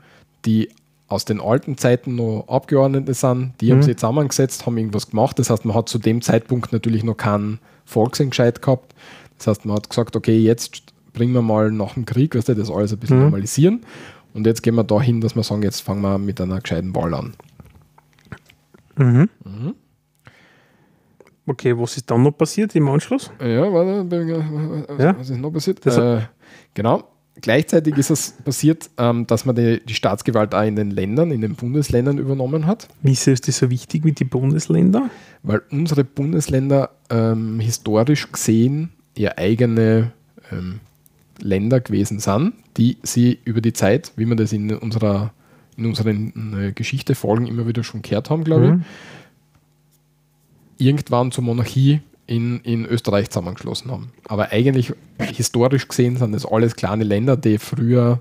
die 0.45 0.71
aus 1.09 1.25
den 1.25 1.41
alten 1.41 1.77
Zeiten 1.79 2.15
noch 2.17 2.47
Abgeordnete 2.49 3.15
sind, 3.15 3.55
die 3.61 3.71
haben 3.71 3.79
Mhm. 3.79 3.83
sich 3.83 3.97
zusammengesetzt, 3.97 4.67
haben 4.67 4.77
irgendwas 4.79 5.11
gemacht. 5.11 5.39
Das 5.39 5.51
heißt, 5.51 5.65
man 5.65 5.75
hat 5.77 5.89
zu 5.89 5.99
dem 5.99 6.23
Zeitpunkt 6.23 6.73
natürlich 6.73 7.03
noch 7.05 7.17
keinen 7.17 7.59
Volksentscheid 7.85 8.61
gehabt. 8.63 8.95
Das 9.39 9.47
heißt, 9.47 9.65
man 9.65 9.77
hat 9.77 9.89
gesagt, 9.89 10.17
okay, 10.17 10.39
jetzt 10.39 10.93
bringen 11.13 11.33
wir 11.33 11.43
mal 11.43 11.71
nach 11.71 11.95
dem 11.95 12.05
Krieg, 12.05 12.35
weißt 12.35 12.49
du, 12.51 12.55
das 12.55 12.71
alles 12.71 12.93
ein 12.93 12.99
bisschen 12.99 13.17
Mhm. 13.19 13.23
normalisieren. 13.25 13.81
Und 14.35 14.47
jetzt 14.47 14.63
gehen 14.63 14.75
wir 14.75 14.85
dahin, 14.85 15.21
dass 15.21 15.35
wir 15.35 15.43
sagen, 15.43 15.63
jetzt 15.63 15.81
fangen 15.81 16.03
wir 16.03 16.19
mit 16.19 16.41
einer 16.41 16.61
gescheiten 16.61 16.95
Wahl 16.95 17.15
an. 17.15 17.33
Mhm. 18.97 19.29
Okay, 21.47 21.77
was 21.79 21.97
ist 21.97 22.11
dann 22.11 22.23
noch 22.23 22.33
passiert 22.33 22.75
im 22.77 22.89
Anschluss? 22.89 23.31
Ja, 23.41 23.73
warte, 23.73 24.05
was, 24.89 24.99
Ja. 25.03 25.11
ist 25.13 25.31
noch 25.41 25.51
passiert? 25.51 25.85
Äh, 25.87 26.21
genau. 26.75 27.05
Gleichzeitig 27.41 27.97
ist 27.97 28.11
es 28.11 28.33
passiert, 28.45 28.91
ähm, 28.99 29.27
dass 29.27 29.45
man 29.47 29.55
die, 29.55 29.81
die 29.85 29.95
Staatsgewalt 29.95 30.55
auch 30.55 30.65
in 30.65 30.75
den 30.77 30.91
Ländern, 30.91 31.31
in 31.31 31.41
den 31.41 31.55
Bundesländern 31.55 32.19
übernommen 32.19 32.67
hat, 32.67 32.89
Wieso 33.01 33.31
ist 33.31 33.47
das 33.47 33.59
so 33.59 33.71
wichtig 33.71 34.05
mit 34.05 34.19
den 34.21 34.29
Bundesländern? 34.29 35.11
weil 35.45 35.63
unsere 35.71 36.03
Bundesländer 36.05 36.91
ähm, 37.11 37.61
historisch 37.61 38.31
gesehen 38.33 38.91
eher 39.19 39.39
eigene 39.39 40.13
ähm, 40.53 40.81
Länder 41.41 41.81
gewesen 41.81 42.19
sind, 42.21 42.53
die 42.77 42.97
sie 43.03 43.39
über 43.45 43.61
die 43.61 43.73
Zeit, 43.73 44.13
wie 44.17 44.27
wir 44.27 44.37
das 44.37 44.53
in 44.53 44.73
unserer 44.75 45.33
in 45.77 45.87
unseren 45.87 46.59
äh, 46.61 46.73
Geschichte-Folgen 46.73 47.47
immer 47.47 47.67
wieder 47.69 47.85
schon 47.85 48.03
gehört 48.03 48.31
haben, 48.31 48.43
glaube 48.43 48.65
ich, 48.67 48.71
Mhm. 48.73 48.85
irgendwann 50.79 51.31
zur 51.31 51.45
Monarchie 51.45 52.01
in, 52.27 52.61
in 52.61 52.85
Österreich 52.85 53.31
zusammengeschlossen 53.31 53.91
haben. 53.91 54.13
Aber 54.27 54.51
eigentlich 54.53 54.93
historisch 55.21 55.87
gesehen 55.89 56.17
sind 56.17 56.33
das 56.33 56.45
alles 56.45 56.77
kleine 56.77 57.05
Länder, 57.05 57.37
die 57.37 57.59
früher 57.59 58.21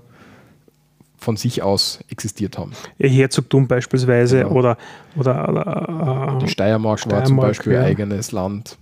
von 1.18 1.36
sich 1.36 1.62
aus 1.62 1.98
existiert 2.10 2.56
haben. 2.58 2.72
Ihr 2.98 3.08
Herzogtum 3.08 3.66
beispielsweise 3.66 4.38
Genau. 4.44 4.52
oder, 4.52 4.78
oder, 5.16 5.48
oder 5.48 6.38
Die 6.40 6.44
äh, 6.46 6.48
Steiermark, 6.48 7.00
war 7.06 7.24
zum 7.24 7.34
Steiermark, 7.34 7.48
Beispiel 7.48 7.72
ja. 7.72 7.82
eigenes 7.82 8.30
Land. 8.32 8.78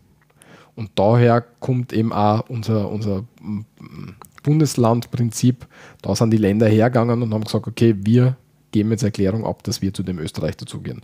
Und 0.77 0.91
daher 0.95 1.41
kommt 1.61 1.93
eben 1.93 2.13
auch 2.13 2.49
unser, 2.49 2.91
unser 2.91 3.25
mm, 3.41 3.61
Bundeslandprinzip. 4.43 5.67
Da 6.03 6.15
sind 6.15 6.31
die 6.31 6.37
Länder 6.37 6.69
hergegangen 6.69 7.23
und 7.23 7.33
haben 7.35 7.45
gesagt, 7.45 7.67
okay, 7.67 7.95
wir 7.99 8.37
geben 8.73 8.91
jetzt 8.91 9.03
Erklärung 9.03 9.45
ab, 9.47 9.63
dass 9.65 9.83
wir 9.83 9.93
zu 9.93 10.03
dem 10.03 10.19
Österreich 10.19 10.57
dazugehen. 10.57 11.03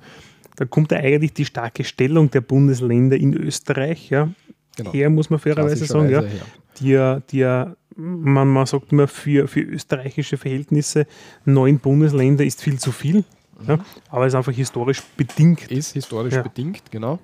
da 0.56 0.64
kommt 0.66 0.92
ja 0.92 0.98
eigentlich 0.98 1.32
die 1.32 1.44
starke 1.46 1.84
Stellung 1.84 2.30
der 2.30 2.42
Bundesländer 2.42 3.16
in 3.16 3.34
Österreich 3.34 4.10
ja, 4.10 4.28
Genau. 4.76 4.92
her, 4.92 5.10
muss 5.10 5.28
man 5.28 5.38
fairerweise 5.38 5.84
sagen. 5.84 6.10
Ja, 6.10 6.22
die 6.78 6.88
ja, 6.88 7.20
die 7.20 7.38
ja 7.38 7.74
man, 7.96 8.48
man 8.48 8.64
sagt 8.66 8.92
immer, 8.92 9.06
für, 9.06 9.48
für 9.48 9.60
österreichische 9.60 10.36
Verhältnisse 10.38 11.06
neun 11.44 11.78
Bundesländer 11.78 12.44
ist 12.44 12.62
viel 12.62 12.78
zu 12.78 12.90
viel. 12.92 13.24
Ja, 13.68 13.78
aber 14.08 14.26
ist 14.26 14.34
einfach 14.34 14.52
historisch 14.52 15.02
bedingt. 15.16 15.70
Ist 15.70 15.92
historisch 15.92 16.34
Ja. 16.34 16.42
bedingt, 16.42 16.82
genau. 16.90 17.18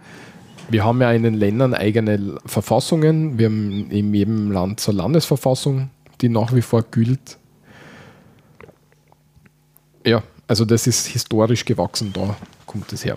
Wir 0.71 0.85
haben 0.85 1.01
ja 1.01 1.13
in 1.13 1.23
den 1.23 1.35
Ländern 1.35 1.73
eigene 1.75 2.39
Verfassungen. 2.45 3.39
Wir 3.39 3.47
haben 3.47 3.91
in 3.91 4.13
jedem 4.13 4.51
Land 4.53 4.87
eine 4.89 4.99
Landesverfassung, 4.99 5.91
die 6.21 6.29
nach 6.29 6.55
wie 6.55 6.61
vor 6.63 6.83
gilt. 6.83 7.39
Ja, 10.05 10.23
also 10.47 10.65
das 10.65 10.87
ist 10.87 11.07
historisch 11.07 11.65
gewachsen, 11.65 12.13
da 12.13 12.37
kommt 12.67 12.93
es 12.93 13.05
her. 13.05 13.17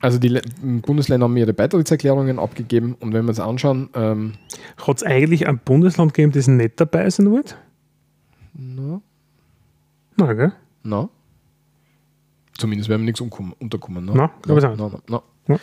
Also 0.00 0.18
die 0.18 0.28
Le- 0.28 0.42
Bundesländer 0.82 1.24
haben 1.24 1.36
ihre 1.36 1.52
Beitrittserklärungen 1.52 2.38
abgegeben 2.38 2.94
und 3.00 3.12
wenn 3.12 3.24
wir 3.24 3.30
uns 3.30 3.40
anschauen, 3.40 3.88
ähm, 3.94 4.34
Hat 4.86 4.96
es 4.98 5.02
eigentlich 5.02 5.48
ein 5.48 5.58
Bundesland 5.58 6.14
gegeben, 6.14 6.32
das 6.32 6.46
nicht 6.48 6.80
dabei 6.80 7.08
sein 7.10 7.30
wollte? 7.30 7.54
na, 8.54 9.00
Nein, 10.16 10.36
gell? 10.36 10.52
na, 10.82 11.08
zumindest 12.56 12.88
werden 12.88 13.02
wir 13.02 13.06
nichts 13.06 13.20
unterkommen. 13.20 14.04
Ne? 14.04 14.12
Na, 14.14 14.30
glaub 14.42 14.58
ich 14.58 14.64
auch 14.64 15.00
na. 15.08 15.22
Ja. 15.48 15.58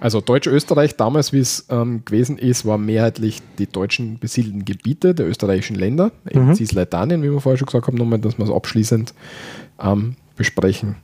Also 0.00 0.20
Deutsch-Österreich 0.20 0.96
damals, 0.96 1.32
wie 1.32 1.38
es 1.38 1.66
ähm, 1.70 2.04
gewesen 2.04 2.36
ist, 2.36 2.66
war 2.66 2.76
mehrheitlich 2.76 3.40
die 3.58 3.68
deutschen 3.68 4.18
besiedelten 4.18 4.64
Gebiete 4.64 5.14
der 5.14 5.28
österreichischen 5.28 5.76
Länder, 5.76 6.10
eben 6.28 6.48
Mhm. 6.48 6.54
Cisleitanien, 6.56 7.22
wie 7.22 7.30
wir 7.30 7.40
vorher 7.40 7.56
schon 7.56 7.66
gesagt 7.66 7.86
haben, 7.86 7.96
nochmal, 7.96 8.18
dass 8.18 8.36
wir 8.36 8.44
es 8.44 8.50
abschließend 8.50 9.14
ähm, 9.80 10.16
besprechen. 10.36 10.96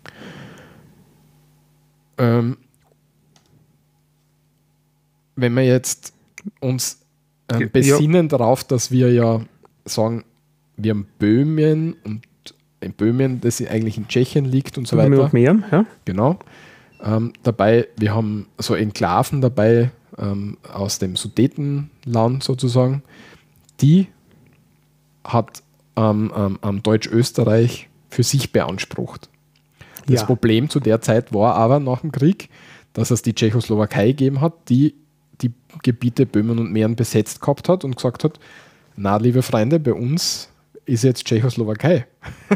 Ähm, 2.18 2.56
wenn 5.36 5.54
wir 5.54 5.64
jetzt 5.64 6.12
uns 6.60 7.00
ähm, 7.52 7.60
Ja. 7.60 7.66
besinnen 7.68 8.28
darauf, 8.28 8.64
dass 8.64 8.90
wir 8.90 9.12
ja 9.12 9.40
sagen, 9.84 10.24
wir 10.76 10.90
haben 10.90 11.06
Böhmen 11.18 11.94
und 12.04 12.22
in 12.80 12.92
Böhmen, 12.92 13.40
das 13.40 13.64
eigentlich 13.64 13.96
in 13.96 14.08
Tschechien 14.08 14.44
liegt 14.44 14.78
und 14.78 14.86
so 14.86 14.96
weiter. 14.96 15.30
Mähren, 15.32 15.64
ja. 15.70 15.84
Genau. 16.04 16.38
Ähm, 17.02 17.32
dabei, 17.42 17.88
wir 17.96 18.14
haben 18.14 18.46
so 18.58 18.74
Enklaven 18.74 19.40
dabei 19.40 19.90
ähm, 20.18 20.58
aus 20.72 20.98
dem 20.98 21.16
Sudetenland 21.16 22.42
sozusagen. 22.42 23.02
Die 23.80 24.08
hat 25.24 25.62
ähm, 25.96 26.32
ähm, 26.34 26.58
ähm, 26.62 26.82
Deutsch-Österreich 26.82 27.88
für 28.10 28.22
sich 28.22 28.52
beansprucht. 28.52 29.28
Das 30.06 30.20
Ja. 30.20 30.26
Problem 30.26 30.70
zu 30.70 30.80
der 30.80 31.00
Zeit 31.00 31.32
war 31.34 31.54
aber 31.54 31.80
nach 31.80 32.00
dem 32.00 32.12
Krieg, 32.12 32.48
dass 32.94 33.10
es 33.10 33.22
die 33.22 33.34
Tschechoslowakei 33.34 34.08
gegeben 34.08 34.40
hat, 34.40 34.54
die 34.68 34.94
die 35.40 35.52
Gebiete 35.82 36.26
Böhmen 36.26 36.58
und 36.58 36.72
Mähren 36.72 36.96
besetzt 36.96 37.40
gehabt 37.40 37.68
hat 37.68 37.84
und 37.84 37.96
gesagt 37.96 38.24
hat, 38.24 38.40
na, 38.96 39.16
liebe 39.18 39.42
Freunde, 39.42 39.78
bei 39.78 39.92
uns 39.92 40.47
ist 40.88 41.04
jetzt 41.04 41.24
Tschechoslowakei. 41.24 42.06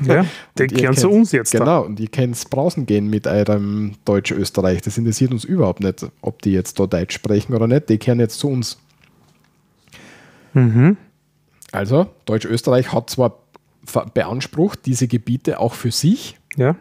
ja. 0.06 0.24
Die 0.58 0.66
gehören 0.66 0.96
zu 0.96 1.10
uns 1.10 1.32
jetzt. 1.32 1.54
Da. 1.54 1.58
Genau, 1.58 1.82
und 1.84 2.00
ihr 2.00 2.08
könnt 2.08 2.50
brausen 2.50 2.86
gehen 2.86 3.08
mit 3.08 3.26
eurem 3.26 3.92
Deutsch-Österreich. 4.04 4.82
Das 4.82 4.98
interessiert 4.98 5.32
uns 5.32 5.44
überhaupt 5.44 5.80
nicht, 5.80 6.06
ob 6.20 6.42
die 6.42 6.52
jetzt 6.52 6.80
da 6.80 6.86
Deutsch 6.86 7.14
sprechen 7.14 7.54
oder 7.54 7.66
nicht. 7.66 7.88
Die 7.88 7.98
kehren 7.98 8.20
jetzt 8.20 8.38
zu 8.38 8.48
uns. 8.48 8.78
Mhm. 10.54 10.96
Also, 11.70 12.06
Deutsch-Österreich 12.24 12.92
hat 12.92 13.10
zwar 13.10 13.38
beansprucht, 14.14 14.86
diese 14.86 15.08
Gebiete 15.08 15.58
auch 15.60 15.74
für 15.74 15.90
sich. 15.90 16.38
Ja. 16.56 16.76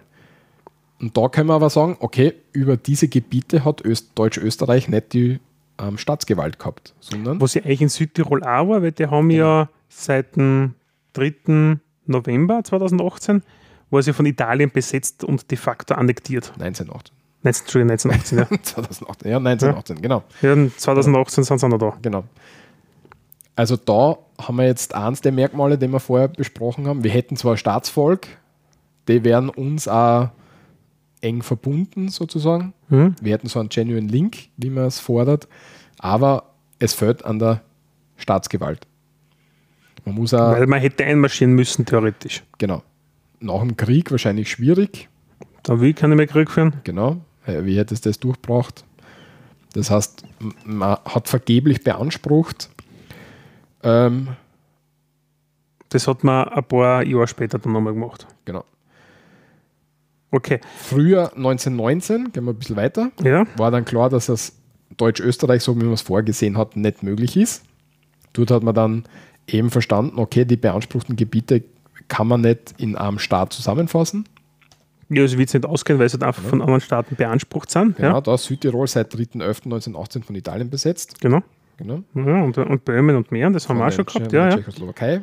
Und 0.99 1.17
da 1.17 1.29
können 1.29 1.49
wir 1.49 1.55
aber 1.55 1.69
sagen, 1.69 1.97
okay, 1.99 2.33
über 2.51 2.77
diese 2.77 3.07
Gebiete 3.07 3.65
hat 3.65 3.83
Öst 3.83 4.11
Deutsch-Österreich 4.15 4.87
nicht 4.87 5.13
die 5.13 5.39
ähm, 5.79 5.97
Staatsgewalt 5.97 6.59
gehabt, 6.59 6.93
sondern 6.99 7.41
Was 7.41 7.55
ja 7.55 7.63
eigentlich 7.63 7.81
in 7.81 7.89
Südtirol 7.89 8.43
auch 8.43 8.67
war, 8.67 8.81
weil 8.83 8.91
die 8.91 9.07
haben 9.07 9.31
ja 9.31 9.69
seit 9.89 10.35
dem 10.35 10.75
3. 11.13 11.77
November 12.05 12.63
2018 12.63 13.43
war 13.89 14.01
sie 14.01 14.13
von 14.13 14.25
Italien 14.25 14.71
besetzt 14.71 15.23
und 15.23 15.51
de 15.51 15.57
facto 15.57 15.93
annektiert. 15.93 16.51
1918. 16.59 17.15
19, 17.43 17.63
Entschuldigung, 17.63 17.91
1918, 17.91 18.37
ja. 18.37 18.45
2018, 18.63 19.31
ja, 19.31 19.37
1918, 19.37 20.01
genau. 20.01 20.23
ja. 20.41 20.53
und 20.53 20.79
2018 20.79 21.43
sind 21.43 21.59
sie 21.59 21.67
noch 21.67 21.77
da. 21.79 21.97
Genau. 22.01 22.23
Also 23.55 23.75
da 23.75 24.17
haben 24.39 24.55
wir 24.57 24.65
jetzt 24.65 24.95
eins 24.95 25.21
der 25.21 25.31
Merkmale, 25.31 25.77
die 25.77 25.87
wir 25.87 25.99
vorher 25.99 26.27
besprochen 26.27 26.87
haben. 26.87 27.03
Wir 27.03 27.11
hätten 27.11 27.35
zwar 27.35 27.57
Staatsvolk, 27.57 28.27
die 29.07 29.23
wären 29.23 29.49
uns 29.49 29.87
auch 29.87 30.29
eng 31.21 31.41
verbunden 31.41 32.09
sozusagen. 32.09 32.73
Mhm. 32.89 33.15
Wir 33.21 33.33
hätten 33.33 33.47
so 33.47 33.59
einen 33.59 33.69
genuine 33.69 34.07
Link, 34.07 34.49
wie 34.57 34.69
man 34.69 34.85
es 34.85 34.99
fordert, 34.99 35.47
aber 35.99 36.45
es 36.79 36.93
fehlt 36.93 37.25
an 37.25 37.39
der 37.39 37.61
Staatsgewalt. 38.17 38.87
Man 40.05 40.15
muss 40.15 40.33
auch, 40.33 40.51
Weil 40.53 40.67
man 40.67 40.79
hätte 40.79 41.03
einmarschieren 41.05 41.53
müssen, 41.53 41.85
theoretisch. 41.85 42.43
genau, 42.57 42.81
nach 43.39 43.59
dem 43.59 43.77
Krieg 43.77 44.09
wahrscheinlich 44.11 44.49
schwierig, 44.51 45.09
Da 45.63 45.79
will 45.79 45.89
ich 45.91 45.95
keine 45.95 46.15
mehr 46.15 46.27
Krieg 46.27 46.49
führen. 46.49 46.73
Genau. 46.83 47.17
Äh, 47.45 47.63
Wie 47.65 47.77
hätte 47.77 47.93
es 47.93 48.01
das 48.01 48.19
durchgebracht? 48.19 48.83
Das 49.73 49.89
heißt, 49.91 50.23
man 50.65 50.97
hat 51.05 51.27
vergeblich 51.27 51.83
beansprucht. 51.83 52.69
Ähm, 53.83 54.29
Das 55.89 56.07
hat 56.07 56.23
man 56.23 56.47
ein 56.49 56.63
paar 56.63 57.03
Jahre 57.05 57.27
später 57.27 57.59
dann 57.59 57.73
nochmal 57.73 57.93
gemacht. 57.93 58.27
genau. 58.45 58.65
Okay, 60.33 60.61
Früher 60.77 61.33
1919, 61.35 62.31
gehen 62.31 62.45
wir 62.45 62.53
ein 62.53 62.57
bisschen 62.57 62.77
weiter, 62.77 63.11
ja. 63.21 63.45
war 63.57 63.69
dann 63.69 63.83
klar, 63.83 64.09
dass 64.09 64.27
das 64.27 64.53
Deutsch-Österreich, 64.95 65.61
so 65.61 65.75
wie 65.75 65.83
man 65.83 65.93
es 65.93 66.01
vorgesehen 66.01 66.57
hat, 66.57 66.77
nicht 66.77 67.03
möglich 67.03 67.35
ist. 67.35 67.65
Dort 68.31 68.49
hat 68.49 68.63
man 68.63 68.73
dann 68.73 69.03
eben 69.47 69.69
verstanden, 69.69 70.17
okay, 70.19 70.45
die 70.45 70.57
beanspruchten 70.57 71.15
Gebiete 71.15 71.63
kann 72.07 72.27
man 72.27 72.41
nicht 72.41 72.73
in 72.77 72.95
einem 72.95 73.19
Staat 73.19 73.53
zusammenfassen. 73.53 74.25
Ja, 75.09 75.23
also 75.23 75.37
wird 75.37 75.49
es 75.49 75.53
nicht 75.53 75.65
ausgehen, 75.65 75.99
weil 75.99 76.07
sie 76.07 76.13
halt 76.13 76.23
einfach 76.23 76.43
von 76.43 76.61
anderen 76.61 76.79
Staaten 76.81 77.15
beansprucht 77.15 77.69
sind. 77.69 77.97
Genau, 77.97 78.09
Ja, 78.15 78.21
da 78.21 78.33
ist 78.35 78.45
Südtirol 78.45 78.87
seit 78.87 79.13
3.11.1918 79.13 80.23
von 80.23 80.35
Italien 80.35 80.69
besetzt. 80.69 81.19
genau. 81.19 81.41
Genau. 81.77 82.03
Ja, 82.13 82.43
und, 82.43 82.55
und 82.59 82.85
Böhmen 82.85 83.15
und 83.15 83.31
Mähren, 83.31 83.53
das 83.53 83.67
haben 83.67 83.79
wir 83.79 83.87
auch 83.87 83.91
schon 83.91 84.05
Von 84.05 84.19
gehabt. 84.21 84.31
der 84.33 84.41
Ja, 84.43 84.49
ja. 84.51 84.55
Tschechoslowakei. 84.57 85.21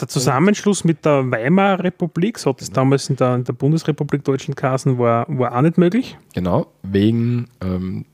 Der 0.00 0.08
Zusammenschluss 0.08 0.82
mit 0.82 1.04
der 1.04 1.30
Weimarer 1.30 1.84
Republik, 1.84 2.38
so 2.38 2.50
hat 2.50 2.60
es 2.62 2.70
damals 2.72 3.08
in 3.10 3.16
der, 3.16 3.36
in 3.36 3.44
der 3.44 3.52
Bundesrepublik 3.52 4.24
Deutschland 4.24 4.56
geheißen, 4.56 4.98
war, 4.98 5.24
war 5.28 5.54
auch 5.56 5.60
nicht 5.60 5.78
möglich. 5.78 6.16
Genau, 6.34 6.66
wegen, 6.82 7.46
ähm, 7.62 8.06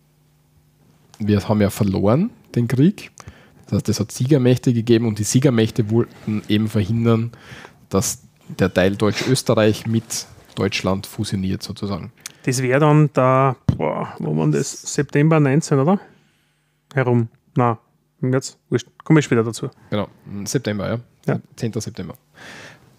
wir 1.18 1.48
haben 1.48 1.60
ja 1.62 1.70
verloren 1.70 2.30
den 2.54 2.68
Krieg. 2.68 3.12
Das 3.66 3.74
heißt, 3.74 3.88
es 3.88 4.00
hat 4.00 4.12
Siegermächte 4.12 4.72
gegeben 4.72 5.06
und 5.06 5.18
die 5.18 5.24
Siegermächte 5.24 5.90
wollten 5.90 6.42
eben 6.48 6.68
verhindern, 6.68 7.32
dass 7.88 8.22
der 8.48 8.72
Teil 8.72 8.96
Deutsch-Österreich 8.96 9.86
mit 9.86 10.26
Deutschland 10.54 11.06
fusioniert 11.06 11.62
sozusagen. 11.62 12.12
Das 12.44 12.62
wäre 12.62 12.80
dann 12.80 13.10
der, 13.12 13.56
boah, 13.76 14.14
wo 14.18 14.36
war 14.36 14.46
das? 14.48 14.82
September 14.94 15.40
19, 15.40 15.78
oder? 15.80 16.00
Herum. 16.94 17.28
Na, 17.56 17.78
wurscht. 18.20 18.86
Komme 19.04 19.20
ich 19.20 19.24
später 19.24 19.42
dazu. 19.42 19.68
Genau, 19.90 20.08
September, 20.44 20.88
ja. 20.88 21.00
Ja. 21.26 21.40
10. 21.56 21.72
September. 21.72 22.14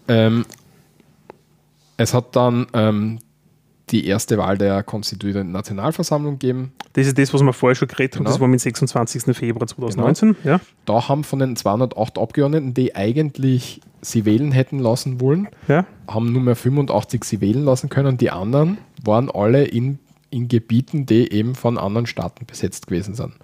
Ähm, 0.06 0.44
es 1.96 2.12
hat 2.14 2.36
dann 2.36 2.66
ähm, 2.74 3.18
die 3.92 4.06
erste 4.06 4.38
Wahl 4.38 4.58
der 4.58 4.82
konstituierenden 4.82 5.52
Nationalversammlung 5.52 6.38
gegeben. 6.38 6.72
Das 6.92 7.06
ist 7.06 7.18
das, 7.18 7.32
was 7.32 7.42
wir 7.42 7.52
vorher 7.52 7.74
schon 7.74 7.88
geredet 7.88 8.16
haben. 8.16 8.24
Genau. 8.24 8.30
Das 8.30 8.40
war 8.40 8.46
am 8.46 8.58
26. 8.58 9.36
Februar 9.36 9.66
2019. 9.66 10.36
Ja. 10.44 10.60
Da 10.84 11.08
haben 11.08 11.24
von 11.24 11.38
den 11.38 11.56
208 11.56 12.18
Abgeordneten, 12.18 12.74
die 12.74 12.94
eigentlich 12.94 13.80
sie 14.00 14.24
wählen 14.24 14.52
hätten 14.52 14.78
lassen 14.78 15.20
wollen, 15.20 15.48
ja. 15.66 15.84
haben 16.06 16.32
nur 16.32 16.42
mehr 16.42 16.56
85 16.56 17.24
sie 17.24 17.40
wählen 17.40 17.64
lassen 17.64 17.88
können. 17.88 18.16
Die 18.16 18.30
anderen 18.30 18.78
waren 19.04 19.30
alle 19.30 19.64
in, 19.64 19.98
in 20.30 20.48
Gebieten, 20.48 21.06
die 21.06 21.32
eben 21.32 21.54
von 21.54 21.78
anderen 21.78 22.06
Staaten 22.06 22.46
besetzt 22.46 22.86
gewesen 22.86 23.14
sind. 23.14 23.34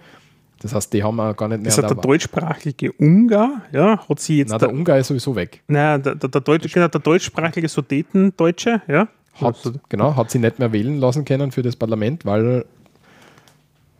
Das 0.65 0.75
heißt, 0.75 0.93
die 0.95 1.03
haben 1.03 1.21
auch 1.21 1.37
gar 1.37 1.49
nicht 1.49 1.59
mehr. 1.59 1.67
Das 1.67 1.77
hat 1.77 1.91
der 1.91 1.97
deutschsprachige 1.97 2.91
Ungar, 2.93 3.63
ja, 3.71 4.09
hat 4.09 4.19
sie 4.21 4.39
jetzt. 4.39 4.51
Na, 4.51 4.57
der 4.57 4.73
Ungar 4.73 4.99
ist 4.99 5.09
sowieso 5.09 5.37
weg. 5.37 5.63
Nein, 5.69 6.03
der, 6.03 6.15
der, 6.15 6.31
der, 6.31 6.41
Deutsch, 6.41 6.73
genau, 6.73 6.89
der 6.89 7.01
deutschsprachige 7.03 7.69
Sudetendeutsche, 7.69 8.81
ja. 8.89 9.09
Hat, 9.41 9.57
genau, 9.89 10.15
hat 10.17 10.31
sie 10.31 10.39
nicht 10.39 10.59
mehr 10.59 10.73
wählen 10.73 10.99
lassen 10.99 11.25
können 11.25 11.51
für 11.53 11.63
das 11.63 11.77
Parlament, 11.77 12.25
weil 12.25 12.65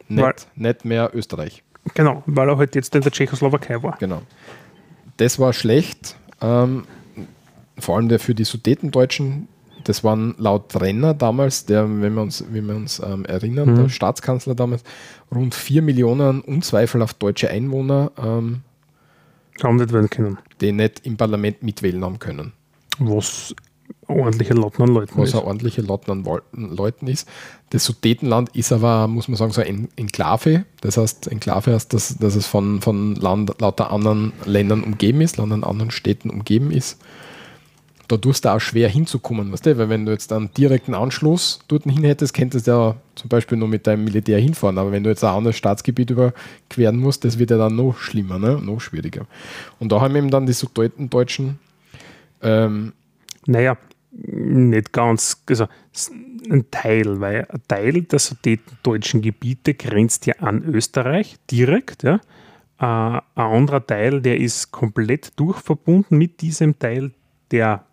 nicht, 0.09 0.23
Weil- 0.23 0.35
nicht 0.55 0.85
mehr 0.85 1.11
Österreich. 1.15 1.63
genau, 1.95 2.23
weil 2.27 2.49
er 2.49 2.57
halt 2.59 2.75
jetzt 2.75 2.95
in 2.95 3.03
der 3.03 3.11
Tschechoslowakei 3.13 3.83
war. 3.83 3.97
Genau. 3.99 4.23
Das 5.17 5.39
war 5.39 5.53
schlecht, 5.53 6.17
ähm, 6.41 6.85
vor 7.79 7.97
allem 7.97 8.09
der 8.09 8.19
für 8.21 8.35
die 8.35 8.45
Sudetendeutschen. 8.45 9.49
Das 9.85 10.03
waren 10.03 10.35
laut 10.39 10.81
Renner 10.81 11.13
damals, 11.15 11.67
der, 11.67 11.85
wenn 12.01 12.15
wir 12.15 12.23
uns, 12.23 12.45
wenn 12.51 12.67
wir 12.67 12.75
uns 12.75 13.01
ähm, 13.01 13.25
erinnern, 13.27 13.71
Mhm. 13.73 13.77
der 13.77 13.89
Staatskanzler 13.91 14.55
damals, 14.55 14.83
rund 15.35 15.55
4 15.55 15.83
Millionen 15.83 16.41
unzweifelhaft 16.41 17.23
deutsche 17.23 17.51
Einwohner, 17.51 18.11
ähm, 18.17 18.63
Haben 19.63 19.77
nicht 19.77 19.93
werden 19.93 20.09
können. 20.11 20.39
die 20.61 20.73
nicht 20.73 21.05
im 21.07 21.17
Parlament 21.17 21.63
mitwählen 21.63 22.03
haben 22.05 22.19
können. 22.19 22.53
Was 22.99 23.55
ordentliche 24.09 24.55
Latten 24.55 24.83
an 24.83 24.89
Leuten 24.89 25.13
was 25.17 25.31
ist. 25.31 25.35
eine 25.35 25.45
ordentliche 25.45 25.83
Lot 25.83 26.09
an 26.09 26.25
Leuten 26.53 27.07
ist. 27.07 27.29
Das 27.71 27.85
Sudetenland 27.85 28.55
ist 28.55 28.73
aber, 28.73 29.09
muss 29.09 29.29
man 29.29 29.37
sagen, 29.37 29.53
so 29.53 29.63
ein 29.63 29.89
Enklave. 29.97 30.65
Das 30.81 30.97
heißt, 30.97 31.29
Enklave 31.29 31.73
heißt, 31.73 31.93
dass, 31.93 32.17
dass 32.19 32.35
es 32.35 32.47
von, 32.47 32.81
von 32.81 33.15
Land, 33.15 33.61
lauter 33.61 33.91
anderen 33.91 34.33
Ländern 34.45 34.83
umgeben 34.83 35.21
ist, 35.21 35.37
lauter 35.37 35.67
anderen 35.67 35.91
Städten 35.91 36.31
umgeben 36.31 36.71
ist. 36.71 36.99
Da 38.07 38.19
tust 38.19 38.45
du 38.45 38.51
auch 38.51 38.61
schwer 38.61 38.91
hinzukommen, 38.91 39.51
weißt 39.51 39.65
du? 39.65 39.79
Weil 39.79 39.89
wenn 39.89 40.05
du 40.05 40.13
jetzt 40.13 40.31
einen 40.31 40.53
direkten 40.53 40.95
Anschluss 40.95 41.61
dort 41.69 41.85
hin 41.85 42.05
hättest, 42.05 42.35
könntest 42.35 42.67
du 42.67 42.71
ja 42.71 42.97
zum 43.15 43.29
Beispiel 43.31 43.57
nur 43.57 43.69
mit 43.69 43.87
deinem 43.87 44.05
Militär 44.05 44.39
hinfahren. 44.39 44.77
Aber 44.77 44.93
wenn 44.93 45.03
du 45.03 45.09
jetzt 45.09 45.25
ein 45.25 45.35
anderes 45.35 45.57
Staatsgebiet 45.57 46.11
überqueren 46.11 46.99
musst, 46.99 47.25
das 47.25 47.39
wird 47.39 47.51
ja 47.51 47.57
dann 47.57 47.77
noch 47.77 47.97
schlimmer, 47.97 48.39
ne? 48.39 48.61
noch 48.63 48.81
schwieriger. 48.81 49.27
Und 49.81 49.91
da 49.91 50.03
haben 50.03 50.15
eben 50.17 50.31
dann 50.31 50.45
die 50.45 50.53
Sudetendeutschen 50.53 51.59
ähm, 52.43 52.93
Naja, 53.47 53.77
nicht 54.13 54.93
ganz. 54.93 55.43
Also 55.49 55.67
ein 56.51 56.71
Teil, 56.71 57.21
weil 57.21 57.47
ein 57.49 57.63
Teil 57.69 58.03
der 58.03 58.19
sudetendeutschen 58.19 59.23
Gebiete 59.23 59.75
grenzt 59.75 60.27
ja 60.27 60.35
an 60.41 60.63
Österreich 60.65 61.37
direkt. 61.51 62.03
Ja. 62.05 62.17
Äh, 62.79 62.85
ein 62.85 63.21
anderer 63.37 63.85
Teil, 63.87 64.21
der 64.21 64.39
ist 64.39 64.71
komplett 64.73 65.33
durchverbunden 65.39 66.19
mit 66.19 66.41
diesem 66.41 66.79
Teil, 66.79 67.13
der 67.51 67.85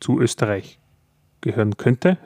zu 0.00 0.20
Österreich 0.20 0.78
gehören 1.40 1.76
könnte. 1.76 2.18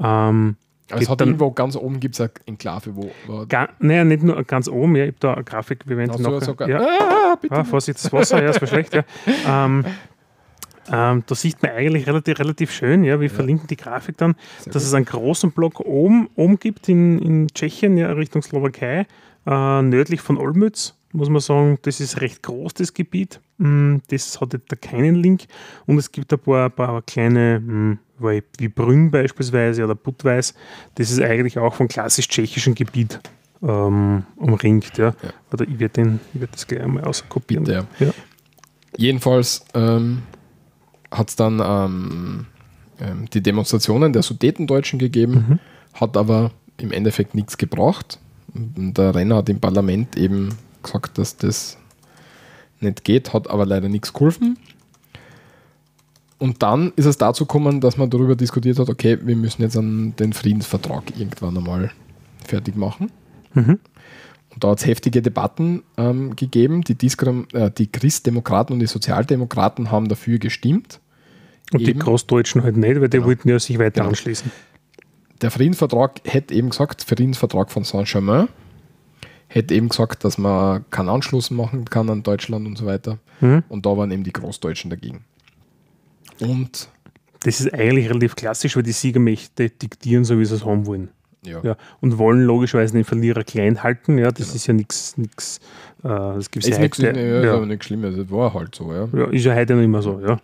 Ähm, 0.00 0.56
Also 0.90 1.02
es 1.02 1.08
hat 1.10 1.20
dann- 1.20 1.28
irgendwo 1.28 1.50
ganz 1.50 1.76
oben 1.76 2.00
gibt 2.00 2.14
es 2.14 2.20
eine 2.22 2.30
Enklave, 2.46 2.96
wo. 2.96 3.10
wo 3.26 3.44
ga, 3.46 3.68
naja, 3.78 4.04
nicht 4.04 4.22
nur 4.22 4.42
ganz 4.44 4.68
oben, 4.68 4.96
ja, 4.96 5.04
ich 5.04 5.08
habe 5.10 5.18
da 5.20 5.34
eine 5.34 5.44
Grafik, 5.44 5.86
wir 5.86 5.96
werden 5.98 6.22
nachher- 6.22 6.40
sogar, 6.40 6.68
ja, 6.68 6.80
ah, 6.80 7.36
bitte. 7.40 7.54
Ah, 7.54 7.64
Vorsicht, 7.64 8.02
das 8.02 8.10
Wasser, 8.12 8.40
ja, 8.40 8.48
das 8.48 8.60
war 8.60 8.68
schlecht, 8.68 8.94
ja. 8.94 9.02
Ähm, 9.66 9.84
ähm, 10.92 11.22
da 11.26 11.34
sieht 11.34 11.62
man 11.62 11.72
eigentlich 11.72 12.06
relativ, 12.06 12.38
relativ 12.38 12.72
schön, 12.72 13.04
ja, 13.04 13.20
wir 13.20 13.30
verlinken 13.30 13.66
die 13.68 13.76
Grafik 13.76 14.16
dann, 14.16 14.34
Sehr 14.58 14.72
dass 14.72 14.82
gut. 14.82 14.88
es 14.88 14.94
einen 14.94 15.04
großen 15.04 15.50
Block 15.52 15.80
oben, 15.80 16.28
oben 16.34 16.58
gibt 16.58 16.88
in, 16.88 17.18
in 17.20 17.48
Tschechien, 17.48 17.96
ja, 17.96 18.12
Richtung 18.12 18.42
Slowakei, 18.42 19.06
äh, 19.46 19.82
nördlich 19.82 20.20
von 20.20 20.36
Olmütz, 20.38 20.94
muss 21.12 21.30
man 21.30 21.40
sagen, 21.40 21.78
das 21.82 22.00
ist 22.00 22.20
recht 22.20 22.42
groß, 22.42 22.74
das 22.74 22.92
Gebiet. 22.92 23.40
Mm, 23.56 23.96
Das 24.08 24.40
hat 24.40 24.52
da 24.52 24.76
keinen 24.76 25.14
Link 25.16 25.44
und 25.86 25.96
es 25.98 26.12
gibt 26.12 26.32
ein 26.32 26.38
paar, 26.38 26.68
paar 26.70 27.02
kleine, 27.02 27.60
mm, 27.60 27.98
wie 28.58 28.68
Brünn 28.68 29.10
beispielsweise 29.10 29.84
oder 29.84 29.94
Budweis, 29.94 30.54
das 30.96 31.10
ist 31.10 31.20
eigentlich 31.20 31.58
auch 31.58 31.74
von 31.74 31.88
klassisch 31.88 32.28
tschechischem 32.28 32.74
Gebiet 32.74 33.20
ähm, 33.62 34.24
umringt. 34.36 34.98
Ja. 34.98 35.06
Ja. 35.22 35.30
Oder 35.52 35.66
ich 35.66 35.78
werde 35.78 36.18
werd 36.34 36.52
das 36.54 36.66
gleich 36.66 36.82
einmal 36.82 37.04
auskopieren. 37.04 37.64
Bitte, 37.64 37.86
Ja. 38.00 38.10
Jedenfalls 38.96 39.64
ähm, 39.74 40.22
hat 41.10 41.28
es 41.30 41.36
dann 41.36 41.60
ähm, 41.64 42.46
ähm, 43.00 43.26
die 43.32 43.42
Demonstrationen 43.42 44.12
der 44.12 44.22
Sudetendeutschen 44.22 44.98
gegeben, 44.98 45.46
Mhm. 45.48 45.58
hat 45.94 46.16
aber 46.16 46.50
im 46.76 46.92
Endeffekt 46.92 47.34
nichts 47.34 47.58
gebracht. 47.58 48.18
Und 48.54 48.94
Der 48.98 49.14
Renner 49.14 49.36
hat 49.36 49.48
im 49.48 49.60
Parlament 49.60 50.16
eben 50.16 50.50
gesagt, 50.82 51.18
dass 51.18 51.36
das 51.36 51.76
nicht 52.80 53.04
geht, 53.04 53.32
hat 53.32 53.50
aber 53.50 53.66
leider 53.66 53.88
nichts 53.88 54.12
geholfen. 54.12 54.58
Und 56.38 56.62
dann 56.62 56.92
ist 56.94 57.06
es 57.06 57.18
dazu 57.18 57.46
gekommen, 57.46 57.80
dass 57.80 57.96
man 57.96 58.10
darüber 58.10 58.36
diskutiert 58.36 58.78
hat, 58.78 58.88
okay, 58.88 59.18
wir 59.20 59.34
müssen 59.34 59.62
jetzt 59.62 59.76
an 59.76 60.14
den 60.16 60.32
Friedensvertrag 60.32 61.18
irgendwann 61.18 61.56
einmal 61.56 61.90
fertig 62.46 62.76
machen. 62.76 63.10
Mhm. 63.54 63.80
Und 64.58 64.64
da 64.64 64.70
hat 64.70 64.80
es 64.80 64.86
heftige 64.86 65.22
Debatten 65.22 65.84
ähm, 65.96 66.34
gegeben. 66.34 66.82
Die, 66.82 66.94
äh, 67.52 67.70
die 67.70 67.86
Christdemokraten 67.92 68.72
und 68.74 68.80
die 68.80 68.88
Sozialdemokraten 68.88 69.92
haben 69.92 70.08
dafür 70.08 70.40
gestimmt. 70.40 70.98
Und 71.72 71.78
die 71.78 71.90
Eben. 71.90 72.00
Großdeutschen 72.00 72.64
halt 72.64 72.76
nicht, 72.76 73.00
weil 73.00 73.08
die 73.08 73.18
Genau. 73.18 73.28
wollten 73.28 73.48
ja 73.48 73.60
sich 73.60 73.78
weiter 73.78 74.00
Genau. 74.00 74.08
anschließen. 74.08 74.50
Der 75.42 75.52
Friedensvertrag 75.52 76.22
hätte 76.24 76.54
eben 76.54 76.70
gesagt, 76.70 77.04
Friedensvertrag 77.04 77.70
von 77.70 77.84
Saint-Germain, 77.84 78.48
hätte 79.46 79.74
eben 79.76 79.90
gesagt, 79.90 80.24
dass 80.24 80.38
man 80.38 80.84
keinen 80.90 81.08
Anschluss 81.08 81.52
machen 81.52 81.84
kann 81.84 82.10
an 82.10 82.24
Deutschland 82.24 82.66
und 82.66 82.76
so 82.76 82.84
weiter. 82.84 83.20
Mhm. 83.40 83.62
Und 83.68 83.86
da 83.86 83.96
waren 83.96 84.10
eben 84.10 84.24
die 84.24 84.32
Großdeutschen 84.32 84.90
dagegen. 84.90 85.24
Und 86.40 86.88
Das 87.44 87.60
ist 87.60 87.72
eigentlich 87.72 88.08
relativ 88.10 88.34
klassisch, 88.34 88.74
weil 88.74 88.82
die 88.82 88.90
Siegermächte 88.90 89.70
diktieren, 89.70 90.24
so 90.24 90.36
wie 90.40 90.44
sie 90.44 90.56
es 90.56 90.64
haben 90.64 90.84
wollen. 90.86 91.10
Ja, 91.44 91.60
Ja. 91.62 91.76
Und 92.00 92.18
wollen 92.18 92.42
logischerweise 92.42 92.94
den 92.94 93.04
Verlierer 93.04 93.44
klein 93.44 93.82
halten. 93.82 94.18
Ja, 94.18 94.30
das 94.30 94.54
ist 94.54 94.66
ja 94.66 94.74
nichts, 94.74 95.16
nichts, 95.16 95.60
äh, 96.02 96.08
das 96.08 96.50
gibt 96.50 96.64
es 96.64 96.70
ist 96.70 96.76
ja 96.76 96.82
nichts 96.82 96.98
heute. 96.98 97.20
ja, 97.20 97.38
ist 97.38 97.44
Ja, 97.44 97.54
aber 97.54 97.66
nichts 97.66 97.86
Schlimmes, 97.86 98.16
es 98.16 98.30
war 98.30 98.54
halt 98.54 98.74
so. 98.74 98.92
Ja. 98.92 99.08
ja, 99.12 99.26
ist 99.26 99.44
ja 99.44 99.54
heute 99.54 99.74
noch 99.74 99.82
immer 99.82 100.02
so, 100.02 100.20
ja. 100.20 100.38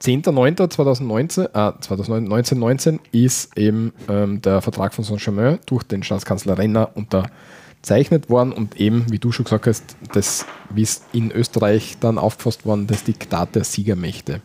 10.09.2019 0.00 1.76
äh, 1.76 1.80
2019 1.80 3.00
ist 3.10 3.58
eben 3.58 3.92
ähm, 4.08 4.40
der 4.42 4.62
Vertrag 4.62 4.94
von 4.94 5.04
Saint-Germain 5.04 5.58
durch 5.66 5.82
den 5.82 6.04
Staatskanzler 6.04 6.56
Renner 6.56 6.90
unterzeichnet 6.94 8.30
worden 8.30 8.52
und 8.52 8.80
eben, 8.80 9.10
wie 9.10 9.18
du 9.18 9.32
schon 9.32 9.44
gesagt 9.44 9.66
hast, 9.66 9.96
das, 10.12 10.46
wie 10.70 10.82
es 10.82 11.02
in 11.12 11.32
Österreich 11.32 11.96
dann 11.98 12.16
aufgefasst 12.16 12.64
worden, 12.64 12.86
das 12.86 13.02
Diktat 13.02 13.56
der 13.56 13.64
Siegermächte. 13.64 14.40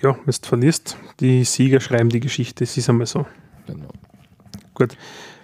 Ja, 0.00 0.16
wenn 0.24 0.34
du 0.40 0.48
verlierst, 0.48 0.96
die 1.20 1.44
Sieger 1.44 1.80
schreiben 1.80 2.08
die 2.08 2.20
Geschichte, 2.20 2.64
es 2.64 2.78
ist 2.78 2.88
einmal 2.88 3.06
so. 3.06 3.26
Genau. 3.66 3.88
Gut. 4.74 4.92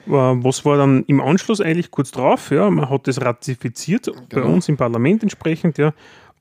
Äh, 0.07 0.11
Was 0.13 0.65
war 0.65 0.77
dann 0.77 1.05
im 1.05 1.21
Anschluss 1.21 1.61
eigentlich 1.61 1.91
kurz 1.91 2.11
drauf? 2.11 2.51
Ja, 2.51 2.69
man 2.71 2.89
hat 2.91 3.07
das 3.07 3.21
ratifiziert 3.21 4.07
bei 4.31 4.41
Genau. 4.41 4.55
uns 4.55 4.69
im 4.69 4.77
Parlament 4.77 5.23
entsprechend, 5.23 5.79
ja. 5.79 5.93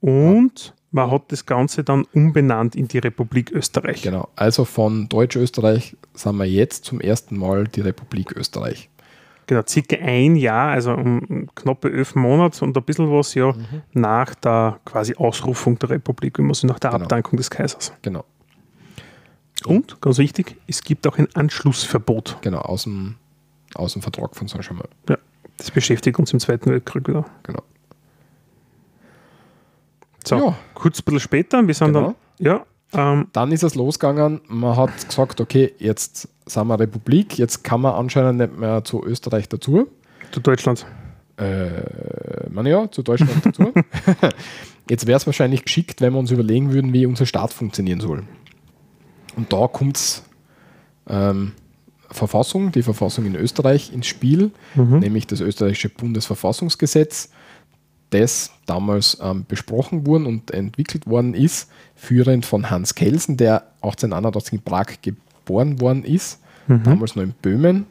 Und 0.01 0.73
man 0.91 1.11
hat 1.11 1.31
das 1.31 1.45
Ganze 1.45 1.83
dann 1.83 2.05
umbenannt 2.13 2.75
in 2.75 2.87
die 2.87 2.97
Republik 2.99 3.51
Österreich. 3.51 4.01
genau. 4.01 4.27
Also 4.35 4.65
von 4.65 5.07
Deutsch-Österreich 5.09 5.95
sind 6.13 6.37
wir 6.37 6.45
jetzt 6.45 6.85
zum 6.85 6.99
ersten 7.01 7.37
Mal 7.37 7.67
die 7.67 7.81
Republik 7.81 8.31
Österreich. 8.35 8.89
Genau, 9.45 9.61
circa 9.67 9.97
ein 9.97 10.35
Jahr, 10.35 10.69
also 10.71 10.91
um 10.93 11.19
um 11.27 11.55
knappe 11.55 11.91
elf 11.91 12.15
Monate 12.15 12.63
und 12.63 12.77
ein 12.77 12.83
bisschen 12.83 13.11
was 13.11 13.33
ja 13.33 13.51
Mhm. 13.51 13.81
nach 13.93 14.35
der 14.35 14.79
quasi 14.85 15.15
Ausrufung 15.15 15.77
der 15.79 15.89
Republik, 15.91 16.37
wie 16.37 16.43
man 16.43 16.53
so 16.53 16.65
nach 16.67 16.79
der 16.79 16.91
Genau. 16.91 17.03
Abdankung 17.03 17.37
des 17.37 17.49
Kaisers. 17.49 17.91
Genau. 18.03 18.23
Und, 19.65 19.99
ganz 20.01 20.17
wichtig, 20.17 20.55
es 20.67 20.83
gibt 20.83 21.05
auch 21.07 21.17
ein 21.17 21.27
Anschlussverbot. 21.35 22.37
Genau, 22.41 22.59
aus 22.59 22.83
dem, 22.83 23.15
aus 23.75 23.93
dem 23.93 24.01
Vertrag 24.01 24.35
von 24.35 24.47
Saint-Germain. 24.47 24.87
Ja, 25.09 25.17
das 25.57 25.71
beschäftigt 25.71 26.17
uns 26.19 26.31
im 26.33 26.39
Zweiten 26.39 26.69
Weltkrieg 26.71 27.07
wieder. 27.07 27.25
Genau. 27.43 27.61
So, 30.25 30.35
Ja. 30.35 30.55
kurz 30.73 30.99
ein 30.99 31.03
bisschen 31.05 31.19
später, 31.19 31.65
wir 31.65 31.73
sind 31.73 31.87
Genau. 31.93 32.15
dann, 32.39 32.45
ja, 32.45 32.65
ähm, 32.91 33.27
Dann 33.33 33.51
ist 33.51 33.61
es 33.63 33.75
losgegangen. 33.75 34.41
Man 34.47 34.75
hat 34.75 35.07
gesagt, 35.07 35.39
okay, 35.41 35.73
jetzt 35.77 36.27
sind 36.47 36.67
wir 36.67 36.79
Republik, 36.79 37.37
jetzt 37.37 37.63
kann 37.63 37.81
man 37.81 37.93
anscheinend 37.93 38.39
nicht 38.39 38.57
mehr 38.59 38.83
zu 38.83 39.03
Österreich 39.05 39.47
dazu. 39.47 39.87
zu 40.31 40.39
Deutschland. 40.39 40.85
Äh, 41.37 42.49
man 42.49 42.65
ja, 42.65 42.89
zu 42.91 43.01
Deutschland 43.03 43.45
dazu. 43.45 43.71
Jetzt 44.89 45.05
wäre 45.07 45.15
es 45.17 45.25
wahrscheinlich 45.25 45.63
geschickt, 45.63 46.01
wenn 46.01 46.11
wir 46.13 46.19
uns 46.19 46.31
überlegen 46.31 46.73
würden, 46.73 46.91
wie 46.93 47.05
unser 47.05 47.25
Staat 47.25 47.53
funktionieren 47.53 48.01
soll. 48.01 48.23
Und 49.35 49.51
da 49.53 49.67
kommt 49.67 50.23
ähm, 51.07 51.53
Verfassung, 52.11 52.71
die 52.71 52.83
Verfassung 52.83 53.25
in 53.25 53.35
Österreich 53.35 53.93
ins 53.93 54.07
Spiel, 54.07 54.51
nämlich 54.99 55.27
das 55.27 55.41
österreichische 55.41 55.89
Bundesverfassungsgesetz, 55.89 57.29
das 58.09 58.51
damals 58.65 59.19
ähm, 59.21 59.45
besprochen 59.47 60.07
worden 60.07 60.25
und 60.25 60.51
entwickelt 60.51 61.05
worden 61.05 61.35
ist, 61.35 61.69
führend 61.95 62.45
von 62.45 62.69
Hans 62.71 62.95
Kelsen, 62.95 63.37
der 63.37 63.67
1881 63.81 64.53
in 64.53 64.61
Prag 64.61 64.87
geboren 65.01 65.79
worden 65.79 66.03
ist, 66.03 66.39
damals 66.83 67.15
noch 67.15 67.23
in 67.23 67.33
Böhmen 67.33 67.85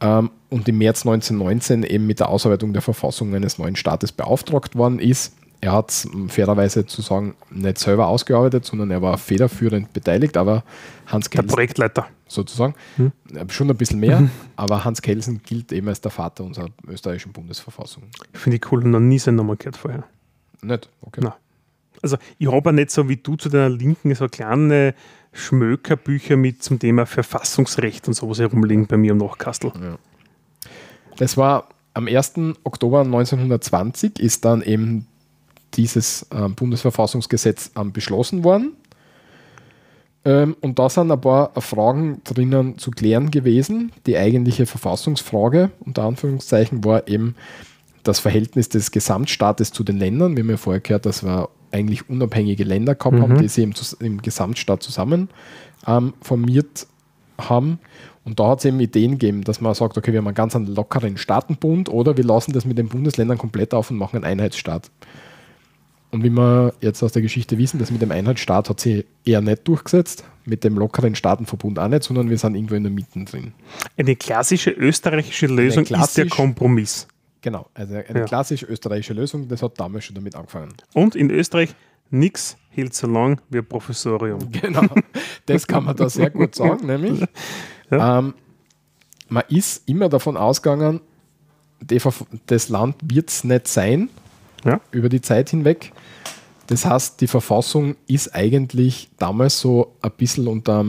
ähm, 0.00 0.30
und 0.48 0.68
im 0.68 0.78
März 0.78 1.06
1919 1.06 1.84
eben 1.84 2.06
mit 2.06 2.20
der 2.20 2.28
Ausarbeitung 2.28 2.72
der 2.72 2.82
Verfassung 2.82 3.34
eines 3.34 3.58
neuen 3.58 3.76
Staates 3.76 4.12
beauftragt 4.12 4.74
worden 4.74 4.98
ist. 4.98 5.36
Er 5.62 5.72
hat 5.72 5.90
es 5.90 6.08
fairerweise 6.28 6.86
zu 6.86 7.02
sagen 7.02 7.34
nicht 7.50 7.78
selber 7.78 8.06
ausgearbeitet, 8.06 8.64
sondern 8.64 8.90
er 8.90 9.02
war 9.02 9.18
federführend 9.18 9.92
beteiligt, 9.92 10.36
aber 10.36 10.64
Hans 11.06 11.28
Der 11.28 11.40
Kelsen 11.42 11.54
Projektleiter. 11.54 12.06
sozusagen, 12.28 12.74
äh, 12.98 13.44
schon 13.48 13.68
ein 13.70 13.76
bisschen 13.76 14.00
mehr, 14.00 14.30
aber 14.56 14.84
Hans 14.84 15.02
Kelsen 15.02 15.42
gilt 15.42 15.70
eben 15.72 15.88
als 15.88 16.00
der 16.00 16.10
Vater 16.10 16.44
unserer 16.44 16.68
österreichischen 16.88 17.32
Bundesverfassung. 17.32 18.04
Finde 18.32 18.56
ich 18.56 18.72
cool, 18.72 18.82
noch 18.84 19.00
nie 19.00 19.18
seinen 19.18 19.36
Namen 19.36 19.58
gehört 19.58 19.76
vorher. 19.76 20.04
Nicht? 20.62 20.88
Okay. 21.02 21.20
Nein. 21.22 21.32
Also 22.02 22.16
ich 22.38 22.50
habe 22.50 22.70
ja 22.70 22.72
nicht 22.72 22.90
so 22.90 23.08
wie 23.10 23.16
du 23.16 23.36
zu 23.36 23.50
deiner 23.50 23.68
Linken 23.68 24.14
so 24.14 24.28
kleine 24.28 24.94
Schmökerbücher 25.32 26.36
mit 26.36 26.62
zum 26.62 26.78
Thema 26.78 27.04
Verfassungsrecht 27.04 28.08
und 28.08 28.14
sowas 28.14 28.38
herumliegen 28.38 28.86
bei 28.86 28.96
mir 28.96 29.12
am 29.12 29.18
Nachkastel. 29.18 29.72
Das 31.18 31.36
war 31.36 31.68
am 31.92 32.06
1. 32.06 32.32
Oktober 32.64 33.00
1920 33.00 34.18
ist 34.18 34.44
dann 34.44 34.62
eben 34.62 35.06
dieses 35.74 36.26
ähm, 36.32 36.54
Bundesverfassungsgesetz 36.54 37.70
ähm, 37.76 37.92
beschlossen 37.92 38.44
worden. 38.44 38.72
Ähm, 40.24 40.56
und 40.60 40.78
da 40.78 40.88
sind 40.88 41.10
ein 41.10 41.20
paar 41.20 41.52
Fragen 41.60 42.20
drinnen 42.24 42.78
zu 42.78 42.90
klären 42.90 43.30
gewesen. 43.30 43.92
Die 44.06 44.16
eigentliche 44.16 44.66
Verfassungsfrage, 44.66 45.70
unter 45.80 46.04
Anführungszeichen, 46.04 46.84
war 46.84 47.08
eben 47.08 47.34
das 48.02 48.20
Verhältnis 48.20 48.68
des 48.68 48.90
Gesamtstaates 48.90 49.72
zu 49.72 49.84
den 49.84 49.98
Ländern. 49.98 50.36
Wir 50.36 50.42
haben 50.42 50.50
ja 50.50 50.56
vorher 50.56 50.80
gehört, 50.80 51.06
dass 51.06 51.22
wir 51.22 51.48
eigentlich 51.72 52.08
unabhängige 52.08 52.64
Länder 52.64 52.94
gehabt 52.94 53.20
haben, 53.20 53.38
die 53.38 53.48
sie 53.48 53.62
im, 53.62 53.72
im 54.00 54.22
Gesamtstaat 54.22 54.82
zusammen 54.82 55.28
ähm, 55.86 56.14
formiert 56.20 56.86
haben. 57.38 57.78
Und 58.24 58.38
da 58.38 58.48
hat 58.48 58.58
es 58.58 58.64
eben 58.64 58.80
Ideen 58.80 59.12
gegeben, 59.12 59.44
dass 59.44 59.60
man 59.60 59.74
sagt, 59.74 59.96
okay, 59.96 60.12
wir 60.12 60.18
haben 60.18 60.26
einen 60.26 60.34
ganz 60.34 60.54
einen 60.54 60.66
lockeren 60.66 61.16
Staatenbund 61.16 61.88
oder 61.88 62.16
wir 62.16 62.24
lassen 62.24 62.52
das 62.52 62.64
mit 62.64 62.76
den 62.76 62.88
Bundesländern 62.88 63.38
komplett 63.38 63.72
auf 63.72 63.90
und 63.90 63.96
machen 63.96 64.16
einen 64.16 64.40
Einheitsstaat. 64.40 64.90
Und 66.12 66.24
wie 66.24 66.30
wir 66.30 66.74
jetzt 66.80 67.02
aus 67.02 67.12
der 67.12 67.22
Geschichte 67.22 67.56
wissen, 67.58 67.78
das 67.78 67.90
mit 67.92 68.02
dem 68.02 68.10
Einheitsstaat 68.10 68.68
hat 68.68 68.80
sich 68.80 69.04
eher 69.24 69.40
nicht 69.40 69.66
durchgesetzt, 69.68 70.24
mit 70.44 70.64
dem 70.64 70.76
lockeren 70.76 71.14
Staatenverbund 71.14 71.78
auch 71.78 71.86
nicht, 71.88 72.02
sondern 72.02 72.28
wir 72.30 72.36
sind 72.38 72.56
irgendwo 72.56 72.74
in 72.74 72.82
der 72.82 72.90
Mitte 72.92 73.24
drin. 73.24 73.52
Eine 73.96 74.16
klassische 74.16 74.70
österreichische 74.70 75.46
Lösung 75.46 75.84
ist 75.84 75.90
der 75.90 75.98
klassisch- 75.98 76.30
Kompromiss. 76.30 77.06
Genau, 77.42 77.68
also 77.74 77.94
eine 77.94 78.18
Ja. 78.20 78.24
klassisch 78.24 78.64
österreichische 78.64 79.14
Lösung, 79.14 79.46
das 79.48 79.62
hat 79.62 79.78
damals 79.78 80.04
schon 80.04 80.14
damit 80.16 80.34
angefangen. 80.34 80.74
Und 80.94 81.14
in 81.14 81.30
Österreich 81.30 81.74
nichts 82.10 82.56
hält 82.70 82.92
so 82.92 83.06
lang 83.06 83.40
wie 83.48 83.58
ein 83.58 83.66
Professorium. 83.66 84.40
Genau, 84.60 84.82
das 85.46 85.66
kann 85.66 85.84
man 85.84 85.94
da 85.96 86.08
sehr 86.10 86.30
gut 86.30 86.54
sagen, 86.56 86.86
nämlich 86.86 87.22
ähm, 87.92 88.34
man 89.28 89.42
ist 89.48 89.88
immer 89.88 90.08
davon 90.08 90.36
ausgegangen, 90.36 91.00
das 92.46 92.68
Land 92.68 92.96
wird 93.02 93.30
es 93.30 93.44
nicht 93.44 93.68
sein 93.68 94.10
Ja? 94.64 94.80
über 94.90 95.08
die 95.08 95.20
Zeit 95.20 95.50
hinweg. 95.50 95.92
Das 96.70 96.86
heißt, 96.86 97.20
die 97.20 97.26
Verfassung 97.26 97.96
ist 98.06 98.34
eigentlich 98.34 99.10
damals 99.18 99.60
so 99.60 99.96
ein 100.02 100.12
bisschen 100.16 100.46
unter, 100.46 100.80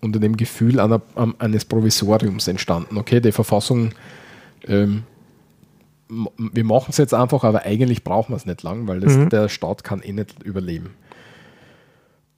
unter 0.00 0.18
dem 0.20 0.36
Gefühl 0.36 0.80
einer, 0.80 1.02
eines 1.38 1.66
Provisoriums 1.66 2.48
entstanden. 2.48 2.96
Okay, 2.96 3.20
die 3.20 3.32
Verfassung, 3.32 3.92
ähm, 4.66 5.04
wir 6.08 6.64
machen 6.64 6.86
es 6.90 6.96
jetzt 6.96 7.14
einfach, 7.14 7.44
aber 7.44 7.62
eigentlich 7.62 8.04
brauchen 8.04 8.32
wir 8.32 8.36
es 8.36 8.46
nicht 8.46 8.62
lang, 8.62 8.88
weil 8.88 9.00
das, 9.00 9.28
der 9.28 9.48
Staat 9.48 9.84
kann 9.84 10.00
eh 10.02 10.12
nicht 10.12 10.42
überleben. 10.42 10.90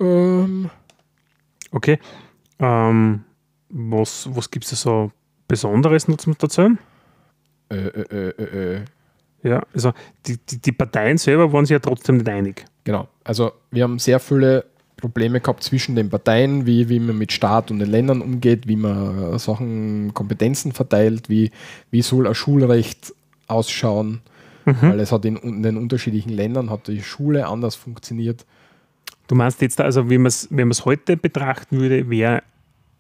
Ähm, 0.01 0.71
Okay. 1.75 1.99
Ähm, 2.61 3.25
was 3.69 4.29
was 4.31 4.51
gibt 4.51 4.65
es 4.71 4.81
so 4.81 5.11
Besonderes 5.49 6.07
noch 6.07 6.19
zum 6.19 6.37
erzählen? 6.41 6.79
äh, 7.71 7.77
äh, 7.77 8.29
äh, 8.29 8.77
äh, 8.77 8.85
Ja, 9.45 9.63
also 9.73 9.93
die, 10.27 10.39
die, 10.39 10.59
die 10.59 10.73
Parteien 10.73 11.19
selber 11.19 11.53
waren 11.53 11.67
sich 11.67 11.75
ja 11.75 11.79
trotzdem 11.79 12.17
nicht 12.17 12.29
einig. 12.29 12.65
Genau. 12.83 13.09
Also 13.23 13.53
wir 13.71 13.85
haben 13.85 13.99
sehr 13.99 14.19
viele 14.19 14.65
Probleme 14.97 15.41
gehabt 15.41 15.63
zwischen 15.63 15.95
den 15.95 16.09
Parteien, 16.09 16.67
wie, 16.67 16.89
wie 16.89 16.99
man 16.99 17.19
mit 17.19 17.31
Staat 17.31 17.71
und 17.71 17.79
den 17.79 17.91
Ländern 17.91 18.23
umgeht, 18.23 18.67
wie 18.67 18.77
man 18.77 19.35
äh, 19.35 19.39
Sachen, 19.39 20.15
Kompetenzen 20.15 20.73
verteilt, 20.73 21.29
wie, 21.29 21.51
wie 21.91 22.03
soll 22.03 22.27
ein 22.27 22.35
Schulrecht 22.35 23.15
ausschauen. 23.47 24.23
Weil 24.67 24.99
es 25.01 25.13
hat 25.13 25.27
in, 25.27 25.37
in 25.37 25.63
den 25.63 25.77
unterschiedlichen 25.77 26.31
Ländern 26.31 26.71
hat 26.71 26.89
die 26.89 27.03
Schule 27.03 27.47
anders 27.47 27.75
funktioniert. 27.75 28.47
Du 29.27 29.35
meinst 29.35 29.61
jetzt 29.61 29.79
also, 29.79 30.09
wenn 30.09 30.23
man 30.23 30.29
es 30.29 30.49
wenn 30.51 30.69
man's 30.69 30.87
heute 30.87 31.19
betrachten 31.19 31.81
würde, 31.81 32.09
wäre 32.09 32.43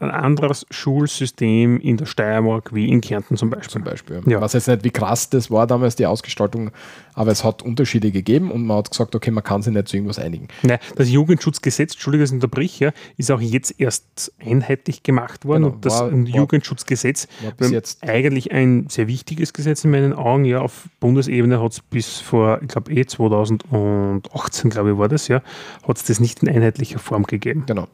ein 0.04 0.10
anderes 0.10 0.66
Schulsystem 0.70 1.80
in 1.80 1.96
der 1.96 2.06
Steiermark 2.06 2.74
wie 2.74 2.88
in 2.88 3.00
Kärnten 3.00 3.36
zum 3.36 3.50
Beispiel. 3.50 3.70
zum 3.70 3.82
Beispiel. 3.84 4.22
Ja. 4.26 4.40
Was 4.40 4.52
jetzt 4.52 4.68
nicht 4.68 4.84
wie 4.84 4.90
krass 4.90 5.28
das 5.30 5.50
war 5.50 5.66
damals 5.66 5.96
die 5.96 6.06
Ausgestaltung, 6.06 6.70
aber 7.14 7.30
es 7.30 7.44
hat 7.44 7.62
Unterschiede 7.62 8.10
gegeben 8.10 8.50
und 8.50 8.66
man 8.66 8.78
hat 8.78 8.90
gesagt, 8.90 9.14
okay, 9.14 9.30
man 9.30 9.44
kann 9.44 9.62
sich 9.62 9.72
nicht 9.72 9.88
zu 9.88 9.96
irgendwas 9.96 10.18
einigen. 10.18 10.48
Nein, 10.62 10.78
das 10.96 11.08
Jugendschutzgesetz, 11.10 11.92
Entschuldige, 11.94 12.22
dass 12.24 12.30
ich 12.30 12.34
unterbrich, 12.34 12.80
ja, 12.80 12.92
ist 13.16 13.30
auch 13.30 13.40
jetzt 13.40 13.78
erst 13.80 14.32
einheitlich 14.44 15.02
gemacht 15.02 15.44
worden. 15.44 15.62
Genau, 15.64 15.74
und 15.74 15.84
das 15.84 16.00
war- 16.00 16.12
Jugendschutzgesetz 16.12 17.28
war 17.58 17.68
jetzt- 17.68 18.02
eigentlich 18.02 18.52
ein 18.52 18.86
sehr 18.88 19.08
wichtiges 19.08 19.52
Gesetz 19.52 19.84
in 19.84 19.90
meinen 19.90 20.12
Augen. 20.12 20.44
Ja, 20.44 20.60
auf 20.60 20.88
Bundesebene 21.00 21.62
hat 21.62 21.72
es 21.72 21.80
bis 21.80 22.18
vor, 22.18 22.60
ich 22.62 22.68
glaube 22.68 22.92
eh 22.92 23.04
2018, 23.06 24.70
glaube 24.70 24.92
ich, 24.92 24.98
war 24.98 25.08
das, 25.08 25.28
ja, 25.28 25.42
hat 25.86 25.96
es 25.96 26.04
das 26.04 26.20
nicht 26.20 26.42
in 26.42 26.48
einheitlicher 26.48 26.98
Form 26.98 27.24
gegeben. 27.24 27.64
Genau. 27.66 27.88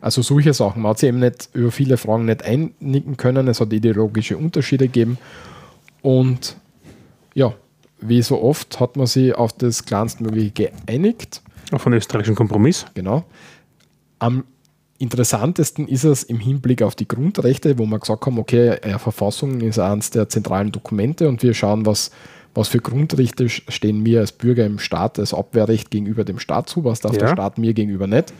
Also 0.00 0.22
solche 0.22 0.54
Sachen. 0.54 0.82
Man 0.82 0.90
hat 0.90 0.98
sich 0.98 1.08
eben 1.08 1.18
nicht 1.18 1.50
über 1.52 1.70
viele 1.70 1.96
Fragen 1.96 2.24
nicht 2.24 2.42
einigen 2.42 3.16
können. 3.16 3.48
Es 3.48 3.60
hat 3.60 3.72
ideologische 3.72 4.36
Unterschiede 4.36 4.86
gegeben. 4.86 5.18
Und 6.02 6.56
ja, 7.34 7.54
wie 8.00 8.22
so 8.22 8.42
oft 8.42 8.80
hat 8.80 8.96
man 8.96 9.06
sich 9.06 9.34
auf 9.34 9.52
das 9.52 9.84
kleinstmögliche 9.84 10.50
geeinigt. 10.86 11.42
Auf 11.72 11.86
einen 11.86 11.96
österreichischen 11.96 12.34
Kompromiss. 12.34 12.86
Genau. 12.94 13.24
Am 14.18 14.44
interessantesten 14.98 15.88
ist 15.88 16.04
es 16.04 16.22
im 16.22 16.40
Hinblick 16.40 16.82
auf 16.82 16.94
die 16.94 17.08
Grundrechte, 17.08 17.78
wo 17.78 17.86
wir 17.86 17.98
gesagt 17.98 18.26
haben, 18.26 18.38
okay, 18.38 18.76
Verfassung 18.98 19.60
ist 19.60 19.78
eines 19.78 20.10
der 20.10 20.28
zentralen 20.28 20.72
Dokumente 20.72 21.28
und 21.28 21.42
wir 21.42 21.54
schauen, 21.54 21.86
was, 21.86 22.10
was 22.54 22.68
für 22.68 22.80
Grundrechte 22.80 23.48
stehen 23.48 24.02
mir 24.02 24.20
als 24.20 24.32
Bürger 24.32 24.66
im 24.66 24.78
Staat, 24.78 25.18
als 25.18 25.32
Abwehrrecht 25.32 25.90
gegenüber 25.90 26.24
dem 26.24 26.38
Staat 26.38 26.68
zu, 26.68 26.84
was 26.84 27.00
darf 27.00 27.16
der 27.16 27.28
Ja. 27.28 27.34
Staat 27.34 27.56
mir 27.56 27.72
gegenüber 27.72 28.06
nicht. 28.06 28.34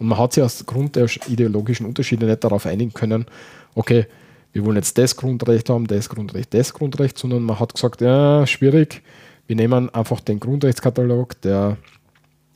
Und 0.00 0.08
man 0.08 0.18
hat 0.18 0.32
sich 0.32 0.42
aus 0.42 0.64
Grund 0.64 0.96
der 0.96 1.08
ideologischen 1.28 1.86
Unterschiede 1.86 2.26
nicht 2.26 2.42
darauf 2.42 2.66
einigen 2.66 2.94
können, 2.94 3.26
okay, 3.74 4.06
wir 4.52 4.64
wollen 4.64 4.76
jetzt 4.76 4.98
das 4.98 5.14
Grundrecht 5.14 5.68
haben, 5.68 5.86
das 5.86 6.08
Grundrecht, 6.08 6.52
das 6.54 6.72
Grundrecht, 6.72 7.18
sondern 7.18 7.42
man 7.42 7.60
hat 7.60 7.74
gesagt, 7.74 8.00
ja, 8.00 8.46
schwierig, 8.46 9.02
wir 9.46 9.56
nehmen 9.56 9.90
einfach 9.94 10.20
den 10.20 10.40
Grundrechtskatalog 10.40 11.40
der 11.42 11.76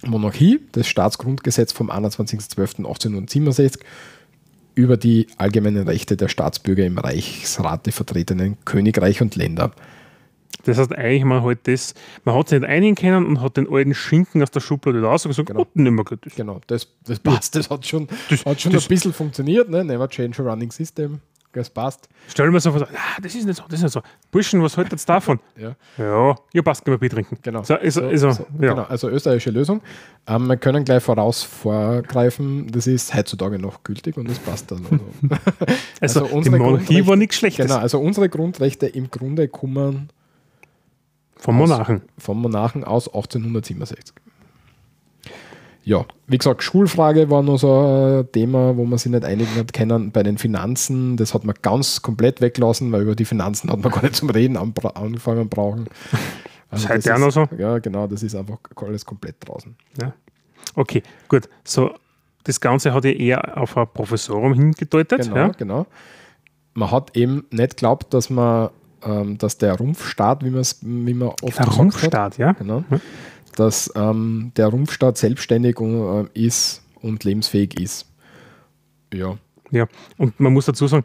Monarchie, 0.04 0.60
das 0.72 0.88
Staatsgrundgesetz 0.88 1.72
vom 1.72 1.90
21.12.1867, 1.90 3.78
über 4.74 4.96
die 4.96 5.28
allgemeinen 5.36 5.86
Rechte 5.86 6.16
der 6.16 6.28
Staatsbürger 6.28 6.84
im 6.84 6.98
Reichsrat 6.98 7.86
der 7.86 7.92
vertretenen 7.92 8.56
Königreich 8.64 9.20
und 9.20 9.36
Länder. 9.36 9.72
Das 10.64 10.78
heißt, 10.78 10.92
eigentlich 10.94 11.24
man 11.24 11.42
halt 11.42 11.58
das, 11.68 11.94
man 12.24 12.34
hat 12.36 12.48
sich 12.48 12.60
nicht 12.60 12.68
einigen 12.68 12.94
können 12.94 13.26
und 13.26 13.40
hat 13.40 13.56
den 13.56 13.70
alten 13.70 13.94
Schinken 13.94 14.42
aus 14.42 14.50
der 14.50 14.60
Schublade 14.60 15.02
raus 15.02 15.24
und 15.26 15.30
gesagt, 15.30 15.48
Genau. 15.48 15.66
nicht 15.74 15.90
mehr 15.92 16.04
gut. 16.04 16.20
Genau, 16.36 16.60
das, 16.66 16.88
das 17.04 17.18
passt, 17.18 17.54
das 17.56 17.68
hat 17.70 17.86
schon, 17.86 18.08
Das- 18.30 18.44
hat 18.46 18.60
schon 18.60 18.72
das- 18.72 18.84
ein 18.84 18.88
bisschen 18.88 19.12
funktioniert, 19.12 19.68
ne? 19.68 19.84
never 19.84 20.08
change 20.08 20.40
a 20.42 20.50
running 20.50 20.70
system, 20.70 21.20
das 21.52 21.68
passt. 21.70 22.08
Stell 22.28 22.50
mir 22.50 22.60
so 22.60 22.72
vor, 22.72 22.82
ah, 22.82 23.20
das 23.22 23.34
ist 23.34 23.44
nicht 23.46 23.56
so, 23.56 23.62
das 23.68 23.74
ist 23.80 23.82
nicht 23.82 23.92
so. 23.92 24.00
Burschen, 24.30 24.62
was 24.62 24.76
haltet 24.76 25.00
ihr 25.00 25.06
davon? 25.06 25.38
Ja. 25.56 25.74
Ja, 25.98 26.34
ihr 26.52 26.62
passt, 26.62 26.84
gehen 26.84 26.94
wir 26.94 26.98
Bier 26.98 27.10
trinken. 27.10 27.36
Genau. 27.42 27.62
So, 27.62 27.74
also, 27.74 28.00
So- 28.00 28.06
also, 28.08 28.30
so, 28.32 28.46
ja. 28.60 28.70
genau, 28.74 28.82
also 28.84 29.08
österreichische 29.10 29.50
Lösung. 29.50 29.80
Ähm, 30.26 30.46
wir 30.46 30.56
können 30.56 30.84
gleich 30.84 31.02
voraus 31.02 31.42
vorgreifen, 31.42 32.68
das 32.72 32.86
ist 32.86 33.14
heutzutage 33.14 33.58
noch 33.58 33.82
gültig 33.82 34.16
und 34.16 34.28
das 34.30 34.38
passt 34.38 34.70
dann. 34.70 34.84
Also, 36.00 36.20
also 36.20 36.26
die 36.26 36.32
unsere 36.34 36.58
Monarchie 36.58 36.84
Grundrechte- 36.86 37.06
war 37.06 37.16
nichts 37.16 37.36
Schlechtes 37.36 37.66
genau, 37.66 37.78
also 37.78 37.98
unsere 38.00 38.28
Grundrechte 38.28 38.86
im 38.86 39.10
Grunde 39.10 39.48
kommen 39.48 40.08
vom 41.44 41.56
Monarchen. 41.56 42.02
vom 42.18 42.40
Monarchen 42.40 42.84
aus 42.84 43.06
1867. 43.06 44.14
ja, 45.84 46.06
wie 46.26 46.38
gesagt, 46.38 46.62
Schulfrage 46.62 47.28
war 47.28 47.42
noch 47.42 47.58
so 47.58 48.22
ein 48.22 48.32
Thema, 48.32 48.76
wo 48.76 48.84
man 48.84 48.98
sich 48.98 49.12
nicht 49.12 49.24
einigen 49.24 49.54
hat 49.56 49.72
können. 49.74 50.10
Bei 50.10 50.22
den 50.22 50.38
Finanzen, 50.38 51.18
das 51.18 51.34
hat 51.34 51.44
man 51.44 51.54
ganz 51.60 52.00
komplett 52.00 52.40
weggelassen, 52.40 52.90
weil 52.92 53.02
über 53.02 53.14
die 53.14 53.26
Finanzen 53.26 53.70
hat 53.70 53.82
man 53.82 53.92
gar 53.92 54.02
nicht 54.02 54.16
zum 54.16 54.30
Reden 54.30 54.56
angefangen 54.56 55.48
brauchen. 55.48 55.86
Also 56.70 56.88
das 56.88 56.96
ist 56.98 57.06
heute 57.06 57.14
auch 57.14 57.18
noch 57.20 57.30
so? 57.30 57.46
Ja, 57.56 57.78
genau, 57.78 58.08
das 58.08 58.24
ist 58.24 58.34
einfach 58.34 58.58
alles 58.74 59.06
komplett 59.06 59.36
draußen. 59.46 59.76
Ja. 60.00 60.12
Okay, 60.74 61.04
gut. 61.28 61.48
So, 61.62 61.94
das 62.42 62.60
Ganze 62.60 62.92
hat 62.92 63.04
ja 63.04 63.12
eher 63.12 63.56
auf 63.56 63.76
ein 63.76 63.86
Professorium 63.94 64.54
hingedeutet. 64.54 65.22
Genau, 65.22 65.36
ja? 65.36 65.48
genau. 65.48 65.86
Man 66.72 66.90
hat 66.90 67.16
eben 67.16 67.46
nicht 67.50 67.76
geglaubt, 67.76 68.12
dass 68.12 68.28
man, 68.28 68.70
ähm, 69.04 69.38
dass 69.38 69.58
der 69.58 69.74
Rumpfstaat, 69.74 70.44
wie 70.44 70.50
man 70.50 70.60
es 70.60 70.78
wie 70.82 71.14
man 71.14 71.28
oft 71.42 71.58
der 71.58 71.66
Rumpfstaat, 71.66 72.14
hat, 72.14 72.38
ja. 72.38 72.52
Genau, 72.52 72.84
ja 72.90 73.00
dass 73.56 73.92
ähm, 73.94 74.52
der 74.56 74.68
Rumpfstaat 74.68 75.16
selbstständig 75.16 75.78
äh, 75.80 76.26
ist 76.34 76.82
und 77.00 77.24
lebensfähig 77.24 77.78
ist. 77.78 78.06
Ja. 79.12 79.36
Ja, 79.70 79.86
und 80.18 80.38
man 80.38 80.52
muss 80.52 80.66
dazu 80.66 80.86
sagen, 80.86 81.04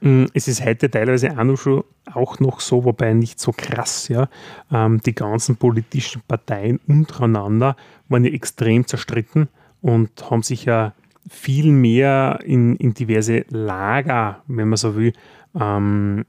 mm, 0.00 0.26
es 0.34 0.48
ist 0.48 0.64
heute 0.64 0.90
teilweise 0.90 1.30
auch 1.38 1.44
noch, 1.44 1.56
schon, 1.56 1.84
auch 2.12 2.40
noch 2.40 2.60
so, 2.60 2.84
wobei 2.84 3.12
nicht 3.12 3.38
so 3.38 3.52
krass, 3.52 4.08
ja. 4.08 4.28
Ähm, 4.72 5.00
die 5.04 5.14
ganzen 5.14 5.56
politischen 5.56 6.22
Parteien 6.26 6.80
untereinander 6.86 7.76
waren 8.08 8.24
ja 8.24 8.32
extrem 8.32 8.86
zerstritten 8.86 9.48
und 9.80 10.30
haben 10.30 10.42
sich 10.42 10.64
ja 10.64 10.94
viel 11.28 11.70
mehr 11.70 12.40
in, 12.44 12.76
in 12.76 12.94
diverse 12.94 13.44
Lager, 13.50 14.42
wenn 14.46 14.68
man 14.68 14.76
so 14.76 14.96
will, 14.96 15.12
ähm, 15.58 16.24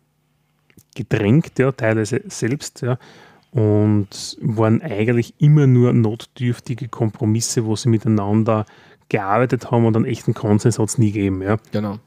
gedrängt, 0.95 1.59
ja, 1.59 1.71
teilweise 1.71 2.21
selbst, 2.27 2.81
ja 2.81 2.97
und 3.51 4.37
waren 4.41 4.81
eigentlich 4.81 5.33
immer 5.37 5.67
nur 5.67 5.93
notdürftige 5.93 6.87
Kompromisse, 6.87 7.65
wo 7.65 7.75
sie 7.75 7.89
miteinander 7.89 8.65
gearbeitet 9.09 9.71
haben 9.71 9.85
und 9.85 9.95
einen 9.95 10.05
echten 10.05 10.33
Konsens 10.33 10.79
hat 10.79 10.87
es 10.87 10.97
nie 10.97 11.11
gegeben. 11.11 11.41
Ja. 11.41 11.57
Genau. 11.73 11.99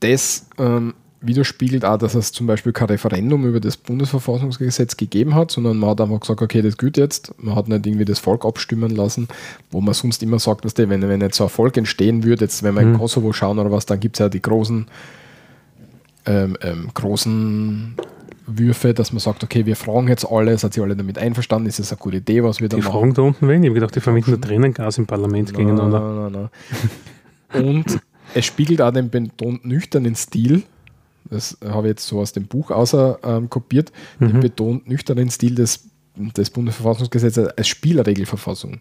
Das 0.00 0.46
ähm, 0.58 0.92
widerspiegelt 1.22 1.86
auch, 1.86 1.96
dass 1.96 2.14
es 2.14 2.30
zum 2.30 2.46
Beispiel 2.46 2.74
kein 2.74 2.88
Referendum 2.88 3.46
über 3.46 3.58
das 3.58 3.78
Bundesverfassungsgesetz 3.78 4.98
gegeben 4.98 5.34
hat, 5.34 5.50
sondern 5.50 5.78
man 5.78 5.90
hat 5.90 6.02
einfach 6.02 6.20
gesagt, 6.20 6.42
okay, 6.42 6.60
das 6.60 6.76
gilt 6.76 6.98
jetzt. 6.98 7.32
Man 7.38 7.54
hat 7.54 7.68
nicht 7.68 7.86
irgendwie 7.86 8.04
das 8.04 8.18
Volk 8.18 8.44
abstimmen 8.44 8.90
lassen, 8.90 9.28
wo 9.70 9.80
man 9.80 9.94
sonst 9.94 10.22
immer 10.22 10.38
sagt, 10.38 10.66
dass 10.66 10.74
der, 10.74 10.90
wenn, 10.90 11.08
wenn 11.08 11.22
jetzt 11.22 11.38
so 11.38 11.44
ein 11.44 11.50
Volk 11.50 11.78
entstehen 11.78 12.22
würde, 12.22 12.44
jetzt 12.44 12.62
wenn 12.62 12.74
wir 12.74 12.82
mhm. 12.82 12.92
in 12.92 12.98
Kosovo 12.98 13.32
schauen 13.32 13.58
oder 13.58 13.72
was, 13.72 13.86
dann 13.86 13.98
gibt 13.98 14.16
es 14.16 14.18
ja 14.18 14.28
die 14.28 14.42
großen 14.42 14.88
ähm, 16.26 16.56
ähm, 16.62 16.88
großen 16.94 17.94
Würfe, 18.46 18.92
dass 18.92 19.12
man 19.12 19.20
sagt, 19.20 19.42
okay, 19.42 19.64
wir 19.66 19.76
fragen 19.76 20.08
jetzt 20.08 20.26
alle, 20.30 20.56
seid 20.58 20.76
ihr 20.76 20.82
alle 20.82 20.96
damit 20.96 21.18
einverstanden, 21.18 21.68
ist 21.68 21.80
es 21.80 21.90
eine 21.90 21.98
gute 21.98 22.18
Idee, 22.18 22.42
was 22.42 22.60
wir 22.60 22.68
da 22.68 22.76
die 22.76 22.82
machen? 22.82 22.92
Die 22.92 22.98
fragen 22.98 23.14
da 23.14 23.22
unten 23.22 23.48
wen? 23.48 23.62
Ich 23.62 23.68
habe 23.68 23.74
gedacht, 23.74 23.96
die 23.96 24.00
vermitteln 24.00 24.32
nur 24.32 24.40
Tränengas 24.40 24.98
im 24.98 25.06
Parlament 25.06 25.52
nein, 25.52 25.56
gegeneinander. 25.56 26.00
Nein, 26.00 26.32
nein, 26.32 26.50
nein. 27.52 27.66
Und 27.66 28.00
es 28.34 28.44
spiegelt 28.44 28.82
auch 28.82 28.90
den 28.90 29.10
betont 29.10 29.64
nüchternen 29.64 30.14
Stil, 30.14 30.62
das 31.30 31.56
habe 31.64 31.86
ich 31.86 31.92
jetzt 31.92 32.06
so 32.06 32.20
aus 32.20 32.32
dem 32.32 32.46
Buch 32.46 32.70
außer 32.70 33.18
ähm, 33.22 33.48
kopiert, 33.48 33.92
mhm. 34.18 34.28
den 34.28 34.40
betont 34.40 34.88
nüchternen 34.88 35.30
Stil 35.30 35.54
des, 35.54 35.88
des 36.16 36.50
Bundesverfassungsgesetzes 36.50 37.48
als 37.48 37.68
Spielregelverfassung. 37.68 38.80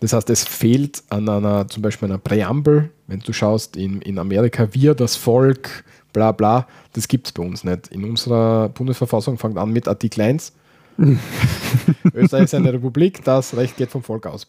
Das 0.00 0.12
heißt, 0.12 0.28
es 0.30 0.44
fehlt 0.44 1.02
an 1.08 1.28
einer, 1.28 1.66
zum 1.68 1.82
Beispiel 1.82 2.08
einer 2.08 2.18
Präambel, 2.18 2.90
wenn 3.06 3.20
du 3.20 3.32
schaust, 3.32 3.76
in, 3.76 4.02
in 4.02 4.18
Amerika, 4.18 4.68
wir, 4.72 4.94
das 4.94 5.16
Volk, 5.16 5.84
bla 6.14 6.32
bla, 6.32 6.66
das 6.94 7.06
gibt 7.06 7.26
es 7.26 7.32
bei 7.32 7.42
uns 7.42 7.62
nicht. 7.64 7.88
In 7.88 8.04
unserer 8.04 8.70
Bundesverfassung 8.70 9.36
fängt 9.36 9.58
an 9.58 9.70
mit 9.70 9.86
Artikel 9.86 10.22
1. 10.22 10.54
Österreich 12.14 12.44
ist 12.44 12.54
eine 12.54 12.72
Republik, 12.72 13.22
das 13.24 13.54
Recht 13.54 13.76
geht 13.76 13.90
vom 13.90 14.02
Volk 14.02 14.26
aus. 14.26 14.46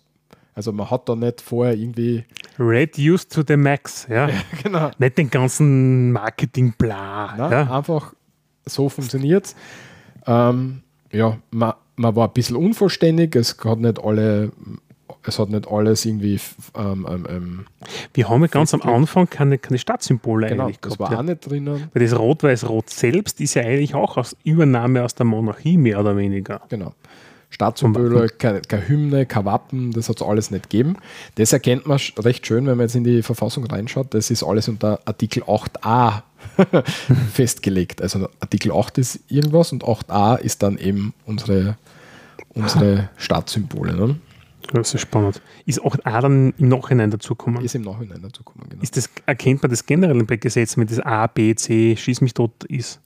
Also 0.53 0.71
man 0.71 0.89
hat 0.89 1.09
da 1.09 1.15
nicht 1.15 1.41
vorher 1.41 1.75
irgendwie. 1.75 2.23
Reduced 2.57 3.33
to 3.33 3.43
the 3.45 3.57
max, 3.57 4.07
ja. 4.09 4.29
ja 4.29 4.35
genau. 4.63 4.91
Nicht 4.97 5.17
den 5.17 5.29
ganzen 5.29 6.13
Marketing-Bla. 6.13 7.49
Ja. 7.51 7.77
Einfach 7.77 8.13
so 8.65 8.87
funktioniert 8.87 9.47
es. 9.47 9.55
Ähm, 10.25 10.81
ja, 11.11 11.37
man, 11.51 11.73
man 11.97 12.15
war 12.15 12.27
ein 12.27 12.33
bisschen 12.33 12.55
unvollständig, 12.55 13.35
es 13.35 13.57
hat 13.63 13.79
nicht 13.79 14.01
alle 14.01 14.51
es 15.27 15.39
hat 15.39 15.49
nicht 15.49 15.67
alles 15.67 16.05
irgendwie. 16.05 16.39
Ähm, 16.75 17.07
ähm, 17.09 17.27
ähm 17.29 17.65
wir 18.13 18.29
haben 18.29 18.41
ja 18.41 18.47
ganz 18.47 18.73
am 18.73 18.81
Anfang 18.81 19.29
keine, 19.29 19.57
keine 19.57 19.77
Stadtsymbole 19.77 20.47
genau, 20.47 20.65
eigentlich 20.65 20.81
gehabt. 20.81 20.99
Das 20.99 20.99
war 20.99 21.11
ja. 21.11 21.19
auch 21.19 21.23
nicht 21.23 21.49
drinnen. 21.49 21.89
Weil 21.93 22.03
das 22.03 22.17
Rot-Weiß-Rot 22.17 22.89
selbst 22.89 23.41
ist 23.41 23.55
ja 23.55 23.63
eigentlich 23.63 23.95
auch 23.95 24.17
aus 24.17 24.35
Übernahme 24.43 25.03
aus 25.03 25.15
der 25.15 25.25
Monarchie 25.25 25.77
mehr 25.77 25.99
oder 25.99 26.15
weniger. 26.17 26.61
Genau. 26.69 26.93
Stadtsymbole, 27.49 28.27
keine, 28.29 28.61
keine 28.61 28.87
Hymne, 28.87 29.25
kein 29.25 29.45
Wappen, 29.45 29.91
das 29.91 30.09
hat 30.09 30.17
es 30.17 30.21
alles 30.21 30.51
nicht 30.51 30.69
gegeben. 30.69 30.97
Das 31.35 31.53
erkennt 31.53 31.87
man 31.87 31.99
recht 32.19 32.45
schön, 32.45 32.65
wenn 32.65 32.77
man 32.77 32.85
jetzt 32.87 32.95
in 32.95 33.05
die 33.05 33.21
Verfassung 33.21 33.65
reinschaut. 33.65 34.13
Das 34.13 34.29
ist 34.29 34.43
alles 34.43 34.67
unter 34.67 34.99
Artikel 35.05 35.43
8a 35.43 36.23
festgelegt. 37.33 38.01
Also 38.01 38.27
Artikel 38.41 38.73
8 38.73 38.97
ist 38.97 39.19
irgendwas 39.29 39.71
und 39.71 39.85
8a 39.85 40.37
ist 40.37 40.63
dann 40.63 40.77
eben 40.77 41.13
unsere, 41.25 41.77
unsere 42.53 43.09
Staatssymbole. 43.15 43.95
Ne? 43.95 44.19
Das 44.81 44.93
ist 44.93 45.01
spannend. 45.01 45.41
Ist 45.65 45.81
auch 45.81 45.95
A 46.03 46.21
dann 46.21 46.53
im 46.57 46.69
Nachhinein 46.69 47.11
dazugekommen? 47.11 47.63
Ist 47.63 47.75
im 47.75 47.83
Nachhinein 47.83 48.21
dazugekommen, 48.21 48.69
genau. 48.69 48.81
Ist 48.83 48.97
das, 48.97 49.09
erkennt 49.25 49.61
man 49.61 49.71
das 49.71 49.85
generell 49.85 50.23
bei 50.23 50.37
Gesetzen, 50.37 50.81
wenn 50.81 50.87
das 50.87 50.99
A, 50.99 51.27
B, 51.27 51.55
C, 51.55 51.95
Schieß 51.95 52.21
mich 52.21 52.33
tot 52.33 52.63
ist? 52.65 52.99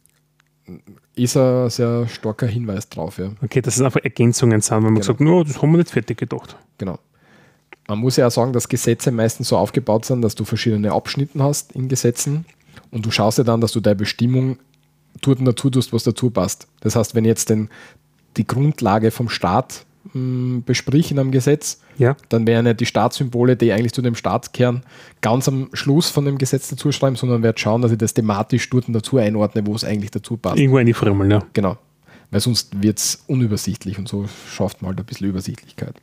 Ist 1.16 1.38
ein 1.38 1.70
sehr 1.70 2.08
starker 2.08 2.48
Hinweis 2.48 2.90
drauf, 2.90 3.18
ja. 3.18 3.32
Okay, 3.42 3.62
dass 3.62 3.76
es 3.76 3.82
einfach 3.82 4.02
Ergänzungen 4.04 4.62
sind, 4.62 4.78
wenn 4.78 4.84
man 4.84 4.94
genau. 4.96 5.06
sagt, 5.06 5.22
no, 5.22 5.44
das 5.44 5.62
haben 5.62 5.72
wir 5.72 5.78
nicht 5.78 5.92
fertig 5.92 6.18
gedacht. 6.18 6.56
Genau. 6.78 7.00
Man 7.88 8.00
muss 8.00 8.18
ja 8.18 8.28
auch 8.28 8.32
sagen, 8.32 8.54
dass 8.54 8.70
Gesetze 8.70 9.12
meistens 9.12 9.48
so 9.48 9.58
aufgebaut 9.58 10.06
sind, 10.06 10.22
dass 10.22 10.36
du 10.36 10.46
verschiedene 10.46 10.92
Abschnitte 10.92 11.42
hast 11.42 11.72
in 11.72 11.88
Gesetzen 11.88 12.46
und 12.92 13.06
du 13.06 13.12
schaust 13.12 13.40
ja 13.40 13.44
dann, 13.44 13.62
dass 13.62 13.72
du 13.72 13.80
deine 13.80 13.96
Bestimmung 13.96 14.60
tut 15.22 15.40
und 15.40 15.46
dazu 15.46 15.70
tust, 15.70 15.92
was 15.92 16.04
dazu 16.04 16.30
passt. 16.30 16.68
Das 16.82 16.96
heißt, 16.96 17.16
wenn 17.16 17.26
jetzt 17.26 17.50
den, 17.50 17.70
die 18.38 18.46
Grundlage 18.46 19.12
vom 19.12 19.28
Staat 19.28 19.86
besprechen 20.14 21.20
am 21.20 21.32
Gesetz, 21.32 21.82
ja. 21.98 22.16
dann 22.30 22.48
wären 22.48 22.66
ja 22.66 22.74
die 22.74 22.86
Staatssymbole, 22.86 23.56
die 23.56 23.72
eigentlich 23.72 23.94
zu 23.94 24.02
dem 24.02 24.16
Staatskern 24.16 24.84
ganz 25.22 25.48
am 25.48 25.70
Schluss 25.74 26.10
von 26.10 26.26
dem 26.26 26.38
Gesetz 26.38 26.70
dazu 26.70 26.92
schreiben, 26.92 27.16
sondern 27.16 27.44
werde 27.44 27.60
schauen, 27.60 27.82
dass 27.82 27.92
ich 27.92 27.98
das 27.98 28.14
thematisch 28.14 28.70
dort 28.70 28.86
dazu 28.88 29.18
einordne, 29.18 29.66
wo 29.66 29.76
es 29.76 29.84
eigentlich 29.84 30.12
dazu 30.12 30.38
passt. 30.38 30.58
Irgendwo 30.58 30.78
eine 30.78 30.94
Frömmel, 30.94 31.30
ja. 31.30 31.44
Genau. 31.54 31.78
Weil 32.32 32.40
sonst 32.40 32.82
wird 32.82 33.00
es 33.00 33.24
unübersichtlich 33.28 34.00
und 34.00 34.08
so 34.08 34.26
schafft 34.50 34.82
man 34.82 34.90
halt 34.90 35.00
ein 35.00 35.06
bisschen 35.06 35.28
Übersichtlichkeit. 35.28 35.96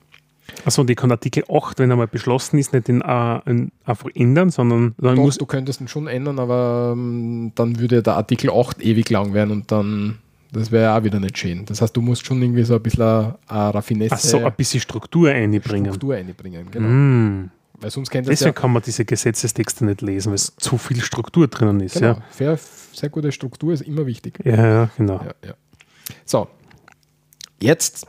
Achso, 0.65 0.83
und 0.83 0.91
ich 0.91 0.97
kann 0.97 1.11
Artikel 1.11 1.45
8, 1.51 1.79
wenn 1.79 1.91
er 1.91 1.97
mal 1.97 2.07
beschlossen 2.07 2.59
ist, 2.59 2.73
nicht 2.73 2.89
in, 2.89 3.03
uh, 3.03 3.41
in, 3.47 3.73
einfach 3.85 4.09
ändern, 4.15 4.51
sondern. 4.51 4.95
Doch, 4.99 5.15
muss 5.15 5.39
du 5.39 5.47
könntest 5.47 5.81
ihn 5.81 5.89
schon 5.89 6.07
ändern, 6.07 6.39
aber 6.39 6.93
um, 6.93 7.53
dann 7.55 7.79
würde 7.79 8.03
der 8.03 8.15
Artikel 8.15 8.51
8 8.51 8.81
ewig 8.83 9.11
lang 9.11 9.35
werden 9.35 9.51
und 9.51 9.73
dann 9.73 10.19
das 10.53 10.71
wäre 10.71 10.95
auch 10.95 11.03
wieder 11.03 11.21
nicht 11.21 11.39
schön. 11.39 11.65
Das 11.67 11.83
heißt, 11.83 11.97
du 11.97 12.01
musst 12.01 12.27
schon 12.27 12.41
irgendwie 12.41 12.63
so 12.63 12.75
ein 12.77 12.83
bisschen 12.83 13.03
eine, 13.03 13.35
Raffinesse. 13.49 14.15
Ach 14.15 14.19
so, 14.19 14.45
ein 14.45 14.55
bisschen 14.55 14.81
Struktur 14.81 15.31
einbringen. 15.31 15.87
Struktur 15.87 16.15
einbringen, 16.15 16.69
genau. 16.71 16.89
Mm. 16.89 17.51
Weil 17.79 17.91
sonst 17.91 18.11
kennt 18.11 18.27
Deswegen 18.27 18.49
ja, 18.49 18.53
kann 18.53 18.73
man 18.73 18.83
diese 18.83 19.05
Gesetzestexte 19.05 19.85
nicht 19.85 20.01
lesen, 20.01 20.31
weil 20.31 20.37
es 20.37 20.55
zu 20.57 20.79
viel 20.79 21.01
Struktur 21.03 21.47
drinnen 21.49 21.81
ist. 21.81 21.95
Genau. 21.95 22.07
Ja. 22.07 22.23
Sehr, 22.31 22.59
sehr 22.93 23.09
gute 23.11 23.33
Struktur 23.33 23.73
ist 23.75 23.83
immer 23.83 24.07
wichtig. 24.07 24.39
Ja, 24.45 24.57
ja 24.57 24.91
genau. 24.97 25.21
Ja, 25.23 25.49
ja. 25.49 25.55
So, 26.25 26.49
jetzt 27.61 28.07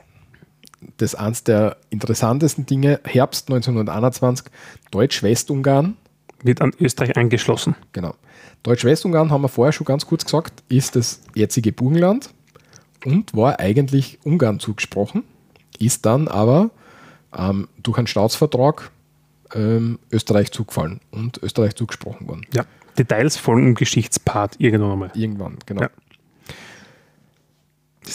das 0.98 1.16
eines 1.16 1.44
der 1.44 1.78
interessantesten 1.90 2.66
Dinge, 2.66 3.02
Herbst 3.04 3.50
1921, 3.50 4.48
Deutsch-Westungarn. 4.92 5.98
Wird 6.44 6.62
an 6.62 6.72
Österreich 6.80 7.18
angeschlossen. 7.18 7.76
Genau. 7.94 8.14
Deutsch-Westungarn, 8.64 9.32
haben 9.32 9.42
wir 9.42 9.50
vorher 9.50 9.72
schon 9.72 9.86
ganz 9.86 10.06
kurz 10.06 10.26
gesagt, 10.26 10.64
ist 10.70 10.96
das 10.96 11.22
jetzige 11.36 11.72
Burgenland 11.72 12.30
und 13.06 13.36
war 13.36 13.60
eigentlich 13.60 14.20
Ungarn 14.24 14.60
zugesprochen, 14.60 15.24
ist 15.80 16.06
dann 16.06 16.28
aber 16.28 16.72
ähm, 17.36 17.68
durch 17.82 17.98
einen 17.98 18.08
Staatsvertrag 18.08 18.92
ähm, 19.54 20.00
Österreich 20.12 20.52
zugefallen 20.52 21.00
und 21.12 21.42
Österreich 21.42 21.76
zugesprochen 21.76 22.28
worden. 22.28 22.46
Ja, 22.54 22.66
Details 22.98 23.38
folgen 23.38 23.68
im 23.68 23.76
Geschichtspart 23.76 24.56
irgendwann 24.60 24.92
einmal. 24.92 25.12
Irgendwann, 25.14 25.58
genau. 25.66 25.84
Ja. 25.84 25.90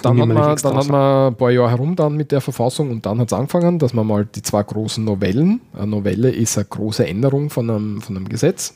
Dann 0.03 0.21
hat, 0.21 0.29
man, 0.29 0.57
dann 0.57 0.77
hat 0.77 0.89
man 0.89 1.29
ein 1.29 1.37
paar 1.37 1.51
Jahre 1.51 1.71
herum 1.71 1.97
dann 1.97 2.17
mit 2.17 2.33
der 2.33 2.41
Verfassung 2.41 2.91
und 2.91 3.05
dann 3.05 3.19
hat 3.19 3.29
es 3.29 3.33
angefangen, 3.35 3.79
dass 3.79 3.93
man 3.93 4.07
mal 4.07 4.25
die 4.25 4.41
zwei 4.41 4.63
großen 4.63 5.05
Novellen, 5.05 5.61
eine 5.75 5.87
Novelle 5.87 6.31
ist 6.31 6.57
eine 6.57 6.65
große 6.65 7.07
Änderung 7.07 7.51
von 7.51 7.69
einem, 7.69 8.01
von 8.01 8.17
einem 8.17 8.27
Gesetz, 8.29 8.75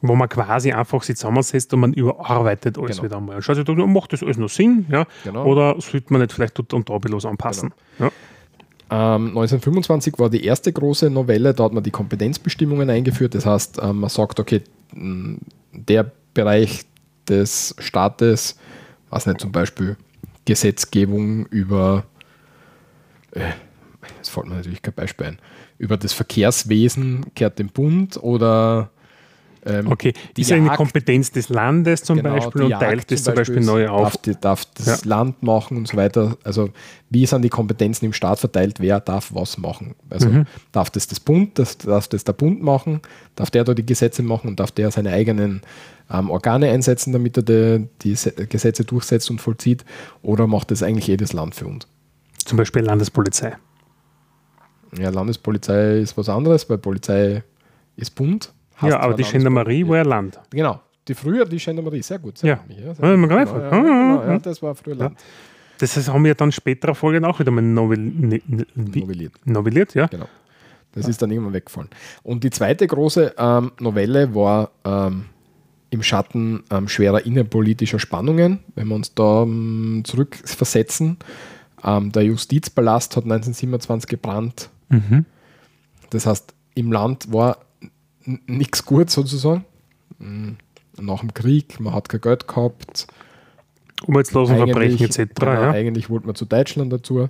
wo 0.00 0.14
man 0.14 0.28
quasi 0.28 0.72
einfach 0.72 1.02
sich 1.02 1.16
zusammensetzt 1.16 1.72
und 1.74 1.80
man 1.80 1.92
überarbeitet 1.92 2.78
alles 2.78 2.96
genau. 2.96 3.02
wieder 3.04 3.16
einmal. 3.18 3.42
Schaut 3.42 3.56
sich 3.56 3.64
da, 3.64 3.74
macht 3.74 4.12
das 4.12 4.22
alles 4.22 4.36
noch 4.36 4.48
Sinn? 4.48 4.86
Ja? 4.90 5.06
Genau. 5.24 5.44
Oder 5.44 5.80
sollte 5.80 6.12
man 6.12 6.22
nicht 6.22 6.32
vielleicht 6.32 6.58
dort 6.58 6.72
und 6.74 6.88
da 6.88 6.98
bloß 6.98 7.26
anpassen? 7.26 7.72
Genau. 7.98 8.10
Ja. 8.90 9.16
Ähm, 9.16 9.28
1925 9.28 10.18
war 10.18 10.28
die 10.28 10.44
erste 10.44 10.72
große 10.72 11.08
Novelle, 11.08 11.54
da 11.54 11.64
hat 11.64 11.72
man 11.72 11.82
die 11.82 11.90
Kompetenzbestimmungen 11.90 12.90
eingeführt. 12.90 13.34
Das 13.34 13.46
heißt, 13.46 13.80
ähm, 13.82 14.00
man 14.00 14.10
sagt, 14.10 14.38
okay, 14.38 14.62
der 15.72 16.10
Bereich 16.34 16.84
des 17.28 17.74
Staates, 17.78 18.58
was 19.08 19.26
nicht 19.26 19.40
zum 19.40 19.52
Beispiel 19.52 19.96
Gesetzgebung 20.44 21.46
über 21.46 22.04
äh, 23.32 23.52
fällt 24.22 24.46
mir 24.46 24.56
natürlich 24.56 24.82
kein 24.82 24.94
Beispiel 24.94 25.26
ein, 25.26 25.38
über 25.78 25.96
das 25.96 26.12
Verkehrswesen 26.12 27.26
kehrt 27.34 27.58
dem 27.58 27.68
Bund 27.68 28.16
oder 28.22 28.90
ähm, 29.64 29.92
okay, 29.92 30.12
die 30.36 30.40
ist 30.40 30.50
Jagd, 30.50 30.62
eine 30.62 30.76
Kompetenz 30.76 31.30
des 31.30 31.48
Landes 31.48 32.02
zum 32.02 32.16
genau, 32.16 32.34
Beispiel 32.34 32.62
und 32.62 32.70
Jagd 32.70 32.82
teilt 32.82 33.10
das 33.12 33.22
zum 33.22 33.34
Beispiel, 33.34 33.56
Beispiel 33.56 33.72
neu 33.72 33.88
auf. 33.88 34.12
Darf, 34.12 34.16
die, 34.22 34.40
darf 34.40 34.64
das 34.74 34.86
ja. 34.86 35.08
Land 35.08 35.42
machen 35.42 35.76
und 35.76 35.86
so 35.86 35.96
weiter. 35.96 36.36
Also 36.42 36.70
wie 37.10 37.26
sind 37.26 37.42
die 37.42 37.48
Kompetenzen 37.48 38.06
im 38.06 38.12
Staat 38.12 38.40
verteilt, 38.40 38.80
wer 38.80 38.98
darf 38.98 39.32
was 39.34 39.58
machen? 39.58 39.94
Also 40.10 40.28
mhm. 40.28 40.46
darf 40.72 40.90
das 40.90 41.06
das 41.06 41.20
Bund, 41.20 41.58
das, 41.60 41.78
darf 41.78 42.08
das 42.08 42.24
der 42.24 42.32
Bund 42.32 42.60
machen, 42.60 43.02
darf 43.36 43.50
der 43.50 43.62
da 43.62 43.72
die 43.74 43.86
Gesetze 43.86 44.22
machen 44.22 44.48
und 44.48 44.58
darf 44.58 44.72
der 44.72 44.90
seine 44.90 45.12
eigenen 45.12 45.62
ähm, 46.10 46.28
Organe 46.28 46.70
einsetzen, 46.70 47.12
damit 47.12 47.36
er 47.36 47.42
die, 47.44 47.88
die 48.02 48.16
Gesetze 48.48 48.84
durchsetzt 48.84 49.30
und 49.30 49.40
vollzieht 49.40 49.84
oder 50.22 50.48
macht 50.48 50.72
das 50.72 50.82
eigentlich 50.82 51.06
jedes 51.06 51.32
Land 51.32 51.54
für 51.54 51.66
uns? 51.66 51.86
Zum 52.44 52.58
Beispiel 52.58 52.82
Landespolizei. 52.82 53.56
Ja, 54.98 55.10
Landespolizei 55.10 55.98
ist 55.98 56.16
was 56.18 56.28
anderes, 56.28 56.68
weil 56.68 56.78
Polizei 56.78 57.44
ist 57.94 58.16
Bund 58.16 58.52
ja, 58.88 59.00
aber 59.00 59.14
die 59.14 59.22
Gendarmerie 59.22 59.86
war 59.86 59.98
ja 59.98 60.02
Land. 60.02 60.40
Genau. 60.50 60.80
Die 61.08 61.14
früher, 61.14 61.44
die 61.44 61.56
Gendarmerie, 61.56 62.02
sehr 62.02 62.18
gut. 62.18 62.38
Sehr 62.38 62.50
ja. 62.50 62.60
Sehr 62.68 62.84
ja, 62.84 62.92
gut. 62.92 63.30
Ja, 63.30 63.38
ja, 63.38 63.70
genau, 63.70 64.24
ja, 64.24 64.38
das 64.38 64.62
war 64.62 64.74
früher 64.74 64.94
Land. 64.94 65.18
Das 65.78 65.96
heißt, 65.96 66.08
haben 66.08 66.24
wir 66.24 66.34
dann 66.34 66.52
späterer 66.52 66.94
Folgen 66.94 67.24
auch 67.24 67.40
wieder 67.40 67.50
mal 67.50 67.62
novelliert. 67.62 69.32
Novelliert, 69.44 69.94
ja. 69.94 70.06
Genau. 70.06 70.28
Das 70.92 71.08
ist 71.08 71.20
dann 71.22 71.30
irgendwann 71.30 71.54
weggefallen. 71.54 71.88
Und 72.22 72.44
die 72.44 72.50
zweite 72.50 72.86
große 72.86 73.34
ähm, 73.36 73.72
Novelle 73.80 74.34
war 74.34 74.70
ähm, 74.84 75.24
im 75.90 76.02
Schatten 76.02 76.62
ähm, 76.70 76.86
schwerer 76.86 77.24
innenpolitischer 77.24 77.98
Spannungen. 77.98 78.60
Wenn 78.74 78.88
wir 78.88 78.94
uns 78.94 79.14
da 79.14 79.42
ähm, 79.42 80.02
zurückversetzen, 80.04 81.18
ähm, 81.82 82.12
der 82.12 82.24
Justizpalast 82.24 83.16
hat 83.16 83.24
1927 83.24 84.08
gebrannt. 84.08 84.70
Mhm. 84.88 85.24
Das 86.10 86.26
heißt, 86.26 86.54
im 86.74 86.92
Land 86.92 87.32
war 87.32 87.58
nichts 88.24 88.84
gut 88.84 89.10
sozusagen. 89.10 89.64
Mm, 90.18 90.52
nach 91.00 91.20
dem 91.20 91.34
Krieg, 91.34 91.80
man 91.80 91.94
hat 91.94 92.08
kein 92.08 92.20
Geld 92.20 92.46
gehabt. 92.46 93.06
Arbeitslosenverbrechen 94.06 95.06
etc. 95.06 95.34
Genau, 95.34 95.52
ja. 95.52 95.70
Eigentlich 95.70 96.10
wollte 96.10 96.26
man 96.26 96.34
zu 96.34 96.44
Deutschland 96.44 96.92
dazu. 96.92 97.28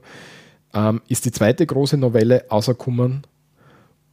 Ähm, 0.74 1.02
ist 1.08 1.24
die 1.24 1.32
zweite 1.32 1.66
große 1.66 1.98
Novelle 1.98 2.46
rausgekommen 2.50 3.26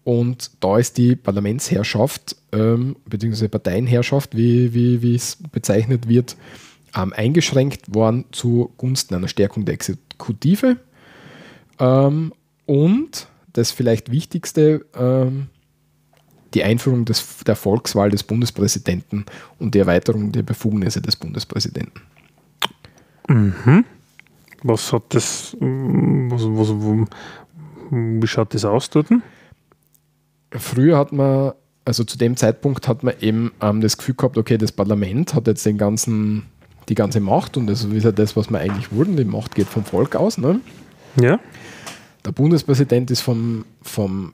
und 0.04 0.52
da 0.60 0.78
ist 0.78 0.98
die 0.98 1.16
Parlamentsherrschaft, 1.16 2.36
ähm, 2.52 2.96
beziehungsweise 3.06 3.48
Parteienherrschaft, 3.48 4.36
wie, 4.36 4.74
wie, 4.74 5.02
wie 5.02 5.16
es 5.16 5.38
bezeichnet 5.52 6.08
wird, 6.08 6.36
ähm, 6.96 7.14
eingeschränkt 7.14 7.94
worden 7.94 8.26
zugunsten 8.32 9.16
einer 9.16 9.28
Stärkung 9.28 9.66
der 9.66 9.76
Exekutive. 9.76 10.78
Ähm, 11.80 12.34
und 12.66 13.28
das 13.54 13.72
vielleicht 13.72 14.12
Wichtigste, 14.12 14.86
ähm, 14.98 15.48
die 16.54 16.64
Einführung 16.64 17.06
des, 17.06 17.40
der 17.46 17.56
Volkswahl 17.56 18.10
des 18.10 18.24
Bundespräsidenten 18.24 19.26
und 19.60 19.76
die 19.76 19.80
Erweiterung 19.80 20.32
der 20.32 20.44
Befugnisse 20.44 21.02
des 21.02 21.16
Bundespräsidenten. 21.16 22.02
Mhm. 23.28 23.86
Was 24.64 24.92
hat 24.92 25.04
das, 25.10 25.56
was, 25.60 26.44
was, 26.44 26.70
wo, 26.70 27.06
wie 27.92 28.28
schaut 28.28 28.54
das 28.54 28.66
aus 28.66 28.90
dort? 28.90 29.08
Früher 30.52 30.98
hat 30.98 31.12
man, 31.12 31.54
also 31.86 32.04
zu 32.04 32.18
dem 32.18 32.36
Zeitpunkt 32.36 32.88
hat 32.88 33.04
man 33.04 33.14
eben 33.22 33.52
ähm, 33.62 33.82
das 33.82 33.98
Gefühl 33.98 34.16
gehabt, 34.16 34.38
okay, 34.38 34.58
das 34.58 34.72
Parlament 34.72 35.34
hat 35.34 35.48
jetzt 35.48 35.66
den 35.66 35.78
ganzen, 35.78 36.44
die 36.90 36.96
ganze 36.96 37.20
Macht 37.20 37.56
und 37.56 37.68
das 37.68 37.84
ist 37.84 38.04
ja 38.04 38.12
das, 38.12 38.36
was 38.36 38.50
wir 38.50 38.60
eigentlich 38.60 38.92
wurden. 38.92 39.16
Die 39.16 39.24
Macht 39.24 39.56
geht 39.56 39.68
vom 39.68 39.86
Volk 39.86 40.16
aus. 40.16 40.38
Ne? 40.38 40.60
Ja. 41.22 41.40
Der 42.26 42.32
Bundespräsident 42.32 43.12
ist 43.12 43.22
vom, 43.22 43.64
vom 43.82 44.34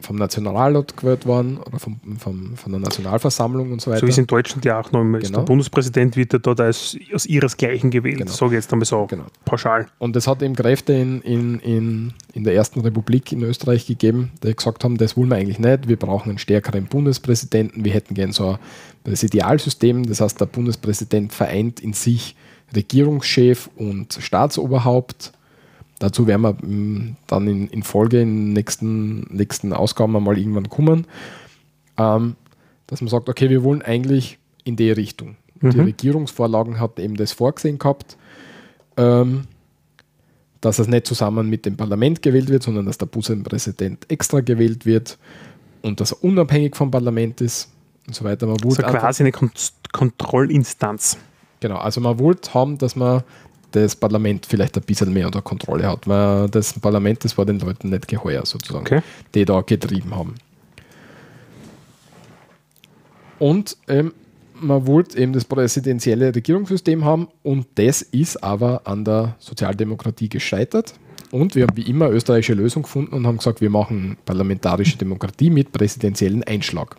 vom 0.00 0.16
Nationalrat 0.16 0.96
gewählt 0.96 1.26
worden 1.26 1.58
oder 1.58 1.78
vom, 1.78 2.00
vom, 2.18 2.56
von 2.56 2.72
der 2.72 2.80
Nationalversammlung 2.80 3.72
und 3.72 3.80
so 3.80 3.90
weiter. 3.90 4.00
So 4.00 4.06
ist 4.06 4.18
in 4.18 4.26
Deutschland 4.26 4.64
ja 4.64 4.80
auch 4.80 4.92
noch 4.92 5.00
immer. 5.00 5.18
Genau. 5.18 5.38
Der 5.38 5.44
Bundespräsident 5.44 6.16
wird 6.16 6.32
ja 6.32 6.38
dort 6.38 6.60
als, 6.60 6.96
aus 7.14 7.26
ihresgleichen 7.26 7.90
gewählt, 7.90 8.18
genau. 8.18 8.30
sage 8.30 8.52
ich 8.52 8.62
jetzt 8.62 8.72
einmal 8.72 8.86
so 8.86 9.06
genau. 9.06 9.24
pauschal. 9.44 9.88
Und 9.98 10.16
es 10.16 10.26
hat 10.26 10.42
eben 10.42 10.54
Kräfte 10.54 10.92
in, 10.92 11.20
in, 11.22 11.60
in, 11.60 12.14
in 12.32 12.44
der 12.44 12.54
Ersten 12.54 12.80
Republik 12.80 13.32
in 13.32 13.42
Österreich 13.42 13.86
gegeben, 13.86 14.32
die 14.42 14.54
gesagt 14.54 14.84
haben, 14.84 14.96
das 14.96 15.16
wollen 15.16 15.28
wir 15.28 15.36
eigentlich 15.36 15.58
nicht, 15.58 15.88
wir 15.88 15.96
brauchen 15.96 16.30
einen 16.30 16.38
stärkeren 16.38 16.84
Bundespräsidenten, 16.84 17.84
wir 17.84 17.92
hätten 17.92 18.14
gern 18.14 18.32
so 18.32 18.52
ein 18.52 18.58
Präsidialsystem, 19.04 20.06
das 20.06 20.20
heißt, 20.20 20.40
der 20.40 20.46
Bundespräsident 20.46 21.32
vereint 21.32 21.80
in 21.80 21.92
sich 21.92 22.36
Regierungschef 22.74 23.68
und 23.76 24.18
Staatsoberhaupt 24.20 25.32
Dazu 26.00 26.26
werden 26.26 26.42
wir 26.42 26.54
mm, 26.54 27.16
dann 27.26 27.46
in, 27.46 27.68
in 27.68 27.82
Folge 27.82 28.22
in 28.22 28.28
den 28.28 28.52
nächsten, 28.54 29.20
nächsten 29.34 29.72
Ausgaben 29.72 30.12
mal 30.12 30.36
irgendwann 30.36 30.68
kommen, 30.68 31.06
ähm, 31.98 32.36
dass 32.86 33.02
man 33.02 33.08
sagt, 33.08 33.28
okay, 33.28 33.50
wir 33.50 33.62
wollen 33.62 33.82
eigentlich 33.82 34.38
in 34.64 34.76
die 34.76 34.90
Richtung. 34.90 35.36
Mhm. 35.60 35.70
Die 35.70 35.80
Regierungsvorlagen 35.80 36.80
hat 36.80 36.98
eben 36.98 37.16
das 37.16 37.32
vorgesehen 37.32 37.78
gehabt, 37.78 38.16
ähm, 38.96 39.42
dass 40.62 40.78
es 40.78 40.88
nicht 40.88 41.06
zusammen 41.06 41.50
mit 41.50 41.66
dem 41.66 41.76
Parlament 41.76 42.22
gewählt 42.22 42.48
wird, 42.48 42.62
sondern 42.62 42.86
dass 42.86 42.96
der 42.96 43.06
Bundespräsident 43.06 44.10
extra 44.10 44.40
gewählt 44.40 44.86
wird 44.86 45.18
und 45.82 46.00
dass 46.00 46.12
er 46.12 46.24
unabhängig 46.24 46.76
vom 46.76 46.90
Parlament 46.90 47.42
ist 47.42 47.70
und 48.06 48.14
so 48.14 48.24
weiter. 48.24 48.46
Man 48.46 48.56
also 48.64 48.82
quasi 48.82 49.22
eine 49.22 49.32
Kont 49.32 49.74
Kontrollinstanz. 49.92 51.18
Genau, 51.60 51.76
also 51.76 52.00
man 52.00 52.18
wollte 52.18 52.54
haben, 52.54 52.78
dass 52.78 52.96
man 52.96 53.22
das 53.72 53.96
Parlament 53.96 54.46
vielleicht 54.46 54.76
ein 54.76 54.82
bisschen 54.82 55.12
mehr 55.12 55.26
unter 55.26 55.42
Kontrolle 55.42 55.88
hat, 55.88 56.06
weil 56.06 56.48
das 56.48 56.78
Parlament, 56.78 57.24
das 57.24 57.36
war 57.38 57.46
den 57.46 57.58
Leuten 57.58 57.90
nicht 57.90 58.08
geheuer 58.08 58.44
sozusagen, 58.44 58.86
okay. 58.86 59.02
die 59.34 59.44
da 59.44 59.60
getrieben 59.60 60.14
haben. 60.14 60.34
Und 63.38 63.76
ähm, 63.88 64.12
man 64.60 64.86
wollte 64.86 65.18
eben 65.18 65.32
das 65.32 65.44
präsidentielle 65.44 66.34
Regierungssystem 66.34 67.04
haben 67.04 67.28
und 67.42 67.66
das 67.76 68.02
ist 68.02 68.42
aber 68.42 68.82
an 68.84 69.04
der 69.04 69.36
Sozialdemokratie 69.38 70.28
gescheitert. 70.28 70.94
Und 71.30 71.54
wir 71.54 71.62
haben 71.62 71.76
wie 71.76 71.88
immer 71.88 72.10
österreichische 72.10 72.54
Lösung 72.54 72.82
gefunden 72.82 73.14
und 73.14 73.26
haben 73.26 73.38
gesagt, 73.38 73.60
wir 73.60 73.70
machen 73.70 74.16
parlamentarische 74.24 74.98
Demokratie 74.98 75.48
mit 75.48 75.72
präsidentiellen 75.72 76.42
Einschlag. 76.42 76.96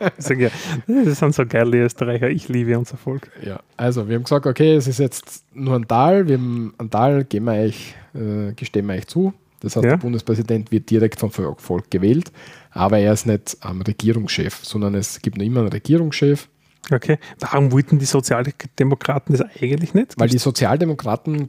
das 0.16 1.18
sind 1.18 1.34
so 1.34 1.46
geile 1.46 1.84
Österreicher. 1.84 2.28
Ich 2.28 2.48
liebe 2.48 2.78
unser 2.78 2.96
Volk. 2.96 3.30
Ja, 3.44 3.60
also 3.76 4.08
wir 4.08 4.16
haben 4.16 4.24
gesagt, 4.24 4.46
okay, 4.46 4.74
es 4.74 4.86
ist 4.86 4.98
jetzt 4.98 5.44
nur 5.54 5.76
ein 5.76 5.86
Tal. 5.86 6.28
Wir 6.28 6.36
haben 6.36 6.74
ein 6.78 6.90
Tal, 6.90 7.24
gehen 7.24 7.44
wir 7.44 7.52
euch, 7.52 7.94
äh, 8.14 8.52
gestehen 8.54 8.86
wir 8.86 8.94
euch 8.94 9.06
zu. 9.06 9.32
Das 9.60 9.76
heißt, 9.76 9.84
ja. 9.84 9.90
der 9.90 9.98
Bundespräsident 9.98 10.72
wird 10.72 10.90
direkt 10.90 11.20
vom 11.20 11.30
Volk 11.30 11.90
gewählt, 11.90 12.32
aber 12.72 12.98
er 12.98 13.12
ist 13.12 13.26
nicht 13.26 13.56
ähm, 13.64 13.80
Regierungschef, 13.82 14.64
sondern 14.64 14.96
es 14.96 15.22
gibt 15.22 15.38
noch 15.38 15.44
immer 15.44 15.60
einen 15.60 15.68
Regierungschef. 15.68 16.48
Okay, 16.90 17.18
warum 17.38 17.70
wollten 17.70 18.00
die 18.00 18.04
Sozialdemokraten 18.04 19.36
das 19.36 19.46
eigentlich 19.60 19.94
nicht? 19.94 20.18
Weil 20.18 20.28
die 20.28 20.38
Sozialdemokraten 20.38 21.48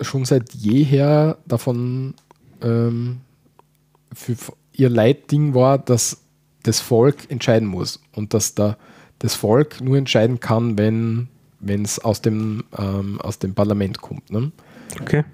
schon 0.00 0.24
seit 0.24 0.54
jeher 0.54 1.36
davon 1.46 2.14
ähm, 2.62 3.20
für 4.14 4.34
ihr 4.76 4.88
Leitding 4.88 5.54
war, 5.54 5.78
dass 5.78 6.22
das 6.62 6.80
Volk 6.80 7.30
entscheiden 7.30 7.68
muss 7.68 8.00
und 8.14 8.34
dass 8.34 8.54
da 8.54 8.76
das 9.18 9.34
Volk 9.34 9.80
nur 9.80 9.96
entscheiden 9.96 10.40
kann, 10.40 10.78
wenn 10.78 11.28
es 11.84 11.98
aus, 11.98 12.20
dem, 12.20 12.64
ähm, 12.78 13.20
aus 13.20 13.38
dem 13.38 13.54
Parlament 13.54 14.00
kommt. 14.00 14.30
Ne? 14.30 14.52
Okay. 15.00 15.24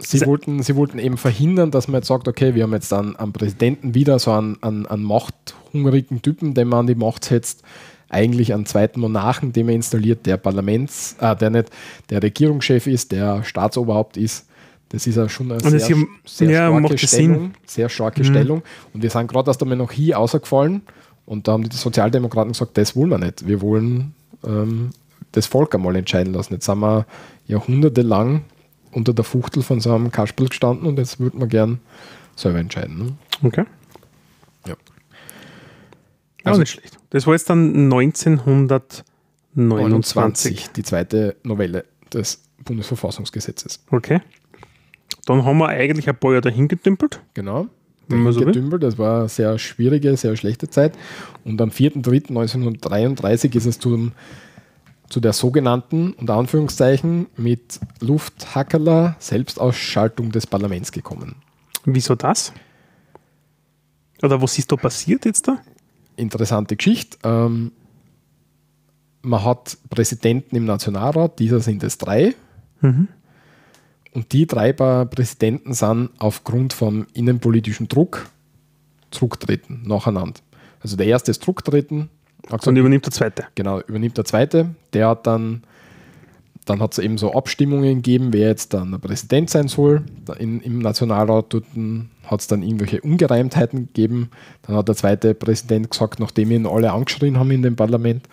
Sie 0.00 0.24
wollten, 0.26 0.62
sie 0.62 0.76
wollten 0.76 0.98
eben 0.98 1.16
verhindern, 1.16 1.72
dass 1.72 1.88
man 1.88 2.00
jetzt 2.00 2.08
sagt, 2.08 2.28
okay, 2.28 2.54
wir 2.54 2.62
haben 2.62 2.72
jetzt 2.72 2.92
einen, 2.92 3.16
einen 3.16 3.32
Präsidenten 3.32 3.94
wieder, 3.94 4.18
so 4.18 4.30
einen, 4.30 4.62
einen, 4.62 4.86
einen 4.86 5.02
machthungrigen 5.02 6.22
Typen, 6.22 6.54
den 6.54 6.68
man 6.68 6.80
an 6.80 6.86
die 6.86 6.94
Macht 6.94 7.24
setzt, 7.24 7.62
eigentlich 8.08 8.54
einen 8.54 8.64
zweiten 8.64 9.00
Monarchen, 9.00 9.52
den 9.52 9.66
man 9.66 9.74
installiert, 9.74 10.24
der 10.24 10.36
Parlaments, 10.36 11.16
äh, 11.20 11.34
der 11.36 11.50
nicht 11.50 11.70
der 12.10 12.22
Regierungschef 12.22 12.86
ist, 12.86 13.12
der 13.12 13.42
Staatsoberhaupt 13.44 14.16
ist 14.16 14.47
das 14.90 15.06
ist 15.06 15.16
ja 15.16 15.28
schon 15.28 15.52
eine 15.52 15.60
sehr, 15.60 15.80
sehr, 15.80 15.96
sehr 16.24 16.50
ja, 16.50 16.70
starke 16.70 16.98
Stellung. 16.98 17.52
Sehr 17.66 17.88
starke 17.88 18.20
mhm. 18.20 18.26
Stellung. 18.26 18.62
Und 18.94 19.02
wir 19.02 19.10
sind 19.10 19.26
gerade 19.28 19.50
aus 19.50 19.58
der 19.58 19.68
Monarchie 19.68 20.14
ausgefallen 20.14 20.82
und 21.26 21.46
da 21.46 21.52
haben 21.52 21.68
die 21.68 21.76
Sozialdemokraten 21.76 22.52
gesagt, 22.52 22.78
das 22.78 22.96
wollen 22.96 23.10
wir 23.10 23.18
nicht. 23.18 23.46
Wir 23.46 23.60
wollen 23.60 24.14
ähm, 24.44 24.90
das 25.32 25.46
Volk 25.46 25.74
einmal 25.74 25.96
entscheiden 25.96 26.32
lassen. 26.32 26.54
Jetzt 26.54 26.64
sind 26.66 26.78
wir 26.80 27.04
jahrhundertelang 27.46 28.44
unter 28.92 29.12
der 29.12 29.24
Fuchtel 29.24 29.62
von 29.62 29.80
so 29.80 29.94
einem 29.94 30.10
Kasperl 30.10 30.48
gestanden 30.48 30.86
und 30.86 30.98
jetzt 30.98 31.20
würden 31.20 31.38
wir 31.40 31.48
gern 31.48 31.80
selber 32.34 32.58
entscheiden. 32.58 32.98
Ne? 32.98 33.12
Okay. 33.42 33.64
Ja. 34.66 34.74
Also, 36.44 36.60
nicht 36.60 36.70
schlecht. 36.70 36.96
Das 37.10 37.26
war 37.26 37.34
jetzt 37.34 37.50
dann 37.50 37.92
1929. 37.92 40.70
die 40.74 40.82
zweite 40.82 41.36
Novelle 41.42 41.84
des 42.12 42.42
Bundesverfassungsgesetzes. 42.64 43.84
Okay. 43.90 44.22
Dann 45.28 45.44
haben 45.44 45.58
wir 45.58 45.68
eigentlich 45.68 46.08
ein 46.08 46.16
paar 46.16 46.30
Jahre 46.30 46.40
dahin 46.40 46.68
getümpelt. 46.68 47.20
Genau. 47.34 47.66
Getümpelt, 48.08 48.82
das 48.82 48.96
war 48.96 49.20
eine 49.20 49.28
sehr 49.28 49.58
schwierige, 49.58 50.16
sehr 50.16 50.34
schlechte 50.36 50.70
Zeit. 50.70 50.96
Und 51.44 51.60
am 51.60 51.68
4.3.1933 51.68 53.54
ist 53.54 53.66
es 53.66 53.78
zum 53.78 54.12
zu 55.10 55.20
der 55.20 55.34
sogenannten, 55.34 56.12
unter 56.14 56.34
Anführungszeichen, 56.34 57.26
mit 57.36 57.78
Lufthackerler 58.00 59.16
Selbstausschaltung 59.18 60.32
des 60.32 60.46
Parlaments 60.46 60.92
gekommen. 60.92 61.36
Wieso 61.84 62.14
das? 62.14 62.54
Oder 64.22 64.40
was 64.40 64.58
ist 64.58 64.72
da 64.72 64.76
passiert 64.76 65.26
jetzt 65.26 65.46
da? 65.46 65.58
Interessante 66.16 66.76
Geschichte. 66.76 67.18
Ähm, 67.22 67.72
man 69.20 69.44
hat 69.44 69.76
Präsidenten 69.90 70.56
im 70.56 70.64
Nationalrat, 70.64 71.38
dieser 71.38 71.60
sind 71.60 71.82
es 71.82 71.98
drei. 71.98 72.34
Mhm. 72.80 73.08
Und 74.14 74.32
die 74.32 74.46
drei 74.46 74.72
Präsidenten 74.72 75.74
sind 75.74 76.10
aufgrund 76.18 76.72
vom 76.72 77.06
innenpolitischen 77.12 77.88
Druck 77.88 78.28
zurücktreten, 79.10 79.82
nacheinander. 79.84 80.40
Also 80.80 80.96
der 80.96 81.06
erste 81.06 81.30
ist 81.30 81.42
zurücktreten. 81.42 82.10
Und 82.50 82.76
übernimmt 82.76 83.04
der 83.04 83.12
zweite. 83.12 83.44
Genau, 83.54 83.80
übernimmt 83.80 84.16
der 84.16 84.24
zweite. 84.24 84.74
Der 84.92 85.08
hat 85.08 85.26
dann, 85.26 85.62
dann 86.64 86.80
hat 86.80 86.92
es 86.92 86.98
eben 86.98 87.18
so 87.18 87.34
Abstimmungen 87.34 87.96
gegeben, 87.96 88.32
wer 88.32 88.48
jetzt 88.48 88.72
dann 88.72 88.92
der 88.92 88.98
Präsident 88.98 89.50
sein 89.50 89.68
soll. 89.68 90.02
In, 90.38 90.60
Im 90.60 90.78
Nationalrat 90.78 91.54
hat 92.24 92.40
es 92.40 92.46
dann 92.46 92.62
irgendwelche 92.62 93.00
Ungereimtheiten 93.02 93.86
gegeben. 93.86 94.30
Dann 94.62 94.76
hat 94.76 94.88
der 94.88 94.94
zweite 94.94 95.34
Präsident 95.34 95.90
gesagt, 95.90 96.20
nachdem 96.20 96.50
ihn 96.50 96.66
alle 96.66 96.92
angeschrien 96.92 97.38
haben 97.38 97.50
in 97.50 97.62
dem 97.62 97.76
Parlament, 97.76 98.26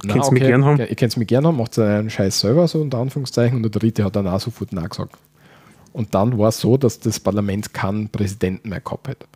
Könnt 0.00 0.24
okay, 0.24 0.34
mich 0.34 0.42
gern 0.42 0.64
haben? 0.64 0.78
Ihr 0.78 0.86
könnt 0.86 1.12
es 1.12 1.16
mich 1.16 1.28
gern 1.28 1.46
haben, 1.46 1.56
macht 1.56 1.78
einen 1.78 2.10
Scheiß 2.10 2.40
selber, 2.40 2.66
so 2.68 2.80
unter 2.80 2.98
Anführungszeichen. 2.98 3.56
Und 3.56 3.62
der 3.62 3.70
dritte 3.70 4.04
hat 4.04 4.16
dann 4.16 4.26
auch 4.26 4.40
sofort 4.40 4.72
Nein 4.72 4.88
gesagt. 4.88 5.16
Und 5.92 6.14
dann 6.14 6.38
war 6.38 6.48
es 6.48 6.60
so, 6.60 6.76
dass 6.76 7.00
das 7.00 7.18
Parlament 7.18 7.74
keinen 7.74 8.08
Präsidenten 8.08 8.68
mehr 8.68 8.80
gehabt 8.80 9.08
hat. 9.08 9.26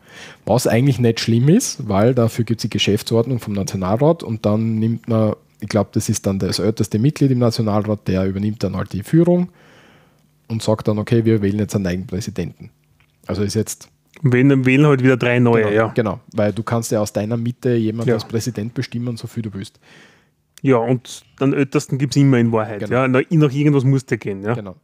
Was 0.44 0.66
eigentlich 0.66 1.00
nicht 1.00 1.20
schlimm 1.20 1.48
ist, 1.48 1.88
weil 1.88 2.14
dafür 2.14 2.44
gibt 2.44 2.60
es 2.60 2.62
die 2.62 2.70
Geschäftsordnung 2.70 3.40
vom 3.40 3.54
Nationalrat 3.54 4.22
und 4.22 4.46
dann 4.46 4.78
nimmt 4.78 5.08
man, 5.08 5.34
ich 5.60 5.68
glaube, 5.68 5.90
das 5.92 6.08
ist 6.08 6.26
dann 6.26 6.38
das 6.38 6.60
älteste 6.60 6.98
Mitglied 7.00 7.32
im 7.32 7.40
Nationalrat, 7.40 8.06
der 8.06 8.26
übernimmt 8.26 8.62
dann 8.62 8.76
halt 8.76 8.92
die 8.92 9.02
Führung 9.02 9.48
und 10.48 10.62
sagt 10.62 10.86
dann, 10.86 10.98
okay, 10.98 11.24
wir 11.24 11.42
wählen 11.42 11.58
jetzt 11.58 11.74
einen 11.74 11.86
eigenen 11.86 12.06
Präsidenten. 12.06 12.70
Also 13.26 13.42
ist 13.42 13.54
jetzt. 13.54 13.88
Wählen, 14.22 14.64
wählen 14.64 14.86
halt 14.86 15.02
wieder 15.02 15.16
drei 15.16 15.40
neue, 15.40 15.64
genau, 15.64 15.74
ja. 15.74 15.86
Genau, 15.88 16.20
weil 16.32 16.52
du 16.52 16.62
kannst 16.62 16.92
ja 16.92 17.00
aus 17.00 17.12
deiner 17.12 17.36
Mitte 17.36 17.74
jemanden 17.74 18.10
ja. 18.10 18.14
als 18.14 18.24
Präsident 18.26 18.72
bestimmen, 18.72 19.16
so 19.16 19.26
viel 19.26 19.42
du 19.42 19.52
willst. 19.52 19.80
Ja, 20.64 20.78
und 20.78 21.26
den 21.38 21.52
Ältesten 21.52 21.98
gibt 21.98 22.16
es 22.16 22.22
immer 22.22 22.38
in 22.38 22.50
Wahrheit. 22.50 22.80
Genau. 22.80 23.02
Ja, 23.02 23.06
nach, 23.06 23.20
nach 23.28 23.52
irgendwas 23.52 23.84
muss 23.84 24.06
der 24.06 24.16
gehen. 24.16 24.42
Ja. 24.42 24.54
Genau. 24.54 24.76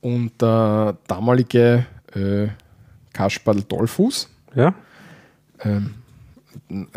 Und 0.00 0.40
der 0.40 0.96
damalige 1.06 1.84
äh, 2.14 2.48
Kasperl 3.12 3.60
Dollfuß, 3.60 4.30
ja. 4.54 4.74
ähm, 5.60 5.92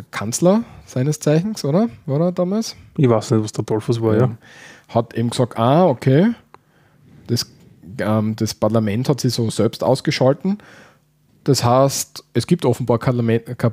Kanzler 0.10 0.64
seines 0.86 1.20
Zeichens, 1.20 1.66
oder? 1.66 1.90
War 2.06 2.22
er 2.22 2.32
damals? 2.32 2.78
Ich 2.96 3.10
weiß 3.10 3.32
nicht, 3.32 3.44
was 3.44 3.52
der 3.52 3.66
Dollfuß 3.66 4.02
war, 4.02 4.16
ja. 4.16 4.24
Ähm, 4.24 4.38
hat 4.88 5.14
eben 5.16 5.30
gesagt, 5.30 5.60
ah, 5.60 5.86
okay, 5.86 6.32
das, 7.28 7.46
ähm, 8.00 8.38
das 8.38 8.54
Parlament 8.54 9.10
hat 9.10 9.20
sich 9.20 9.34
so 9.34 9.50
selbst 9.50 9.84
ausgeschalten 9.84 10.60
das 11.50 11.64
heißt, 11.64 12.26
es 12.34 12.46
gibt 12.46 12.64
offenbar 12.64 13.00
kein 13.00 13.16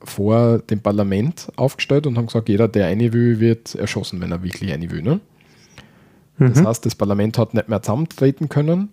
vor 0.00 0.60
dem 0.60 0.78
Parlament 0.78 1.48
aufgestellt 1.56 2.06
und 2.06 2.16
haben 2.16 2.26
gesagt, 2.26 2.48
jeder, 2.48 2.68
der 2.68 2.86
eine 2.86 3.12
will, 3.12 3.40
wird 3.40 3.74
erschossen, 3.74 4.20
wenn 4.20 4.30
er 4.30 4.44
wirklich 4.44 4.72
eine 4.72 4.88
will. 4.92 5.02
Ne? 5.02 5.18
Mhm. 6.38 6.54
Das 6.54 6.64
heißt, 6.64 6.86
das 6.86 6.94
Parlament 6.94 7.38
hat 7.38 7.54
nicht 7.54 7.68
mehr 7.68 7.82
zusammentreten 7.82 8.48
können 8.48 8.90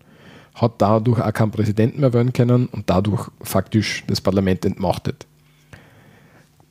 hat 0.57 0.73
dadurch 0.79 1.21
auch 1.21 1.34
keinen 1.34 1.51
Präsidenten 1.51 2.01
mehr 2.01 2.13
wählen 2.13 2.34
können 2.34 2.67
und 2.67 2.89
dadurch 2.89 3.29
faktisch 3.41 4.03
das 4.07 4.21
Parlament 4.21 4.65
entmachtet. 4.65 5.27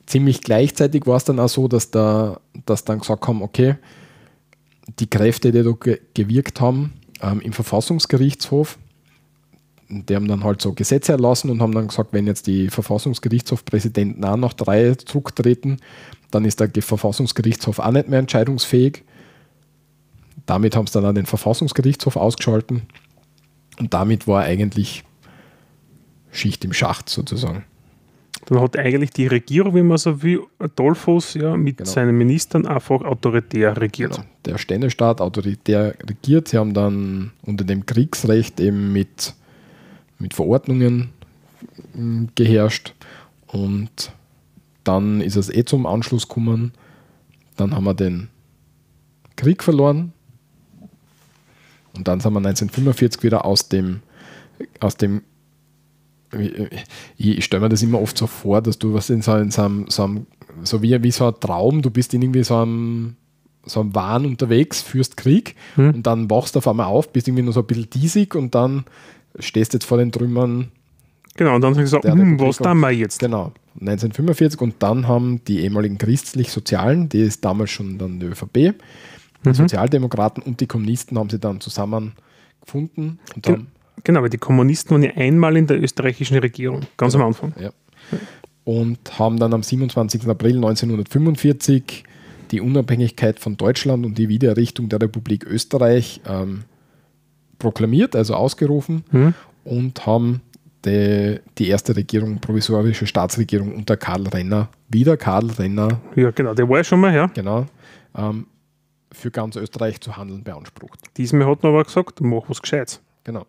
Ziemlich 0.05 0.41
gleichzeitig 0.41 1.05
war 1.05 1.17
es 1.17 1.23
dann 1.23 1.39
auch 1.39 1.49
so, 1.49 1.67
dass, 1.67 1.89
da, 1.89 2.39
dass 2.65 2.83
dann 2.83 2.99
gesagt 2.99 3.27
haben, 3.27 3.41
okay, 3.41 3.75
die 4.99 5.09
Kräfte, 5.09 5.51
die 5.51 5.63
da 5.63 5.97
gewirkt 6.13 6.61
haben 6.61 6.93
ähm, 7.21 7.41
im 7.41 7.53
Verfassungsgerichtshof, 7.53 8.77
die 9.89 10.15
haben 10.15 10.27
dann 10.27 10.43
halt 10.43 10.61
so 10.61 10.73
Gesetze 10.73 11.13
erlassen 11.13 11.49
und 11.49 11.61
haben 11.61 11.73
dann 11.73 11.87
gesagt, 11.87 12.11
wenn 12.11 12.27
jetzt 12.27 12.47
die 12.47 12.69
Verfassungsgerichtshofpräsidenten 12.69 14.23
auch 14.25 14.35
nach 14.35 14.53
drei 14.53 14.95
zurücktreten, 14.95 15.77
dann 16.31 16.43
ist 16.43 16.59
der 16.59 16.69
Verfassungsgerichtshof 16.81 17.79
auch 17.79 17.91
nicht 17.91 18.09
mehr 18.09 18.19
entscheidungsfähig. 18.19 19.03
Damit 20.45 20.75
haben 20.75 20.87
sie 20.87 20.93
dann 20.93 21.05
auch 21.05 21.13
den 21.13 21.25
Verfassungsgerichtshof 21.25 22.17
ausgeschalten 22.17 22.83
und 23.79 23.93
damit 23.93 24.27
war 24.27 24.43
eigentlich 24.43 25.03
Schicht 26.31 26.63
im 26.65 26.73
Schacht 26.73 27.09
sozusagen. 27.09 27.63
Dann 28.45 28.61
hat 28.61 28.77
eigentlich 28.77 29.09
die 29.09 29.27
Regierung, 29.27 29.75
wie 29.75 29.81
man 29.81 29.97
so 29.97 30.21
will, 30.23 30.41
Adolphus 30.59 31.33
ja 31.33 31.57
mit 31.57 31.77
genau. 31.77 31.89
seinen 31.89 32.17
Ministern 32.17 32.65
einfach 32.65 33.01
autoritär 33.01 33.75
regiert. 33.79 34.15
Genau. 34.15 34.27
Der 34.45 34.57
Ständestaat 34.57 35.19
autoritär 35.19 35.95
regiert. 36.07 36.47
Sie 36.47 36.57
haben 36.57 36.73
dann 36.73 37.31
unter 37.45 37.65
dem 37.65 37.85
Kriegsrecht 37.85 38.59
eben 38.59 38.93
mit, 38.93 39.33
mit 40.17 40.33
Verordnungen 40.33 41.09
geherrscht 42.35 42.93
und 43.47 44.11
dann 44.83 45.19
ist 45.19 45.35
es 45.35 45.49
eh 45.49 45.65
zum 45.65 45.85
Anschluss 45.85 46.27
gekommen. 46.27 46.71
Dann 47.57 47.75
haben 47.75 47.83
wir 47.83 47.93
den 47.93 48.29
Krieg 49.35 49.63
verloren 49.63 50.13
und 51.97 52.07
dann 52.07 52.19
sind 52.19 52.33
wir 52.33 52.39
1945 52.39 53.23
wieder 53.23 53.45
aus 53.45 53.69
dem, 53.69 54.01
aus 54.79 54.97
dem 54.97 55.21
ich 57.17 57.45
stelle 57.45 57.61
mir 57.61 57.69
das 57.69 57.81
immer 57.81 58.01
oft 58.01 58.17
so 58.17 58.27
vor, 58.27 58.61
dass 58.61 58.77
du 58.77 58.93
was 58.93 59.09
in 59.09 59.21
so, 59.21 59.35
in 59.35 59.51
so 59.51 59.61
einem, 59.61 59.85
so, 59.87 60.03
einem, 60.03 60.27
so 60.63 60.81
wie, 60.81 61.01
wie 61.01 61.11
so 61.11 61.27
ein 61.27 61.39
Traum, 61.39 61.81
du 61.81 61.89
bist 61.89 62.13
in 62.13 62.21
irgendwie 62.21 62.43
so 62.43 62.57
einem, 62.57 63.15
so 63.65 63.81
einem 63.81 63.95
Wahn 63.95 64.25
unterwegs, 64.25 64.81
führst 64.81 65.17
Krieg 65.17 65.55
hm. 65.75 65.95
und 65.95 66.03
dann 66.07 66.29
wachst 66.29 66.55
du 66.55 66.59
auf 66.59 66.67
einmal 66.67 66.87
auf, 66.87 67.11
bist 67.11 67.27
irgendwie 67.27 67.43
nur 67.43 67.53
so 67.53 67.61
ein 67.61 67.65
bisschen 67.65 67.89
diesig 67.89 68.35
und 68.35 68.55
dann 68.55 68.85
stehst 69.39 69.73
jetzt 69.73 69.85
vor 69.85 69.97
den 69.97 70.11
Trümmern. 70.11 70.69
Genau, 71.35 71.55
und 71.55 71.61
dann 71.61 71.75
sagst 71.75 71.93
du 71.93 72.01
so, 72.01 72.09
hm, 72.09 72.39
was 72.39 72.57
tun 72.57 72.79
wir 72.79 72.91
jetzt? 72.91 73.19
Genau, 73.19 73.53
1945 73.79 74.59
und 74.59 74.75
dann 74.79 75.07
haben 75.07 75.43
die 75.45 75.59
ehemaligen 75.59 75.97
christlich-sozialen, 75.97 77.09
die 77.09 77.21
ist 77.21 77.45
damals 77.45 77.69
schon 77.69 77.97
dann 77.97 78.19
die 78.19 78.25
ÖVP, 78.25 78.73
die 79.53 79.59
mhm. 79.59 79.63
Sozialdemokraten 79.67 80.43
und 80.43 80.59
die 80.59 80.67
Kommunisten 80.67 81.17
haben 81.17 81.29
sie 81.29 81.39
dann 81.39 81.59
zusammen 81.61 82.13
gefunden. 82.61 83.19
Ge 83.41 83.57
genau, 84.03 84.21
weil 84.21 84.29
die 84.29 84.37
Kommunisten 84.37 84.91
waren 84.91 85.03
ja 85.03 85.11
einmal 85.15 85.57
in 85.57 85.67
der 85.67 85.81
österreichischen 85.81 86.37
Regierung, 86.37 86.81
ganz 86.97 87.13
genau, 87.13 87.25
am 87.25 87.29
Anfang. 87.29 87.53
Ja. 87.59 87.71
Und 88.63 89.19
haben 89.19 89.39
dann 89.39 89.53
am 89.53 89.63
27. 89.63 90.27
April 90.27 90.57
1945 90.57 92.03
die 92.51 92.61
Unabhängigkeit 92.61 93.39
von 93.39 93.57
Deutschland 93.57 94.05
und 94.05 94.17
die 94.17 94.29
Wiedererrichtung 94.29 94.89
der 94.89 95.01
Republik 95.01 95.45
Österreich 95.45 96.21
ähm, 96.27 96.63
proklamiert, 97.59 98.15
also 98.15 98.35
ausgerufen 98.35 99.03
mhm. 99.11 99.33
und 99.63 100.05
haben 100.05 100.41
die, 100.85 101.39
die 101.57 101.67
erste 101.67 101.95
Regierung, 101.95 102.39
provisorische 102.39 103.07
Staatsregierung 103.07 103.75
unter 103.75 103.97
Karl 103.97 104.27
Renner, 104.27 104.69
wieder 104.89 105.17
Karl 105.17 105.49
Renner. 105.51 105.99
Ja, 106.15 106.31
genau, 106.31 106.53
der 106.53 106.69
war 106.69 106.77
ja 106.77 106.83
schon 106.83 106.99
mal, 106.99 107.13
ja. 107.13 107.27
Genau. 107.27 107.65
Ähm, 108.15 108.47
für 109.17 109.31
ganz 109.31 109.55
Österreich 109.55 109.99
zu 109.99 110.15
handeln 110.15 110.43
beansprucht. 110.43 110.99
Diesmal 111.17 111.47
hat 111.47 111.63
man 111.63 111.73
aber 111.73 111.83
gesagt, 111.83 112.21
mach 112.21 112.43
was 112.47 112.61
Gescheites. 112.61 113.01
Genau. 113.23 113.45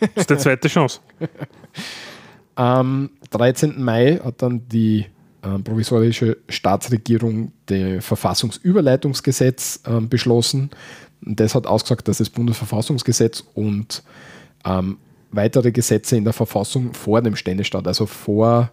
Das 0.00 0.10
ist 0.22 0.30
die 0.30 0.36
zweite 0.36 0.68
Chance. 0.68 1.00
Am 2.54 3.10
13. 3.30 3.82
Mai 3.82 4.20
hat 4.22 4.42
dann 4.42 4.68
die 4.68 5.06
äh, 5.42 5.58
provisorische 5.58 6.38
Staatsregierung 6.48 7.52
das 7.66 8.04
Verfassungsüberleitungsgesetz 8.04 9.80
äh, 9.84 10.00
beschlossen. 10.00 10.70
Und 11.24 11.40
das 11.40 11.54
hat 11.54 11.66
ausgesagt, 11.66 12.08
dass 12.08 12.18
das 12.18 12.30
Bundesverfassungsgesetz 12.30 13.44
und 13.54 14.02
ähm, 14.64 14.98
weitere 15.30 15.72
Gesetze 15.72 16.16
in 16.16 16.24
der 16.24 16.32
Verfassung 16.32 16.94
vor 16.94 17.20
dem 17.20 17.36
Ständestaat, 17.36 17.86
also 17.86 18.06
vor 18.06 18.70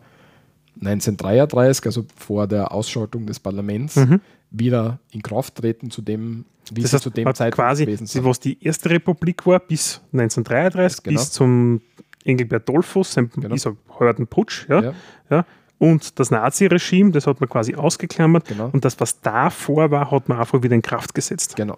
1933, 0.76 1.86
also 1.86 2.06
vor 2.16 2.48
der 2.48 2.72
Ausschaltung 2.72 3.26
des 3.26 3.40
Parlaments, 3.40 3.96
mhm 3.96 4.22
wieder 4.54 5.00
in 5.12 5.22
Kraft 5.22 5.56
treten, 5.56 5.92
zu 5.92 6.02
dem, 6.02 6.46
wie 6.72 6.82
das 6.82 6.94
heißt, 6.94 7.04
zu 7.04 7.10
dem 7.10 7.26
Zeitpunkt 7.34 7.56
quasi, 7.56 7.86
gewesen 7.86 8.08
sind. 8.08 8.24
Was 8.24 8.40
die 8.40 8.64
erste 8.64 8.90
Republik 8.90 9.46
war, 9.46 9.60
bis 9.60 10.02
1933, 10.14 11.04
genau. 11.04 11.20
bis 11.20 11.32
zum 11.32 11.82
Engelbert 12.24 12.70
Dollfuss, 12.70 13.12
sein 13.14 13.30
genau. 13.30 13.56
ich 13.56 14.30
Putsch, 14.30 14.70
ja, 14.70 14.82
ja. 14.82 14.94
ja. 15.30 15.46
Und 15.80 16.18
das 16.18 16.32
Nazi-Regime, 16.32 17.12
das 17.12 17.28
hat 17.28 17.42
man 17.42 17.50
quasi 17.50 17.76
ausgeklammert. 17.76 18.48
Genau. 18.48 18.70
Und 18.72 18.86
das, 18.86 18.98
was 19.02 19.20
davor 19.20 19.92
war, 19.92 20.12
hat 20.12 20.30
man 20.30 20.40
einfach 20.40 20.64
wieder 20.64 20.76
in 20.76 20.82
Kraft 20.82 21.14
gesetzt. 21.14 21.58
Genau. 21.58 21.78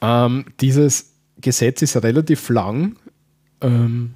Ähm, 0.00 0.46
dieses 0.60 1.12
Gesetz 1.40 1.82
ist 1.82 2.02
relativ 2.02 2.48
lang. 2.48 2.96
Ähm, 3.60 4.14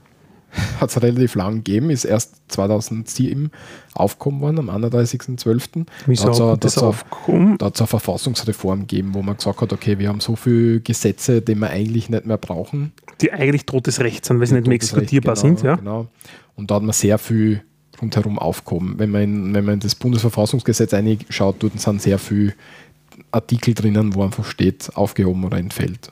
hat 0.80 0.90
es 0.90 1.02
relativ 1.02 1.34
lang 1.34 1.62
gegeben, 1.64 1.90
ist 1.90 2.04
erst 2.04 2.36
2007 2.48 3.50
aufgekommen 3.94 4.40
worden, 4.40 4.58
am 4.58 4.70
31.12. 4.70 5.86
Wieso 6.06 6.26
Da 6.26 6.52
hat 6.52 6.76
eine- 6.76 6.86
aufgekommen? 6.86 7.58
da 7.58 7.66
hat 7.66 7.74
es 7.74 7.80
eine 7.80 7.88
Verfassungsreform 7.88 8.80
gegeben, 8.80 9.14
wo 9.14 9.22
man 9.22 9.36
gesagt 9.36 9.60
hat, 9.60 9.72
okay, 9.72 9.98
wir 9.98 10.08
haben 10.08 10.20
so 10.20 10.36
viele 10.36 10.80
Gesetze, 10.80 11.42
die 11.42 11.54
wir 11.54 11.70
eigentlich 11.70 12.08
nicht 12.08 12.26
mehr 12.26 12.38
brauchen. 12.38 12.92
Die 13.20 13.32
eigentlich 13.32 13.66
totes 13.66 14.00
Recht 14.00 14.24
sind, 14.24 14.40
weil 14.40 14.46
sie 14.46 14.54
nicht 14.54 14.66
mehr 14.66 14.76
exekutierbar 14.76 15.34
genau, 15.34 15.46
sind. 15.46 15.62
Ja? 15.62 15.76
Genau. 15.76 16.06
Und 16.54 16.70
da 16.70 16.76
hat 16.76 16.82
man 16.82 16.92
sehr 16.92 17.18
viel 17.18 17.62
rundherum 18.00 18.38
aufgehoben. 18.38 18.94
Wenn 18.98 19.10
man 19.10 19.22
in, 19.22 19.54
wenn 19.54 19.64
man 19.64 19.74
in 19.74 19.80
das 19.80 19.94
Bundesverfassungsgesetz 19.94 20.92
reinschaut, 20.92 21.56
dort 21.60 21.80
sind 21.80 22.02
sehr 22.02 22.18
viele 22.18 22.54
Artikel 23.30 23.74
drinnen, 23.74 24.14
wo 24.14 24.22
einfach 24.22 24.44
steht, 24.44 24.90
aufgehoben 24.94 25.44
oder 25.44 25.58
entfällt. 25.58 26.10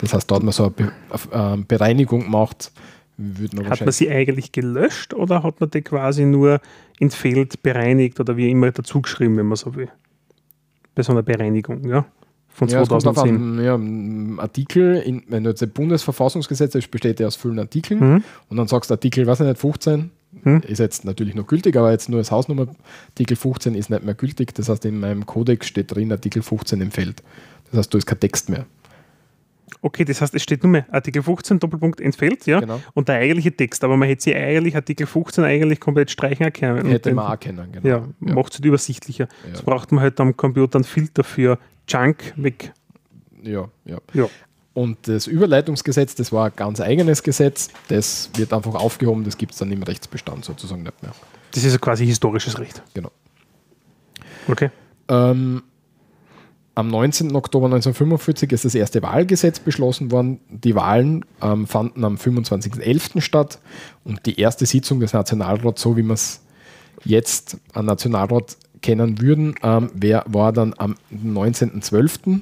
Das 0.00 0.12
heißt, 0.12 0.30
da 0.30 0.36
hat 0.36 0.42
man 0.42 0.52
so 0.52 0.64
eine 0.64 0.70
Be 0.72 0.92
äh, 1.32 1.56
Bereinigung 1.56 2.24
gemacht. 2.24 2.70
Würde 3.18 3.56
man 3.56 3.70
Hat 3.70 3.80
man 3.80 3.92
sie 3.92 4.10
eigentlich 4.10 4.52
gelöscht 4.52 5.14
oder 5.14 5.42
hat 5.42 5.60
man 5.60 5.70
die 5.70 5.80
quasi 5.82 6.24
nur 6.26 6.60
entfehlt, 7.00 7.62
bereinigt 7.62 8.20
oder 8.20 8.36
wie 8.36 8.50
immer 8.50 8.70
dazugeschrieben, 8.70 9.36
wenn 9.36 9.46
man 9.46 9.56
so 9.56 9.74
will? 9.74 9.88
Bei 10.94 11.02
so 11.02 11.12
einer 11.12 11.22
Bereinigung, 11.22 11.84
ja? 11.88 12.04
Von 12.48 12.68
Ja, 12.68 12.80
es 12.82 12.88
kommt 12.88 13.02
darauf 13.04 13.16
2010. 13.16 13.58
an, 13.58 14.36
ja, 14.36 14.42
Artikel, 14.42 14.96
in, 14.96 15.22
wenn 15.28 15.44
du 15.44 15.50
jetzt 15.50 15.62
ein 15.62 15.70
Bundesverfassungsgesetz 15.70 16.74
hast, 16.74 16.88
besteht 16.90 17.20
ja 17.20 17.26
aus 17.26 17.36
vielen 17.36 17.58
Artikeln 17.58 18.00
Mhm. 18.00 18.24
und 18.48 18.56
dann 18.56 18.66
sagst 18.66 18.90
du 18.90 18.94
Artikel, 18.94 19.26
weiß 19.26 19.40
ich 19.40 19.46
nicht, 19.46 19.58
15, 19.58 20.10
Mhm. 20.42 20.62
ist 20.66 20.78
jetzt 20.78 21.04
natürlich 21.04 21.34
noch 21.34 21.46
gültig, 21.46 21.76
aber 21.76 21.90
jetzt 21.92 22.08
nur 22.08 22.18
als 22.18 22.30
Hausnummer, 22.30 22.66
Artikel 23.08 23.36
15 23.36 23.74
ist 23.74 23.90
nicht 23.90 24.04
mehr 24.04 24.14
gültig, 24.14 24.54
das 24.54 24.68
heißt, 24.70 24.84
in 24.86 25.00
meinem 25.00 25.26
Kodex 25.26 25.66
steht 25.66 25.94
drin, 25.94 26.12
Artikel 26.12 26.42
15 26.42 26.80
im 26.80 26.90
Feld. 26.90 27.22
Das 27.70 27.78
heißt, 27.78 27.92
da 27.94 27.98
ist 27.98 28.06
kein 28.06 28.20
Text 28.20 28.48
mehr. 28.48 28.64
Okay, 29.82 30.04
das 30.04 30.20
heißt, 30.20 30.34
es 30.34 30.42
steht 30.42 30.62
nur 30.62 30.70
mehr 30.70 30.86
Artikel 30.90 31.22
15, 31.22 31.58
Doppelpunkt 31.58 32.00
entfällt, 32.00 32.46
ja? 32.46 32.60
Genau. 32.60 32.80
Und 32.94 33.08
der 33.08 33.16
eigentliche 33.16 33.54
Text, 33.54 33.82
aber 33.82 33.96
man 33.96 34.08
hätte 34.08 34.22
sie 34.22 34.34
eigentlich 34.34 34.76
Artikel 34.76 35.06
15 35.06 35.44
eigentlich 35.44 35.80
komplett 35.80 36.10
streichen 36.10 36.52
können. 36.52 36.82
Und 36.82 36.90
Hätte 36.90 37.12
man 37.12 37.32
auch 37.32 37.38
kennen, 37.38 37.70
genau. 37.72 37.86
Ja, 37.86 38.08
macht 38.20 38.52
es 38.52 38.58
halt 38.58 38.64
übersichtlicher. 38.64 39.28
Ja. 39.44 39.48
Jetzt 39.50 39.64
braucht 39.64 39.90
man 39.92 40.02
halt 40.02 40.20
am 40.20 40.36
Computer 40.36 40.76
einen 40.76 40.84
Filter 40.84 41.24
für 41.24 41.58
Junk 41.88 42.32
weg. 42.36 42.72
ja, 43.42 43.68
ja. 43.84 43.98
Ja. 44.12 44.28
Und 44.72 45.08
das 45.08 45.26
Überleitungsgesetz, 45.26 46.14
das 46.16 46.32
war 46.32 46.46
ein 46.46 46.52
ganz 46.54 46.82
eigenes 46.82 47.22
Gesetz, 47.22 47.70
das 47.88 48.28
wird 48.36 48.52
einfach 48.52 48.74
aufgehoben, 48.74 49.24
das 49.24 49.38
gibt 49.38 49.52
es 49.52 49.58
dann 49.58 49.72
im 49.72 49.82
Rechtsbestand 49.82 50.44
sozusagen 50.44 50.82
nicht 50.82 51.02
mehr. 51.02 51.12
Das 51.52 51.64
ist 51.64 51.72
ja 51.72 51.78
quasi 51.78 52.04
historisches 52.04 52.58
Recht. 52.58 52.82
Genau. 52.92 53.10
Okay. 54.48 54.70
Ähm, 55.08 55.62
am 56.76 56.88
19. 56.88 57.34
Oktober 57.34 57.66
1945 57.66 58.52
ist 58.52 58.66
das 58.66 58.74
erste 58.74 59.02
Wahlgesetz 59.02 59.58
beschlossen 59.58 60.12
worden. 60.12 60.40
Die 60.50 60.74
Wahlen 60.74 61.24
ähm, 61.42 61.66
fanden 61.66 62.04
am 62.04 62.16
25.11. 62.16 63.22
statt 63.22 63.58
und 64.04 64.26
die 64.26 64.38
erste 64.38 64.66
Sitzung 64.66 65.00
des 65.00 65.14
Nationalrats, 65.14 65.80
so 65.80 65.96
wie 65.96 66.02
wir 66.02 66.12
es 66.12 66.42
jetzt 67.02 67.56
am 67.72 67.86
Nationalrat 67.86 68.58
kennen 68.82 69.22
würden, 69.22 69.54
ähm, 69.62 69.90
wär, 69.94 70.24
war 70.26 70.52
dann 70.52 70.74
am 70.76 70.96
19.12. 71.10 72.40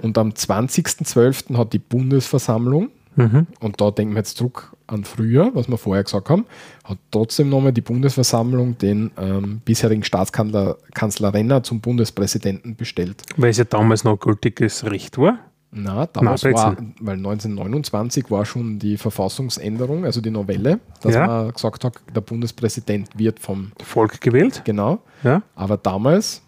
Und 0.00 0.16
am 0.16 0.30
20.12. 0.30 1.58
hat 1.58 1.74
die 1.74 1.78
Bundesversammlung 1.78 2.88
Mhm. 3.16 3.46
und 3.60 3.80
da 3.80 3.90
denken 3.90 4.14
wir 4.14 4.18
jetzt 4.18 4.36
zurück 4.36 4.72
an 4.86 5.04
früher, 5.04 5.50
was 5.54 5.68
wir 5.68 5.78
vorher 5.78 6.04
gesagt 6.04 6.28
haben, 6.30 6.44
hat 6.84 6.98
trotzdem 7.10 7.48
nochmal 7.48 7.72
die 7.72 7.80
Bundesversammlung 7.80 8.76
den 8.78 9.10
ähm, 9.18 9.60
bisherigen 9.64 10.04
Staatskanzler 10.04 10.76
Kanzler 10.94 11.32
Renner 11.34 11.62
zum 11.62 11.80
Bundespräsidenten 11.80 12.76
bestellt. 12.76 13.22
Weil 13.36 13.50
es 13.50 13.56
ja 13.58 13.64
damals 13.64 14.04
noch 14.04 14.18
gültiges 14.18 14.84
Recht 14.84 15.16
war. 15.18 15.38
Na, 15.72 16.06
damals 16.06 16.42
Na, 16.44 16.52
war, 16.52 16.74
13. 16.76 16.94
weil 17.00 17.16
1929 17.16 18.30
war 18.30 18.44
schon 18.46 18.78
die 18.78 18.96
Verfassungsänderung, 18.96 20.04
also 20.04 20.20
die 20.20 20.30
Novelle, 20.30 20.78
dass 21.02 21.14
Ja. 21.14 21.26
man 21.26 21.52
gesagt 21.52 21.84
hat, 21.84 21.94
der 22.14 22.20
Bundespräsident 22.20 23.08
wird 23.18 23.40
vom, 23.40 23.72
Volk 23.82 24.20
gewählt. 24.20 24.62
genau, 24.64 25.00
Ja. 25.24 25.42
aber 25.54 25.76
damals 25.76 26.42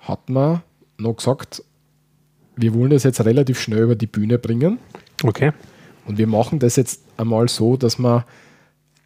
hat 0.00 0.28
man 0.28 0.62
noch 0.98 1.14
gesagt, 1.16 1.62
wir 2.56 2.74
wollen 2.74 2.90
das 2.90 3.04
jetzt 3.04 3.24
relativ 3.24 3.58
schnell 3.60 3.84
über 3.84 3.94
die 3.96 4.06
Bühne 4.06 4.38
bringen. 4.38 4.78
Okay. 5.22 5.52
Und 6.06 6.18
wir 6.18 6.26
machen 6.26 6.58
das 6.58 6.76
jetzt 6.76 7.02
einmal 7.16 7.48
so, 7.48 7.76
dass 7.76 7.98
wir 7.98 8.24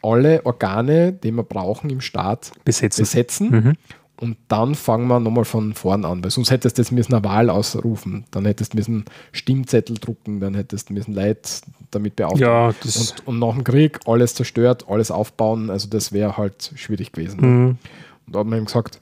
alle 0.02 0.44
Organe, 0.46 1.12
die 1.12 1.32
wir 1.32 1.42
brauchen 1.42 1.90
im 1.90 2.00
Staat, 2.00 2.52
Besetzen. 2.64 3.02
besetzen. 3.02 3.50
Mhm. 3.50 3.72
Und 4.18 4.38
dann 4.48 4.74
fangen 4.74 5.08
wir 5.08 5.20
nochmal 5.20 5.44
von 5.44 5.74
vorn 5.74 6.06
an, 6.06 6.24
weil 6.24 6.30
sonst 6.30 6.50
hättest 6.50 6.78
du 6.78 6.82
jetzt 6.82 6.90
müssen 6.90 7.12
eine 7.12 7.22
Wahl 7.22 7.50
ausrufen, 7.50 8.24
dann 8.30 8.46
hättest 8.46 8.72
du 8.72 8.78
müssen 8.78 9.04
Stimmzettel 9.32 9.98
drucken, 9.98 10.40
dann 10.40 10.54
hättest 10.54 10.88
du 10.88 10.94
müssen 10.94 11.14
Leute 11.14 11.50
damit 11.90 12.16
beauftragen. 12.16 12.40
Ja. 12.42 12.68
Und, 12.68 13.26
und 13.26 13.38
nach 13.38 13.52
dem 13.52 13.64
Krieg 13.64 14.00
alles 14.06 14.34
zerstört, 14.34 14.86
alles 14.88 15.10
aufbauen, 15.10 15.68
also 15.68 15.88
das 15.90 16.12
wäre 16.12 16.38
halt 16.38 16.72
schwierig 16.76 17.12
gewesen. 17.12 17.40
Mhm. 17.40 17.78
Und 18.26 18.34
da 18.34 18.38
hat 18.38 18.46
man 18.46 18.58
ihm 18.58 18.64
gesagt, 18.64 19.00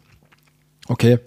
okay, 0.89 1.21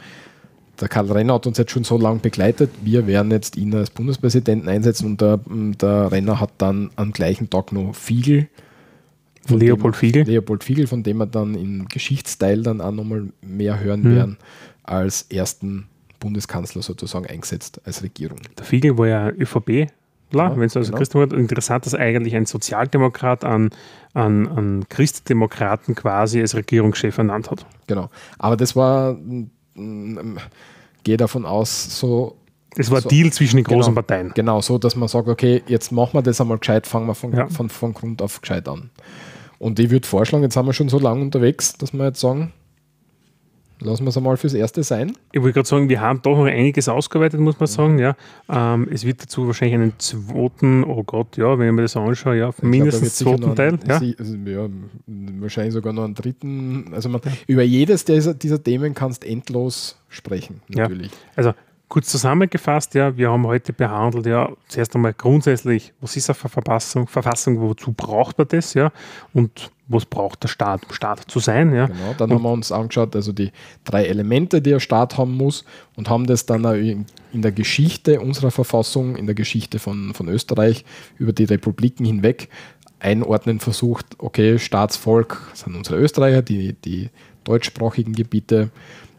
der 0.80 0.88
Karl 0.88 1.12
Renner 1.12 1.34
hat 1.36 1.48
uns 1.48 1.58
jetzt 1.58 1.72
schon 1.72 1.84
so 1.84 1.98
lange 1.98 2.20
begleitet, 2.20 2.70
wir 2.84 3.08
werden 3.08 3.32
jetzt 3.32 3.58
ihn 3.58 3.74
als 3.74 3.90
Bundespräsidenten 3.90 4.70
einsetzen 4.70 5.06
und 5.06 5.22
der, 5.22 5.40
der 5.48 6.12
Renner 6.12 6.40
hat 6.40 6.52
dann 6.58 6.92
am 6.96 7.12
gleichen 7.12 7.50
Tag 7.50 7.72
noch 7.72 7.94
Fiegel, 7.96 8.48
von 9.46 9.60
Leopold 9.60 9.96
dem, 9.96 10.00
Fiegel. 10.00 10.24
Leopold 10.24 10.64
Fiegel, 10.64 10.88
von 10.88 11.04
dem 11.04 11.18
wir 11.18 11.26
dann 11.26 11.56
im 11.56 11.88
Geschichtsteil 11.88 12.64
dann 12.64 12.82
auch 12.82 12.92
nochmal 12.92 13.28
mehr 13.42 13.80
hören 13.80 14.02
Mhm. 14.02 14.16
werden, 14.16 14.38
als 14.84 15.24
ersten 15.24 15.88
Bundeskanzler 16.20 16.82
sozusagen 16.82 17.28
eingesetzt 17.28 17.82
als 17.86 18.04
Regierung. 18.04 18.40
Der 18.58 18.66
Fiegel 18.66 18.98
war 18.98 19.08
ja 19.08 19.30
ÖVP. 19.30 19.88
Ja, 20.34 20.58
wenn 20.58 20.64
es 20.64 20.76
also 20.76 20.88
genau. 20.88 20.98
Christen 20.98 21.20
war, 21.20 21.38
interessant, 21.38 21.86
dass 21.86 21.96
eigentlich 21.96 22.36
ein 22.36 22.46
Sozialdemokrat 22.46 23.46
an, 23.46 23.70
an, 24.14 24.48
an 24.48 24.86
Christdemokraten 24.90 25.96
quasi 25.96 26.42
als 26.42 26.54
Regierungschef 26.54 27.18
ernannt 27.18 27.50
hat. 27.50 27.66
Genau. 27.88 28.10
Aber 28.38 28.58
das 28.58 28.76
war, 28.76 29.18
gehe 31.04 31.18
davon 31.18 31.46
aus, 31.46 32.00
so 32.00 32.36
Es 32.76 32.92
war 32.92 33.02
So. 33.02 33.08
ein 33.08 33.10
Deal 33.10 33.32
zwischen 33.32 33.56
den 33.58 33.64
großen 33.64 33.94
Genau. 33.94 34.02
Parteien. 34.02 34.32
Genau, 34.36 34.62
so, 34.62 34.78
dass 34.78 34.96
man 34.96 35.08
sagt, 35.08 35.28
okay, 35.28 35.64
jetzt 35.68 35.92
machen 35.92 36.14
wir 36.14 36.22
das 36.22 36.40
einmal 36.42 36.58
gescheit, 36.60 36.86
fangen 36.86 37.08
wir 37.08 37.16
von, 37.16 37.34
Ja. 37.34 37.48
von, 37.48 37.70
von 37.70 37.94
Grund 37.94 38.22
auf 38.22 38.40
gescheit 38.42 38.68
an. 38.68 38.90
Und 39.60 39.80
ich 39.80 39.90
würde 39.90 40.08
vorschlagen, 40.08 40.44
jetzt 40.44 40.54
sind 40.54 40.66
wir 40.66 40.74
schon 40.74 40.90
so 40.90 41.00
lange 41.00 41.22
unterwegs, 41.22 41.74
dass 41.74 41.92
wir 41.94 42.06
jetzt 42.06 42.20
sagen, 42.20 42.54
lassen 43.80 44.04
wir 44.06 44.10
es 44.10 44.18
einmal 44.18 44.38
fürs 44.38 44.54
Erste 44.54 44.84
sein. 44.84 45.14
Ich 45.32 45.42
wollte 45.42 45.54
gerade 45.54 45.68
sagen, 45.68 45.90
wir 45.90 46.02
haben 46.02 46.22
doch 46.22 46.38
noch 46.38 46.46
einiges 46.46 46.90
ausgearbeitet, 46.90 47.40
muss 47.40 47.60
man 47.60 47.68
sagen. 47.68 48.00
Ja. 48.00 48.16
Ähm, 48.50 48.88
es 48.92 49.06
wird 49.06 49.22
dazu 49.24 49.48
wahrscheinlich 49.48 49.76
einen 49.76 49.94
zweiten, 50.00 50.84
oh 50.84 51.04
Gott, 51.04 51.38
ja, 51.38 51.58
wenn 51.60 51.68
ich 51.68 51.74
mir 51.74 51.84
das 51.84 51.96
anschaue, 51.96 52.38
ja, 52.38 52.50
Ich 52.50 52.56
glaub, 52.58 52.70
mindestens 52.70 53.24
wird 53.26 53.40
zweiten 53.40 53.56
Teil. 53.56 53.72
noch 53.74 53.88
Ja. 53.88 53.98
einen- 53.98 54.06
sie- 54.06 54.16
also, 54.20 54.36
ja, 54.46 54.68
wahrscheinlich 55.40 55.74
sogar 55.74 55.94
noch 55.94 56.04
einen 56.06 56.16
dritten. 56.16 56.90
Also 56.94 57.10
man, 57.10 57.22
über 57.48 57.64
jedes 57.64 58.06
dieser, 58.06 58.34
dieser 58.34 58.64
Themen 58.64 58.94
kannst 58.94 59.24
endlos 59.26 59.98
sprechen, 60.10 60.62
Ja. 60.70 60.84
natürlich. 60.84 61.12
Also 61.36 61.54
kurz 61.90 62.10
zusammengefasst, 62.10 62.94
ja, 62.96 63.16
wir 63.16 63.32
haben 63.32 63.48
heute 63.48 63.72
behandelt, 63.72 64.26
ja, 64.26 64.52
zuerst 64.68 64.94
einmal 64.96 65.14
grundsätzlich, 65.14 65.94
was 66.02 66.16
ist 66.18 66.30
eine 66.30 66.36
Ver- 66.36 66.50
Verfassung, 66.50 67.08
Verfassung, 67.08 67.62
wozu 67.62 67.94
braucht 67.94 68.38
man 68.38 68.48
das, 68.48 68.74
ja, 68.74 68.92
und 69.34 69.72
was 69.88 70.06
braucht 70.06 70.44
der 70.44 70.50
Staat, 70.50 70.84
um 70.86 70.94
Staat 70.94 71.22
zu 71.32 71.40
sein, 71.40 71.74
ja. 71.74 71.86
Genau, 71.86 72.14
dann 72.18 72.32
haben 72.32 72.44
wir 72.44 72.52
uns 72.52 72.74
angeschaut, 72.74 73.16
also 73.16 73.32
die 73.32 73.52
drei 73.86 74.06
Elemente, 74.06 74.62
die 74.62 74.74
ein 74.74 74.82
Staat 74.82 75.18
haben 75.18 75.38
muss 75.38 75.64
und 75.96 76.10
haben 76.10 76.28
das 76.28 76.46
dann 76.46 76.66
in 77.32 77.42
der 77.42 77.54
Geschichte 77.54 78.20
unserer 78.20 78.52
Verfassung, 78.52 79.16
in 79.16 79.26
der 79.26 79.36
Geschichte 79.36 79.80
von, 79.80 80.14
von 80.14 80.28
Österreich 80.28 80.84
über 81.18 81.32
die 81.32 81.46
Republiken 81.46 82.06
hinweg 82.06 82.50
einordnen 83.00 83.60
versucht, 83.60 84.08
okay, 84.18 84.60
Staatsvolk 84.60 85.52
sind 85.54 85.76
unsere 85.76 85.98
Österreicher, 85.98 86.42
die, 86.42 86.74
die 86.74 87.10
deutschsprachigen 87.44 88.14
Gebiete, 88.14 88.72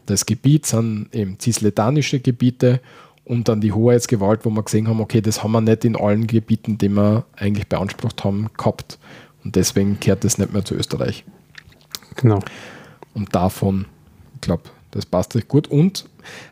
das 0.09 0.25
Gebiet 0.25 0.65
sind 0.65 1.09
eben 1.13 1.37
cisledanische 1.39 2.19
Gebiete 2.19 2.81
und 3.25 3.47
dann 3.47 3.61
die 3.61 3.71
Hoheitsgewalt, 3.71 4.43
wo 4.43 4.49
wir 4.49 4.63
gesehen 4.63 4.87
haben, 4.87 4.99
okay, 4.99 5.21
das 5.21 5.43
haben 5.43 5.51
wir 5.51 5.61
nicht 5.61 5.85
in 5.85 5.95
allen 5.95 6.25
Gebieten, 6.27 6.77
die 6.77 6.89
wir 6.89 7.25
eigentlich 7.35 7.67
beansprucht 7.67 8.23
haben, 8.23 8.47
gehabt. 8.57 8.97
Und 9.43 9.55
deswegen 9.55 9.99
kehrt 9.99 10.23
das 10.23 10.37
nicht 10.37 10.51
mehr 10.51 10.65
zu 10.65 10.75
Österreich. 10.75 11.23
Genau. 12.15 12.39
Und 13.13 13.33
davon, 13.35 13.85
ich 14.35 14.41
glaube, 14.41 14.63
das 14.91 15.05
passt 15.05 15.35
recht 15.35 15.47
gut. 15.47 15.67
Und 15.67 16.05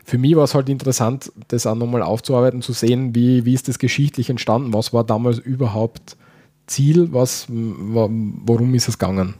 für 0.04 0.18
mich 0.18 0.36
war 0.36 0.44
es 0.44 0.54
halt 0.54 0.68
interessant, 0.68 1.32
das 1.48 1.66
auch 1.66 1.74
nochmal 1.74 2.02
aufzuarbeiten, 2.02 2.62
zu 2.62 2.72
sehen, 2.72 3.14
wie, 3.14 3.44
wie 3.44 3.54
ist 3.54 3.68
das 3.68 3.78
geschichtlich 3.78 4.30
entstanden, 4.30 4.72
was 4.72 4.92
war 4.92 5.04
damals 5.04 5.38
überhaupt 5.38 6.16
Ziel, 6.66 7.12
was, 7.12 7.46
wa- 7.48 8.08
worum 8.10 8.74
ist 8.74 8.88
es 8.88 8.98
gegangen. 8.98 9.34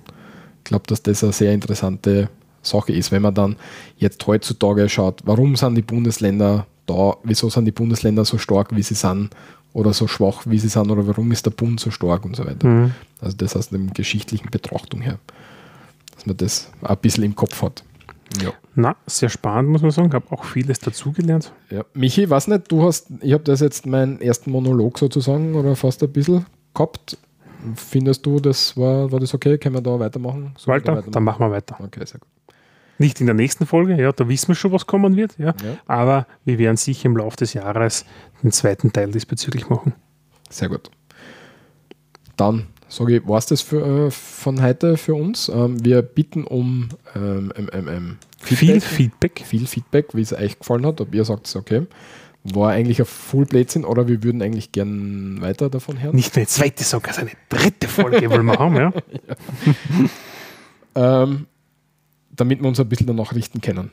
Ich 0.58 0.64
glaube, 0.64 0.84
dass 0.88 1.02
das 1.02 1.22
eine 1.22 1.32
sehr 1.32 1.54
interessante 1.54 2.28
Sache 2.62 2.92
ist, 2.92 3.12
wenn 3.12 3.22
man 3.22 3.34
dann 3.34 3.56
jetzt 3.96 4.26
heutzutage 4.26 4.88
schaut, 4.88 5.20
warum 5.24 5.56
sind 5.56 5.74
die 5.74 5.82
Bundesländer 5.82 6.66
da, 6.86 7.16
wieso 7.22 7.50
sind 7.50 7.66
die 7.66 7.72
Bundesländer 7.72 8.24
so 8.24 8.38
stark, 8.38 8.74
wie 8.74 8.82
sie 8.82 8.94
sind, 8.94 9.30
oder 9.72 9.92
so 9.92 10.06
schwach, 10.08 10.42
wie 10.46 10.58
sie 10.58 10.68
sind, 10.68 10.90
oder 10.90 11.06
warum 11.06 11.30
ist 11.30 11.46
der 11.46 11.50
Bund 11.50 11.78
so 11.78 11.90
stark 11.90 12.24
und 12.24 12.34
so 12.34 12.46
weiter. 12.46 12.66
Mhm. 12.66 12.92
Also 13.20 13.36
das 13.36 13.54
aus 13.56 13.68
der 13.68 13.78
geschichtlichen 13.78 14.50
Betrachtung 14.50 15.02
her. 15.02 15.18
Dass 16.14 16.26
man 16.26 16.36
das 16.36 16.70
ein 16.82 16.96
bisschen 16.96 17.24
im 17.24 17.36
Kopf 17.36 17.62
hat. 17.62 17.84
Ja. 18.42 18.52
Na, 18.74 18.96
sehr 19.06 19.28
spannend, 19.28 19.70
muss 19.70 19.82
man 19.82 19.90
sagen. 19.90 20.12
Habe 20.12 20.30
auch 20.32 20.44
vieles 20.44 20.80
dazugelernt. 20.80 21.52
ja. 21.70 21.84
Michi, 21.94 22.28
weiß 22.28 22.48
nicht, 22.48 22.70
du 22.70 22.84
hast, 22.84 23.06
ich 23.20 23.32
habe 23.32 23.44
das 23.44 23.60
jetzt 23.60 23.86
meinen 23.86 24.20
ersten 24.20 24.50
Monolog 24.50 24.98
sozusagen 24.98 25.54
oder 25.54 25.76
fast 25.76 26.02
ein 26.02 26.12
bisschen 26.12 26.44
gehabt. 26.74 27.16
findest 27.74 28.26
du, 28.26 28.40
das 28.40 28.76
war, 28.76 29.10
war 29.10 29.20
das 29.20 29.34
okay? 29.34 29.58
Können 29.58 29.76
wir 29.76 29.82
da 29.82 29.98
weitermachen? 29.98 30.54
Walter, 30.66 30.92
da 30.92 30.92
weitermachen? 30.92 31.12
dann 31.12 31.24
machen 31.24 31.40
wir 31.40 31.50
weiter. 31.50 31.76
Okay, 31.80 32.04
sehr 32.04 32.20
gut. 32.20 32.28
Nicht 32.98 33.20
in 33.20 33.26
der 33.26 33.34
nächsten 33.34 33.64
Folge, 33.64 33.96
ja, 33.96 34.12
da 34.12 34.28
wissen 34.28 34.48
wir 34.48 34.54
schon, 34.56 34.72
was 34.72 34.86
kommen 34.86 35.16
wird, 35.16 35.38
ja. 35.38 35.46
ja. 35.46 35.54
Aber 35.86 36.26
wir 36.44 36.58
werden 36.58 36.76
sicher 36.76 37.06
im 37.06 37.16
Laufe 37.16 37.36
des 37.36 37.54
Jahres 37.54 38.04
den 38.42 38.52
zweiten 38.52 38.92
Teil 38.92 39.10
diesbezüglich 39.12 39.68
machen. 39.68 39.94
Sehr 40.50 40.68
gut. 40.68 40.90
Dann 42.36 42.66
sage 42.88 43.16
ich, 43.16 43.28
war 43.28 43.38
es 43.38 43.46
das 43.46 43.60
für, 43.60 44.06
äh, 44.06 44.10
von 44.10 44.62
heute 44.62 44.96
für 44.96 45.14
uns. 45.14 45.48
Ähm, 45.48 45.84
wir 45.84 46.02
bitten 46.02 46.44
um 46.44 46.88
ähm, 47.14 47.52
ähm, 47.56 48.16
Feedback, 48.40 48.58
viel 48.58 48.80
Feedback. 48.80 49.42
Viel 49.44 49.66
Feedback, 49.66 50.06
wie 50.14 50.22
es 50.22 50.32
euch 50.32 50.58
gefallen 50.58 50.86
hat, 50.86 51.00
ob 51.00 51.14
ihr 51.14 51.24
sagt, 51.24 51.54
okay. 51.54 51.86
War 52.44 52.70
eigentlich 52.70 53.00
ein 53.00 53.04
Full 53.04 53.44
Blödsinn 53.44 53.84
oder 53.84 54.08
wir 54.08 54.22
würden 54.22 54.42
eigentlich 54.42 54.72
gern 54.72 55.40
weiter 55.40 55.68
davon 55.68 56.00
hören. 56.00 56.14
Nicht 56.14 56.36
eine 56.36 56.46
zweite, 56.46 56.82
sondern 56.82 57.18
eine 57.18 57.30
dritte 57.48 57.88
Folge 57.88 58.30
wollen 58.30 58.46
wir 58.46 58.58
haben, 58.58 58.76
ja. 58.76 58.92
ja. 60.94 61.22
ähm, 61.24 61.46
damit 62.38 62.60
wir 62.60 62.68
uns 62.68 62.80
ein 62.80 62.88
bisschen 62.88 63.06
danach 63.06 63.34
richten 63.34 63.60
können. 63.60 63.90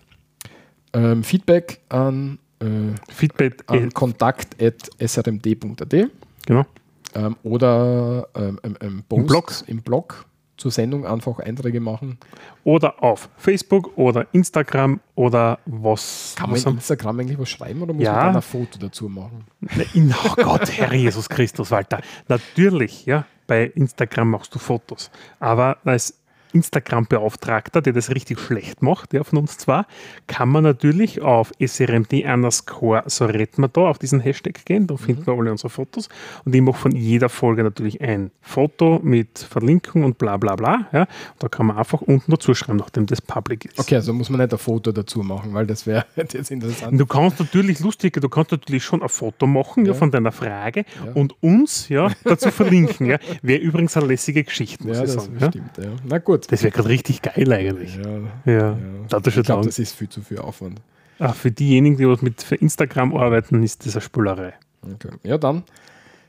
Ähm, 0.94 1.24
Feedback 1.24 1.82
an, 1.90 2.40
äh, 2.60 2.94
Feedback 3.12 3.64
an 3.68 3.94
kontakt.srmd.at. 3.94 6.10
Genau. 6.46 6.66
Ähm, 7.14 7.36
oder 7.44 8.28
ähm, 8.36 8.60
ähm, 8.64 9.04
Im 9.10 9.26
Blog. 9.26 9.52
im 9.68 9.82
Blog 9.82 10.26
zur 10.58 10.72
Sendung 10.72 11.06
einfach 11.06 11.40
Einträge 11.40 11.80
machen. 11.80 12.18
Oder 12.64 13.04
auf 13.04 13.30
Facebook 13.38 13.98
oder 13.98 14.28
Instagram 14.32 15.00
oder 15.16 15.60
was. 15.66 16.36
Kann 16.38 16.52
man 16.52 16.60
in 16.60 16.68
Instagram 16.76 17.20
eigentlich 17.20 17.40
was 17.40 17.50
schreiben 17.50 17.82
oder 17.82 17.94
muss 17.94 18.04
ja. 18.04 18.14
man 18.14 18.26
dann 18.28 18.36
ein 18.38 18.42
Foto 18.42 18.80
dazu 18.80 19.10
machen? 19.10 19.46
Oh 19.68 20.36
Gott, 20.36 20.72
Herr 20.72 20.94
Jesus 20.94 21.30
Christus, 21.30 21.72
Walter. 21.72 22.02
Natürlich, 22.28 23.06
ja, 23.06 23.26
bei 23.48 23.66
Instagram 23.66 24.32
machst 24.32 24.54
du 24.56 24.60
Fotos. 24.60 25.12
Aber 25.40 25.78
als 25.84 26.18
Instagram-Beauftragter, 26.56 27.82
der 27.82 27.94
das 27.94 28.10
richtig 28.10 28.40
schlecht 28.40 28.82
macht, 28.82 29.14
ja, 29.14 29.23
von 29.23 29.40
uns 29.40 29.57
zwar, 29.57 29.86
kann 30.27 30.49
man 30.49 30.64
natürlich 30.64 31.22
auf 31.22 31.52
srmd 31.60 32.14
underscore, 32.14 33.03
so 33.07 33.26
redet 33.26 33.57
man 33.57 33.69
da, 33.72 33.82
auf 33.82 33.99
diesen 33.99 34.22
Hashtag 34.22 34.65
gehen, 34.65 34.88
da 34.88 34.95
finden 34.98 35.22
mhm. 35.22 35.26
wir 35.27 35.34
alle 35.34 35.52
unsere 35.52 35.69
Fotos 35.69 36.10
und 36.45 36.56
ich 36.56 36.61
mache 36.61 36.77
von 36.77 36.95
jeder 36.95 37.30
Folge 37.30 37.64
natürlich 37.64 38.02
ein 38.02 38.32
Foto 38.41 38.99
mit 39.03 39.40
Verlinkung 39.40 40.03
und 40.03 40.18
bla 40.18 40.38
bla 40.38 40.56
bla. 40.56 40.88
Ja. 40.94 41.07
Da 41.40 41.48
kann 41.48 41.65
man 41.65 41.77
einfach 41.77 42.02
unten 42.02 42.32
dazu 42.32 42.53
schreiben, 42.53 42.77
nachdem 42.77 43.06
das 43.06 43.22
public 43.22 43.65
ist. 43.65 43.80
Okay, 43.80 43.95
also 43.95 44.14
muss 44.14 44.30
man 44.30 44.40
nicht 44.40 44.53
ein 44.53 44.60
Foto 44.60 44.91
dazu 44.91 45.19
machen, 45.19 45.53
weil 45.53 45.68
das 45.68 45.86
wäre 45.86 46.06
jetzt 46.15 46.34
interessant. 46.52 46.99
Du 46.99 47.06
kannst 47.06 47.40
natürlich 47.40 47.80
lustig, 47.80 48.14
du 48.14 48.30
kannst 48.30 48.52
natürlich 48.52 48.84
schon 48.84 49.02
ein 49.02 49.10
Foto 49.10 49.45
machen 49.48 49.86
ja. 49.86 49.91
ja 49.91 49.98
von 49.98 50.11
deiner 50.11 50.32
Frage 50.32 50.86
und 51.14 51.36
uns 51.41 51.90
ja, 51.90 52.11
dazu 52.23 52.52
verlinken. 52.52 53.07
Ja. 53.07 53.19
Wäre 53.41 53.60
übrigens 53.60 53.98
eine 53.98 54.07
lässige 54.07 54.44
Geschichte, 54.44 54.88
muss 54.88 54.98
ja, 54.98 55.03
ich 55.03 55.14
das 55.14 55.26
sagen. 55.26 55.38
Stimmt. 55.49 55.72
Na 56.07 56.18
gut. 56.19 56.45
Das 56.48 56.64
wäre 56.64 56.72
gerade 56.72 56.90
richtig 56.90 57.22
geil 57.22 57.52
eigentlich. 57.52 57.96
Ja, 57.98 58.20
ja. 58.46 58.54
ja. 58.54 58.78
Das 59.10 59.36
ich 59.36 59.44
glaube, 59.44 59.66
das 59.66 59.80
ist 59.80 59.96
viel 59.96 60.10
zu 60.10 60.22
viel 60.22 60.40
Aufwand. 60.40 60.82
Ach, 61.20 61.34
für 61.34 61.52
diejenigen, 61.52 61.98
die 61.98 62.06
mit 62.06 62.52
Instagram 62.52 63.16
arbeiten, 63.16 63.64
ist 63.64 63.86
das 63.86 63.96
eine 63.96 64.02
Spülerei. 64.02 64.54
Okay. 64.82 65.10
Ja, 65.24 65.38
dann, 65.38 65.64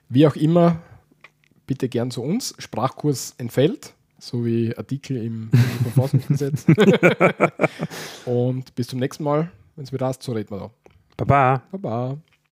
wie 0.09 0.27
auch 0.27 0.37
immer, 0.37 0.81
bitte 1.67 1.89
gern 1.89 2.11
zu 2.11 2.23
uns. 2.23 2.55
Sprachkurs 2.59 3.35
entfällt, 3.39 3.95
so 4.19 4.45
wie 4.45 4.77
Artikel 4.77 5.17
im, 5.17 5.51
im 5.53 5.93
Verfassungsgesetz. 5.93 6.67
Und 8.27 8.75
bis 8.75 8.87
zum 8.87 9.01
nächsten 9.01 9.25
Mal, 9.25 9.51
wenn 9.75 9.85
es 9.85 9.93
wieder 9.93 10.07
hast, 10.07 10.23
so 10.23 10.33
reden 10.33 10.51
wir 10.51 10.59
da. 10.59 10.71
Baba. 11.17 11.63
Baba. 11.73 12.17